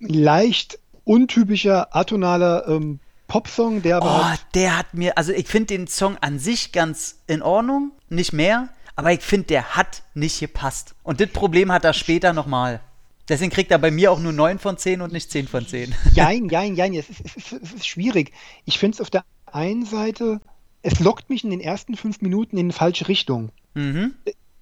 leicht 0.00 0.80
untypischer 1.04 1.94
atonaler 1.94 2.68
ähm, 2.68 3.00
Popsong, 3.28 3.82
der 3.82 3.96
aber. 3.96 4.20
Oh, 4.20 4.24
halt 4.24 4.44
der 4.54 4.78
hat 4.78 4.94
mir, 4.94 5.16
also 5.16 5.32
ich 5.32 5.46
finde 5.46 5.68
den 5.68 5.86
Song 5.86 6.18
an 6.20 6.38
sich 6.38 6.72
ganz 6.72 7.22
in 7.26 7.42
Ordnung, 7.42 7.92
nicht 8.08 8.32
mehr, 8.32 8.68
aber 8.94 9.12
ich 9.12 9.20
finde, 9.20 9.46
der 9.46 9.74
hat 9.76 10.02
nicht 10.14 10.40
gepasst. 10.40 10.94
Und 11.02 11.20
das 11.20 11.30
Problem 11.30 11.72
hat 11.72 11.84
er 11.84 11.94
später 11.94 12.32
nochmal. 12.32 12.80
Deswegen 13.28 13.50
kriegt 13.50 13.70
er 13.70 13.78
bei 13.78 13.90
mir 13.90 14.12
auch 14.12 14.18
nur 14.18 14.32
9 14.32 14.58
von 14.58 14.76
10 14.76 15.00
und 15.00 15.12
nicht 15.12 15.30
10 15.30 15.48
von 15.48 15.66
10. 15.66 15.94
Jein, 16.14 16.48
jein, 16.48 16.74
jein. 16.74 16.92
Es 16.94 17.08
ist, 17.08 17.20
es 17.24 17.36
ist, 17.36 17.52
es 17.52 17.72
ist 17.72 17.86
schwierig. 17.86 18.32
Ich 18.64 18.78
finde 18.78 18.96
es 18.96 19.00
auf 19.00 19.10
der 19.10 19.24
einen 19.46 19.86
Seite, 19.86 20.40
es 20.82 20.98
lockt 21.00 21.30
mich 21.30 21.44
in 21.44 21.50
den 21.50 21.60
ersten 21.60 21.96
fünf 21.96 22.20
Minuten 22.20 22.58
in 22.58 22.66
eine 22.66 22.72
falsche 22.72 23.08
Richtung. 23.08 23.50
Mhm. 23.74 24.14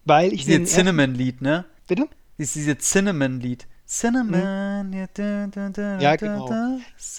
Weil 0.04 0.32
ich 0.32 0.44
Dieses 0.44 0.72
Cinnamon-Lied, 0.72 1.40
ne? 1.40 1.64
Bitte? 1.88 2.08
Dieses 2.38 2.78
Cinnamon-Lied. 2.78 3.66
Cinnamon. 3.90 4.92
Ja, 4.92 5.06
da, 5.12 5.46
da, 5.48 5.68
da, 5.70 5.98
Ja, 5.98 6.14
genau. 6.14 6.46
da, 6.48 6.78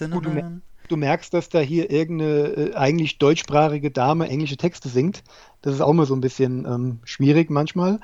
Gut, 0.10 0.26
du, 0.26 0.30
Cinnamon. 0.30 0.62
du 0.88 0.96
merkst, 0.96 1.34
dass 1.34 1.50
da 1.50 1.60
hier 1.60 1.92
irgendeine 1.92 2.72
äh, 2.72 2.76
eigentlich 2.76 3.18
deutschsprachige 3.18 3.92
Dame 3.92 4.30
englische 4.30 4.56
Texte 4.56 4.88
singt. 4.88 5.22
Das 5.62 5.74
ist 5.74 5.82
auch 5.82 5.92
mal 5.92 6.06
so 6.06 6.16
ein 6.16 6.22
bisschen 6.22 6.66
ähm, 6.66 7.00
schwierig 7.04 7.50
manchmal. 7.50 8.00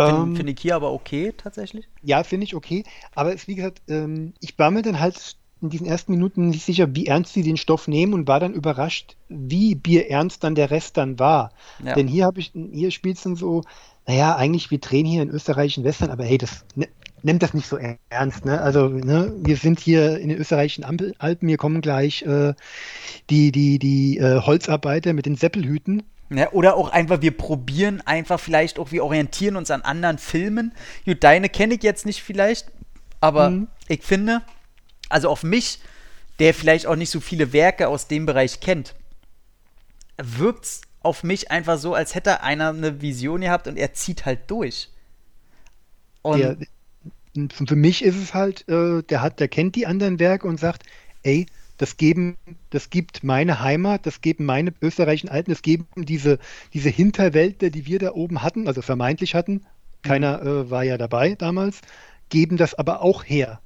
Finde 0.00 0.22
Ähm, 0.22 0.36
find 0.36 0.50
ich 0.50 0.60
hier 0.60 0.74
aber 0.74 0.92
okay, 0.92 1.32
tatsächlich. 1.36 1.88
Ja, 2.02 2.24
finde 2.24 2.44
ich 2.44 2.56
okay. 2.56 2.82
Aber 3.14 3.32
es, 3.32 3.46
wie 3.46 3.54
gesagt, 3.54 3.82
ähm, 3.88 4.34
ich 4.40 4.58
war 4.58 4.72
mir 4.72 4.82
dann 4.82 4.98
halt 4.98 5.36
in 5.60 5.70
diesen 5.70 5.86
ersten 5.86 6.10
Minuten 6.12 6.48
nicht 6.48 6.64
sicher, 6.64 6.96
wie 6.96 7.06
ernst 7.06 7.34
sie 7.34 7.44
den 7.44 7.56
Stoff 7.56 7.86
nehmen 7.86 8.14
und 8.14 8.26
war 8.26 8.40
dann 8.40 8.52
überrascht, 8.52 9.16
wie 9.28 9.76
bierernst 9.76 10.42
dann 10.42 10.56
der 10.56 10.72
Rest 10.72 10.96
dann 10.96 11.20
war. 11.20 11.52
Ja. 11.78 11.94
Denn 11.94 12.08
hier 12.08 12.24
habe 12.24 12.40
ich, 12.40 12.50
hier 12.52 12.90
spielt 12.90 13.18
es 13.18 13.22
dann 13.22 13.36
so, 13.36 13.62
naja, 14.06 14.34
eigentlich, 14.34 14.72
wir 14.72 14.80
drehen 14.80 15.06
hier 15.06 15.22
in 15.22 15.30
österreichischen 15.30 15.84
Western, 15.84 16.10
aber 16.10 16.24
hey, 16.24 16.38
das 16.38 16.64
ne, 16.74 16.88
nimmt 17.22 17.42
das 17.42 17.54
nicht 17.54 17.66
so 17.68 17.78
ernst, 18.10 18.44
ne? 18.44 18.60
Also, 18.60 18.88
ne, 18.88 19.32
wir 19.38 19.56
sind 19.56 19.80
hier 19.80 20.18
in 20.18 20.28
den 20.28 20.38
österreichischen 20.38 20.84
Ampel- 20.84 21.14
Alpen, 21.18 21.48
hier 21.48 21.56
kommen 21.58 21.80
gleich 21.80 22.22
äh, 22.22 22.54
die, 23.30 23.52
die, 23.52 23.78
die 23.78 24.18
äh, 24.18 24.40
Holzarbeiter 24.40 25.12
mit 25.12 25.26
den 25.26 25.36
Seppelhüten. 25.36 26.02
Ja, 26.30 26.50
oder 26.52 26.76
auch 26.76 26.88
einfach, 26.88 27.20
wir 27.20 27.36
probieren 27.36 28.00
einfach 28.06 28.40
vielleicht 28.40 28.78
auch, 28.78 28.90
wir 28.90 29.04
orientieren 29.04 29.56
uns 29.56 29.70
an 29.70 29.82
anderen 29.82 30.18
Filmen. 30.18 30.72
Gut, 31.04 31.22
deine 31.22 31.48
kenne 31.48 31.74
ich 31.74 31.82
jetzt 31.82 32.06
nicht 32.06 32.22
vielleicht, 32.22 32.68
aber 33.20 33.50
Mhm. 33.50 33.68
ich 33.88 34.02
finde, 34.02 34.40
also 35.10 35.28
auf 35.28 35.42
mich, 35.42 35.80
der 36.38 36.54
vielleicht 36.54 36.86
auch 36.86 36.96
nicht 36.96 37.10
so 37.10 37.20
viele 37.20 37.52
Werke 37.52 37.88
aus 37.88 38.08
dem 38.08 38.24
Bereich 38.24 38.60
kennt, 38.60 38.94
wirkt 40.22 40.64
es 40.64 40.80
auf 41.02 41.22
mich 41.22 41.50
einfach 41.50 41.78
so, 41.78 41.94
als 41.94 42.14
hätte 42.14 42.42
einer 42.42 42.70
eine 42.70 43.02
Vision 43.02 43.42
gehabt 43.42 43.66
und 43.66 43.76
er 43.76 43.92
zieht 43.92 44.24
halt 44.24 44.50
durch. 44.50 44.88
Und 46.22 46.38
Der, 46.38 46.56
und 47.36 47.52
für 47.68 47.76
mich 47.76 48.04
ist 48.04 48.16
es 48.16 48.34
halt, 48.34 48.68
äh, 48.68 49.02
der 49.02 49.22
hat, 49.22 49.40
der 49.40 49.48
kennt 49.48 49.76
die 49.76 49.86
anderen 49.86 50.18
Werke 50.18 50.46
und 50.46 50.58
sagt, 50.60 50.84
ey, 51.22 51.46
das 51.78 51.96
geben, 51.96 52.36
das 52.70 52.90
gibt 52.90 53.24
meine 53.24 53.60
Heimat, 53.60 54.06
das 54.06 54.20
geben 54.20 54.44
meine 54.44 54.72
österreichischen 54.82 55.28
Alten, 55.30 55.50
das 55.50 55.62
geben 55.62 55.86
diese, 55.96 56.38
diese 56.74 56.90
Hinterwäldler, 56.90 57.70
die 57.70 57.86
wir 57.86 57.98
da 57.98 58.12
oben 58.12 58.42
hatten, 58.42 58.68
also 58.68 58.82
vermeintlich 58.82 59.34
hatten, 59.34 59.66
keiner 60.02 60.42
äh, 60.42 60.70
war 60.70 60.84
ja 60.84 60.98
dabei 60.98 61.34
damals, 61.34 61.80
geben 62.28 62.56
das 62.56 62.74
aber 62.74 63.02
auch 63.02 63.24
her. 63.24 63.62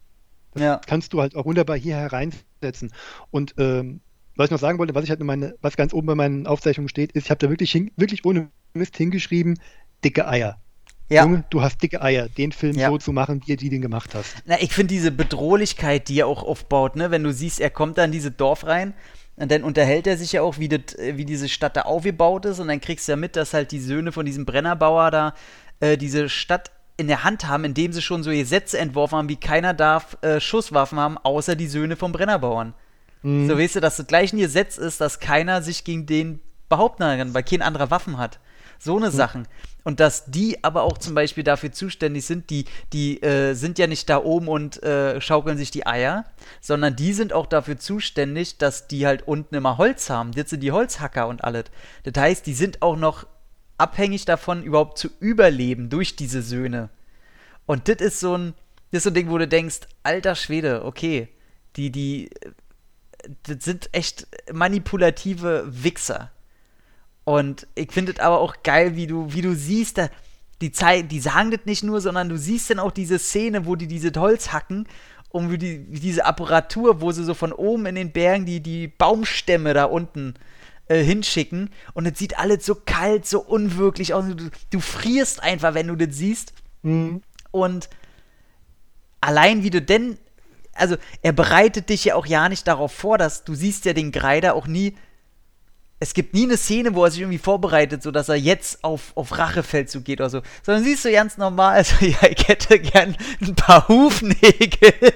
Das 0.52 0.62
Ja. 0.62 0.80
kannst 0.86 1.12
du 1.12 1.20
halt 1.20 1.36
auch 1.36 1.44
wunderbar 1.44 1.76
hier 1.76 1.96
hereinsetzen. 1.96 2.92
Und 3.30 3.54
ähm, 3.58 4.00
was 4.36 4.46
ich 4.46 4.50
noch 4.52 4.58
sagen 4.60 4.78
wollte, 4.78 4.94
was 4.94 5.04
ich 5.04 5.10
halt 5.10 5.20
in 5.20 5.26
meine, 5.26 5.54
was 5.60 5.76
ganz 5.76 5.92
oben 5.94 6.06
bei 6.06 6.14
meinen 6.14 6.46
Aufzeichnungen 6.46 6.88
steht, 6.88 7.12
ist, 7.12 7.24
ich 7.26 7.30
habe 7.30 7.38
da 7.38 7.50
wirklich, 7.50 7.72
hin, 7.72 7.90
wirklich 7.96 8.24
ohne 8.24 8.50
Mist 8.74 8.96
hingeschrieben, 8.96 9.58
dicke 10.04 10.26
Eier. 10.28 10.60
Ja. 11.08 11.24
Junge, 11.24 11.44
du 11.50 11.62
hast 11.62 11.82
dicke 11.82 12.02
Eier, 12.02 12.28
den 12.28 12.52
Film 12.52 12.76
Ja. 12.76 12.88
so 12.88 12.98
zu 12.98 13.12
machen, 13.12 13.40
wie 13.46 13.56
du 13.56 13.68
den 13.68 13.80
gemacht 13.80 14.14
hast. 14.14 14.34
Na, 14.44 14.60
ich 14.60 14.72
finde 14.72 14.92
diese 14.94 15.12
Bedrohlichkeit, 15.12 16.08
die 16.08 16.20
er 16.20 16.26
auch 16.26 16.42
aufbaut, 16.42 16.96
ne, 16.96 17.10
wenn 17.10 17.22
du 17.22 17.32
siehst, 17.32 17.60
er 17.60 17.70
kommt 17.70 17.98
da 17.98 18.04
in 18.04 18.12
dieses 18.12 18.36
Dorf 18.36 18.66
rein 18.66 18.92
und 19.36 19.50
dann 19.50 19.62
unterhält 19.62 20.06
er 20.06 20.16
sich 20.16 20.32
ja 20.32 20.42
auch, 20.42 20.58
wie, 20.58 20.68
das, 20.68 20.94
äh, 20.98 21.16
wie 21.16 21.24
diese 21.24 21.48
Stadt 21.48 21.76
da 21.76 21.82
aufgebaut 21.82 22.44
ist 22.46 22.58
und 22.58 22.68
dann 22.68 22.80
kriegst 22.80 23.06
du 23.06 23.12
ja 23.12 23.16
mit, 23.16 23.36
dass 23.36 23.54
halt 23.54 23.70
die 23.70 23.80
Söhne 23.80 24.10
von 24.10 24.26
diesem 24.26 24.44
Brennerbauer 24.46 25.10
da 25.10 25.34
äh, 25.80 25.96
diese 25.96 26.28
Stadt 26.28 26.72
in 26.96 27.08
der 27.08 27.24
Hand 27.24 27.46
haben, 27.46 27.64
indem 27.64 27.92
sie 27.92 28.02
schon 28.02 28.22
so 28.22 28.30
Gesetze 28.30 28.78
entworfen 28.78 29.18
haben, 29.18 29.28
wie 29.28 29.36
keiner 29.36 29.74
darf 29.74 30.16
äh, 30.22 30.40
Schusswaffen 30.40 30.98
haben, 30.98 31.18
außer 31.18 31.54
die 31.54 31.68
Söhne 31.68 31.94
vom 31.94 32.12
Brennerbauern. 32.12 32.74
Mhm. 33.22 33.48
So 33.48 33.58
weißt 33.58 33.76
du, 33.76 33.80
dass 33.80 33.96
das 33.96 34.06
gleich 34.06 34.32
ein 34.32 34.38
Gesetz 34.38 34.78
ist, 34.78 35.00
dass 35.00 35.20
keiner 35.20 35.62
sich 35.62 35.84
gegen 35.84 36.06
den 36.06 36.40
behaupten 36.68 37.02
kann, 37.02 37.34
weil 37.34 37.42
kein 37.42 37.62
anderer 37.62 37.90
Waffen 37.90 38.18
hat. 38.18 38.40
So 38.78 38.96
eine 38.96 39.10
Sachen. 39.10 39.46
Und 39.84 40.00
dass 40.00 40.24
die 40.26 40.64
aber 40.64 40.82
auch 40.82 40.98
zum 40.98 41.14
Beispiel 41.14 41.44
dafür 41.44 41.70
zuständig 41.70 42.26
sind, 42.26 42.50
die, 42.50 42.64
die 42.92 43.22
äh, 43.22 43.54
sind 43.54 43.78
ja 43.78 43.86
nicht 43.86 44.10
da 44.10 44.22
oben 44.22 44.48
und 44.48 44.82
äh, 44.82 45.20
schaukeln 45.20 45.56
sich 45.56 45.70
die 45.70 45.86
Eier, 45.86 46.24
sondern 46.60 46.96
die 46.96 47.12
sind 47.12 47.32
auch 47.32 47.46
dafür 47.46 47.78
zuständig, 47.78 48.58
dass 48.58 48.88
die 48.88 49.06
halt 49.06 49.28
unten 49.28 49.54
immer 49.54 49.78
Holz 49.78 50.10
haben. 50.10 50.32
Das 50.32 50.50
sind 50.50 50.60
die 50.60 50.72
Holzhacker 50.72 51.28
und 51.28 51.44
alles. 51.44 51.66
Das 52.02 52.20
heißt, 52.20 52.46
die 52.46 52.54
sind 52.54 52.82
auch 52.82 52.96
noch 52.96 53.26
abhängig 53.78 54.24
davon, 54.24 54.62
überhaupt 54.62 54.98
zu 54.98 55.08
überleben 55.20 55.88
durch 55.88 56.16
diese 56.16 56.42
Söhne. 56.42 56.90
Und 57.66 57.88
das 57.88 57.98
ist 57.98 58.20
so 58.20 58.36
ein, 58.36 58.54
das 58.90 58.98
ist 58.98 59.04
so 59.04 59.10
ein 59.10 59.14
Ding, 59.14 59.30
wo 59.30 59.38
du 59.38 59.46
denkst, 59.46 59.80
alter 60.02 60.34
Schwede, 60.34 60.84
okay, 60.84 61.28
die, 61.76 61.90
die, 61.90 62.30
äh, 62.32 62.50
das 63.42 63.64
sind 63.64 63.88
echt 63.92 64.26
manipulative 64.52 65.64
Wichser. 65.68 66.32
Und 67.26 67.66
ich 67.74 67.90
finde 67.90 68.12
es 68.12 68.20
aber 68.20 68.38
auch 68.38 68.62
geil, 68.62 68.94
wie 68.94 69.08
du, 69.08 69.32
wie 69.32 69.42
du 69.42 69.52
siehst, 69.52 69.98
da, 69.98 70.08
die, 70.60 70.70
Zei 70.70 71.02
die 71.02 71.18
sagen 71.18 71.50
das 71.50 71.60
nicht 71.64 71.82
nur, 71.82 72.00
sondern 72.00 72.28
du 72.28 72.38
siehst 72.38 72.70
dann 72.70 72.78
auch 72.78 72.92
diese 72.92 73.18
Szene, 73.18 73.66
wo 73.66 73.74
die 73.74 73.88
diese 73.88 74.12
Holz 74.16 74.52
hacken 74.52 74.86
und 75.30 75.50
wie, 75.50 75.58
die, 75.58 75.84
wie 75.90 75.98
diese 75.98 76.24
Apparatur, 76.24 77.00
wo 77.00 77.10
sie 77.10 77.24
so 77.24 77.34
von 77.34 77.52
oben 77.52 77.86
in 77.86 77.96
den 77.96 78.12
Bergen 78.12 78.46
die, 78.46 78.60
die 78.60 78.86
Baumstämme 78.86 79.74
da 79.74 79.86
unten 79.86 80.34
äh, 80.86 81.02
hinschicken. 81.02 81.70
Und 81.94 82.06
es 82.06 82.16
sieht 82.16 82.38
alles 82.38 82.64
so 82.64 82.76
kalt, 82.76 83.26
so 83.26 83.40
unwirklich 83.40 84.14
aus. 84.14 84.24
Du, 84.28 84.48
du 84.70 84.78
frierst 84.80 85.42
einfach, 85.42 85.74
wenn 85.74 85.88
du 85.88 85.96
das 85.96 86.14
siehst. 86.14 86.52
Mhm. 86.82 87.22
Und 87.50 87.90
allein 89.20 89.64
wie 89.64 89.70
du 89.70 89.82
denn, 89.82 90.16
also 90.74 90.96
er 91.22 91.32
bereitet 91.32 91.88
dich 91.88 92.04
ja 92.04 92.14
auch 92.14 92.26
ja 92.26 92.48
nicht 92.48 92.68
darauf 92.68 92.92
vor, 92.92 93.18
dass 93.18 93.42
du 93.42 93.56
siehst 93.56 93.84
ja 93.84 93.94
den 93.94 94.12
Greider 94.12 94.54
auch 94.54 94.68
nie. 94.68 94.94
Es 95.98 96.12
gibt 96.12 96.34
nie 96.34 96.44
eine 96.44 96.58
Szene, 96.58 96.94
wo 96.94 97.04
er 97.04 97.10
sich 97.10 97.20
irgendwie 97.20 97.38
vorbereitet, 97.38 98.02
so 98.02 98.10
dass 98.10 98.28
er 98.28 98.34
jetzt 98.36 98.84
auf, 98.84 99.12
auf 99.14 99.38
Rachefeldzug 99.38 100.04
geht 100.04 100.20
oder 100.20 100.28
so. 100.28 100.42
Sondern 100.62 100.84
siehst 100.84 101.04
du 101.06 101.12
ganz 101.12 101.38
normal, 101.38 101.76
also 101.76 101.94
ja, 102.04 102.28
ich 102.28 102.46
hätte 102.48 102.78
gern 102.78 103.16
ein 103.40 103.54
paar 103.54 103.88
Hufnägel. 103.88 104.92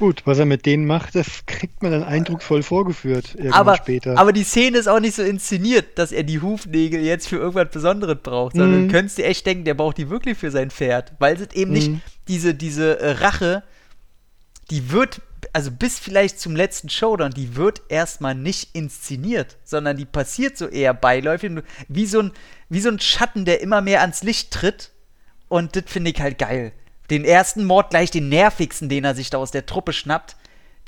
Gut, 0.00 0.22
was 0.24 0.38
er 0.40 0.46
mit 0.46 0.66
denen 0.66 0.84
macht, 0.84 1.14
das 1.14 1.46
kriegt 1.46 1.80
man 1.82 1.92
dann 1.92 2.02
eindrucksvoll 2.02 2.62
vorgeführt 2.64 3.34
irgendwann 3.36 3.52
aber, 3.52 3.76
später. 3.76 4.18
aber 4.18 4.32
die 4.32 4.42
Szene 4.42 4.78
ist 4.78 4.88
auch 4.88 4.98
nicht 4.98 5.14
so 5.14 5.22
inszeniert, 5.22 5.96
dass 5.96 6.10
er 6.10 6.24
die 6.24 6.40
Hufnägel 6.40 7.00
jetzt 7.00 7.28
für 7.28 7.36
irgendwas 7.36 7.70
Besonderes 7.70 8.18
braucht, 8.20 8.56
sondern 8.56 8.82
Mhm. 8.82 8.88
du 8.88 8.92
könntest 8.94 9.18
dir 9.18 9.26
echt 9.26 9.46
denken, 9.46 9.64
der 9.64 9.74
braucht 9.74 9.96
die 9.98 10.10
wirklich 10.10 10.36
für 10.36 10.50
sein 10.50 10.70
Pferd, 10.72 11.12
weil 11.20 11.36
es 11.40 11.54
eben 11.54 11.70
nicht 11.72 11.90
Mhm. 11.92 12.00
diese, 12.26 12.54
diese 12.54 12.98
äh, 12.98 13.12
Rache, 13.12 13.62
die 14.70 14.90
wird, 14.90 15.20
also 15.56 15.70
bis 15.70 15.98
vielleicht 15.98 16.38
zum 16.38 16.54
letzten 16.54 16.90
Showdown, 16.90 17.30
die 17.30 17.56
wird 17.56 17.80
erstmal 17.88 18.34
nicht 18.34 18.76
inszeniert, 18.76 19.56
sondern 19.64 19.96
die 19.96 20.04
passiert 20.04 20.58
so 20.58 20.68
eher 20.68 20.92
beiläufig, 20.92 21.50
wie 21.88 22.04
so 22.04 22.20
ein, 22.20 22.32
wie 22.68 22.80
so 22.80 22.90
ein 22.90 23.00
Schatten, 23.00 23.46
der 23.46 23.62
immer 23.62 23.80
mehr 23.80 24.02
ans 24.02 24.22
Licht 24.22 24.50
tritt 24.50 24.90
und 25.48 25.74
das 25.74 25.84
finde 25.86 26.10
ich 26.10 26.20
halt 26.20 26.36
geil. 26.36 26.72
Den 27.08 27.24
ersten 27.24 27.64
Mord 27.64 27.88
gleich 27.88 28.10
den 28.10 28.28
nervigsten, 28.28 28.90
den 28.90 29.04
er 29.04 29.14
sich 29.14 29.30
da 29.30 29.38
aus 29.38 29.50
der 29.50 29.64
Truppe 29.64 29.94
schnappt, 29.94 30.36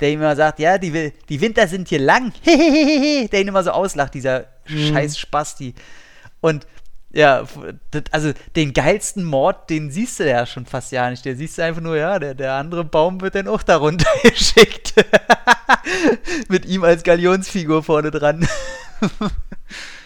der 0.01 0.11
ihm 0.11 0.19
immer 0.19 0.35
sagt, 0.35 0.59
ja, 0.59 0.77
die, 0.77 1.13
die 1.29 1.41
Winter 1.41 1.67
sind 1.67 1.89
hier 1.89 1.97
lang, 1.99 2.31
der 2.45 3.41
ihn 3.41 3.47
immer 3.47 3.63
so 3.63 3.71
auslacht, 3.71 4.13
dieser 4.13 4.45
Mhm. 4.69 4.93
scheiß 4.93 5.17
Spasti. 5.17 5.73
Und 6.41 6.67
ja, 7.11 7.45
also 8.11 8.33
den 8.55 8.73
geilsten 8.73 9.23
Mord, 9.23 9.69
den 9.69 9.91
siehst 9.91 10.19
du 10.19 10.29
ja 10.29 10.45
schon 10.45 10.65
fast 10.65 10.91
ja 10.91 11.09
nicht. 11.09 11.25
Der 11.25 11.35
siehst 11.35 11.57
du 11.57 11.63
einfach 11.63 11.81
nur, 11.81 11.97
ja, 11.97 12.19
der, 12.19 12.35
der 12.35 12.53
andere 12.53 12.83
Baum 12.83 13.21
wird 13.21 13.35
dann 13.35 13.47
auch 13.47 13.63
darunter 13.63 14.09
geschickt. 14.23 14.93
Mit 16.49 16.65
ihm 16.65 16.83
als 16.83 17.03
Galionsfigur 17.03 17.83
vorne 17.83 18.11
dran. 18.11 18.47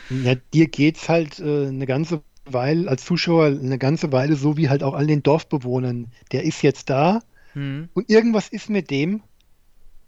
Ja, 0.09 0.35
dir 0.53 0.67
geht's 0.67 1.09
halt 1.09 1.39
äh, 1.39 1.67
eine 1.67 1.85
ganze 1.85 2.21
Weile, 2.45 2.89
als 2.89 3.05
Zuschauer 3.05 3.45
eine 3.45 3.77
ganze 3.77 4.11
Weile 4.11 4.35
so 4.35 4.57
wie 4.57 4.69
halt 4.69 4.83
auch 4.83 4.93
all 4.93 5.07
den 5.07 5.23
Dorfbewohnern. 5.23 6.07
Der 6.31 6.43
ist 6.43 6.61
jetzt 6.61 6.89
da 6.89 7.21
Hm. 7.53 7.89
und 7.93 8.09
irgendwas 8.09 8.49
ist 8.49 8.69
mit 8.69 8.89
dem, 8.89 9.21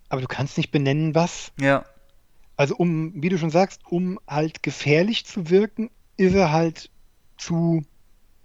aber 0.09 0.21
du 0.21 0.27
kannst 0.27 0.57
nicht 0.57 0.71
benennen, 0.71 1.15
was. 1.15 1.51
Ja. 1.59 1.85
Also 2.57 2.75
um, 2.75 3.13
wie 3.15 3.29
du 3.29 3.37
schon 3.37 3.49
sagst, 3.51 3.81
um 3.85 4.19
halt 4.27 4.63
gefährlich 4.63 5.25
zu 5.25 5.49
wirken, 5.49 5.89
ist 6.17 6.33
er 6.35 6.51
halt 6.51 6.89
zu 7.37 7.83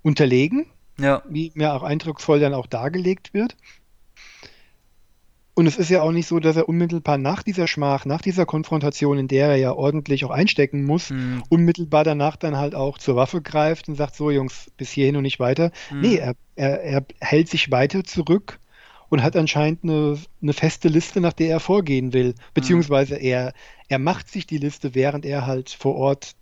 unterlegen, 0.02 0.66
Ja. 0.98 1.22
wie 1.28 1.52
mir 1.54 1.74
auch 1.74 1.82
eindrucksvoll 1.82 2.40
dann 2.40 2.54
auch 2.54 2.66
dargelegt 2.66 3.32
wird. 3.34 3.56
Und 5.54 5.66
es 5.66 5.76
ist 5.76 5.90
ja 5.90 6.00
auch 6.02 6.12
nicht 6.12 6.26
so, 6.26 6.38
dass 6.40 6.56
er 6.56 6.68
unmittelbar 6.68 7.18
nach 7.18 7.42
dieser 7.42 7.66
Schmach, 7.66 8.06
nach 8.06 8.22
dieser 8.22 8.46
Konfrontation, 8.46 9.18
in 9.18 9.28
der 9.28 9.48
er 9.48 9.56
ja 9.56 9.72
ordentlich 9.72 10.24
auch 10.24 10.30
einstecken 10.30 10.84
muss, 10.84 11.10
Mhm. 11.10 11.42
unmittelbar 11.50 12.02
danach 12.04 12.36
dann 12.36 12.56
halt 12.56 12.74
auch 12.74 12.96
zur 12.98 13.16
Waffe 13.16 13.42
greift 13.42 13.88
und 13.88 13.96
sagt, 13.96 14.14
so 14.16 14.30
Jungs, 14.30 14.70
bis 14.78 14.90
hierhin 14.90 15.16
und 15.16 15.22
nicht 15.22 15.38
weiter. 15.40 15.70
Mhm. 15.90 16.00
Nee, 16.00 16.16
er, 16.16 16.34
er, 16.56 16.82
er 16.82 17.04
hält 17.20 17.48
sich 17.50 17.70
weiter 17.70 18.04
zurück 18.04 18.58
und 19.10 19.22
hat 19.22 19.36
anscheinend 19.36 19.82
eine, 19.84 20.18
eine 20.40 20.52
feste 20.54 20.88
Liste, 20.88 21.20
nach 21.20 21.32
der 21.34 21.50
er 21.50 21.60
vorgehen 21.60 22.12
will. 22.14 22.34
Beziehungsweise 22.54 23.16
er, 23.16 23.52
er 23.88 23.98
macht 23.98 24.30
sich 24.30 24.46
die 24.46 24.58
Liste, 24.58 24.94
während 24.94 25.26
er 25.26 25.46
halt 25.46 25.68
vor 25.70 25.96
Ort 25.96 26.32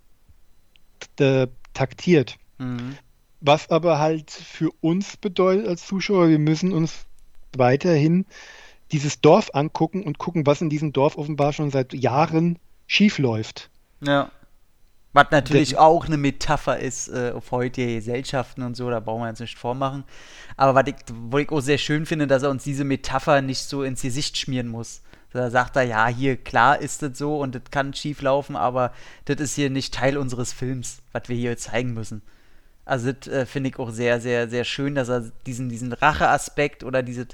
taktiert. 1.74 2.36
Mhm. 2.58 2.96
Was 3.40 3.70
aber 3.70 3.98
halt 3.98 4.30
für 4.30 4.70
uns 4.80 5.16
bedeutet 5.16 5.68
als 5.68 5.86
Zuschauer, 5.86 6.28
wir 6.28 6.38
müssen 6.40 6.72
uns 6.72 7.06
weiterhin 7.56 8.26
dieses 8.90 9.20
Dorf 9.20 9.50
angucken 9.52 10.02
und 10.02 10.18
gucken, 10.18 10.46
was 10.46 10.60
in 10.60 10.70
diesem 10.70 10.92
Dorf 10.92 11.16
offenbar 11.16 11.52
schon 11.52 11.70
seit 11.70 11.92
Jahren 11.94 12.58
schief 12.86 13.18
läuft. 13.18 13.70
Ja. 14.00 14.30
Was 15.12 15.26
natürlich 15.30 15.70
Das- 15.70 15.78
auch 15.78 16.06
eine 16.06 16.16
Metapher 16.16 16.78
ist 16.78 17.08
äh, 17.08 17.32
auf 17.34 17.50
heutige 17.50 17.94
Gesellschaften 17.94 18.62
und 18.62 18.76
so, 18.76 18.90
da 18.90 19.00
brauchen 19.00 19.22
wir 19.22 19.28
jetzt 19.28 19.40
nicht 19.40 19.58
vormachen. 19.58 20.04
Aber 20.56 20.74
was 20.74 20.86
ich, 20.86 20.94
ich 21.38 21.50
auch 21.50 21.60
sehr 21.60 21.78
schön 21.78 22.06
finde, 22.06 22.26
dass 22.26 22.42
er 22.42 22.50
uns 22.50 22.64
diese 22.64 22.84
Metapher 22.84 23.40
nicht 23.40 23.60
so 23.62 23.82
ins 23.84 24.02
Gesicht 24.02 24.36
schmieren 24.36 24.68
muss. 24.68 25.02
Da 25.32 25.50
sagt 25.50 25.76
er, 25.76 25.82
ja, 25.82 26.06
hier, 26.06 26.36
klar 26.36 26.80
ist 26.80 27.02
das 27.02 27.18
so 27.18 27.38
und 27.38 27.55
das 27.55 27.62
kann 27.70 27.92
schief 27.92 28.22
laufen, 28.22 28.56
aber 28.56 28.92
das 29.26 29.38
ist 29.40 29.55
hier 29.55 29.68
nicht 29.68 29.92
Teil 29.92 30.16
unseres 30.16 30.52
Films, 30.52 31.02
was 31.12 31.28
wir 31.28 31.36
hier 31.36 31.56
zeigen 31.56 31.92
müssen. 31.92 32.22
Also 32.86 33.12
das 33.12 33.28
äh, 33.28 33.44
finde 33.44 33.68
ich 33.68 33.78
auch 33.78 33.90
sehr, 33.90 34.20
sehr, 34.20 34.48
sehr 34.48 34.64
schön, 34.64 34.94
dass 34.94 35.10
er 35.10 35.30
diesen, 35.44 35.68
diesen 35.68 35.92
Racheaspekt 35.92 36.82
oder 36.82 37.02
dieses, 37.02 37.26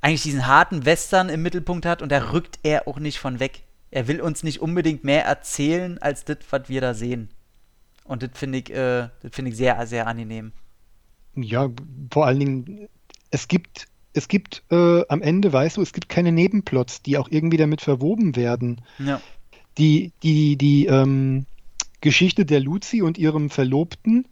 eigentlich 0.00 0.22
diesen 0.22 0.48
harten 0.48 0.84
Western 0.84 1.28
im 1.28 1.42
Mittelpunkt 1.42 1.86
hat 1.86 2.02
und 2.02 2.10
da 2.10 2.32
rückt 2.32 2.58
er 2.64 2.88
auch 2.88 2.98
nicht 2.98 3.20
von 3.20 3.38
weg. 3.38 3.62
Er 3.92 4.08
will 4.08 4.20
uns 4.20 4.42
nicht 4.42 4.60
unbedingt 4.60 5.04
mehr 5.04 5.24
erzählen 5.24 5.98
als 5.98 6.24
das, 6.24 6.38
was 6.50 6.68
wir 6.68 6.80
da 6.80 6.94
sehen. 6.94 7.28
Und 8.02 8.24
das 8.24 8.30
finde 8.34 8.58
ich, 8.58 8.70
äh, 8.70 9.08
das 9.22 9.30
finde 9.32 9.52
ich 9.52 9.56
sehr, 9.56 9.86
sehr 9.86 10.08
angenehm. 10.08 10.50
Ja, 11.36 11.70
vor 12.12 12.26
allen 12.26 12.40
Dingen, 12.40 12.88
es 13.30 13.48
gibt, 13.48 13.86
es 14.14 14.28
gibt 14.28 14.62
äh, 14.70 15.02
am 15.08 15.20
Ende, 15.22 15.52
weißt 15.52 15.76
du, 15.76 15.82
es 15.82 15.92
gibt 15.92 16.08
keine 16.08 16.32
Nebenplots, 16.32 17.02
die 17.02 17.18
auch 17.18 17.28
irgendwie 17.30 17.56
damit 17.56 17.80
verwoben 17.80 18.36
werden. 18.36 18.80
Ja. 18.98 19.20
Die, 19.76 20.12
die, 20.22 20.56
die 20.56 20.86
ähm, 20.86 21.46
Geschichte 22.00 22.46
der 22.46 22.60
Luzi 22.60 23.02
und 23.02 23.18
ihrem 23.18 23.50
Verlobten 23.50 24.26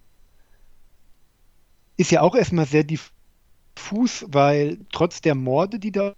ist 1.96 2.12
ja 2.12 2.22
auch 2.22 2.34
erstmal 2.34 2.66
sehr 2.66 2.84
diffus, 2.84 4.24
weil 4.28 4.78
trotz 4.92 5.20
der 5.20 5.34
Morde, 5.34 5.78
die 5.78 5.92
da 5.92 6.14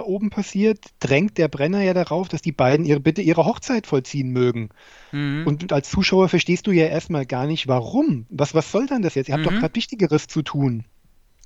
oben 0.00 0.30
passiert, 0.30 0.84
drängt 1.00 1.38
der 1.38 1.48
Brenner 1.48 1.82
ja 1.82 1.94
darauf, 1.94 2.28
dass 2.28 2.42
die 2.42 2.52
beiden 2.52 2.84
ihre, 2.84 3.00
bitte 3.00 3.22
ihre 3.22 3.44
Hochzeit 3.44 3.86
vollziehen 3.86 4.30
mögen. 4.30 4.70
Mhm. 5.12 5.44
Und 5.46 5.72
als 5.72 5.90
Zuschauer 5.90 6.28
verstehst 6.28 6.66
du 6.66 6.72
ja 6.72 6.86
erstmal 6.86 7.26
gar 7.26 7.46
nicht, 7.46 7.68
warum. 7.68 8.26
Was, 8.28 8.54
was 8.54 8.70
soll 8.70 8.86
dann 8.86 9.02
das 9.02 9.14
jetzt? 9.14 9.28
Ihr 9.28 9.34
habt 9.34 9.46
doch 9.46 9.52
Mhm. 9.52 9.60
gerade 9.60 9.74
Wichtigeres 9.74 10.26
zu 10.26 10.42
tun. 10.42 10.84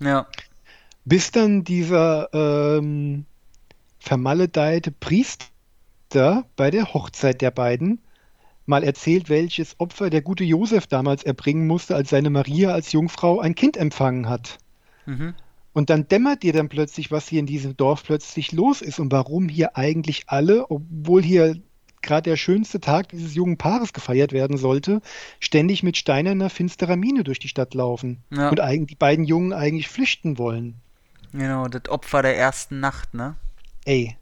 Ja. 0.00 0.26
Bis 1.04 1.30
dann 1.30 1.64
dieser 1.64 2.28
ähm, 2.32 3.24
vermaledeite 3.98 4.92
Priester 4.92 5.46
bei 6.56 6.70
der 6.70 6.94
Hochzeit 6.94 7.40
der 7.40 7.50
beiden 7.50 8.00
mal 8.66 8.84
erzählt, 8.84 9.28
welches 9.28 9.78
Opfer 9.80 10.10
der 10.10 10.22
gute 10.22 10.44
Josef 10.44 10.86
damals 10.86 11.24
erbringen 11.24 11.66
musste, 11.66 11.96
als 11.96 12.10
seine 12.10 12.30
Maria 12.30 12.70
als 12.70 12.92
Jungfrau 12.92 13.40
ein 13.40 13.54
Kind 13.54 13.76
empfangen 13.76 14.28
hat. 14.28 14.58
Mhm. 15.06 15.34
Und 15.72 15.90
dann 15.90 16.06
dämmert 16.06 16.42
dir 16.42 16.52
dann 16.52 16.68
plötzlich, 16.68 17.10
was 17.10 17.28
hier 17.28 17.40
in 17.40 17.46
diesem 17.46 17.76
Dorf 17.76 18.04
plötzlich 18.04 18.52
los 18.52 18.82
ist 18.82 19.00
und 19.00 19.10
warum 19.10 19.48
hier 19.48 19.76
eigentlich 19.76 20.24
alle, 20.26 20.70
obwohl 20.70 21.22
hier 21.22 21.56
gerade 22.02 22.30
der 22.30 22.36
schönste 22.36 22.80
Tag 22.80 23.08
dieses 23.08 23.34
jungen 23.34 23.56
Paares 23.56 23.92
gefeiert 23.92 24.32
werden 24.32 24.56
sollte, 24.56 25.00
ständig 25.40 25.82
mit 25.82 25.96
steinerner, 25.96 26.50
finsterer 26.50 26.96
Miene 26.96 27.24
durch 27.24 27.38
die 27.38 27.48
Stadt 27.48 27.74
laufen 27.74 28.18
Ja. 28.30 28.50
und 28.50 28.60
die 28.90 28.96
beiden 28.96 29.24
Jungen 29.24 29.52
eigentlich 29.52 29.88
flüchten 29.88 30.36
wollen. 30.36 30.74
Genau, 31.32 31.66
das 31.68 31.88
Opfer 31.88 32.22
der 32.22 32.36
ersten 32.36 32.80
Nacht, 32.80 33.14
ne? 33.14 33.36
Ey. 33.84 34.16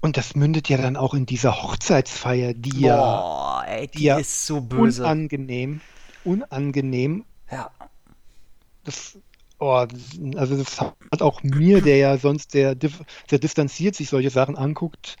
Und 0.00 0.16
das 0.16 0.36
mündet 0.36 0.68
ja 0.68 0.76
dann 0.76 0.96
auch 0.96 1.14
in 1.14 1.26
dieser 1.26 1.62
Hochzeitsfeier, 1.62 2.54
die 2.54 2.80
ja, 2.80 2.96
Boah, 2.96 3.64
ey, 3.66 3.88
die 3.88 4.04
ja 4.04 4.18
ist 4.18 4.46
so 4.46 4.60
böse. 4.60 5.02
unangenehm, 5.02 5.80
unangenehm. 6.24 7.24
Ja. 7.50 7.70
Das, 8.84 9.18
oh, 9.58 9.84
also 10.36 10.56
das 10.56 10.80
hat 10.80 11.22
auch 11.22 11.42
mir, 11.42 11.80
der 11.82 11.96
ja 11.96 12.18
sonst 12.18 12.52
sehr, 12.52 12.76
sehr 13.28 13.38
distanziert 13.40 13.96
sich 13.96 14.08
solche 14.08 14.30
Sachen 14.30 14.56
anguckt, 14.56 15.16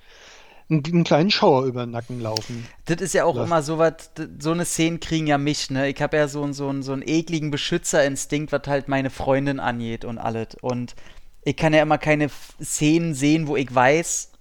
einen, 0.68 0.84
einen 0.84 1.04
kleinen 1.04 1.30
Schauer 1.30 1.64
über 1.64 1.84
den 1.86 1.92
Nacken 1.92 2.20
laufen. 2.20 2.66
Das 2.86 3.00
ist 3.00 3.12
ja 3.14 3.24
auch 3.24 3.36
lassen. 3.36 3.46
immer 3.46 3.62
so 3.62 3.78
was, 3.78 4.10
so 4.38 4.52
eine 4.52 4.64
Szene 4.64 4.98
kriegen 4.98 5.26
ja 5.26 5.38
mich, 5.38 5.70
ne? 5.70 5.88
Ich 5.88 6.00
habe 6.02 6.16
ja 6.16 6.28
so, 6.28 6.42
einen- 6.42 6.54
so, 6.54 6.68
einen- 6.68 6.82
so 6.82 6.92
einen 6.92 7.02
ekligen 7.06 7.50
Beschützerinstinkt, 7.50 8.52
was 8.52 8.62
halt 8.66 8.88
meine 8.88 9.10
Freundin 9.10 9.60
angeht 9.60 10.04
und 10.04 10.18
alles. 10.18 10.48
Und 10.60 10.94
ich 11.42 11.56
kann 11.56 11.72
ja 11.74 11.82
immer 11.82 11.98
keine 11.98 12.28
Szenen 12.62 13.14
sehen, 13.14 13.46
wo 13.46 13.56
ich 13.56 13.72
weiß, 13.72 14.32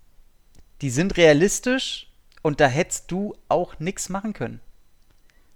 die 0.81 0.89
sind 0.89 1.17
realistisch 1.17 2.09
und 2.41 2.59
da 2.59 2.67
hättest 2.67 3.11
du 3.11 3.35
auch 3.49 3.79
nichts 3.79 4.09
machen 4.09 4.33
können. 4.33 4.59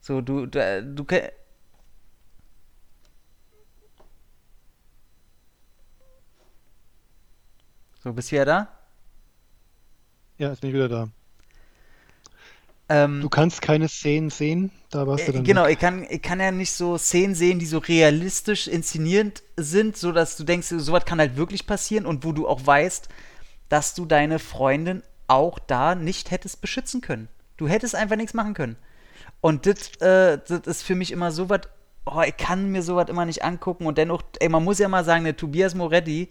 So, 0.01 0.21
du, 0.21 0.45
du, 0.45 0.83
du 0.83 1.05
So, 8.03 8.13
bist 8.13 8.31
du 8.31 8.35
wieder 8.35 8.45
da? 8.45 8.78
Ja, 10.39 10.49
jetzt 10.49 10.61
bin 10.61 10.69
ich 10.71 10.73
wieder 10.75 10.89
da. 10.89 11.09
Ähm, 12.87 13.21
Du 13.21 13.29
kannst 13.29 13.61
keine 13.61 13.87
Szenen 13.87 14.29
sehen, 14.31 14.71
da 14.89 15.05
warst 15.05 15.27
du 15.27 15.31
Äh, 15.31 15.35
dann 15.35 15.43
Genau, 15.43 15.65
weg. 15.65 15.73
ich 15.73 15.79
kann, 15.79 16.07
ich 16.09 16.21
kann 16.21 16.39
ja 16.39 16.51
nicht 16.51 16.71
so 16.71 16.97
Szenen 16.97 17.35
sehen, 17.35 17.59
die 17.59 17.67
so 17.67 17.77
realistisch 17.77 18.67
inszeniert 18.67 19.43
sind, 19.57 19.95
so 19.97 20.11
dass 20.11 20.37
du 20.37 20.43
denkst, 20.43 20.69
sowas 20.69 21.05
kann 21.05 21.19
halt 21.19 21.35
wirklich 21.37 21.67
passieren 21.67 22.05
und 22.07 22.23
wo 22.25 22.31
du 22.31 22.47
auch 22.47 22.65
weißt, 22.65 23.09
dass 23.69 23.93
du 23.93 24.05
deine 24.05 24.39
Freundin 24.39 25.03
auch 25.27 25.59
da 25.59 25.93
nicht 25.93 26.31
hättest 26.31 26.61
beschützen 26.61 27.01
können. 27.01 27.27
Du 27.57 27.67
hättest 27.67 27.93
einfach 27.93 28.15
nichts 28.15 28.33
machen 28.33 28.55
können. 28.55 28.77
Und 29.41 29.67
das 29.67 29.89
äh, 30.01 30.39
das 30.47 30.61
ist 30.65 30.83
für 30.83 30.95
mich 30.95 31.11
immer 31.11 31.31
so 31.31 31.49
was, 31.49 31.61
oh, 32.05 32.21
ich 32.25 32.37
kann 32.37 32.71
mir 32.71 32.81
sowas 32.81 33.09
immer 33.09 33.25
nicht 33.25 33.43
angucken 33.43 33.85
und 33.85 33.97
dennoch, 33.99 34.23
ey, 34.39 34.49
man 34.49 34.63
muss 34.63 34.79
ja 34.79 34.87
mal 34.87 35.05
sagen, 35.05 35.25
der 35.25 35.37
Tobias 35.37 35.75
Moretti, 35.75 36.29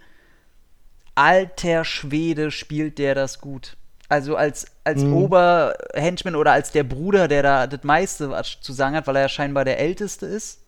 alter 1.14 1.85
Schwede 1.85 2.51
spielt 2.51 2.98
der 2.98 3.14
das 3.14 3.40
gut. 3.40 3.76
Also 4.09 4.36
als, 4.36 4.66
als 4.85 5.02
Mhm. 5.02 5.12
Oberhenchman 5.12 6.35
oder 6.35 6.52
als 6.52 6.72
der 6.72 6.85
Bruder, 6.85 7.28
der 7.28 7.43
da 7.43 7.66
das 7.66 7.82
meiste 7.85 8.30
zu 8.62 8.72
sagen 8.72 8.97
hat, 8.97 9.06
weil 9.06 9.16
er 9.16 9.22
ja 9.22 9.28
scheinbar 9.28 9.64
der 9.66 9.78
Älteste 9.78 10.26
ist. 10.26 10.60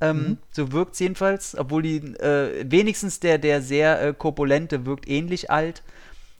Ähm, 0.00 0.16
Mhm. 0.18 0.38
So 0.52 0.72
wirkt 0.72 0.94
es 0.94 1.00
jedenfalls, 1.00 1.56
obwohl 1.58 1.82
die 1.82 1.96
äh, 1.96 2.64
wenigstens 2.70 3.18
der, 3.20 3.38
der 3.38 3.62
sehr 3.62 4.00
äh, 4.02 4.14
korpulente 4.14 4.86
wirkt 4.86 5.08
ähnlich 5.08 5.50
alt. 5.50 5.82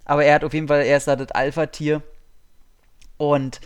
Aber 0.05 0.25
er 0.25 0.35
hat 0.37 0.45
auf 0.45 0.55
jeden 0.55 0.69
Fall, 0.69 0.83
er 0.83 0.97
ist 0.99 1.09
da 1.09 1.17
das 1.17 1.33
Alpha-Tier. 1.33 2.03
Und 3.17 3.61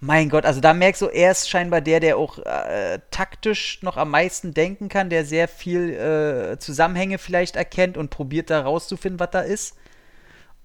mein 0.00 0.28
Gott, 0.28 0.44
also 0.46 0.60
da 0.60 0.74
merkst 0.74 1.02
du, 1.02 1.06
er 1.06 1.30
ist 1.30 1.48
scheinbar 1.48 1.80
der, 1.80 2.00
der 2.00 2.16
auch 2.16 2.38
äh, 2.38 2.98
taktisch 3.10 3.80
noch 3.82 3.96
am 3.96 4.10
meisten 4.10 4.52
denken 4.52 4.88
kann, 4.88 5.08
der 5.10 5.24
sehr 5.24 5.46
viel 5.48 5.90
äh, 5.94 6.58
Zusammenhänge 6.58 7.18
vielleicht 7.18 7.56
erkennt 7.56 7.96
und 7.96 8.10
probiert 8.10 8.50
da 8.50 8.62
rauszufinden, 8.62 9.20
was 9.20 9.30
da 9.30 9.40
ist. 9.40 9.76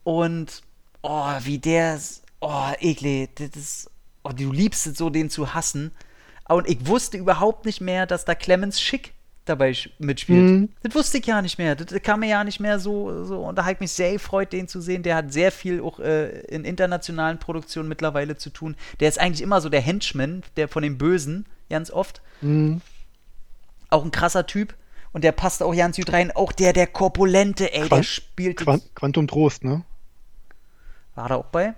Und 0.03 0.63
oh, 1.01 1.31
wie 1.43 1.57
der, 1.59 1.99
oh, 2.39 2.71
eklig, 2.79 3.35
das 3.35 3.49
ist, 3.55 3.91
oh, 4.23 4.29
du 4.29 4.51
liebst 4.51 4.87
es 4.87 4.97
so, 4.97 5.09
den 5.09 5.29
zu 5.29 5.53
hassen. 5.53 5.91
Und 6.47 6.67
ich 6.67 6.87
wusste 6.87 7.17
überhaupt 7.17 7.65
nicht 7.65 7.81
mehr, 7.81 8.05
dass 8.05 8.25
da 8.25 8.33
Clemens 8.35 8.81
Schick 8.81 9.13
dabei 9.45 9.75
mitspielt. 9.97 10.43
Mhm. 10.43 10.69
Das 10.83 10.95
wusste 10.95 11.17
ich 11.17 11.25
ja 11.25 11.41
nicht 11.41 11.57
mehr. 11.57 11.75
Das, 11.75 12.01
kam 12.01 12.21
mir 12.21 12.29
ja 12.29 12.43
nicht 12.43 12.59
mehr 12.59 12.79
so, 12.79 13.23
so. 13.25 13.41
Und 13.41 13.55
da 13.55 13.65
hat 13.65 13.81
mich 13.81 13.91
sehr 13.91 14.13
gefreut, 14.13 14.53
den 14.53 14.67
zu 14.67 14.81
sehen. 14.81 15.03
Der 15.03 15.15
hat 15.15 15.33
sehr 15.33 15.51
viel 15.51 15.81
auch 15.81 15.99
äh, 15.99 16.41
in 16.41 16.65
internationalen 16.65 17.39
Produktionen 17.39 17.89
mittlerweile 17.89 18.37
zu 18.37 18.49
tun. 18.51 18.75
Der 18.99 19.09
ist 19.09 19.19
eigentlich 19.19 19.41
immer 19.41 19.61
so 19.61 19.69
der 19.69 19.81
Henchman, 19.81 20.43
der 20.55 20.67
von 20.67 20.83
dem 20.83 20.97
Bösen, 20.97 21.45
ganz 21.69 21.91
oft. 21.91 22.21
Mhm. 22.41 22.81
Auch 23.89 24.03
ein 24.03 24.11
krasser 24.11 24.45
Typ. 24.45 24.75
Und 25.11 25.23
der 25.23 25.31
passt 25.31 25.63
auch 25.63 25.75
ganz 25.75 25.97
gut 25.97 26.13
rein. 26.13 26.31
Auch 26.31 26.51
der, 26.51 26.73
der 26.73 26.85
Korpulente, 26.85 27.73
ey, 27.73 27.79
der 27.79 27.87
Quant- 27.89 28.05
spielt. 28.05 28.57
Quant 28.57 28.83
Quantum 28.93 29.27
Trost, 29.27 29.63
ne? 29.63 29.83
War 31.19 31.27
da 31.27 31.35
auch 31.35 31.45
bei? 31.47 31.73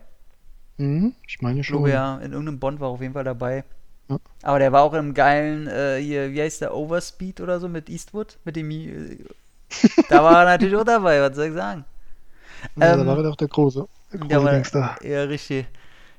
Mhm, 0.77 1.15
ich 1.27 1.41
meine 1.41 1.63
schon. 1.63 1.77
glaube 1.77 1.89
ja, 1.89 2.17
in 2.17 2.31
irgendeinem 2.31 2.59
Bond 2.59 2.79
war 2.79 2.89
auf 2.89 3.01
jeden 3.01 3.13
Fall 3.13 3.23
dabei. 3.23 3.63
Ja. 4.07 4.19
Aber 4.43 4.59
der 4.59 4.71
war 4.71 4.83
auch 4.83 4.93
im 4.93 5.15
geilen, 5.15 5.65
äh, 5.67 5.97
hier, 5.99 6.31
wie 6.31 6.41
heißt 6.43 6.61
der, 6.61 6.75
Overspeed 6.75 7.41
oder 7.41 7.59
so 7.59 7.67
mit 7.67 7.89
Eastwood? 7.89 8.37
Mit 8.45 8.55
dem. 8.55 8.69
Äh, 8.69 9.17
da 10.09 10.23
war 10.23 10.41
er 10.41 10.45
natürlich 10.45 10.75
auch 10.75 10.83
dabei, 10.83 11.19
was 11.21 11.35
soll 11.35 11.47
ich 11.47 11.53
sagen? 11.55 11.85
Ja, 12.75 12.93
Ähm, 12.93 12.99
da 12.99 13.05
war 13.07 13.17
er 13.17 13.23
doch 13.23 13.35
der 13.35 13.47
große, 13.47 13.87
der 14.13 14.19
große 14.19 14.31
Ja, 14.31 14.37
aber- 14.37 14.51
Gangster. 14.51 14.95
Ja, 15.01 15.23
richtig. 15.23 15.65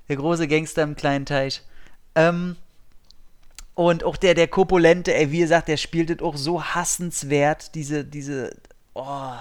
Der 0.08 0.16
große 0.16 0.48
Gangster 0.48 0.82
im 0.82 0.96
kleinen 0.96 1.24
Teich. 1.24 1.62
Ähm, 2.16 2.56
und 3.74 4.02
auch 4.02 4.16
der, 4.16 4.34
der 4.34 4.48
Kopulente, 4.48 5.14
ey, 5.14 5.30
wie 5.30 5.38
gesagt, 5.38 5.68
der 5.68 5.76
spielt 5.76 6.10
das 6.10 6.18
auch 6.26 6.36
so 6.36 6.60
hassenswert, 6.64 7.76
diese, 7.76 8.04
diese, 8.04 8.56
oh. 8.94 9.34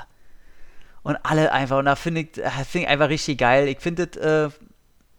Und 1.03 1.17
alle 1.23 1.51
einfach, 1.51 1.79
und 1.79 1.85
da 1.85 1.95
finde 1.95 2.21
ich, 2.21 2.37
äh, 2.37 2.49
find 2.49 2.83
ich 2.83 2.87
einfach 2.87 3.09
richtig 3.09 3.39
geil. 3.39 3.67
Ich 3.67 3.79
finde 3.79 4.07
das, 4.07 4.21
äh, 4.21 4.45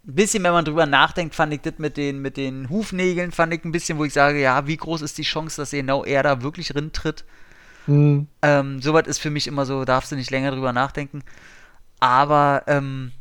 ein 0.04 0.14
bisschen, 0.14 0.42
wenn 0.42 0.52
man 0.52 0.64
drüber 0.64 0.86
nachdenkt, 0.86 1.34
fand 1.34 1.52
ich 1.54 1.60
das 1.60 1.74
mit 1.78 1.96
den, 1.96 2.20
mit 2.20 2.36
den 2.36 2.68
Hufnägeln, 2.70 3.30
fand 3.30 3.54
ich 3.54 3.64
ein 3.64 3.72
bisschen, 3.72 3.98
wo 3.98 4.04
ich 4.04 4.12
sage, 4.12 4.40
ja, 4.40 4.66
wie 4.66 4.76
groß 4.76 5.02
ist 5.02 5.18
die 5.18 5.22
Chance, 5.22 5.60
dass 5.60 5.70
genau 5.70 6.04
er 6.04 6.22
da 6.22 6.42
wirklich 6.42 6.74
rintritt? 6.74 7.24
Mhm. 7.86 8.26
Ähm, 8.42 8.82
Sowas 8.82 9.06
ist 9.06 9.18
für 9.18 9.30
mich 9.30 9.46
immer 9.46 9.64
so, 9.64 9.84
darfst 9.84 10.12
du 10.12 10.16
nicht 10.16 10.30
länger 10.30 10.50
drüber 10.50 10.72
nachdenken. 10.72 11.22
Aber 12.00 12.64
ähm, 12.66 13.12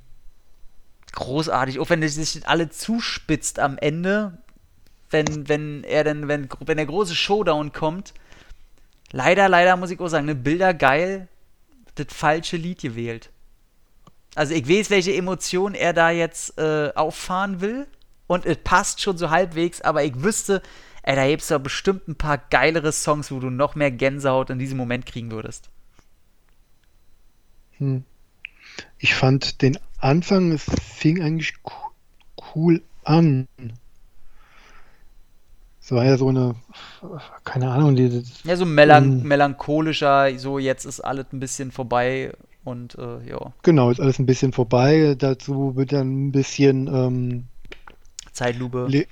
großartig, 1.14 1.80
auch 1.80 1.90
wenn 1.90 2.02
es 2.02 2.16
sich 2.16 2.48
alle 2.48 2.70
zuspitzt 2.70 3.60
am 3.60 3.78
Ende, 3.78 4.38
wenn, 5.12 5.48
wenn 5.50 5.84
er 5.84 6.04
denn, 6.04 6.28
wenn, 6.28 6.50
wenn 6.66 6.78
der 6.78 6.86
große 6.86 7.16
Showdown 7.16 7.74
kommt. 7.74 8.14
Leider, 9.12 9.50
leider 9.50 9.76
muss 9.78 9.92
ich 9.92 10.00
auch 10.00 10.08
sagen, 10.08 10.26
ne, 10.26 10.36
Bilder 10.36 10.74
geil, 10.74 11.28
das 11.96 12.08
falsche 12.10 12.58
Lied 12.58 12.82
gewählt. 12.82 13.30
Also 14.36 14.54
ich 14.54 14.68
weiß, 14.68 14.90
welche 14.90 15.14
Emotionen 15.14 15.76
er 15.76 15.94
da 15.94 16.10
jetzt 16.10 16.58
äh, 16.58 16.92
auffahren 16.96 17.62
will. 17.62 17.88
Und 18.28 18.46
es 18.46 18.58
passt 18.58 19.02
schon 19.02 19.18
so 19.18 19.30
halbwegs, 19.30 19.82
aber 19.82 20.06
ich 20.06 20.24
wüsste, 20.24 20.62
ey, 21.04 21.16
da 21.16 21.28
gibt's 21.28 21.50
doch 21.50 21.60
bestimmt 21.60 22.08
ein 22.08 22.16
paar 22.16 22.38
geilere 22.38 22.94
Songs, 22.94 23.30
wo 23.30 23.40
du 23.40 23.50
noch 23.50 23.76
mehr 23.76 23.92
Gänsehaut 23.92 24.50
in 24.50 24.60
diesem 24.60 24.78
Moment 24.78 25.06
kriegen 25.06 25.32
würdest. 25.32 25.70
Hm. 27.78 28.06
Ich 29.00 29.16
fand 29.16 29.62
den 29.62 29.78
Anfang, 29.98 30.54
es 30.54 30.64
fing 30.64 31.22
eigentlich 31.22 31.56
cool 32.56 32.82
an. 33.04 33.48
Es 35.92 35.98
war 35.98 36.06
ja 36.06 36.16
so 36.16 36.30
eine, 36.30 36.56
keine 37.44 37.70
Ahnung, 37.70 37.98
die, 37.98 38.24
Ja, 38.46 38.56
so 38.56 38.66
melan 38.66 39.24
melancholischer, 39.24 40.40
so 40.40 40.58
jetzt 40.58 40.86
ist 40.86 41.02
alles 41.02 41.26
ein 41.34 41.42
bisschen 41.42 41.74
vorbei 41.74 42.32
und 42.64 42.96
äh, 42.98 43.28
ja. 43.28 43.52
Genau, 43.64 43.92
ist 43.92 44.00
alles 44.00 44.18
ein 44.18 44.26
bisschen 44.26 44.54
vorbei. 44.54 45.16
Dazu 45.20 45.76
wird 45.76 45.92
dann 45.92 46.28
ein 46.28 46.32
bisschen 46.32 46.88
ähm, 46.88 47.48
Zeitlupe. 48.32 48.88
Le 48.88 49.06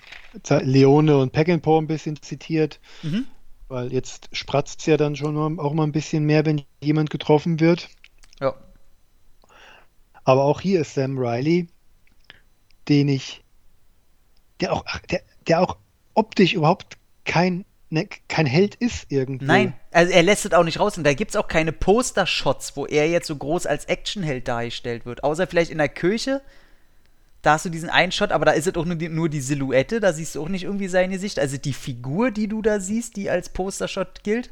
Leone 0.62 1.18
und 1.18 1.34
Peckinpah 1.34 1.80
ein 1.80 1.88
bisschen 1.88 2.22
zitiert. 2.22 2.80
Mhm. 3.04 3.26
Weil 3.68 3.92
jetzt 3.92 4.30
spratzt 4.32 4.80
es 4.80 4.86
ja 4.86 4.96
dann 4.96 5.18
schon 5.18 5.60
auch 5.60 5.74
mal 5.74 5.84
ein 5.84 5.92
bisschen 5.92 6.24
mehr, 6.24 6.46
wenn 6.46 6.62
jemand 6.82 7.10
getroffen 7.10 7.60
wird. 7.60 7.90
Ja. 8.40 8.56
Aber 10.24 10.46
auch 10.46 10.62
hier 10.62 10.80
ist 10.80 10.94
Sam 10.94 11.18
Riley, 11.18 11.68
den 12.88 13.10
ich, 13.10 13.44
der 14.62 14.72
auch, 14.72 14.86
der, 15.12 15.24
der 15.46 15.62
auch 15.62 15.76
optisch 16.14 16.53
überhaupt 16.53 16.98
kein 17.26 17.65
ne, 17.90 18.07
kein 18.27 18.45
Held 18.45 18.76
ist 18.76 19.06
irgendwie. 19.10 19.45
Nein, 19.45 19.73
also 19.91 20.11
er 20.11 20.23
lässt 20.23 20.45
es 20.45 20.53
auch 20.53 20.64
nicht 20.64 20.80
raus 20.80 20.98
und 20.98 21.03
da 21.03 21.14
gibt 21.14 21.31
es 21.31 21.38
auch 21.38 21.48
keine 21.48 21.72
Poster-Shots, 21.72 22.76
wo 22.76 22.86
er 22.86 23.10
jetzt 23.10 23.27
so 23.27 23.36
groß 23.36 23.65
als 23.65 23.86
Actionheld 23.86 24.48
dargestellt 24.48 25.06
wird. 25.06 25.23
Außer 25.23 25.48
vielleicht 25.48 25.72
in 25.72 25.77
der 25.77 25.90
Kirche. 25.90 26.41
Da 27.41 27.53
hast 27.53 27.64
du 27.64 27.69
diesen 27.69 27.90
einen 27.90 28.11
Shot, 28.11 28.34
aber 28.34 28.44
da 28.44 28.52
ist 28.52 28.68
es 28.68 28.76
auch 28.76 28.84
nur 28.84 28.98
die, 28.98 29.07
nur 29.07 29.30
die 29.30 29.40
Silhouette, 29.40 30.02
da 30.02 30.11
siehst 30.11 30.36
du 30.36 30.44
auch 30.44 30.49
nicht 30.49 30.65
irgendwie 30.65 30.90
sein 30.90 31.10
Gesicht. 31.10 31.40
Also 31.40 31.56
die 31.56 31.72
Figur, 31.72 32.31
die 32.31 32.49
du 32.49 32.61
da 32.61 32.81
siehst, 32.81 33.15
die 33.15 33.30
als 33.30 33.48
Poster-Shot 33.49 34.23
gilt. 34.23 34.49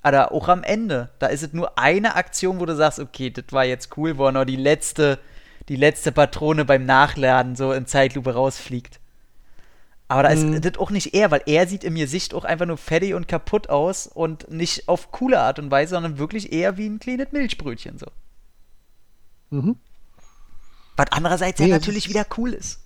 Aber 0.00 0.32
auch 0.32 0.48
am 0.48 0.64
Ende, 0.64 1.10
da 1.18 1.26
ist 1.26 1.42
es 1.42 1.52
nur 1.52 1.78
eine 1.78 2.16
Aktion, 2.16 2.58
wo 2.58 2.64
du 2.64 2.74
sagst, 2.74 3.00
okay, 3.00 3.28
das 3.28 3.44
war 3.50 3.66
jetzt 3.66 3.98
cool, 3.98 4.16
wo 4.16 4.26
er 4.26 4.32
noch 4.32 4.46
die 4.46 4.56
letzte, 4.56 5.18
die 5.68 5.76
letzte 5.76 6.10
Patrone 6.10 6.64
beim 6.64 6.86
Nachladen 6.86 7.54
so 7.54 7.72
in 7.72 7.86
Zeitlupe 7.86 8.32
rausfliegt. 8.32 8.98
Aber 10.12 10.24
da 10.24 10.28
ist 10.28 10.44
mhm. 10.44 10.60
das 10.60 10.76
auch 10.76 10.90
nicht 10.90 11.14
er, 11.14 11.30
weil 11.30 11.40
er 11.46 11.66
sieht 11.66 11.84
in 11.84 11.94
mir 11.94 12.06
Sicht 12.06 12.34
auch 12.34 12.44
einfach 12.44 12.66
nur 12.66 12.76
fertig 12.76 13.14
und 13.14 13.28
kaputt 13.28 13.70
aus 13.70 14.06
und 14.06 14.50
nicht 14.50 14.86
auf 14.86 15.10
coole 15.10 15.40
Art 15.40 15.58
und 15.58 15.70
Weise, 15.70 15.94
sondern 15.94 16.18
wirklich 16.18 16.52
eher 16.52 16.76
wie 16.76 16.86
ein 16.86 16.98
kleines 16.98 17.32
Milchbrötchen 17.32 17.96
so. 17.96 18.06
Mhm. 19.48 19.76
Was 20.98 21.06
andererseits 21.12 21.60
nee, 21.60 21.68
ja 21.68 21.76
natürlich 21.76 22.10
wieder 22.10 22.26
cool 22.36 22.52
ist. 22.52 22.80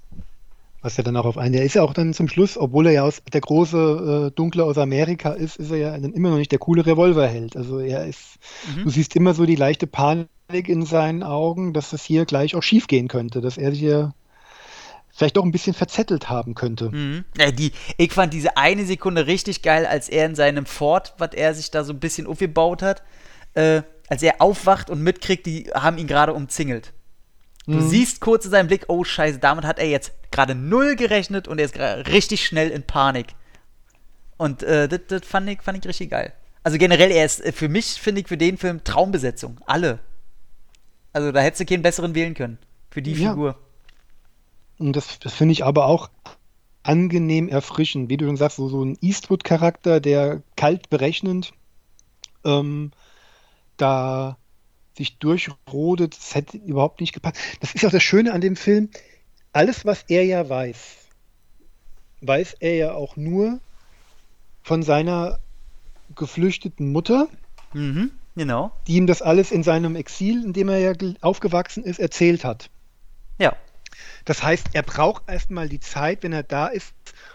Was 0.82 0.96
ja 0.96 1.02
dann 1.02 1.16
auch 1.16 1.24
auf 1.24 1.36
einen, 1.36 1.52
der 1.52 1.64
ist 1.64 1.74
ja 1.74 1.82
auch 1.82 1.94
dann 1.94 2.14
zum 2.14 2.28
Schluss, 2.28 2.56
obwohl 2.56 2.86
er 2.86 2.92
ja 2.92 3.02
aus 3.02 3.20
der 3.32 3.40
große 3.40 4.28
äh, 4.28 4.36
Dunkle 4.36 4.62
aus 4.62 4.78
Amerika 4.78 5.32
ist, 5.32 5.56
ist 5.56 5.72
er 5.72 5.78
ja 5.78 5.98
dann 5.98 6.12
immer 6.12 6.30
noch 6.30 6.38
nicht 6.38 6.52
der 6.52 6.60
coole 6.60 6.86
Revolverheld. 6.86 7.56
Also 7.56 7.80
er 7.80 8.06
ist, 8.06 8.38
mhm. 8.76 8.84
du 8.84 8.90
siehst 8.90 9.16
immer 9.16 9.34
so 9.34 9.46
die 9.46 9.56
leichte 9.56 9.88
Panik 9.88 10.28
in 10.68 10.86
seinen 10.86 11.24
Augen, 11.24 11.72
dass 11.72 11.90
das 11.90 12.04
hier 12.04 12.24
gleich 12.24 12.54
auch 12.54 12.62
schief 12.62 12.86
gehen 12.86 13.08
könnte, 13.08 13.40
dass 13.40 13.58
er 13.58 13.72
sich 13.72 13.80
ja 13.80 14.14
vielleicht 15.16 15.36
doch 15.36 15.44
ein 15.44 15.50
bisschen 15.50 15.74
verzettelt 15.74 16.28
haben 16.28 16.54
könnte. 16.54 16.90
Mhm. 16.90 17.24
Ja, 17.38 17.50
die, 17.50 17.72
ich 17.96 18.12
fand 18.12 18.34
diese 18.34 18.56
eine 18.56 18.84
Sekunde 18.84 19.26
richtig 19.26 19.62
geil, 19.62 19.86
als 19.86 20.08
er 20.08 20.26
in 20.26 20.34
seinem 20.34 20.66
Fort, 20.66 21.14
was 21.18 21.30
er 21.32 21.54
sich 21.54 21.70
da 21.70 21.84
so 21.84 21.92
ein 21.92 22.00
bisschen 22.00 22.26
aufgebaut 22.26 22.82
hat, 22.82 23.02
äh, 23.54 23.82
als 24.08 24.22
er 24.22 24.40
aufwacht 24.40 24.90
und 24.90 25.02
mitkriegt, 25.02 25.46
die 25.46 25.70
haben 25.74 25.96
ihn 25.98 26.06
gerade 26.06 26.34
umzingelt. 26.34 26.92
Du 27.66 27.72
mhm. 27.72 27.88
siehst 27.88 28.20
kurz 28.20 28.44
in 28.44 28.50
seinem 28.50 28.68
Blick, 28.68 28.84
oh 28.88 29.02
scheiße, 29.02 29.38
damit 29.38 29.64
hat 29.64 29.78
er 29.78 29.88
jetzt 29.88 30.12
gerade 30.30 30.54
null 30.54 30.94
gerechnet 30.96 31.48
und 31.48 31.58
er 31.58 31.64
ist 31.64 31.78
richtig 31.78 32.44
schnell 32.44 32.70
in 32.70 32.82
Panik. 32.82 33.28
Und 34.36 34.62
äh, 34.62 34.86
das, 34.86 35.00
das 35.08 35.22
fand, 35.24 35.48
ich, 35.48 35.62
fand 35.62 35.78
ich 35.78 35.88
richtig 35.88 36.10
geil. 36.10 36.34
Also 36.62 36.78
generell, 36.78 37.10
er 37.10 37.24
ist 37.24 37.44
äh, 37.44 37.52
für 37.52 37.68
mich, 37.68 38.00
finde 38.00 38.20
ich, 38.20 38.28
für 38.28 38.36
den 38.36 38.58
Film 38.58 38.84
Traumbesetzung. 38.84 39.58
Alle. 39.66 39.98
Also 41.12 41.32
da 41.32 41.40
hättest 41.40 41.62
du 41.62 41.64
keinen 41.64 41.82
besseren 41.82 42.14
wählen 42.14 42.34
können. 42.34 42.58
Für 42.90 43.00
die 43.00 43.12
ja. 43.12 43.30
Figur. 43.30 43.58
Und 44.78 44.94
das, 44.94 45.18
das 45.18 45.34
finde 45.34 45.52
ich 45.52 45.64
aber 45.64 45.86
auch 45.86 46.10
angenehm 46.82 47.48
erfrischend. 47.48 48.10
Wie 48.10 48.16
du 48.16 48.26
schon 48.26 48.36
sagst, 48.36 48.56
so, 48.56 48.68
so 48.68 48.84
ein 48.84 48.98
Eastwood-Charakter, 49.00 50.00
der 50.00 50.42
kalt 50.56 50.90
berechnend 50.90 51.52
ähm, 52.46 52.92
da 53.76 54.38
sich 54.96 55.18
durchrodet, 55.18 56.16
das 56.16 56.34
hätte 56.34 56.56
überhaupt 56.56 57.00
nicht 57.00 57.12
gepasst. 57.12 57.36
Das 57.60 57.74
ist 57.74 57.84
auch 57.84 57.90
das 57.90 58.02
Schöne 58.02 58.32
an 58.32 58.40
dem 58.40 58.56
Film. 58.56 58.88
Alles, 59.52 59.84
was 59.84 60.04
er 60.08 60.24
ja 60.24 60.48
weiß, 60.48 60.96
weiß 62.22 62.56
er 62.60 62.76
ja 62.76 62.92
auch 62.94 63.16
nur 63.16 63.60
von 64.62 64.82
seiner 64.82 65.38
geflüchteten 66.14 66.92
Mutter. 66.92 67.28
Mhm, 67.74 68.10
genau. 68.36 68.72
Die 68.86 68.96
ihm 68.96 69.06
das 69.06 69.20
alles 69.20 69.50
in 69.50 69.62
seinem 69.62 69.96
Exil, 69.96 70.44
in 70.44 70.52
dem 70.52 70.68
er 70.68 70.78
ja 70.78 70.92
aufgewachsen 71.20 71.84
ist, 71.84 71.98
erzählt 71.98 72.44
hat. 72.44 72.70
Ja. 73.38 73.54
Das 74.24 74.42
heißt, 74.42 74.68
er 74.72 74.82
braucht 74.82 75.28
erstmal 75.28 75.68
die 75.68 75.80
Zeit, 75.80 76.22
wenn 76.22 76.32
er 76.32 76.42
da 76.42 76.66
ist, 76.66 76.94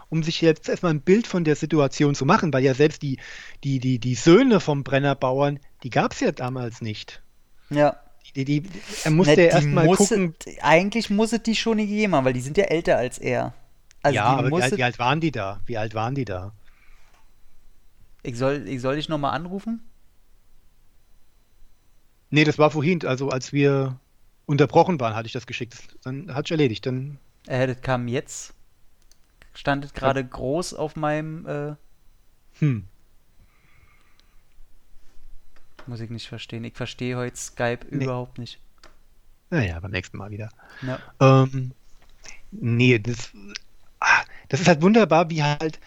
um 0.09 0.23
sich 0.23 0.41
jetzt 0.41 0.67
erstmal 0.69 0.93
ein 0.93 1.01
Bild 1.01 1.27
von 1.27 1.43
der 1.43 1.55
Situation 1.55 2.15
zu 2.15 2.25
machen, 2.25 2.51
weil 2.53 2.63
ja 2.63 2.73
selbst 2.73 3.01
die, 3.01 3.17
die, 3.63 3.79
die, 3.79 3.99
die 3.99 4.15
Söhne 4.15 4.59
vom 4.59 4.83
Brennerbauern, 4.83 5.59
die 5.83 5.89
gab 5.89 6.13
es 6.13 6.19
ja 6.19 6.31
damals 6.31 6.81
nicht. 6.81 7.21
Ja. 7.69 7.95
Die, 8.35 8.45
die, 8.45 8.63
er 9.03 9.11
musste 9.11 9.41
ja 9.41 9.49
erstmal 9.49 9.87
gucken. 9.87 10.35
Eigentlich 10.61 11.09
muss 11.09 11.33
es 11.33 11.43
die 11.43 11.55
schon 11.55 11.77
gegeben 11.77 12.15
haben, 12.15 12.25
weil 12.25 12.33
die 12.33 12.41
sind 12.41 12.57
ja 12.57 12.65
älter 12.65 12.97
als 12.97 13.17
er. 13.17 13.53
Also 14.03 14.15
ja, 14.15 14.25
aber 14.25 14.49
wie 14.49 14.61
alt, 14.61 14.77
wie 14.77 14.83
alt, 14.83 14.99
waren 14.99 15.21
die 15.21 15.31
da? 15.31 15.59
Wie 15.65 15.77
alt 15.77 15.93
waren 15.93 16.15
die 16.15 16.25
da? 16.25 16.53
Ich 18.23 18.37
soll, 18.37 18.67
ich 18.67 18.81
soll 18.81 18.95
dich 18.95 19.09
nochmal 19.09 19.33
anrufen? 19.33 19.81
Nee, 22.29 22.43
das 22.43 22.57
war 22.57 22.71
vorhin, 22.71 23.05
also 23.05 23.29
als 23.29 23.51
wir 23.51 23.99
unterbrochen 24.51 24.99
waren, 24.99 25.15
hatte 25.15 25.27
ich 25.27 25.33
das 25.33 25.47
geschickt. 25.47 25.75
Dann 26.03 26.33
hat 26.33 26.45
es 26.45 26.51
erledigt. 26.51 26.85
Dann 26.85 27.17
äh, 27.47 27.67
das 27.67 27.81
kam 27.81 28.07
jetzt. 28.07 28.53
Standet 29.53 29.93
gerade 29.93 30.21
ja. 30.21 30.27
groß 30.27 30.73
auf 30.73 30.95
meinem. 30.95 31.45
Äh, 31.45 31.75
hm. 32.59 32.85
Muss 35.87 35.99
ich 35.99 36.09
nicht 36.09 36.27
verstehen. 36.27 36.63
Ich 36.63 36.75
verstehe 36.75 37.17
heute 37.17 37.35
Skype 37.35 37.79
nee. 37.89 38.03
überhaupt 38.03 38.37
nicht. 38.37 38.59
Naja, 39.49 39.79
beim 39.79 39.91
nächsten 39.91 40.17
Mal 40.17 40.31
wieder. 40.31 40.49
Ja. 40.81 40.99
Ähm, 41.19 41.71
nee, 42.51 42.99
das, 42.99 43.31
ah, 43.99 44.23
das 44.47 44.61
ist 44.61 44.67
halt 44.67 44.81
wunderbar, 44.81 45.29
wie 45.29 45.43
halt, 45.43 45.79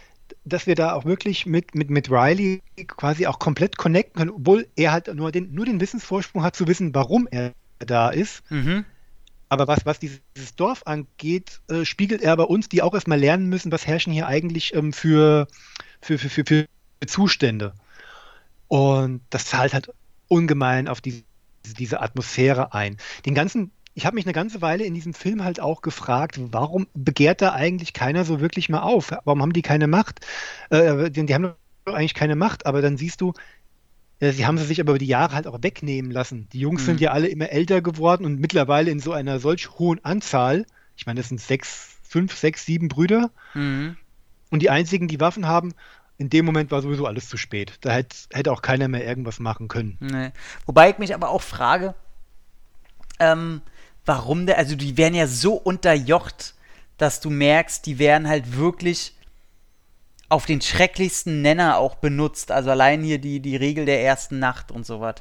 dass 0.44 0.66
wir 0.66 0.74
da 0.74 0.92
auch 0.92 1.04
wirklich 1.06 1.46
mit, 1.46 1.74
mit, 1.74 1.88
mit 1.88 2.10
Riley 2.10 2.60
quasi 2.86 3.26
auch 3.26 3.38
komplett 3.38 3.78
connecten 3.78 4.18
können, 4.18 4.30
obwohl 4.30 4.66
er 4.76 4.92
halt 4.92 5.14
nur 5.14 5.32
den, 5.32 5.54
nur 5.54 5.64
den 5.64 5.80
Wissensvorsprung 5.80 6.42
hat 6.42 6.56
zu 6.56 6.66
wissen, 6.66 6.94
warum 6.94 7.26
er 7.30 7.52
da 7.78 8.10
ist. 8.10 8.42
Mhm. 8.50 8.84
Aber 9.48 9.68
was, 9.68 9.86
was 9.86 9.98
dieses 10.00 10.20
Dorf 10.56 10.82
angeht, 10.84 11.60
äh, 11.68 11.84
spiegelt 11.84 12.22
er 12.22 12.36
bei 12.36 12.44
uns, 12.44 12.68
die 12.68 12.82
auch 12.82 12.94
erstmal 12.94 13.20
lernen 13.20 13.48
müssen, 13.48 13.70
was 13.70 13.86
herrschen 13.86 14.12
hier 14.12 14.26
eigentlich 14.26 14.74
ähm, 14.74 14.92
für, 14.92 15.46
für, 16.00 16.18
für, 16.18 16.28
für, 16.28 16.44
für 16.44 16.66
Zustände. 17.06 17.74
Und 18.68 19.20
das 19.30 19.46
zahlt 19.46 19.74
halt 19.74 19.90
ungemein 20.28 20.88
auf 20.88 21.00
die, 21.00 21.24
diese 21.78 22.00
Atmosphäre 22.00 22.74
ein. 22.74 22.96
Den 23.26 23.34
ganzen, 23.34 23.70
ich 23.94 24.06
habe 24.06 24.14
mich 24.14 24.26
eine 24.26 24.32
ganze 24.32 24.60
Weile 24.62 24.84
in 24.84 24.94
diesem 24.94 25.14
Film 25.14 25.44
halt 25.44 25.60
auch 25.60 25.82
gefragt, 25.82 26.40
warum 26.50 26.88
begehrt 26.94 27.42
da 27.42 27.52
eigentlich 27.52 27.92
keiner 27.92 28.24
so 28.24 28.40
wirklich 28.40 28.68
mal 28.68 28.80
auf? 28.80 29.12
Warum 29.24 29.42
haben 29.42 29.52
die 29.52 29.62
keine 29.62 29.86
Macht? 29.86 30.26
Äh, 30.70 31.10
die, 31.10 31.26
die 31.26 31.34
haben 31.34 31.54
doch 31.84 31.94
eigentlich 31.94 32.14
keine 32.14 32.34
Macht, 32.34 32.66
aber 32.66 32.82
dann 32.82 32.96
siehst 32.96 33.20
du, 33.20 33.34
sie 34.20 34.46
haben 34.46 34.58
sie 34.58 34.64
sich 34.64 34.80
aber 34.80 34.92
über 34.92 34.98
die 34.98 35.06
Jahre 35.06 35.34
halt 35.34 35.46
auch 35.46 35.62
wegnehmen 35.62 36.10
lassen. 36.10 36.48
Die 36.52 36.60
Jungs 36.60 36.82
mhm. 36.82 36.86
sind 36.86 37.00
ja 37.00 37.12
alle 37.12 37.28
immer 37.28 37.50
älter 37.50 37.82
geworden 37.82 38.24
und 38.24 38.40
mittlerweile 38.40 38.90
in 38.90 39.00
so 39.00 39.12
einer 39.12 39.40
solch 39.40 39.70
hohen 39.78 40.04
Anzahl, 40.04 40.66
ich 40.96 41.06
meine, 41.06 41.20
das 41.20 41.28
sind 41.28 41.40
sechs, 41.40 41.96
fünf, 42.02 42.36
sechs, 42.36 42.64
sieben 42.64 42.88
Brüder. 42.88 43.30
Mhm. 43.54 43.96
Und 44.50 44.60
die 44.60 44.70
einzigen, 44.70 45.08
die 45.08 45.20
Waffen 45.20 45.46
haben, 45.46 45.74
in 46.16 46.30
dem 46.30 46.44
Moment 46.44 46.70
war 46.70 46.80
sowieso 46.80 47.06
alles 47.06 47.28
zu 47.28 47.36
spät. 47.36 47.78
Da 47.80 47.90
hätte, 47.90 48.16
hätte 48.32 48.52
auch 48.52 48.62
keiner 48.62 48.86
mehr 48.88 49.04
irgendwas 49.04 49.40
machen 49.40 49.68
können. 49.68 49.98
Nee. 50.00 50.30
Wobei 50.64 50.90
ich 50.90 50.98
mich 50.98 51.14
aber 51.14 51.30
auch 51.30 51.42
frage, 51.42 51.94
ähm, 53.18 53.62
warum 54.04 54.46
der, 54.46 54.58
also 54.58 54.76
die 54.76 54.96
werden 54.96 55.14
ja 55.14 55.26
so 55.26 55.54
unterjocht, 55.54 56.54
dass 56.98 57.20
du 57.20 57.30
merkst, 57.30 57.84
die 57.86 57.98
werden 57.98 58.28
halt 58.28 58.56
wirklich 58.56 59.16
auf 60.34 60.46
den 60.46 60.60
schrecklichsten 60.60 61.42
Nenner 61.42 61.78
auch 61.78 61.94
benutzt. 61.94 62.50
Also 62.50 62.70
allein 62.70 63.02
hier 63.02 63.18
die, 63.18 63.38
die 63.40 63.56
Regel 63.56 63.86
der 63.86 64.02
ersten 64.02 64.40
Nacht 64.40 64.72
und 64.72 64.84
sowas. 64.84 65.14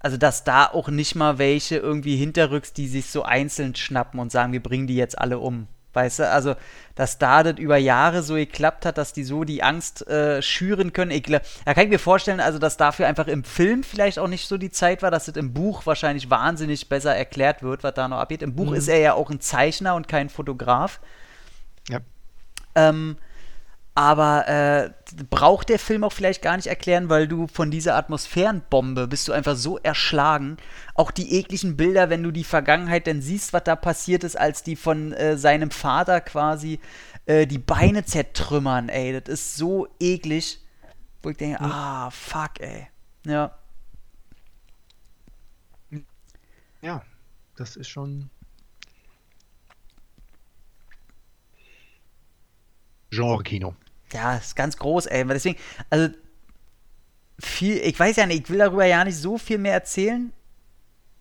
Also, 0.00 0.16
dass 0.16 0.44
da 0.44 0.66
auch 0.66 0.88
nicht 0.88 1.14
mal 1.14 1.38
welche 1.38 1.76
irgendwie 1.76 2.16
hinterrücks, 2.16 2.72
die 2.72 2.88
sich 2.88 3.06
so 3.10 3.22
einzeln 3.22 3.74
schnappen 3.74 4.20
und 4.20 4.30
sagen, 4.30 4.52
wir 4.52 4.62
bringen 4.62 4.86
die 4.86 4.96
jetzt 4.96 5.18
alle 5.18 5.38
um. 5.38 5.66
Weißt 5.92 6.20
du, 6.20 6.30
also, 6.30 6.54
dass 6.94 7.18
da 7.18 7.42
das 7.42 7.58
über 7.58 7.76
Jahre 7.76 8.22
so 8.22 8.34
geklappt 8.34 8.86
hat, 8.86 8.98
dass 8.98 9.12
die 9.12 9.24
so 9.24 9.42
die 9.42 9.62
Angst 9.62 10.06
äh, 10.06 10.42
schüren 10.42 10.92
können. 10.92 11.10
Ich, 11.10 11.22
da 11.22 11.40
kann 11.74 11.84
ich 11.84 11.90
mir 11.90 11.98
vorstellen, 11.98 12.40
also, 12.40 12.58
dass 12.58 12.76
dafür 12.76 13.08
einfach 13.08 13.26
im 13.26 13.42
Film 13.42 13.82
vielleicht 13.82 14.18
auch 14.18 14.28
nicht 14.28 14.46
so 14.46 14.56
die 14.58 14.70
Zeit 14.70 15.02
war, 15.02 15.10
dass 15.10 15.26
das 15.26 15.36
im 15.36 15.52
Buch 15.52 15.86
wahrscheinlich 15.86 16.28
wahnsinnig 16.30 16.88
besser 16.88 17.14
erklärt 17.16 17.62
wird, 17.62 17.82
was 17.82 17.94
da 17.94 18.06
noch 18.06 18.18
abgeht. 18.18 18.42
Im 18.42 18.54
Buch 18.54 18.70
Mhm. 18.70 18.74
ist 18.74 18.88
er 18.88 18.98
ja 18.98 19.14
auch 19.14 19.30
ein 19.30 19.40
Zeichner 19.40 19.94
und 19.96 20.06
kein 20.08 20.28
Fotograf. 20.28 21.00
Ja. 21.88 22.00
Ähm, 22.76 23.16
aber 23.98 24.46
äh, 24.46 24.90
braucht 25.28 25.70
der 25.70 25.80
Film 25.80 26.04
auch 26.04 26.12
vielleicht 26.12 26.40
gar 26.40 26.54
nicht 26.54 26.68
erklären, 26.68 27.08
weil 27.08 27.26
du 27.26 27.48
von 27.48 27.72
dieser 27.72 27.96
Atmosphärenbombe 27.96 29.08
bist 29.08 29.26
du 29.26 29.32
einfach 29.32 29.56
so 29.56 29.76
erschlagen. 29.76 30.56
Auch 30.94 31.10
die 31.10 31.34
ekligen 31.34 31.76
Bilder, 31.76 32.08
wenn 32.08 32.22
du 32.22 32.30
die 32.30 32.44
Vergangenheit 32.44 33.08
dann 33.08 33.22
siehst, 33.22 33.52
was 33.52 33.64
da 33.64 33.74
passiert 33.74 34.22
ist, 34.22 34.38
als 34.38 34.62
die 34.62 34.76
von 34.76 35.12
äh, 35.14 35.36
seinem 35.36 35.72
Vater 35.72 36.20
quasi 36.20 36.78
äh, 37.26 37.48
die 37.48 37.58
Beine 37.58 38.04
zertrümmern, 38.04 38.88
ey, 38.88 39.20
das 39.20 39.34
ist 39.34 39.56
so 39.56 39.88
eklig. 39.98 40.60
Wo 41.20 41.30
ich 41.30 41.36
denke, 41.36 41.60
ah, 41.60 42.08
fuck, 42.12 42.60
ey. 42.60 42.86
Ja. 43.26 43.58
Ja, 46.82 47.02
das 47.56 47.74
ist 47.74 47.88
schon. 47.88 48.30
Genre-Kino. 53.10 53.74
Ja, 54.12 54.36
ist 54.36 54.56
ganz 54.56 54.76
groß, 54.78 55.06
ey. 55.06 55.26
Deswegen, 55.26 55.58
also 55.90 56.10
viel, 57.40 57.76
ich 57.78 57.98
weiß 57.98 58.16
ja 58.16 58.26
nicht, 58.26 58.44
ich 58.44 58.50
will 58.50 58.58
darüber 58.58 58.84
ja 58.84 59.04
nicht 59.04 59.16
so 59.16 59.38
viel 59.38 59.58
mehr 59.58 59.72
erzählen, 59.74 60.32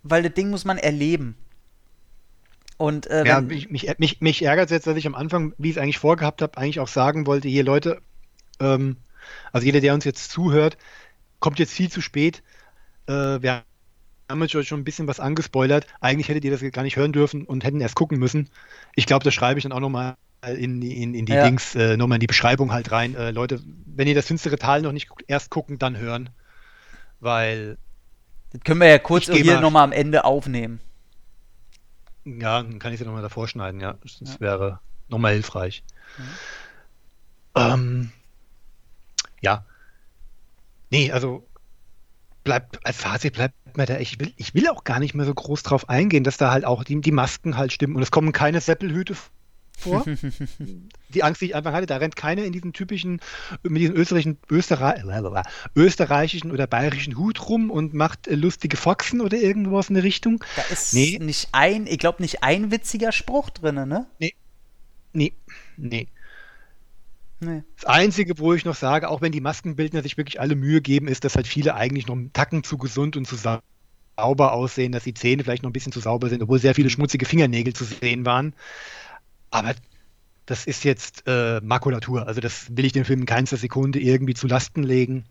weil 0.03 0.23
das 0.23 0.33
Ding 0.33 0.49
muss 0.49 0.65
man 0.65 0.77
erleben. 0.77 1.37
Und 2.77 3.07
äh, 3.07 3.25
Ja, 3.25 3.41
mich, 3.41 3.69
mich, 3.69 3.87
mich, 3.97 4.21
mich 4.21 4.41
ärgert 4.43 4.65
es 4.65 4.71
jetzt, 4.71 4.87
dass 4.87 4.97
ich 4.97 5.07
am 5.07 5.15
Anfang, 5.15 5.53
wie 5.57 5.69
ich 5.69 5.75
es 5.77 5.81
eigentlich 5.81 5.97
vorgehabt 5.99 6.41
habe, 6.41 6.57
eigentlich 6.57 6.79
auch 6.79 6.87
sagen 6.87 7.25
wollte, 7.25 7.47
hier 7.47 7.63
Leute, 7.63 8.01
ähm, 8.59 8.97
also 9.53 9.65
jeder, 9.65 9.81
der 9.81 9.93
uns 9.93 10.05
jetzt 10.05 10.31
zuhört, 10.31 10.77
kommt 11.39 11.59
jetzt 11.59 11.73
viel 11.73 11.91
zu 11.91 12.01
spät. 12.01 12.43
Äh, 13.07 13.13
wir 13.41 13.65
haben 14.29 14.41
jetzt 14.43 14.55
euch 14.55 14.67
schon 14.69 14.81
ein 14.81 14.85
bisschen 14.85 15.07
was 15.07 15.19
angespoilert. 15.19 15.87
Eigentlich 16.01 16.29
hättet 16.29 16.45
ihr 16.45 16.51
das 16.51 16.61
gar 16.73 16.83
nicht 16.83 16.97
hören 16.97 17.13
dürfen 17.13 17.45
und 17.45 17.63
hätten 17.65 17.81
erst 17.81 17.95
gucken 17.95 18.19
müssen. 18.19 18.49
Ich 18.95 19.05
glaube, 19.07 19.25
das 19.25 19.33
schreibe 19.33 19.59
ich 19.59 19.63
dann 19.63 19.73
auch 19.73 19.81
nochmal 19.81 20.17
in, 20.45 20.81
in, 20.81 21.13
in 21.13 21.25
die 21.25 21.33
Ja. 21.33 21.43
Dings, 21.45 21.75
äh, 21.75 21.97
nochmal 21.97 22.17
in 22.17 22.21
die 22.21 22.27
Beschreibung 22.27 22.71
halt 22.71 22.91
rein. 22.91 23.15
Äh, 23.15 23.31
Leute, 23.31 23.61
wenn 23.85 24.07
ihr 24.07 24.15
das 24.15 24.27
finstere 24.27 24.57
Tal 24.57 24.81
noch 24.81 24.91
nicht 24.91 25.09
erst 25.27 25.49
gucken, 25.49 25.79
dann 25.79 25.97
hören. 25.97 26.29
Weil, 27.19 27.77
das 28.51 28.61
können 28.63 28.79
wir 28.79 28.87
ja 28.87 28.99
kurz 28.99 29.25
hier 29.25 29.45
mal- 29.45 29.61
nochmal 29.61 29.83
am 29.83 29.91
Ende 29.91 30.23
aufnehmen. 30.25 30.79
ja, 32.25 32.61
dann 32.61 32.77
kann 32.79 32.93
ich 32.93 32.99
sie 32.99 33.05
nochmal 33.05 33.21
davor 33.23 33.47
schneiden, 33.47 33.79
ja. 33.81 33.95
Das, 34.03 34.19
das 34.19 34.39
wäre 34.39 34.79
nochmal 35.09 35.33
hilfreich. 35.33 35.83
Ähm, 37.55 38.11
ja. 39.41 39.65
Nee, 40.91 41.11
also 41.11 41.45
bleibt, 42.43 42.85
als 42.85 42.97
Fazit 42.97 43.33
bleibt 43.33 43.55
mir 43.75 43.85
da, 43.85 43.97
ich 43.97 44.19
will, 44.19 44.31
ich 44.37 44.53
will 44.53 44.69
auch 44.69 44.83
gar 44.83 44.99
nicht 44.99 45.13
mehr 45.15 45.25
so 45.25 45.33
groß 45.33 45.63
drauf 45.63 45.89
eingehen, 45.89 46.23
dass 46.23 46.37
da 46.37 46.51
halt 46.51 46.65
auch 46.65 46.83
die, 46.83 47.01
die 47.01 47.11
Masken 47.11 47.57
halt 47.57 47.73
stimmen 47.73 47.95
und 47.95 48.01
es 48.03 48.11
kommen 48.11 48.31
keine 48.31 48.61
Seppelhüte 48.61 49.15
vor. 49.77 50.03
die 51.09 51.23
Angst, 51.23 51.41
die 51.41 51.45
ich 51.45 51.55
einfach 51.55 51.73
hatte, 51.73 51.85
da 51.85 51.97
rennt 51.97 52.15
keiner 52.15 52.43
in 52.43 52.51
diesen 52.53 52.73
typischen, 52.73 53.21
mit 53.63 53.81
diesem 53.81 53.95
österreichischen, 53.95 54.37
Österreich, 54.49 55.03
österreichischen 55.75 56.51
oder 56.51 56.67
bayerischen 56.67 57.17
Hut 57.17 57.47
rum 57.49 57.71
und 57.71 57.93
macht 57.93 58.27
äh, 58.27 58.35
lustige 58.35 58.77
Foxen 58.77 59.21
oder 59.21 59.37
irgendwas 59.37 59.89
in 59.89 59.95
der 59.95 60.03
Richtung. 60.03 60.43
Da 60.55 60.63
ist 60.63 60.93
Nee. 60.93 61.17
nicht 61.21 61.49
ein, 61.51 61.87
ich 61.87 61.99
glaube 61.99 62.21
nicht 62.21 62.43
ein 62.43 62.71
witziger 62.71 63.11
Spruch 63.11 63.49
drin, 63.49 63.75
ne? 63.87 64.07
Nee, 64.19 64.33
nee. 65.13 65.33
Nee. 65.77 66.07
Das 67.75 67.85
Einzige, 67.85 68.39
wo 68.39 68.53
ich 68.53 68.65
noch 68.65 68.75
sage, 68.75 69.09
auch 69.09 69.21
wenn 69.21 69.31
die 69.31 69.41
Maskenbildner 69.41 70.01
sich 70.01 70.17
wirklich 70.17 70.41
alle 70.41 70.55
Mühe 70.55 70.81
geben, 70.81 71.07
ist, 71.07 71.23
dass 71.23 71.35
halt 71.35 71.45
viele 71.45 71.75
eigentlich 71.75 72.07
noch 72.07 72.15
einen 72.15 72.33
Tacken 72.33 72.63
zu 72.63 72.79
gesund 72.79 73.15
und 73.15 73.27
zu 73.27 73.35
sau- 73.35 73.59
sauber 74.17 74.53
aussehen, 74.53 74.91
dass 74.91 75.03
die 75.03 75.13
Zähne 75.13 75.43
vielleicht 75.43 75.61
noch 75.61 75.69
ein 75.69 75.73
bisschen 75.73 75.91
zu 75.91 75.99
sauber 75.99 76.29
sind, 76.29 76.41
obwohl 76.41 76.57
sehr 76.57 76.73
viele 76.73 76.89
schmutzige 76.89 77.25
Fingernägel 77.27 77.73
zu 77.73 77.83
sehen 77.83 78.25
waren. 78.25 78.55
Aber 79.59 79.75
das 80.45 80.65
ist 80.65 80.83
jetzt 80.83 81.23
äh, 81.27 81.59
Makulatur. 81.61 82.27
Also 82.27 82.41
das 82.41 82.75
will 82.75 82.85
ich 82.85 82.93
dem 82.93 83.05
Film 83.05 83.21
in 83.21 83.25
keinster 83.25 83.57
Sekunde 83.57 83.99
irgendwie 83.99 84.33
zu 84.33 84.47
Lasten 84.47 84.83
legen. 84.83 85.25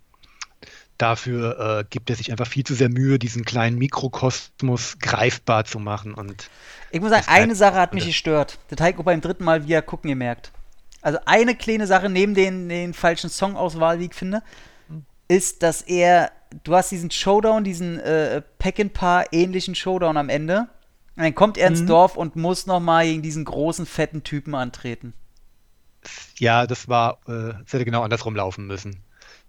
Dafür 0.98 1.80
äh, 1.80 1.84
gibt 1.88 2.08
er 2.08 2.16
sich 2.16 2.30
einfach 2.30 2.46
viel 2.46 2.64
zu 2.64 2.74
sehr 2.74 2.88
Mühe, 2.88 3.18
diesen 3.18 3.44
kleinen 3.44 3.76
Mikrokosmos 3.78 4.98
greifbar 4.98 5.64
zu 5.64 5.78
machen. 5.78 6.14
Und 6.14 6.48
Ich 6.90 7.00
muss 7.00 7.10
sagen, 7.10 7.26
eine 7.28 7.54
Sache 7.54 7.76
hat 7.76 7.92
mich 7.92 8.06
gestört. 8.06 8.58
Ich 8.70 8.80
auch 8.80 9.04
beim 9.04 9.20
dritten 9.20 9.44
Mal 9.44 9.64
wieder 9.64 9.82
gucken 9.82 10.08
gemerkt. 10.08 10.52
Also 11.02 11.18
eine 11.26 11.54
kleine 11.54 11.86
Sache 11.86 12.08
neben 12.08 12.34
den, 12.34 12.68
den 12.68 12.94
falschen 12.94 13.30
Songauswahl, 13.30 14.00
wie 14.00 14.06
ich 14.06 14.14
finde, 14.14 14.42
ist, 15.28 15.62
dass 15.62 15.82
er, 15.82 16.32
du 16.64 16.74
hast 16.74 16.90
diesen 16.90 17.10
Showdown, 17.10 17.62
diesen 17.62 18.00
äh, 18.00 18.42
Peckinpah 18.58 19.24
ähnlichen 19.32 19.74
Showdown 19.74 20.16
am 20.16 20.28
Ende. 20.28 20.68
Und 21.16 21.22
dann 21.24 21.34
kommt 21.34 21.58
er 21.58 21.68
ins 21.68 21.84
Mhm. 21.84 21.86
Dorf 21.86 22.16
und 22.16 22.36
muss 22.36 22.66
nochmal 22.66 23.06
gegen 23.06 23.22
diesen 23.22 23.44
großen, 23.44 23.86
fetten 23.86 24.22
Typen 24.22 24.54
antreten. 24.54 25.14
ja, 26.38 26.66
das 26.66 26.88
war, 26.88 27.18
äh, 27.26 27.54
das 27.64 27.72
hätte 27.72 27.84
genau 27.84 28.02
andersrum 28.02 28.36
laufen 28.36 28.66
müssen. 28.66 29.02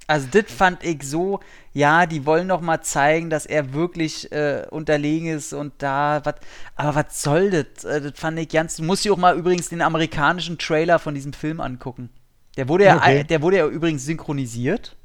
Also 0.09 0.27
das 0.31 0.49
fand 0.51 0.83
ich 0.85 1.03
so, 1.03 1.41
ja, 1.73 2.05
die 2.05 2.25
wollen 2.25 2.47
noch 2.47 2.61
mal 2.61 2.81
zeigen, 2.81 3.29
dass 3.29 3.45
er 3.45 3.73
wirklich 3.73 4.31
äh, 4.31 4.65
unterlegen 4.69 5.27
ist 5.27 5.51
und 5.51 5.73
da, 5.79 6.21
was, 6.23 6.35
aber 6.75 6.95
was 6.95 7.21
soll 7.21 7.49
das? 7.49 7.83
Äh, 7.83 8.01
das 8.01 8.17
fand 8.17 8.39
ich 8.39 8.47
ganz, 8.47 8.77
du 8.77 8.83
musst 8.83 9.03
dir 9.03 9.11
auch 9.11 9.17
mal 9.17 9.37
übrigens 9.37 9.67
den 9.67 9.81
amerikanischen 9.81 10.57
Trailer 10.57 10.99
von 10.99 11.13
diesem 11.13 11.33
Film 11.33 11.59
angucken. 11.59 12.09
Der 12.55 12.69
wurde 12.69 12.85
ja, 12.85 12.95
Okay. 12.95 13.23
der 13.25 13.41
wurde 13.41 13.57
ja 13.57 13.67
übrigens 13.67 14.05
synchronisiert, 14.05 14.95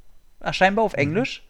äh, 0.40 0.52
scheinbar 0.52 0.84
auf 0.84 0.94
Englisch. 0.94 1.42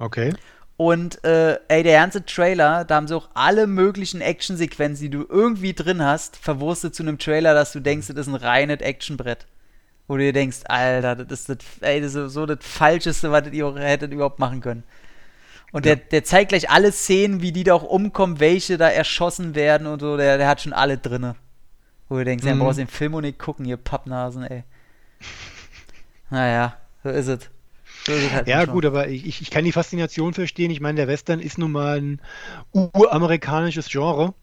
Okay. 0.00 0.34
Und 0.78 1.24
äh, 1.24 1.58
ey, 1.66 1.82
der 1.82 1.98
ganze 1.98 2.24
Trailer, 2.24 2.84
da 2.84 2.94
haben 2.94 3.08
sie 3.08 3.16
auch 3.16 3.28
alle 3.34 3.66
möglichen 3.66 4.20
Actionsequenzen, 4.20 5.02
die 5.02 5.10
du 5.10 5.26
irgendwie 5.28 5.74
drin 5.74 6.02
hast, 6.04 6.36
verwurstet 6.36 6.94
zu 6.94 7.02
einem 7.02 7.18
Trailer, 7.18 7.52
dass 7.52 7.72
du 7.72 7.80
denkst, 7.80 8.06
das 8.06 8.16
ist 8.16 8.28
ein 8.28 8.36
reines 8.36 8.80
Actionbrett. 8.80 9.46
Wo 10.06 10.16
du 10.16 10.22
dir 10.22 10.32
denkst, 10.32 10.58
Alter, 10.66 11.16
das 11.16 11.40
ist 11.40 11.48
das, 11.48 11.58
ey, 11.80 12.00
das 12.00 12.14
ist 12.14 12.32
so 12.32 12.46
das 12.46 12.58
Falscheste, 12.60 13.32
was 13.32 13.48
ihr 13.48 13.74
hättet 13.74 14.12
überhaupt 14.12 14.38
machen 14.38 14.60
können. 14.60 14.84
Und 15.72 15.84
der, 15.84 15.96
der 15.96 16.22
zeigt 16.22 16.50
gleich 16.50 16.70
alle 16.70 16.92
Szenen, 16.92 17.42
wie 17.42 17.50
die 17.50 17.64
da 17.64 17.74
auch 17.74 17.82
umkommen, 17.82 18.38
welche 18.38 18.78
da 18.78 18.88
erschossen 18.88 19.56
werden 19.56 19.88
und 19.88 19.98
so, 20.00 20.16
der, 20.16 20.38
der 20.38 20.46
hat 20.46 20.60
schon 20.62 20.72
alle 20.72 20.96
drinne. 20.96 21.34
Wo 22.08 22.16
du 22.18 22.24
denkst, 22.24 22.46
ja, 22.46 22.54
Mhm. 22.54 22.60
brauchst 22.60 22.78
den 22.78 22.86
Film 22.86 23.14
und 23.14 23.22
nicht 23.24 23.38
gucken, 23.40 23.64
ihr 23.66 23.76
Pappnasen, 23.76 24.44
ey. 24.44 24.62
Naja, 26.30 26.76
so 27.02 27.10
ist 27.10 27.26
es. 27.26 27.40
Halt 28.08 28.48
Ja, 28.48 28.64
gut, 28.64 28.84
aber 28.86 29.08
ich, 29.08 29.40
ich- 29.42 29.50
kann 29.50 29.64
die 29.64 29.72
Faszination 29.72 30.34
verstehen. 30.34 30.70
Ich 30.70 30.80
meine, 30.80 30.96
der 30.96 31.08
Western 31.08 31.40
ist 31.40 31.58
nun 31.58 31.72
mal 31.72 31.98
ein 32.00 32.20
uramerikanisches 32.72 33.88
Genre. 33.88 34.34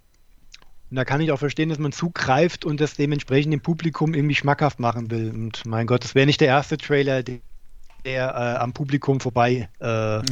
Und 0.91 0.97
da 0.97 1.03
kann 1.05 1.19
ich 1.21 1.31
auch 1.31 1.39
verstehen, 1.39 1.69
dass 1.69 1.79
man 1.79 1.91
zugreift 1.91 2.63
und 2.63 2.79
das 2.79 2.93
dementsprechend 2.95 3.51
dem 3.53 3.61
Publikum 3.61 4.13
irgendwie 4.13 4.35
schmackhaft 4.35 4.79
machen 4.79 5.09
will. 5.09 5.31
Und 5.31 5.65
mein 5.65 5.87
Gott, 5.87 6.03
das 6.03 6.13
wäre 6.15 6.25
nicht 6.25 6.41
der 6.41 6.47
erste 6.49 6.77
Trailer, 6.77 7.23
der, 7.23 7.39
der 8.05 8.27
äh, 8.29 8.59
am 8.61 8.73
Publikum 8.73 9.19
vorbei 9.19 9.67
äh, 9.81 9.85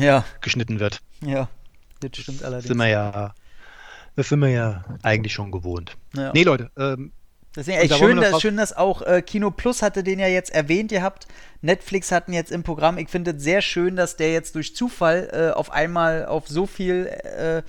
Ja. 0.04 0.24
geschnitten 0.42 0.80
wird. 0.80 1.00
Ja, 1.26 1.50
das 2.02 2.12
stimmt 2.18 2.42
Das 2.42 2.48
allerdings. 2.48 2.68
sind 2.68 2.78
wir 2.78 2.88
ja, 2.88 3.34
das 4.16 4.30
sind 4.30 4.40
wir 4.40 4.50
ja 4.50 4.86
eigentlich 5.02 5.34
schon 5.34 5.52
gewohnt. 5.52 5.98
Ja. 6.16 6.32
Nee, 6.34 6.44
Leute, 6.44 6.70
ähm, 6.78 7.12
Deswegen 7.56 7.78
echt 7.78 7.92
da 7.92 7.98
schön, 7.98 8.18
dass, 8.18 8.42
schön, 8.42 8.58
dass 8.58 8.76
auch 8.76 9.02
äh, 9.04 9.22
Kino 9.22 9.52
Plus 9.52 9.82
hatte 9.82 10.04
den 10.04 10.20
ja 10.20 10.28
jetzt 10.28 10.52
erwähnt 10.52 10.90
gehabt. 10.90 11.28
Netflix 11.62 12.12
hatten 12.12 12.34
jetzt 12.34 12.52
im 12.52 12.64
Programm. 12.64 12.98
Ich 12.98 13.10
finde 13.10 13.32
es 13.32 13.44
sehr 13.44 13.62
schön, 13.62 13.96
dass 13.96 14.16
der 14.16 14.34
jetzt 14.34 14.56
durch 14.56 14.76
Zufall 14.76 15.30
äh, 15.32 15.52
auf 15.56 15.72
einmal 15.72 16.26
auf 16.26 16.48
so 16.48 16.66
viel, 16.66 17.06
äh, 17.06 17.62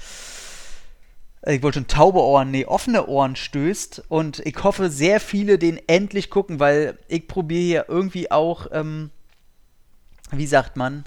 ich 1.52 1.62
wollte 1.62 1.80
schon 1.80 1.86
taube 1.86 2.20
Ohren, 2.20 2.50
nee, 2.50 2.64
offene 2.64 3.06
Ohren 3.06 3.36
stößt. 3.36 4.04
Und 4.08 4.40
ich 4.46 4.56
hoffe, 4.64 4.88
sehr 4.88 5.20
viele 5.20 5.58
den 5.58 5.78
endlich 5.86 6.30
gucken, 6.30 6.60
weil 6.60 6.98
ich 7.08 7.28
probiere 7.28 7.62
hier 7.62 7.84
irgendwie 7.88 8.30
auch, 8.30 8.68
ähm, 8.72 9.10
wie 10.30 10.46
sagt 10.46 10.76
man, 10.76 11.04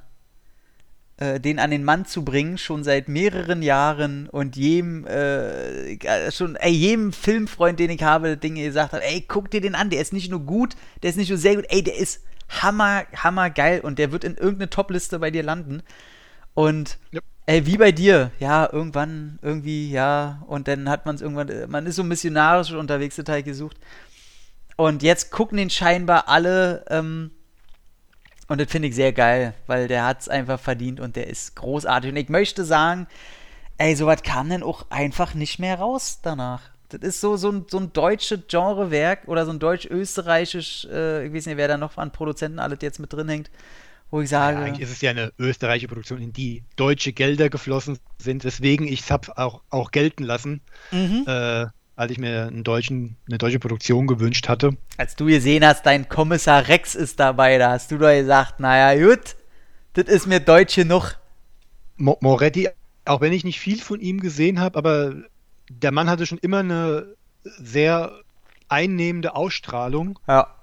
äh, 1.17 1.39
den 1.39 1.59
an 1.59 1.71
den 1.71 1.83
Mann 1.83 2.05
zu 2.05 2.23
bringen, 2.23 2.57
schon 2.57 2.83
seit 2.83 3.07
mehreren 3.07 3.61
Jahren 3.61 4.29
und 4.29 4.55
jedem, 4.55 5.05
äh, 5.07 6.31
schon, 6.31 6.55
ey, 6.55 6.71
jedem 6.71 7.11
Filmfreund, 7.11 7.79
den 7.79 7.89
ich 7.89 8.03
habe, 8.03 8.37
Dinge 8.37 8.63
gesagt 8.63 8.93
habe, 8.93 9.03
ey, 9.03 9.25
guck 9.27 9.49
dir 9.49 9.61
den 9.61 9.75
an, 9.75 9.89
der 9.89 10.01
ist 10.01 10.13
nicht 10.13 10.29
nur 10.29 10.41
gut, 10.41 10.75
der 11.01 11.09
ist 11.09 11.15
nicht 11.15 11.29
nur 11.29 11.39
sehr 11.39 11.55
gut, 11.55 11.65
ey, 11.69 11.83
der 11.83 11.97
ist 11.97 12.23
hammer, 12.49 13.03
hammer 13.15 13.49
geil 13.49 13.81
und 13.81 13.99
der 13.99 14.11
wird 14.11 14.23
in 14.23 14.35
irgendeine 14.35 14.69
Topliste 14.69 15.19
bei 15.19 15.31
dir 15.31 15.43
landen. 15.43 15.81
Und 16.53 16.97
Ja. 17.11 17.21
ey, 17.47 17.65
wie 17.65 17.77
bei 17.77 17.91
dir, 17.91 18.31
ja, 18.39 18.69
irgendwann, 18.71 19.39
irgendwie, 19.41 19.91
ja, 19.91 20.43
und 20.47 20.67
dann 20.67 20.89
hat 20.89 21.05
man 21.05 21.15
es 21.15 21.21
irgendwann, 21.21 21.49
äh, 21.49 21.67
man 21.67 21.85
ist 21.87 21.95
so 21.95 22.03
missionarisch 22.03 22.71
unterwegs, 22.71 23.15
total 23.15 23.43
gesucht. 23.43 23.77
Und 24.75 25.01
jetzt 25.01 25.31
gucken 25.31 25.57
den 25.57 25.71
scheinbar 25.71 26.27
alle, 26.29 26.85
ähm, 26.89 27.31
und 28.47 28.61
das 28.61 28.69
finde 28.71 28.87
ich 28.87 28.95
sehr 28.95 29.13
geil, 29.13 29.53
weil 29.67 29.87
der 29.87 30.05
hat 30.05 30.21
es 30.21 30.29
einfach 30.29 30.59
verdient 30.59 30.99
und 30.99 31.15
der 31.15 31.27
ist 31.27 31.55
großartig. 31.55 32.11
Und 32.11 32.17
ich 32.17 32.29
möchte 32.29 32.63
sagen, 32.63 33.07
ey, 33.77 33.95
sowas 33.95 34.23
kam 34.23 34.49
dann 34.49 34.63
auch 34.63 34.85
einfach 34.89 35.33
nicht 35.33 35.59
mehr 35.59 35.79
raus 35.79 36.19
danach. 36.23 36.61
Das 36.89 37.01
ist 37.01 37.19
so, 37.19 37.35
so, 37.35 37.51
ein, 37.51 37.65
so 37.69 37.79
ein 37.79 37.91
deutsches 37.91 38.39
Genrewerk 38.47 39.27
oder 39.27 39.45
so 39.45 39.51
ein 39.51 39.59
deutsch-österreichisch, 39.59 40.85
äh, 40.85 41.27
ich 41.27 41.33
weiß 41.33 41.45
nicht, 41.47 41.57
wer 41.57 41.67
da 41.67 41.77
noch 41.77 41.97
an 41.97 42.11
Produzenten 42.11 42.59
alles 42.59 42.79
jetzt 42.81 42.99
mit 42.99 43.11
drin 43.11 43.27
hängt, 43.27 43.51
wo 44.09 44.21
ich 44.21 44.29
sage. 44.29 44.57
Ja, 44.57 44.63
eigentlich 44.63 44.87
ist 44.87 44.91
es 44.93 45.01
ja 45.01 45.11
eine 45.11 45.33
österreichische 45.37 45.89
Produktion, 45.89 46.21
in 46.21 46.31
die 46.31 46.63
deutsche 46.77 47.11
Gelder 47.11 47.49
geflossen 47.49 47.99
sind, 48.19 48.45
weswegen 48.45 48.87
ich 48.87 49.01
es 49.01 49.11
habe 49.11 49.37
auch, 49.37 49.61
auch 49.69 49.91
gelten 49.91 50.23
lassen, 50.23 50.61
Mhm. 50.91 51.25
äh, 51.27 51.65
als 51.97 52.11
ich 52.11 52.19
mir 52.19 52.45
einen 52.45 52.63
deutschen, 52.63 53.17
eine 53.27 53.39
deutsche 53.39 53.59
Produktion 53.59 54.05
gewünscht 54.05 54.47
hatte. 54.47 54.77
Als 54.97 55.15
du 55.15 55.25
gesehen 55.25 55.65
hast, 55.65 55.85
dein 55.85 56.07
Kommissar 56.07 56.67
Rex 56.67 56.93
ist 56.93 57.19
dabei, 57.19 57.57
da 57.57 57.71
hast 57.71 57.91
du 57.91 57.97
doch 57.97 58.11
gesagt, 58.11 58.59
naja, 58.59 58.95
gut, 59.03 59.35
das 59.93 60.05
ist 60.05 60.27
mir 60.27 60.39
deutsch 60.39 60.75
genug. 60.75 61.15
Mo 61.97 62.15
Moretti, 62.21 62.69
auch 63.05 63.19
wenn 63.19 63.33
ich 63.33 63.43
nicht 63.43 63.59
viel 63.59 63.81
von 63.81 63.99
ihm 63.99 64.19
gesehen 64.19 64.59
habe, 64.59 64.77
aber 64.77 65.15
der 65.69 65.91
Mann 65.91 66.07
hatte 66.07 66.27
schon 66.27 66.37
immer 66.37 66.59
eine 66.59 67.15
sehr 67.43 68.11
einnehmende 68.69 69.35
Ausstrahlung. 69.35 70.19
Ja. 70.27 70.53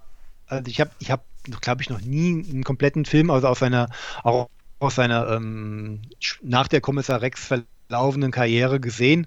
Also 0.46 0.70
ich 0.70 0.80
habe, 0.80 0.90
ich 1.00 1.10
habe, 1.10 1.22
glaube 1.60 1.82
ich, 1.82 1.90
noch 1.90 2.00
nie 2.00 2.44
einen 2.48 2.62
kompletten 2.62 3.06
Film, 3.06 3.32
also 3.32 3.48
aus 3.48 3.58
seiner, 3.58 3.88
auch 4.22 4.48
aus 4.78 4.94
seiner 4.94 5.28
ähm, 5.32 6.02
nach 6.42 6.68
der 6.68 6.80
Kommissar 6.80 7.22
Rex 7.22 7.44
verlaufenden 7.88 8.30
Karriere 8.30 8.78
gesehen. 8.78 9.26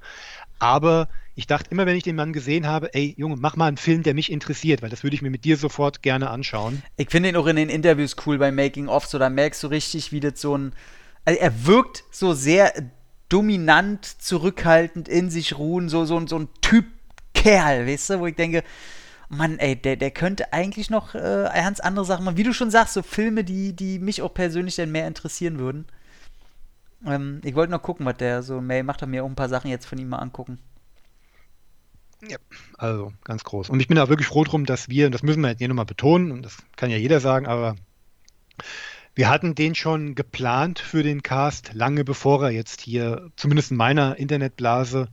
Aber 0.57 1.09
ich 1.37 1.45
dachte 1.47 1.69
immer, 1.69 1.85
wenn 1.85 1.95
ich 1.95 2.03
den 2.03 2.15
Mann 2.15 2.33
gesehen 2.33 2.65
habe, 2.65 2.93
ey 2.95 3.13
Junge, 3.15 3.35
mach 3.37 3.55
mal 3.55 3.67
einen 3.67 3.77
Film, 3.77 4.01
der 4.01 4.15
mich 4.15 4.31
interessiert, 4.31 4.81
weil 4.81 4.89
das 4.89 5.03
würde 5.03 5.15
ich 5.15 5.21
mir 5.21 5.29
mit 5.29 5.45
dir 5.45 5.55
sofort 5.55 6.01
gerne 6.01 6.31
anschauen. 6.31 6.81
Ich 6.97 7.11
finde 7.11 7.29
ihn 7.29 7.35
auch 7.35 7.45
in 7.45 7.55
den 7.55 7.69
Interviews 7.69 8.15
cool 8.25 8.39
bei 8.39 8.51
Making 8.51 8.87
of, 8.87 9.05
so 9.05 9.19
da 9.19 9.29
merkst 9.29 9.61
du 9.63 9.67
richtig, 9.67 10.11
wie 10.11 10.19
das 10.19 10.41
so 10.41 10.57
ein. 10.57 10.73
Also 11.25 11.39
er 11.39 11.65
wirkt 11.67 12.03
so 12.09 12.33
sehr 12.33 12.73
dominant, 13.29 14.03
zurückhaltend, 14.03 15.07
in 15.07 15.29
sich 15.29 15.57
ruhen, 15.59 15.89
so, 15.89 16.05
so, 16.05 16.17
ein- 16.17 16.27
so 16.27 16.39
ein 16.39 16.47
Typ 16.61 16.85
Kerl, 17.35 17.85
weißt 17.85 18.09
du, 18.09 18.19
wo 18.19 18.25
ich 18.25 18.35
denke, 18.35 18.63
Mann, 19.29 19.59
ey, 19.59 19.75
der, 19.75 19.95
der 19.95 20.09
könnte 20.09 20.53
eigentlich 20.53 20.89
noch 20.89 21.13
äh, 21.13 21.49
ganz 21.53 21.79
andere 21.81 22.05
Sachen 22.05 22.25
machen. 22.25 22.37
Wie 22.37 22.43
du 22.43 22.53
schon 22.53 22.71
sagst, 22.71 22.95
so 22.95 23.03
Filme, 23.03 23.43
die, 23.43 23.73
die 23.73 23.99
mich 23.99 24.21
auch 24.23 24.33
persönlich 24.33 24.75
dann 24.77 24.91
mehr 24.91 25.05
interessieren 25.05 25.59
würden. 25.59 25.85
Ähm, 27.05 27.41
ich 27.43 27.53
wollte 27.53 27.71
noch 27.71 27.81
gucken, 27.83 28.05
was 28.07 28.17
der 28.17 28.41
so, 28.41 28.59
May 28.61 28.81
macht 28.83 29.01
er 29.01 29.07
mir 29.07 29.23
auch 29.23 29.29
ein 29.29 29.35
paar 29.35 29.49
Sachen 29.49 29.69
jetzt 29.69 29.85
von 29.85 29.97
ihm 29.99 30.09
mal 30.09 30.17
angucken. 30.17 30.57
Also 32.77 33.13
ganz 33.23 33.43
groß. 33.43 33.69
Und 33.69 33.79
ich 33.79 33.87
bin 33.87 33.95
da 33.95 34.09
wirklich 34.09 34.27
froh 34.27 34.43
drum, 34.43 34.65
dass 34.65 34.89
wir, 34.89 35.05
und 35.05 35.11
das 35.11 35.23
müssen 35.23 35.41
wir 35.41 35.49
jetzt 35.49 35.59
hier 35.59 35.67
nochmal 35.67 35.85
betonen, 35.85 36.31
und 36.31 36.43
das 36.43 36.57
kann 36.75 36.89
ja 36.89 36.97
jeder 36.97 37.19
sagen, 37.19 37.47
aber 37.47 37.75
wir 39.15 39.29
hatten 39.29 39.55
den 39.55 39.75
schon 39.75 40.15
geplant 40.15 40.79
für 40.79 41.03
den 41.03 41.23
Cast, 41.23 41.73
lange 41.73 42.03
bevor 42.03 42.43
er 42.43 42.51
jetzt 42.51 42.81
hier, 42.81 43.31
zumindest 43.35 43.71
in 43.71 43.77
meiner 43.77 44.17
Internetblase, 44.17 45.09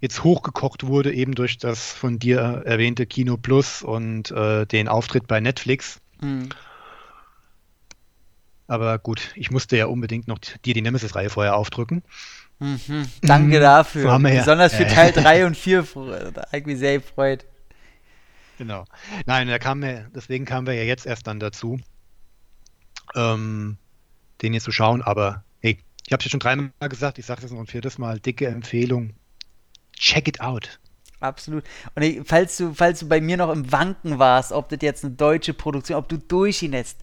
jetzt 0.00 0.24
hochgekocht 0.24 0.86
wurde, 0.86 1.12
eben 1.12 1.34
durch 1.34 1.58
das 1.58 1.92
von 1.92 2.18
dir 2.18 2.62
erwähnte 2.64 3.06
Kino 3.06 3.36
Plus 3.36 3.82
und 3.82 4.30
äh, 4.30 4.66
den 4.66 4.88
Auftritt 4.88 5.26
bei 5.26 5.40
Netflix. 5.40 6.00
Mhm. 6.20 6.50
Aber 8.66 8.98
gut, 8.98 9.32
ich 9.36 9.50
musste 9.50 9.76
ja 9.76 9.86
unbedingt 9.86 10.28
noch 10.28 10.38
dir 10.38 10.74
die 10.74 10.82
Nemesis-Reihe 10.82 11.30
vorher 11.30 11.56
aufdrücken. 11.56 12.02
Mhm. 12.58 13.06
Danke 13.22 13.58
Mhm. 13.58 13.60
dafür. 13.62 14.18
Besonders 14.18 14.74
für. 14.74 14.86
Teil 14.86 15.12
3 15.14 15.46
und 15.46 15.56
4, 15.56 15.84
fr- 15.84 16.30
da 16.30 16.42
hab 16.42 16.54
ich 16.54 16.66
mich 16.66 16.78
sehr 16.78 16.98
gefreut. 16.98 17.44
Genau. 18.58 18.84
Nein, 19.26 19.48
da 19.48 19.58
kam 19.58 19.82
wir, 19.82 20.10
deswegen 20.14 20.46
kamen 20.46 20.66
wir 20.66 20.72
ja 20.74 20.84
jetzt 20.84 21.04
erst 21.04 21.26
dann 21.26 21.38
dazu, 21.40 21.78
ähm, 23.14 23.76
den 24.42 24.52
hier 24.52 24.62
zu 24.62 24.72
schauen. 24.72 25.02
Aber 25.02 25.44
hey, 25.60 25.78
ich 26.06 26.12
habe 26.12 26.20
es 26.20 26.24
ja 26.24 26.30
schon 26.30 26.40
dreimal 26.40 26.70
gesagt, 26.88 27.18
ich 27.18 27.26
sage 27.26 27.44
es 27.44 27.52
noch 27.52 27.60
ein 27.60 27.66
viertes 27.66 27.98
Mal, 27.98 28.18
dicke 28.20 28.46
Empfehlung. 28.46 29.12
Check 29.92 30.28
it 30.28 30.40
out. 30.40 30.78
Absolut. 31.20 31.64
Und 31.94 32.02
ich, 32.02 32.20
falls 32.24 32.56
du, 32.58 32.74
falls 32.74 33.00
du 33.00 33.08
bei 33.08 33.20
mir 33.20 33.36
noch 33.38 33.50
im 33.50 33.70
Wanken 33.72 34.18
warst, 34.18 34.52
ob 34.52 34.68
das 34.68 34.78
jetzt 34.82 35.04
eine 35.04 35.14
deutsche 35.14 35.54
Produktion, 35.54 35.96
ob 35.98 36.08
du 36.08 36.18
durchhinest, 36.18 36.98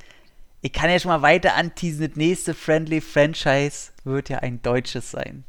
ich 0.64 0.72
kann 0.72 0.90
ja 0.90 0.98
schon 0.98 1.10
mal 1.10 1.22
weiter 1.22 1.56
anteasen, 1.56 2.08
das 2.08 2.16
nächste 2.16 2.54
Friendly 2.54 3.02
Franchise 3.02 3.92
wird 4.06 4.30
ja 4.30 4.40
ein 4.40 4.62
deutsches 4.62 5.12
sein. 5.12 5.44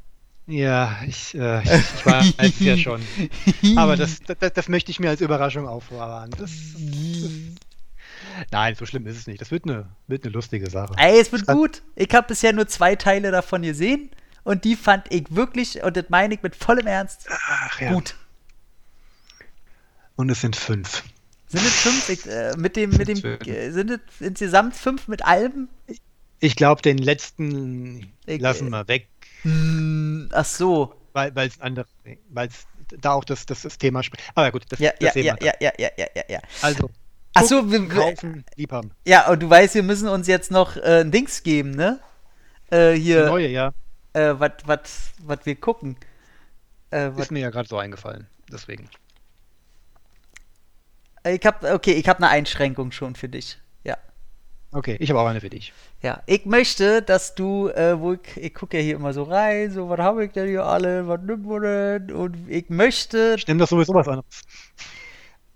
Ja, 0.48 0.98
ich, 1.06 1.34
äh, 1.36 1.62
ich, 1.62 1.70
ich 1.70 2.04
weiß 2.04 2.54
ja 2.58 2.76
schon. 2.76 3.00
Aber 3.76 3.96
das, 3.96 4.18
das, 4.22 4.52
das 4.52 4.68
möchte 4.68 4.90
ich 4.90 4.98
mir 4.98 5.10
als 5.10 5.20
Überraschung 5.20 5.68
aufbewahren. 5.68 6.30
Das, 6.32 6.50
das, 6.50 7.30
nein, 8.50 8.74
so 8.74 8.86
schlimm 8.86 9.06
ist 9.06 9.16
es 9.16 9.28
nicht. 9.28 9.40
Das 9.40 9.52
wird 9.52 9.66
eine, 9.66 9.86
wird 10.08 10.24
eine 10.24 10.32
lustige 10.32 10.68
Sache. 10.68 10.94
Ey, 10.98 11.20
es 11.20 11.30
wird 11.30 11.46
gut. 11.46 11.82
Ich 11.94 12.12
habe 12.12 12.26
bisher 12.26 12.52
nur 12.52 12.66
zwei 12.66 12.96
Teile 12.96 13.30
davon 13.30 13.62
gesehen 13.62 14.10
und 14.42 14.64
die 14.64 14.74
fand 14.74 15.06
ich 15.14 15.26
wirklich, 15.30 15.80
und 15.84 15.96
das 15.96 16.06
meine 16.08 16.34
ich 16.34 16.42
mit 16.42 16.56
vollem 16.56 16.88
Ernst, 16.88 17.28
Ach 17.30 17.80
ja. 17.80 17.92
gut. 17.92 18.16
Und 20.16 20.28
es 20.28 20.40
sind 20.40 20.56
fünf. 20.56 21.04
Sind 21.54 21.66
es 21.66 21.74
fünf? 21.74 22.08
Ich, 22.08 22.26
äh, 22.26 22.52
mit 22.56 22.76
dem, 22.76 22.90
mit 22.90 23.08
dem, 23.08 23.18
äh, 23.46 23.70
sind 23.70 23.90
es 23.90 24.00
insgesamt 24.20 24.74
fünf 24.76 25.08
mit 25.08 25.24
allem? 25.24 25.68
Ich 26.40 26.56
glaube, 26.56 26.82
den 26.82 26.98
letzten 26.98 28.12
Ich- 28.26 28.40
lassen 28.40 28.68
wir 28.70 28.86
weg, 28.88 29.08
Hm, 29.42 30.28
ach 30.32 30.44
so. 30.44 30.94
weil 31.12 31.32
es 31.36 31.60
andere, 31.60 31.86
weil 32.30 32.48
es 32.48 32.66
da 33.00 33.12
auch 33.12 33.24
das, 33.24 33.46
das, 33.46 33.62
das 33.62 33.78
Thema 33.78 34.02
spricht. 34.02 34.24
Aber 34.34 34.50
gut, 34.50 34.64
das, 34.68 34.78
Ja, 34.78 34.90
das 34.90 35.00
ja, 35.00 35.12
sehen 35.12 35.24
ja, 35.26 35.34
wir 35.40 35.52
dann. 35.52 35.58
ja, 35.60 35.72
ja, 35.78 35.88
ja, 35.96 36.06
ja, 36.16 36.22
ja. 36.28 36.40
Also, 36.62 36.90
Ach 37.34 37.42
so, 37.44 37.70
wir- 37.70 37.88
kaufen, 37.88 38.44
lieb 38.56 38.70
haben. 38.72 38.90
Ja, 39.06 39.28
und 39.30 39.40
du 39.42 39.48
weißt, 39.50 39.74
wir 39.74 39.82
müssen 39.82 40.08
uns 40.08 40.26
jetzt 40.26 40.50
noch 40.50 40.76
äh, 40.76 41.00
ein 41.00 41.10
Dings 41.10 41.42
geben, 41.42 41.70
ne? 41.72 42.00
Äh, 42.70 42.94
Die 42.94 43.00
hier, 43.02 43.26
neue, 43.26 43.48
ja, 43.48 43.72
äh, 44.12 44.34
was 44.38 44.52
was 44.66 44.80
was 45.22 45.38
wir 45.44 45.54
gucken. 45.56 45.96
Äh, 46.90 47.10
wat, 47.14 47.18
ist 47.24 47.30
mir 47.32 47.40
ja 47.40 47.50
gerade 47.50 47.68
so 47.68 47.76
eingefallen. 47.78 48.26
Deswegen. 48.52 48.88
Ich 51.24 51.44
hab, 51.46 51.64
okay, 51.64 51.92
ich 51.92 52.08
habe 52.08 52.18
eine 52.20 52.28
Einschränkung 52.30 52.92
schon 52.92 53.14
für 53.16 53.28
dich. 53.28 53.58
Ja. 53.84 53.96
Okay, 54.72 54.96
ich 55.00 55.10
habe 55.10 55.20
auch 55.20 55.26
eine 55.26 55.40
für 55.40 55.50
dich. 55.50 55.72
Ja, 56.02 56.22
ich 56.26 56.44
möchte, 56.46 57.00
dass 57.02 57.34
du, 57.34 57.68
äh, 57.68 57.98
wo 57.98 58.14
ich, 58.14 58.36
ich 58.36 58.54
gucke 58.54 58.76
ja 58.78 58.82
hier 58.82 58.96
immer 58.96 59.12
so 59.12 59.22
rein, 59.24 59.70
so, 59.70 59.88
was 59.88 59.98
habe 60.00 60.24
ich 60.26 60.32
denn 60.32 60.48
hier 60.48 60.64
alle, 60.66 61.06
was 61.08 61.20
nimmt 61.22 61.46
man 61.46 61.62
denn? 61.62 62.12
Und 62.12 62.48
ich 62.48 62.68
möchte, 62.70 63.36
Ich 63.38 63.46
nehme 63.46 63.60
doch 63.60 63.68
sowieso 63.68 63.94
was 63.94 64.08
anderes. 64.08 64.42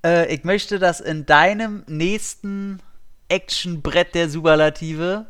äh, 0.04 0.32
ich 0.34 0.44
möchte, 0.44 0.78
dass 0.78 1.00
in 1.00 1.26
deinem 1.26 1.84
nächsten 1.86 2.80
Actionbrett 3.28 4.14
der 4.14 4.28
Superlative 4.28 5.26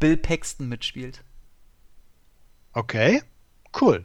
Bill 0.00 0.16
Paxton 0.16 0.68
mitspielt. 0.68 1.24
Okay, 2.76 3.20
cool. 3.72 4.04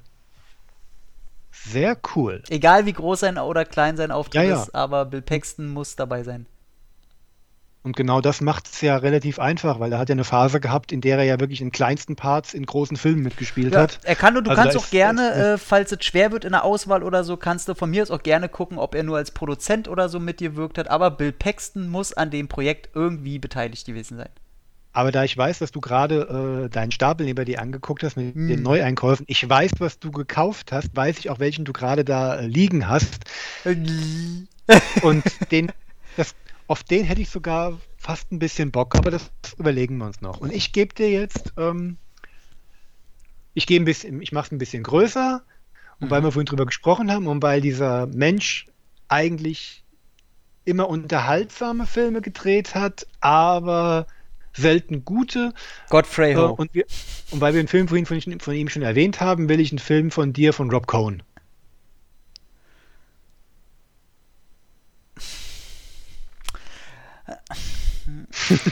Sehr 1.66 1.98
cool. 2.16 2.44
Egal 2.50 2.86
wie 2.86 2.94
groß 2.94 3.20
sein 3.22 3.38
oder 3.38 3.66
klein 3.66 3.98
sein 3.98 4.12
Auftritt 4.12 4.44
Ja, 4.44 4.50
ja. 4.50 4.62
ist, 4.64 4.74
aber 4.76 5.06
Bill 5.06 5.22
Paxton 5.22 5.68
muss 5.68 5.96
dabei 5.96 6.24
sein. 6.24 6.46
Und 7.82 7.96
genau 7.96 8.20
das 8.20 8.42
macht 8.42 8.68
es 8.68 8.82
ja 8.82 8.98
relativ 8.98 9.40
einfach, 9.40 9.80
weil 9.80 9.94
er 9.94 10.00
hat 10.00 10.10
ja 10.10 10.14
eine 10.14 10.26
Phase 10.26 10.60
gehabt, 10.60 10.92
in 10.92 11.00
der 11.00 11.18
er 11.18 11.24
ja 11.24 11.40
wirklich 11.40 11.62
in 11.62 11.72
kleinsten 11.72 12.18
Parts 12.18 12.54
in 12.54 12.66
großen 12.66 12.98
Filmen 12.98 13.24
mitgespielt 13.24 13.74
Ja, 13.74 13.82
hat. 13.84 14.00
er 14.04 14.16
kann 14.18 14.36
und 14.36 14.46
du 14.48 14.52
Also 14.52 14.62
kannst 14.62 14.78
auch 14.78 14.84
ist- 14.84 14.92
gerne, 14.92 15.32
da 15.34 15.54
äh, 15.54 15.58
falls 15.58 15.92
es 15.94 16.04
schwer 16.04 16.34
wird 16.34 16.44
in 16.44 16.52
der 16.52 16.66
Auswahl 16.66 17.04
oder 17.04 17.24
so, 17.24 17.38
kannst 17.38 17.70
du 17.70 17.76
von 17.76 17.90
mir 17.90 18.04
aus 18.04 18.12
auch 18.12 18.22
gerne 18.22 18.50
gucken, 18.50 18.78
ob 18.78 18.96
er 18.96 19.04
nur 19.04 19.16
als 19.16 19.32
Produzent 19.32 19.88
oder 19.88 20.10
so 20.10 20.20
mitgewirkt 20.20 20.78
hat. 20.78 20.90
Aber 20.90 21.10
Bill 21.10 21.32
Paxton 21.32 21.88
muss 21.88 22.12
an 22.12 22.32
dem 22.32 22.50
Projekt 22.50 22.90
irgendwie 22.96 23.40
beteiligt 23.40 23.86
gewesen 23.86 24.18
sein. 24.18 24.30
Aber 24.92 25.12
da 25.12 25.24
ich 25.24 25.38
weiß, 25.38 25.60
dass 25.60 25.72
du 25.72 25.82
gerade 25.82 26.66
äh, 26.66 26.70
deinen 26.70 26.92
Stapel 26.92 27.26
neben 27.26 27.46
dir 27.46 27.62
angeguckt 27.62 28.04
hast 28.04 28.18
mit 28.18 28.34
Hm. 28.36 28.48
den 28.48 28.64
Neueinkäufen, 28.64 29.26
ich 29.30 29.48
weiß, 29.48 29.74
was 29.80 30.00
du 30.00 30.12
gekauft 30.12 30.72
hast, 30.72 30.96
weiß 30.96 31.20
ich 31.20 31.30
auch, 31.30 31.40
welchen 31.40 31.66
du 31.66 31.74
gerade 31.74 32.04
da 32.04 32.36
äh, 32.38 32.48
liegen 32.48 32.88
hast. 32.88 33.26
Und 35.04 35.24
den, 35.52 35.72
das, 36.18 36.36
auf 36.68 36.84
den 36.84 37.06
hätte 37.06 37.22
ich 37.22 37.30
sogar 37.30 37.80
fast 37.98 38.32
ein 38.32 38.40
bisschen 38.40 38.72
Bock, 38.72 38.96
aber 38.96 39.12
das 39.12 39.32
überlegen 39.58 39.98
wir 39.98 40.06
uns 40.06 40.22
noch. 40.22 40.40
Und 40.40 40.54
ich 40.54 40.74
gebe 40.74 40.94
dir 40.94 41.10
jetzt, 41.10 41.54
ähm, 41.58 41.98
ich 43.54 43.68
gehe 43.68 43.80
ein 43.80 43.86
bisschen, 43.86 44.22
ich 44.22 44.32
mache 44.32 44.48
es 44.48 44.52
ein 44.52 44.58
bisschen 44.58 44.84
größer, 44.84 45.44
und 46.02 46.10
weil 46.10 46.24
wir 46.24 46.32
vorhin 46.32 46.46
drüber 46.46 46.66
gesprochen 46.66 47.12
haben 47.12 47.28
und 47.28 47.44
weil 47.44 47.60
dieser 47.62 48.08
Mensch 48.08 48.68
eigentlich 49.10 49.84
immer 50.64 50.88
unterhaltsame 50.88 51.86
Filme 51.86 52.22
gedreht 52.22 52.76
hat, 52.76 53.06
aber 53.20 54.08
selten 54.54 55.06
gute. 55.06 55.54
Godfrey 55.90 56.34
Äh, 56.34 56.36
Ho. 56.36 56.48
und 56.52 56.74
wir, 56.74 56.86
Und 57.32 57.42
weil 57.42 57.54
wir 57.54 57.60
einen 57.60 57.68
Film 57.68 57.88
von 57.88 57.98
ihm, 57.98 58.06
von 58.40 58.54
ihm 58.54 58.70
schon 58.70 58.82
erwähnt 58.82 59.22
haben, 59.22 59.50
will 59.50 59.60
ich 59.60 59.72
einen 59.72 59.80
Film 59.80 60.12
von 60.12 60.34
dir, 60.34 60.54
von 60.54 60.70
Rob 60.72 60.88
Cohn. 60.88 61.24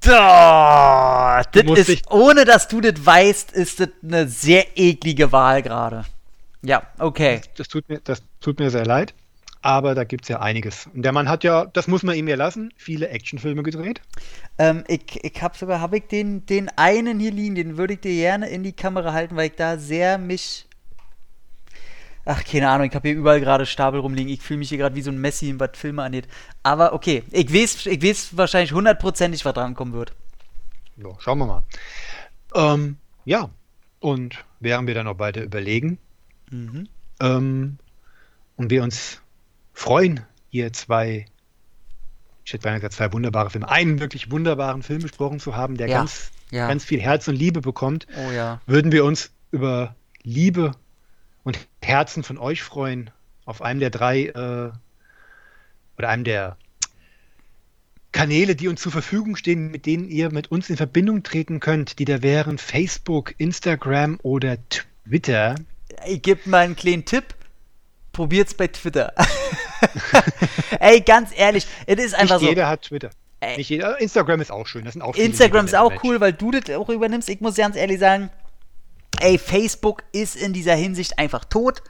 Da, 0.00 1.42
das 1.52 1.88
ist, 1.88 2.10
ohne 2.10 2.44
dass 2.44 2.68
du 2.68 2.82
das 2.82 3.04
weißt, 3.04 3.52
ist 3.52 3.80
das 3.80 3.88
eine 4.02 4.28
sehr 4.28 4.76
eklige 4.76 5.32
Wahl 5.32 5.62
gerade. 5.62 6.04
Ja, 6.62 6.82
okay. 6.98 7.40
Das, 7.56 7.68
tut 7.68 7.88
mir, 7.88 8.00
das 8.00 8.22
tut 8.40 8.58
mir 8.58 8.70
sehr 8.70 8.84
leid, 8.84 9.14
aber 9.64 9.94
da 9.94 10.04
gibt 10.04 10.24
es 10.24 10.28
ja 10.28 10.40
einiges. 10.40 10.88
Und 10.92 11.02
der 11.06 11.12
Mann 11.12 11.26
hat 11.26 11.42
ja, 11.42 11.64
das 11.64 11.88
muss 11.88 12.02
man 12.02 12.16
ihm 12.16 12.28
ja 12.28 12.36
lassen, 12.36 12.70
viele 12.76 13.08
Actionfilme 13.08 13.62
gedreht. 13.62 14.02
Ähm, 14.58 14.84
ich 14.88 15.24
ich 15.24 15.42
habe 15.42 15.56
sogar, 15.56 15.80
habe 15.80 15.96
ich 15.96 16.06
den, 16.06 16.44
den 16.44 16.68
einen 16.76 17.18
hier 17.18 17.30
liegen, 17.30 17.54
den 17.54 17.78
würde 17.78 17.94
ich 17.94 18.00
dir 18.00 18.12
gerne 18.12 18.46
in 18.50 18.62
die 18.62 18.74
Kamera 18.74 19.14
halten, 19.14 19.36
weil 19.36 19.46
ich 19.46 19.56
da 19.56 19.78
sehr 19.78 20.18
mich 20.18 20.66
Ach, 22.26 22.42
keine 22.44 22.70
Ahnung, 22.70 22.86
ich 22.86 22.94
habe 22.94 23.08
hier 23.08 23.16
überall 23.16 23.40
gerade 23.40 23.66
Stapel 23.66 24.00
rumliegen. 24.00 24.32
Ich 24.32 24.40
fühle 24.40 24.58
mich 24.58 24.70
hier 24.70 24.78
gerade 24.78 24.94
wie 24.96 25.02
so 25.02 25.10
ein 25.10 25.18
Messi, 25.18 25.58
was 25.58 25.70
Filme 25.74 26.02
angeht. 26.02 26.28
Aber 26.62 26.92
okay, 26.92 27.22
ich 27.30 27.52
weiß, 27.52 27.86
ich 27.86 28.02
weiß 28.02 28.36
wahrscheinlich 28.36 28.72
hundertprozentig, 28.72 29.44
was 29.44 29.52
drankommen 29.52 29.92
wird. 29.92 30.12
Ja, 30.96 31.08
schauen 31.18 31.38
wir 31.38 31.46
mal. 31.46 31.62
Ähm, 32.54 32.96
ja, 33.24 33.50
und 34.00 34.44
während 34.60 34.88
wir 34.88 34.94
dann 34.94 35.04
noch 35.06 35.18
weiter 35.18 35.42
überlegen 35.42 35.98
mhm. 36.50 36.88
ähm, 37.20 37.78
und 38.56 38.70
wir 38.70 38.82
uns 38.82 39.20
freuen, 39.74 40.20
hier 40.48 40.72
zwei, 40.72 41.26
ich 42.44 42.52
hätte 42.52 42.72
gesagt, 42.72 42.94
zwei 42.94 43.12
wunderbare 43.12 43.50
Filme, 43.50 43.68
einen 43.68 44.00
wirklich 44.00 44.30
wunderbaren 44.30 44.82
Film 44.82 45.02
besprochen 45.02 45.40
zu 45.40 45.56
haben, 45.56 45.76
der 45.76 45.88
ja, 45.88 45.98
ganz, 45.98 46.30
ja. 46.50 46.68
ganz 46.68 46.84
viel 46.84 47.00
Herz 47.00 47.28
und 47.28 47.34
Liebe 47.34 47.60
bekommt, 47.60 48.06
oh, 48.16 48.30
ja. 48.30 48.60
würden 48.66 48.92
wir 48.92 49.04
uns 49.04 49.30
über 49.50 49.94
Liebe 50.22 50.72
und 51.42 51.58
Herzen 51.82 52.22
von 52.22 52.38
euch 52.38 52.62
freuen 52.62 53.10
auf 53.44 53.60
einem 53.60 53.80
der 53.80 53.90
drei 53.90 54.26
äh, 54.28 54.72
oder 55.98 56.08
einem 56.08 56.24
der 56.24 56.56
Kanäle, 58.12 58.54
die 58.54 58.68
uns 58.68 58.80
zur 58.80 58.92
Verfügung 58.92 59.36
stehen, 59.36 59.70
mit 59.70 59.86
denen 59.86 60.08
ihr 60.08 60.32
mit 60.32 60.50
uns 60.50 60.70
in 60.70 60.76
Verbindung 60.76 61.24
treten 61.24 61.58
könnt, 61.60 61.98
die 61.98 62.04
da 62.04 62.22
wären 62.22 62.58
Facebook, 62.58 63.34
Instagram 63.38 64.18
oder 64.22 64.56
Twitter. 64.68 65.56
Ich 66.06 66.22
gebe 66.22 66.48
mal 66.48 66.60
einen 66.60 66.76
kleinen 66.76 67.04
Tipp. 67.04 67.34
Probiert's 68.14 68.54
bei 68.54 68.68
Twitter. 68.68 69.12
Ey, 70.80 71.02
ganz 71.02 71.30
ehrlich, 71.36 71.66
es 71.84 72.02
ist 72.02 72.14
einfach 72.14 72.36
Nicht 72.36 72.44
so. 72.44 72.48
Jeder 72.48 72.68
hat 72.68 72.82
Twitter. 72.82 73.10
Nicht 73.56 73.68
jeder. 73.68 74.00
Instagram 74.00 74.40
ist 74.40 74.50
auch 74.50 74.66
schön. 74.66 74.84
Das 74.84 74.94
sind 74.94 75.02
auch 75.02 75.14
Instagram 75.14 75.66
ist 75.66 75.76
auch 75.76 75.92
cool, 76.02 76.20
weil 76.20 76.32
du 76.32 76.50
das 76.50 76.74
auch 76.74 76.88
übernimmst. 76.88 77.28
Ich 77.28 77.42
muss 77.42 77.56
ganz 77.56 77.76
ehrlich 77.76 78.00
sagen, 78.00 78.30
ey, 79.20 79.36
Facebook 79.36 80.02
ist 80.12 80.36
in 80.36 80.54
dieser 80.54 80.74
Hinsicht 80.74 81.18
einfach 81.18 81.44
tot. 81.44 81.82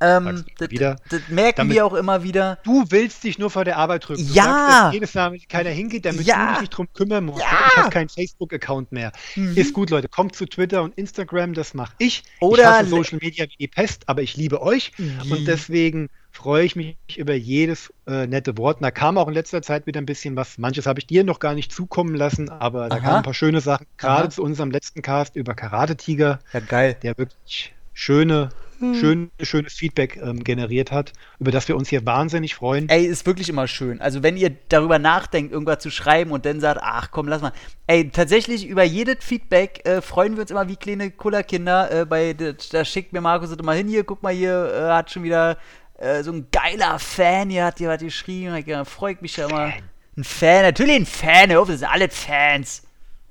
Ähm, 0.00 0.44
das, 0.58 0.70
wieder. 0.70 0.96
das 1.10 1.20
merken 1.28 1.58
damit, 1.58 1.74
wir 1.74 1.84
auch 1.84 1.94
immer 1.94 2.22
wieder. 2.22 2.58
Du 2.64 2.84
willst 2.88 3.22
dich 3.24 3.38
nur 3.38 3.50
vor 3.50 3.64
der 3.64 3.76
Arbeit 3.76 4.08
drücken. 4.08 4.26
Du 4.26 4.32
ja. 4.32 4.44
Sagst, 4.44 4.84
dass 4.84 4.94
jedes 4.94 5.14
Mal 5.14 5.38
keiner 5.48 5.70
hingeht, 5.70 6.06
damit 6.06 6.26
ja. 6.26 6.46
du 6.46 6.52
dich 6.52 6.60
nicht 6.62 6.70
drum 6.70 6.88
kümmern 6.94 7.24
musst. 7.26 7.40
Ja. 7.42 7.68
Ich 7.68 7.76
habe 7.76 7.90
keinen 7.90 8.08
Facebook-Account 8.08 8.92
mehr. 8.92 9.12
Mhm. 9.36 9.56
Ist 9.56 9.74
gut, 9.74 9.90
Leute. 9.90 10.08
Kommt 10.08 10.34
zu 10.34 10.46
Twitter 10.46 10.82
und 10.82 10.96
Instagram, 10.96 11.52
das 11.52 11.74
mache 11.74 11.92
ich. 11.98 12.22
Oder 12.40 12.62
ich 12.62 12.68
hasse 12.68 12.88
Social 12.88 13.18
Media 13.20 13.44
wie 13.44 13.56
die 13.58 13.68
Pest, 13.68 14.08
aber 14.08 14.22
ich 14.22 14.36
liebe 14.36 14.62
euch. 14.62 14.92
Mhm. 14.96 15.32
Und 15.32 15.46
deswegen 15.46 16.08
freue 16.32 16.64
ich 16.64 16.76
mich 16.76 16.96
über 17.16 17.34
jedes 17.34 17.92
äh, 18.06 18.26
nette 18.26 18.56
Wort. 18.56 18.78
Und 18.78 18.84
da 18.84 18.90
kam 18.90 19.18
auch 19.18 19.28
in 19.28 19.34
letzter 19.34 19.60
Zeit 19.60 19.86
wieder 19.86 20.00
ein 20.00 20.06
bisschen 20.06 20.36
was. 20.36 20.56
Manches 20.58 20.86
habe 20.86 21.00
ich 21.00 21.06
dir 21.06 21.24
noch 21.24 21.40
gar 21.40 21.54
nicht 21.54 21.72
zukommen 21.72 22.14
lassen, 22.14 22.48
aber 22.48 22.88
da 22.88 22.98
kamen 22.98 23.16
ein 23.16 23.22
paar 23.22 23.34
schöne 23.34 23.60
Sachen. 23.60 23.86
Gerade 23.98 24.30
zu 24.30 24.42
unserem 24.42 24.70
letzten 24.70 25.02
Cast 25.02 25.36
über 25.36 25.54
Karate 25.54 25.96
Tiger. 25.96 26.38
Ja, 26.52 26.60
geil. 26.60 26.96
Der 27.02 27.18
wirklich 27.18 27.74
schöne 27.92 28.50
hm. 28.80 28.94
schön, 28.94 29.30
schönes 29.40 29.74
Feedback 29.74 30.16
ähm, 30.16 30.42
generiert 30.42 30.90
hat, 30.90 31.12
über 31.38 31.50
das 31.50 31.68
wir 31.68 31.76
uns 31.76 31.90
hier 31.90 32.04
wahnsinnig 32.06 32.54
freuen. 32.54 32.88
Ey, 32.88 33.04
ist 33.04 33.26
wirklich 33.26 33.48
immer 33.48 33.68
schön. 33.68 34.00
Also 34.00 34.22
wenn 34.22 34.36
ihr 34.36 34.50
darüber 34.68 34.98
nachdenkt, 34.98 35.52
irgendwas 35.52 35.80
zu 35.80 35.90
schreiben 35.90 36.30
und 36.30 36.46
dann 36.46 36.60
sagt, 36.60 36.80
ach 36.82 37.10
komm, 37.10 37.28
lass 37.28 37.42
mal. 37.42 37.52
Ey, 37.86 38.08
tatsächlich 38.10 38.66
über 38.66 38.82
jedes 38.82 39.24
Feedback 39.24 39.86
äh, 39.86 40.00
freuen 40.00 40.34
wir 40.34 40.42
uns 40.42 40.50
immer 40.50 40.66
wie 40.68 40.76
kleine 40.76 41.10
Kullerkinder. 41.10 42.00
Äh, 42.00 42.06
bei, 42.06 42.34
da 42.34 42.84
schickt 42.84 43.12
mir 43.12 43.20
Markus 43.20 43.52
immer 43.52 43.74
hin, 43.74 43.86
hier, 43.86 44.04
guck 44.04 44.22
mal 44.22 44.32
hier, 44.32 44.72
äh, 44.74 44.92
hat 44.92 45.10
schon 45.10 45.24
wieder 45.24 45.58
äh, 45.98 46.22
so 46.22 46.32
ein 46.32 46.46
geiler 46.50 46.98
Fan 46.98 47.50
hier, 47.50 47.66
hat 47.66 47.78
hier 47.78 47.88
was 47.88 48.00
geschrieben. 48.00 48.64
Da 48.66 48.84
freut 48.84 49.20
mich 49.22 49.36
ja 49.36 49.46
immer. 49.46 49.72
Ein 50.16 50.24
Fan, 50.24 50.62
natürlich 50.62 50.96
ein 50.96 51.06
Fan, 51.06 51.54
auf, 51.54 51.68
das 51.68 51.80
sind 51.80 51.88
alle 51.88 52.08
Fans. 52.08 52.82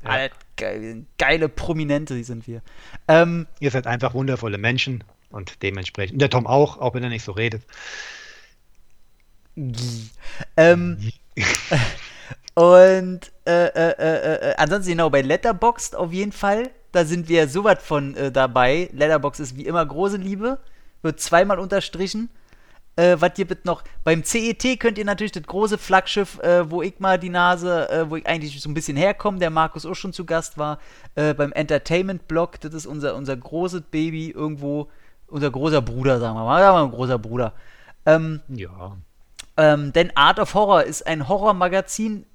Ja. 0.04 0.10
Alle 0.12 0.30
geile, 1.18 1.50
Prominente, 1.50 2.16
die 2.16 2.24
sind 2.24 2.48
wir. 2.48 2.62
Ähm, 3.08 3.48
Ihr 3.60 3.72
seid 3.72 3.88
einfach 3.88 4.14
wundervolle 4.14 4.58
Menschen 4.58 5.04
und 5.30 5.62
dementsprechend. 5.62 6.22
Der 6.22 6.30
Tom 6.30 6.48
auch, 6.48 6.78
auch 6.78 6.94
wenn 6.94 7.04
er 7.04 7.10
nicht 7.10 7.24
so 7.24 7.32
redet. 7.32 7.64
ähm, 10.58 11.12
und 12.54 13.32
äh, 13.46 13.68
äh, 13.68 13.96
äh, 13.98 14.50
äh, 14.52 14.56
ansonsten 14.58 14.92
genau 14.92 15.10
bei 15.10 15.22
Letterboxd 15.22 15.96
auf 15.96 16.12
jeden 16.14 16.32
Fall. 16.32 16.70
Da 16.92 17.06
sind 17.06 17.30
wir 17.30 17.48
so 17.48 17.64
was 17.64 17.84
von 17.84 18.16
äh, 18.16 18.32
dabei. 18.32 18.90
Letterboxd 18.94 19.40
ist 19.42 19.58
wie 19.58 19.66
immer 19.66 19.86
große 19.86 20.18
Liebe. 20.18 20.60
Wird 21.02 21.20
zweimal 21.20 21.60
unterstrichen. 21.60 22.30
Äh, 22.96 23.18
was 23.20 23.38
ihr 23.38 23.46
bitte 23.46 23.66
noch? 23.66 23.84
Beim 24.04 24.24
CET 24.24 24.80
könnt 24.80 24.98
ihr 24.98 25.06
natürlich 25.06 25.32
das 25.32 25.44
große 25.44 25.78
Flaggschiff, 25.78 26.40
wo 26.66 26.82
ich 26.82 27.00
mal 27.00 27.18
die 27.18 27.30
Nase, 27.30 28.06
wo 28.10 28.18
ich 28.18 28.26
eigentlich 28.28 28.60
so 28.60 28.70
ein 28.70 28.74
bisschen 28.74 28.98
herkomme, 28.98 29.40
der 29.40 29.52
Markus 29.52 29.86
auch 29.86 29.96
schon 29.96 30.14
zu 30.14 30.26
Gast 30.26 30.58
war, 30.58 30.80
beim 31.16 31.52
Entertainment-Blog. 31.54 32.60
Das 32.60 32.74
ist 32.74 32.86
unser, 32.86 33.16
unser 33.16 33.38
großes 33.38 33.84
Baby 33.92 34.32
irgendwo 34.32 34.90
unser 35.30 35.52
großer 35.52 35.82
Bruder, 35.82 36.20
sagen 36.20 36.36
wir 36.36 36.44
mal. 36.44 36.62
Ja, 36.62 36.74
mein 36.74 36.92
großer 36.92 37.20
Bruder. 37.20 37.54
Ähm, 38.06 38.42
ja. 38.48 38.98
Ähm, 39.58 39.94
denn 39.94 40.16
Art 40.16 40.40
of 40.40 40.54
Horror 40.54 40.84
ist 40.84 41.06
ein 41.06 41.28
Horrormagazin, 41.28 42.26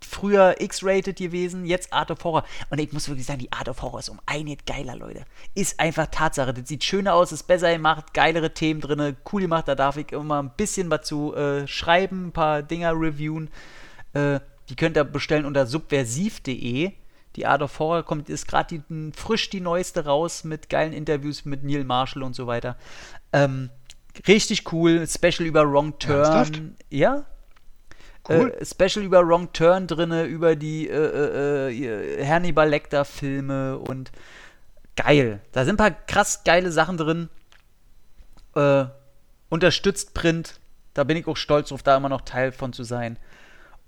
früher 0.00 0.56
X-rated 0.60 1.16
gewesen, 1.16 1.66
jetzt 1.66 1.92
Art 1.92 2.10
of 2.10 2.24
Horror. 2.24 2.44
Und 2.70 2.80
ich 2.80 2.92
muss 2.92 3.08
wirklich 3.08 3.26
sagen, 3.26 3.38
die 3.38 3.52
Art 3.52 3.68
of 3.68 3.82
Horror 3.82 4.00
ist 4.00 4.08
um 4.08 4.20
einiges 4.26 4.64
geiler, 4.64 4.96
Leute. 4.96 5.24
Ist 5.54 5.78
einfach 5.78 6.06
Tatsache. 6.06 6.54
Das 6.54 6.68
sieht 6.68 6.84
schöner 6.84 7.14
aus, 7.14 7.32
ist 7.32 7.44
besser 7.44 7.72
gemacht, 7.72 8.14
geilere 8.14 8.52
Themen 8.54 8.80
drin, 8.80 9.16
cool 9.32 9.42
gemacht. 9.42 9.68
Da 9.68 9.74
darf 9.74 9.96
ich 9.96 10.12
immer 10.12 10.42
ein 10.42 10.52
bisschen 10.56 10.90
was 10.90 11.02
zu 11.02 11.34
äh, 11.34 11.66
schreiben, 11.66 12.28
ein 12.28 12.32
paar 12.32 12.62
Dinger 12.62 12.92
reviewen. 12.92 13.50
Äh, 14.12 14.40
die 14.68 14.76
könnt 14.76 14.96
ihr 14.96 15.04
bestellen 15.04 15.44
unter 15.44 15.66
subversiv.de. 15.66 16.92
Die 17.36 17.46
Art 17.46 17.62
of 17.62 17.78
Horror 17.78 18.02
kommt, 18.02 18.28
ist 18.28 18.48
gerade 18.48 18.82
frisch 19.14 19.50
die 19.50 19.60
neueste 19.60 20.04
raus 20.04 20.44
mit 20.44 20.68
geilen 20.68 20.92
Interviews 20.92 21.44
mit 21.44 21.62
Neil 21.62 21.84
Marshall 21.84 22.22
und 22.22 22.34
so 22.34 22.46
weiter. 22.46 22.76
Ähm, 23.32 23.70
richtig 24.26 24.72
cool. 24.72 25.06
Special 25.06 25.46
über 25.46 25.70
Wrong 25.70 25.98
Turn. 25.98 26.24
Ernsthaft? 26.24 26.62
Ja. 26.88 27.24
Cool. 28.28 28.52
Äh, 28.58 28.64
Special 28.64 29.04
über 29.04 29.26
Wrong 29.26 29.52
Turn 29.52 29.86
drinne, 29.86 30.24
über 30.24 30.56
die 30.56 30.88
äh, 30.88 31.68
äh, 31.68 32.20
äh 32.20 32.26
Hannibal 32.26 32.68
Lecter 32.68 33.04
Filme 33.04 33.78
und 33.78 34.10
geil. 34.96 35.40
Da 35.52 35.64
sind 35.64 35.74
ein 35.80 35.90
paar 35.90 36.06
krass 36.06 36.42
geile 36.44 36.72
Sachen 36.72 36.96
drin. 36.96 37.28
Äh, 38.54 38.86
unterstützt 39.48 40.14
Print. 40.14 40.60
Da 40.94 41.04
bin 41.04 41.16
ich 41.16 41.26
auch 41.28 41.36
stolz 41.36 41.68
drauf, 41.68 41.82
da 41.84 41.96
immer 41.96 42.08
noch 42.08 42.22
Teil 42.22 42.50
von 42.50 42.72
zu 42.72 42.82
sein. 42.82 43.18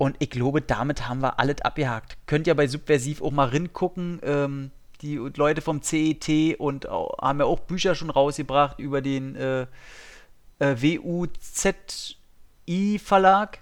Und 0.03 0.16
ich 0.19 0.31
glaube, 0.31 0.61
damit 0.61 1.09
haben 1.09 1.23
wir 1.23 1.39
alles 1.39 1.61
abgehakt. 1.61 2.16
Könnt 2.27 2.49
ihr 2.49 2.57
bei 2.57 2.66
Subversiv 2.66 3.23
auch 3.23 3.31
mal 3.31 3.51
ringucken. 3.51 4.19
Ähm, 4.24 4.73
die 5.01 5.15
Leute 5.15 5.61
vom 5.61 5.81
CET 5.81 6.59
und 6.59 6.89
auch, 6.89 7.16
haben 7.19 7.39
ja 7.39 7.45
auch 7.45 7.61
Bücher 7.61 7.95
schon 7.95 8.11
rausgebracht 8.11 8.81
über 8.81 9.01
den 9.01 9.37
äh, 9.37 9.66
äh, 10.59 10.99
WUZI-Verlag. 11.07 13.61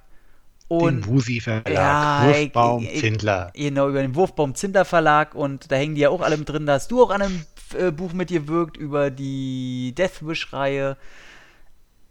Und, 0.69 1.05
den 1.05 1.12
Wusi-Verlag, 1.12 1.69
ja, 1.69 2.27
Wurfbaum 2.27 2.89
Zindler. 2.89 3.53
Genau, 3.55 3.91
über 3.91 4.01
den 4.01 4.15
Wurfbaum 4.15 4.55
Zindler 4.55 4.87
Verlag 4.87 5.35
und 5.35 5.71
da 5.71 5.77
hängen 5.77 5.95
die 5.95 6.01
ja 6.01 6.09
auch 6.09 6.23
alle 6.23 6.39
mit 6.39 6.49
drin. 6.49 6.65
Da 6.65 6.73
hast 6.73 6.91
du 6.91 7.03
auch 7.03 7.11
an 7.11 7.21
einem 7.21 7.45
äh, 7.79 7.91
Buch 7.91 8.15
mitgewirkt 8.15 8.79
über 8.79 9.11
die 9.11 9.95
Deathwish-Reihe. 9.95 10.97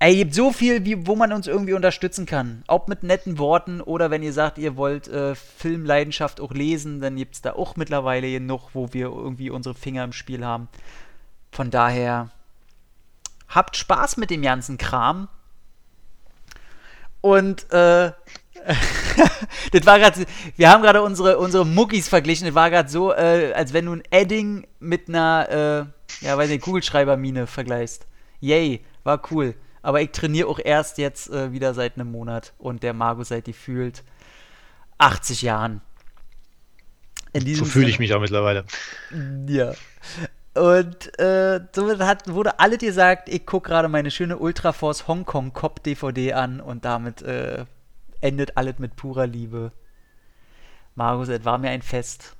Ey, 0.02 0.16
gibt 0.16 0.34
so 0.34 0.54
viel, 0.54 0.86
wie, 0.86 1.06
wo 1.08 1.16
man 1.18 1.34
uns 1.34 1.46
irgendwie 1.46 1.74
unterstützen 1.74 2.26
kann. 2.26 2.64
Ob 2.68 2.88
mit 2.88 3.04
netten 3.04 3.38
Worten 3.38 3.82
oder 3.82 4.10
wenn 4.10 4.24
ihr 4.24 4.32
sagt, 4.32 4.58
ihr 4.58 4.78
wollt 4.78 5.10
äh, 5.10 5.36
Filmleidenschaft 5.36 6.40
auch 6.40 6.54
lesen, 6.54 7.02
dann 7.02 7.18
gibt 7.18 7.36
es 7.36 7.42
da 7.42 7.54
auch 7.54 7.76
mittlerweile 7.76 8.32
genug, 8.32 8.70
wo 8.74 8.94
wir 8.94 9.08
irgendwie 9.08 9.50
unsere 9.50 9.76
Finger 9.76 10.06
im 10.06 10.14
Spiel 10.14 10.46
haben. 10.46 10.70
Von 11.52 11.70
daher, 11.70 12.30
habt 13.50 13.76
Spaß 13.76 14.16
mit 14.16 14.30
dem 14.30 14.42
ganzen 14.42 14.78
Kram. 14.78 15.28
Und, 17.20 17.70
äh, 17.74 18.12
das 19.74 19.86
war 19.86 20.00
gerade, 20.00 20.26
wir 20.56 20.70
haben 20.70 20.82
gerade 20.82 21.02
unsere, 21.02 21.38
unsere 21.38 21.66
Muckis 21.66 22.08
verglichen. 22.08 22.46
Das 22.46 22.56
war 22.56 22.70
gerade 22.70 22.88
so, 22.88 23.12
äh, 23.12 23.52
als 23.54 23.74
wenn 23.74 23.86
du 23.86 23.94
ein 23.94 24.04
Edding 24.12 24.66
mit 24.80 25.10
einer, 25.10 25.92
äh, 26.22 26.26
ja, 26.26 26.38
weiß 26.38 26.50
nicht, 26.50 26.62
Kugelschreibermine 26.62 27.48
vergleichst. 27.48 28.08
Yay, 28.40 28.86
war 29.04 29.22
cool. 29.32 29.56
Aber 29.82 30.02
ich 30.02 30.12
trainiere 30.12 30.48
auch 30.48 30.60
erst 30.64 30.98
jetzt 30.98 31.30
äh, 31.30 31.52
wieder 31.52 31.74
seit 31.74 31.96
einem 31.96 32.12
Monat 32.12 32.54
und 32.58 32.84
der 32.84 32.94
Margo 32.94 33.24
seit 33.24 33.48
die 33.48 33.54
fühlt 33.54 34.04
80 34.98 35.42
Jahren. 35.42 35.82
so 37.34 37.66
fühle 37.66 37.90
ich 37.90 38.00
mich 38.00 38.14
auch 38.14 38.20
mittlerweile. 38.20 38.66
Ja. 39.48 39.74
Und 40.56 41.18
äh, 41.20 41.62
somit 41.74 42.00
hat, 42.00 42.28
wurde 42.28 42.60
alle 42.60 42.78
dir 42.78 42.92
sagt, 42.92 43.30
ich 43.30 43.46
gucke 43.46 43.70
gerade 43.70 43.88
meine 43.88 44.12
schöne 44.12 44.38
Ultraforce 44.38 45.08
Hongkong 45.08 45.54
Cop 45.54 45.84
DVD 45.84 46.34
an 46.34 46.60
und 46.60 46.84
damit 46.86 47.22
äh, 47.22 47.66
endet 48.20 48.58
alles 48.58 48.80
mit 48.80 48.96
purer 48.96 49.28
Liebe. 49.28 49.72
Markus, 50.96 51.30
es 51.30 51.46
war 51.46 51.58
mir 51.58 51.70
ein 51.70 51.82
Fest. 51.82 52.36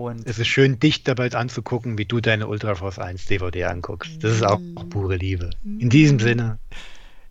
Und 0.00 0.26
es 0.26 0.38
ist 0.38 0.46
schön, 0.46 0.80
dich 0.80 1.04
dabei 1.04 1.30
anzugucken, 1.30 1.98
wie 1.98 2.06
du 2.06 2.22
deine 2.22 2.46
Ultraforce 2.46 2.98
1 2.98 3.26
DVD 3.26 3.64
anguckst. 3.64 4.24
Das 4.24 4.32
ist 4.32 4.42
auch, 4.42 4.58
auch 4.76 4.88
pure 4.88 5.16
Liebe. 5.16 5.50
In 5.62 5.90
diesem 5.90 6.18
Sinne, 6.18 6.58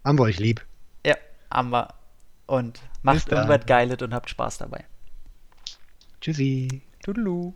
haben 0.06 0.20
wir 0.20 0.24
euch 0.26 0.38
lieb. 0.38 0.64
Ja, 1.04 1.16
haben 1.50 1.72
wir. 1.72 1.96
Und 2.46 2.80
macht 3.02 3.32
irgendwas 3.32 3.66
Geiles 3.66 4.04
und 4.04 4.14
habt 4.14 4.30
Spaß 4.30 4.60
dabei. 4.60 4.86
Tschüssi. 6.22 6.84
Tudelu. 7.02 7.54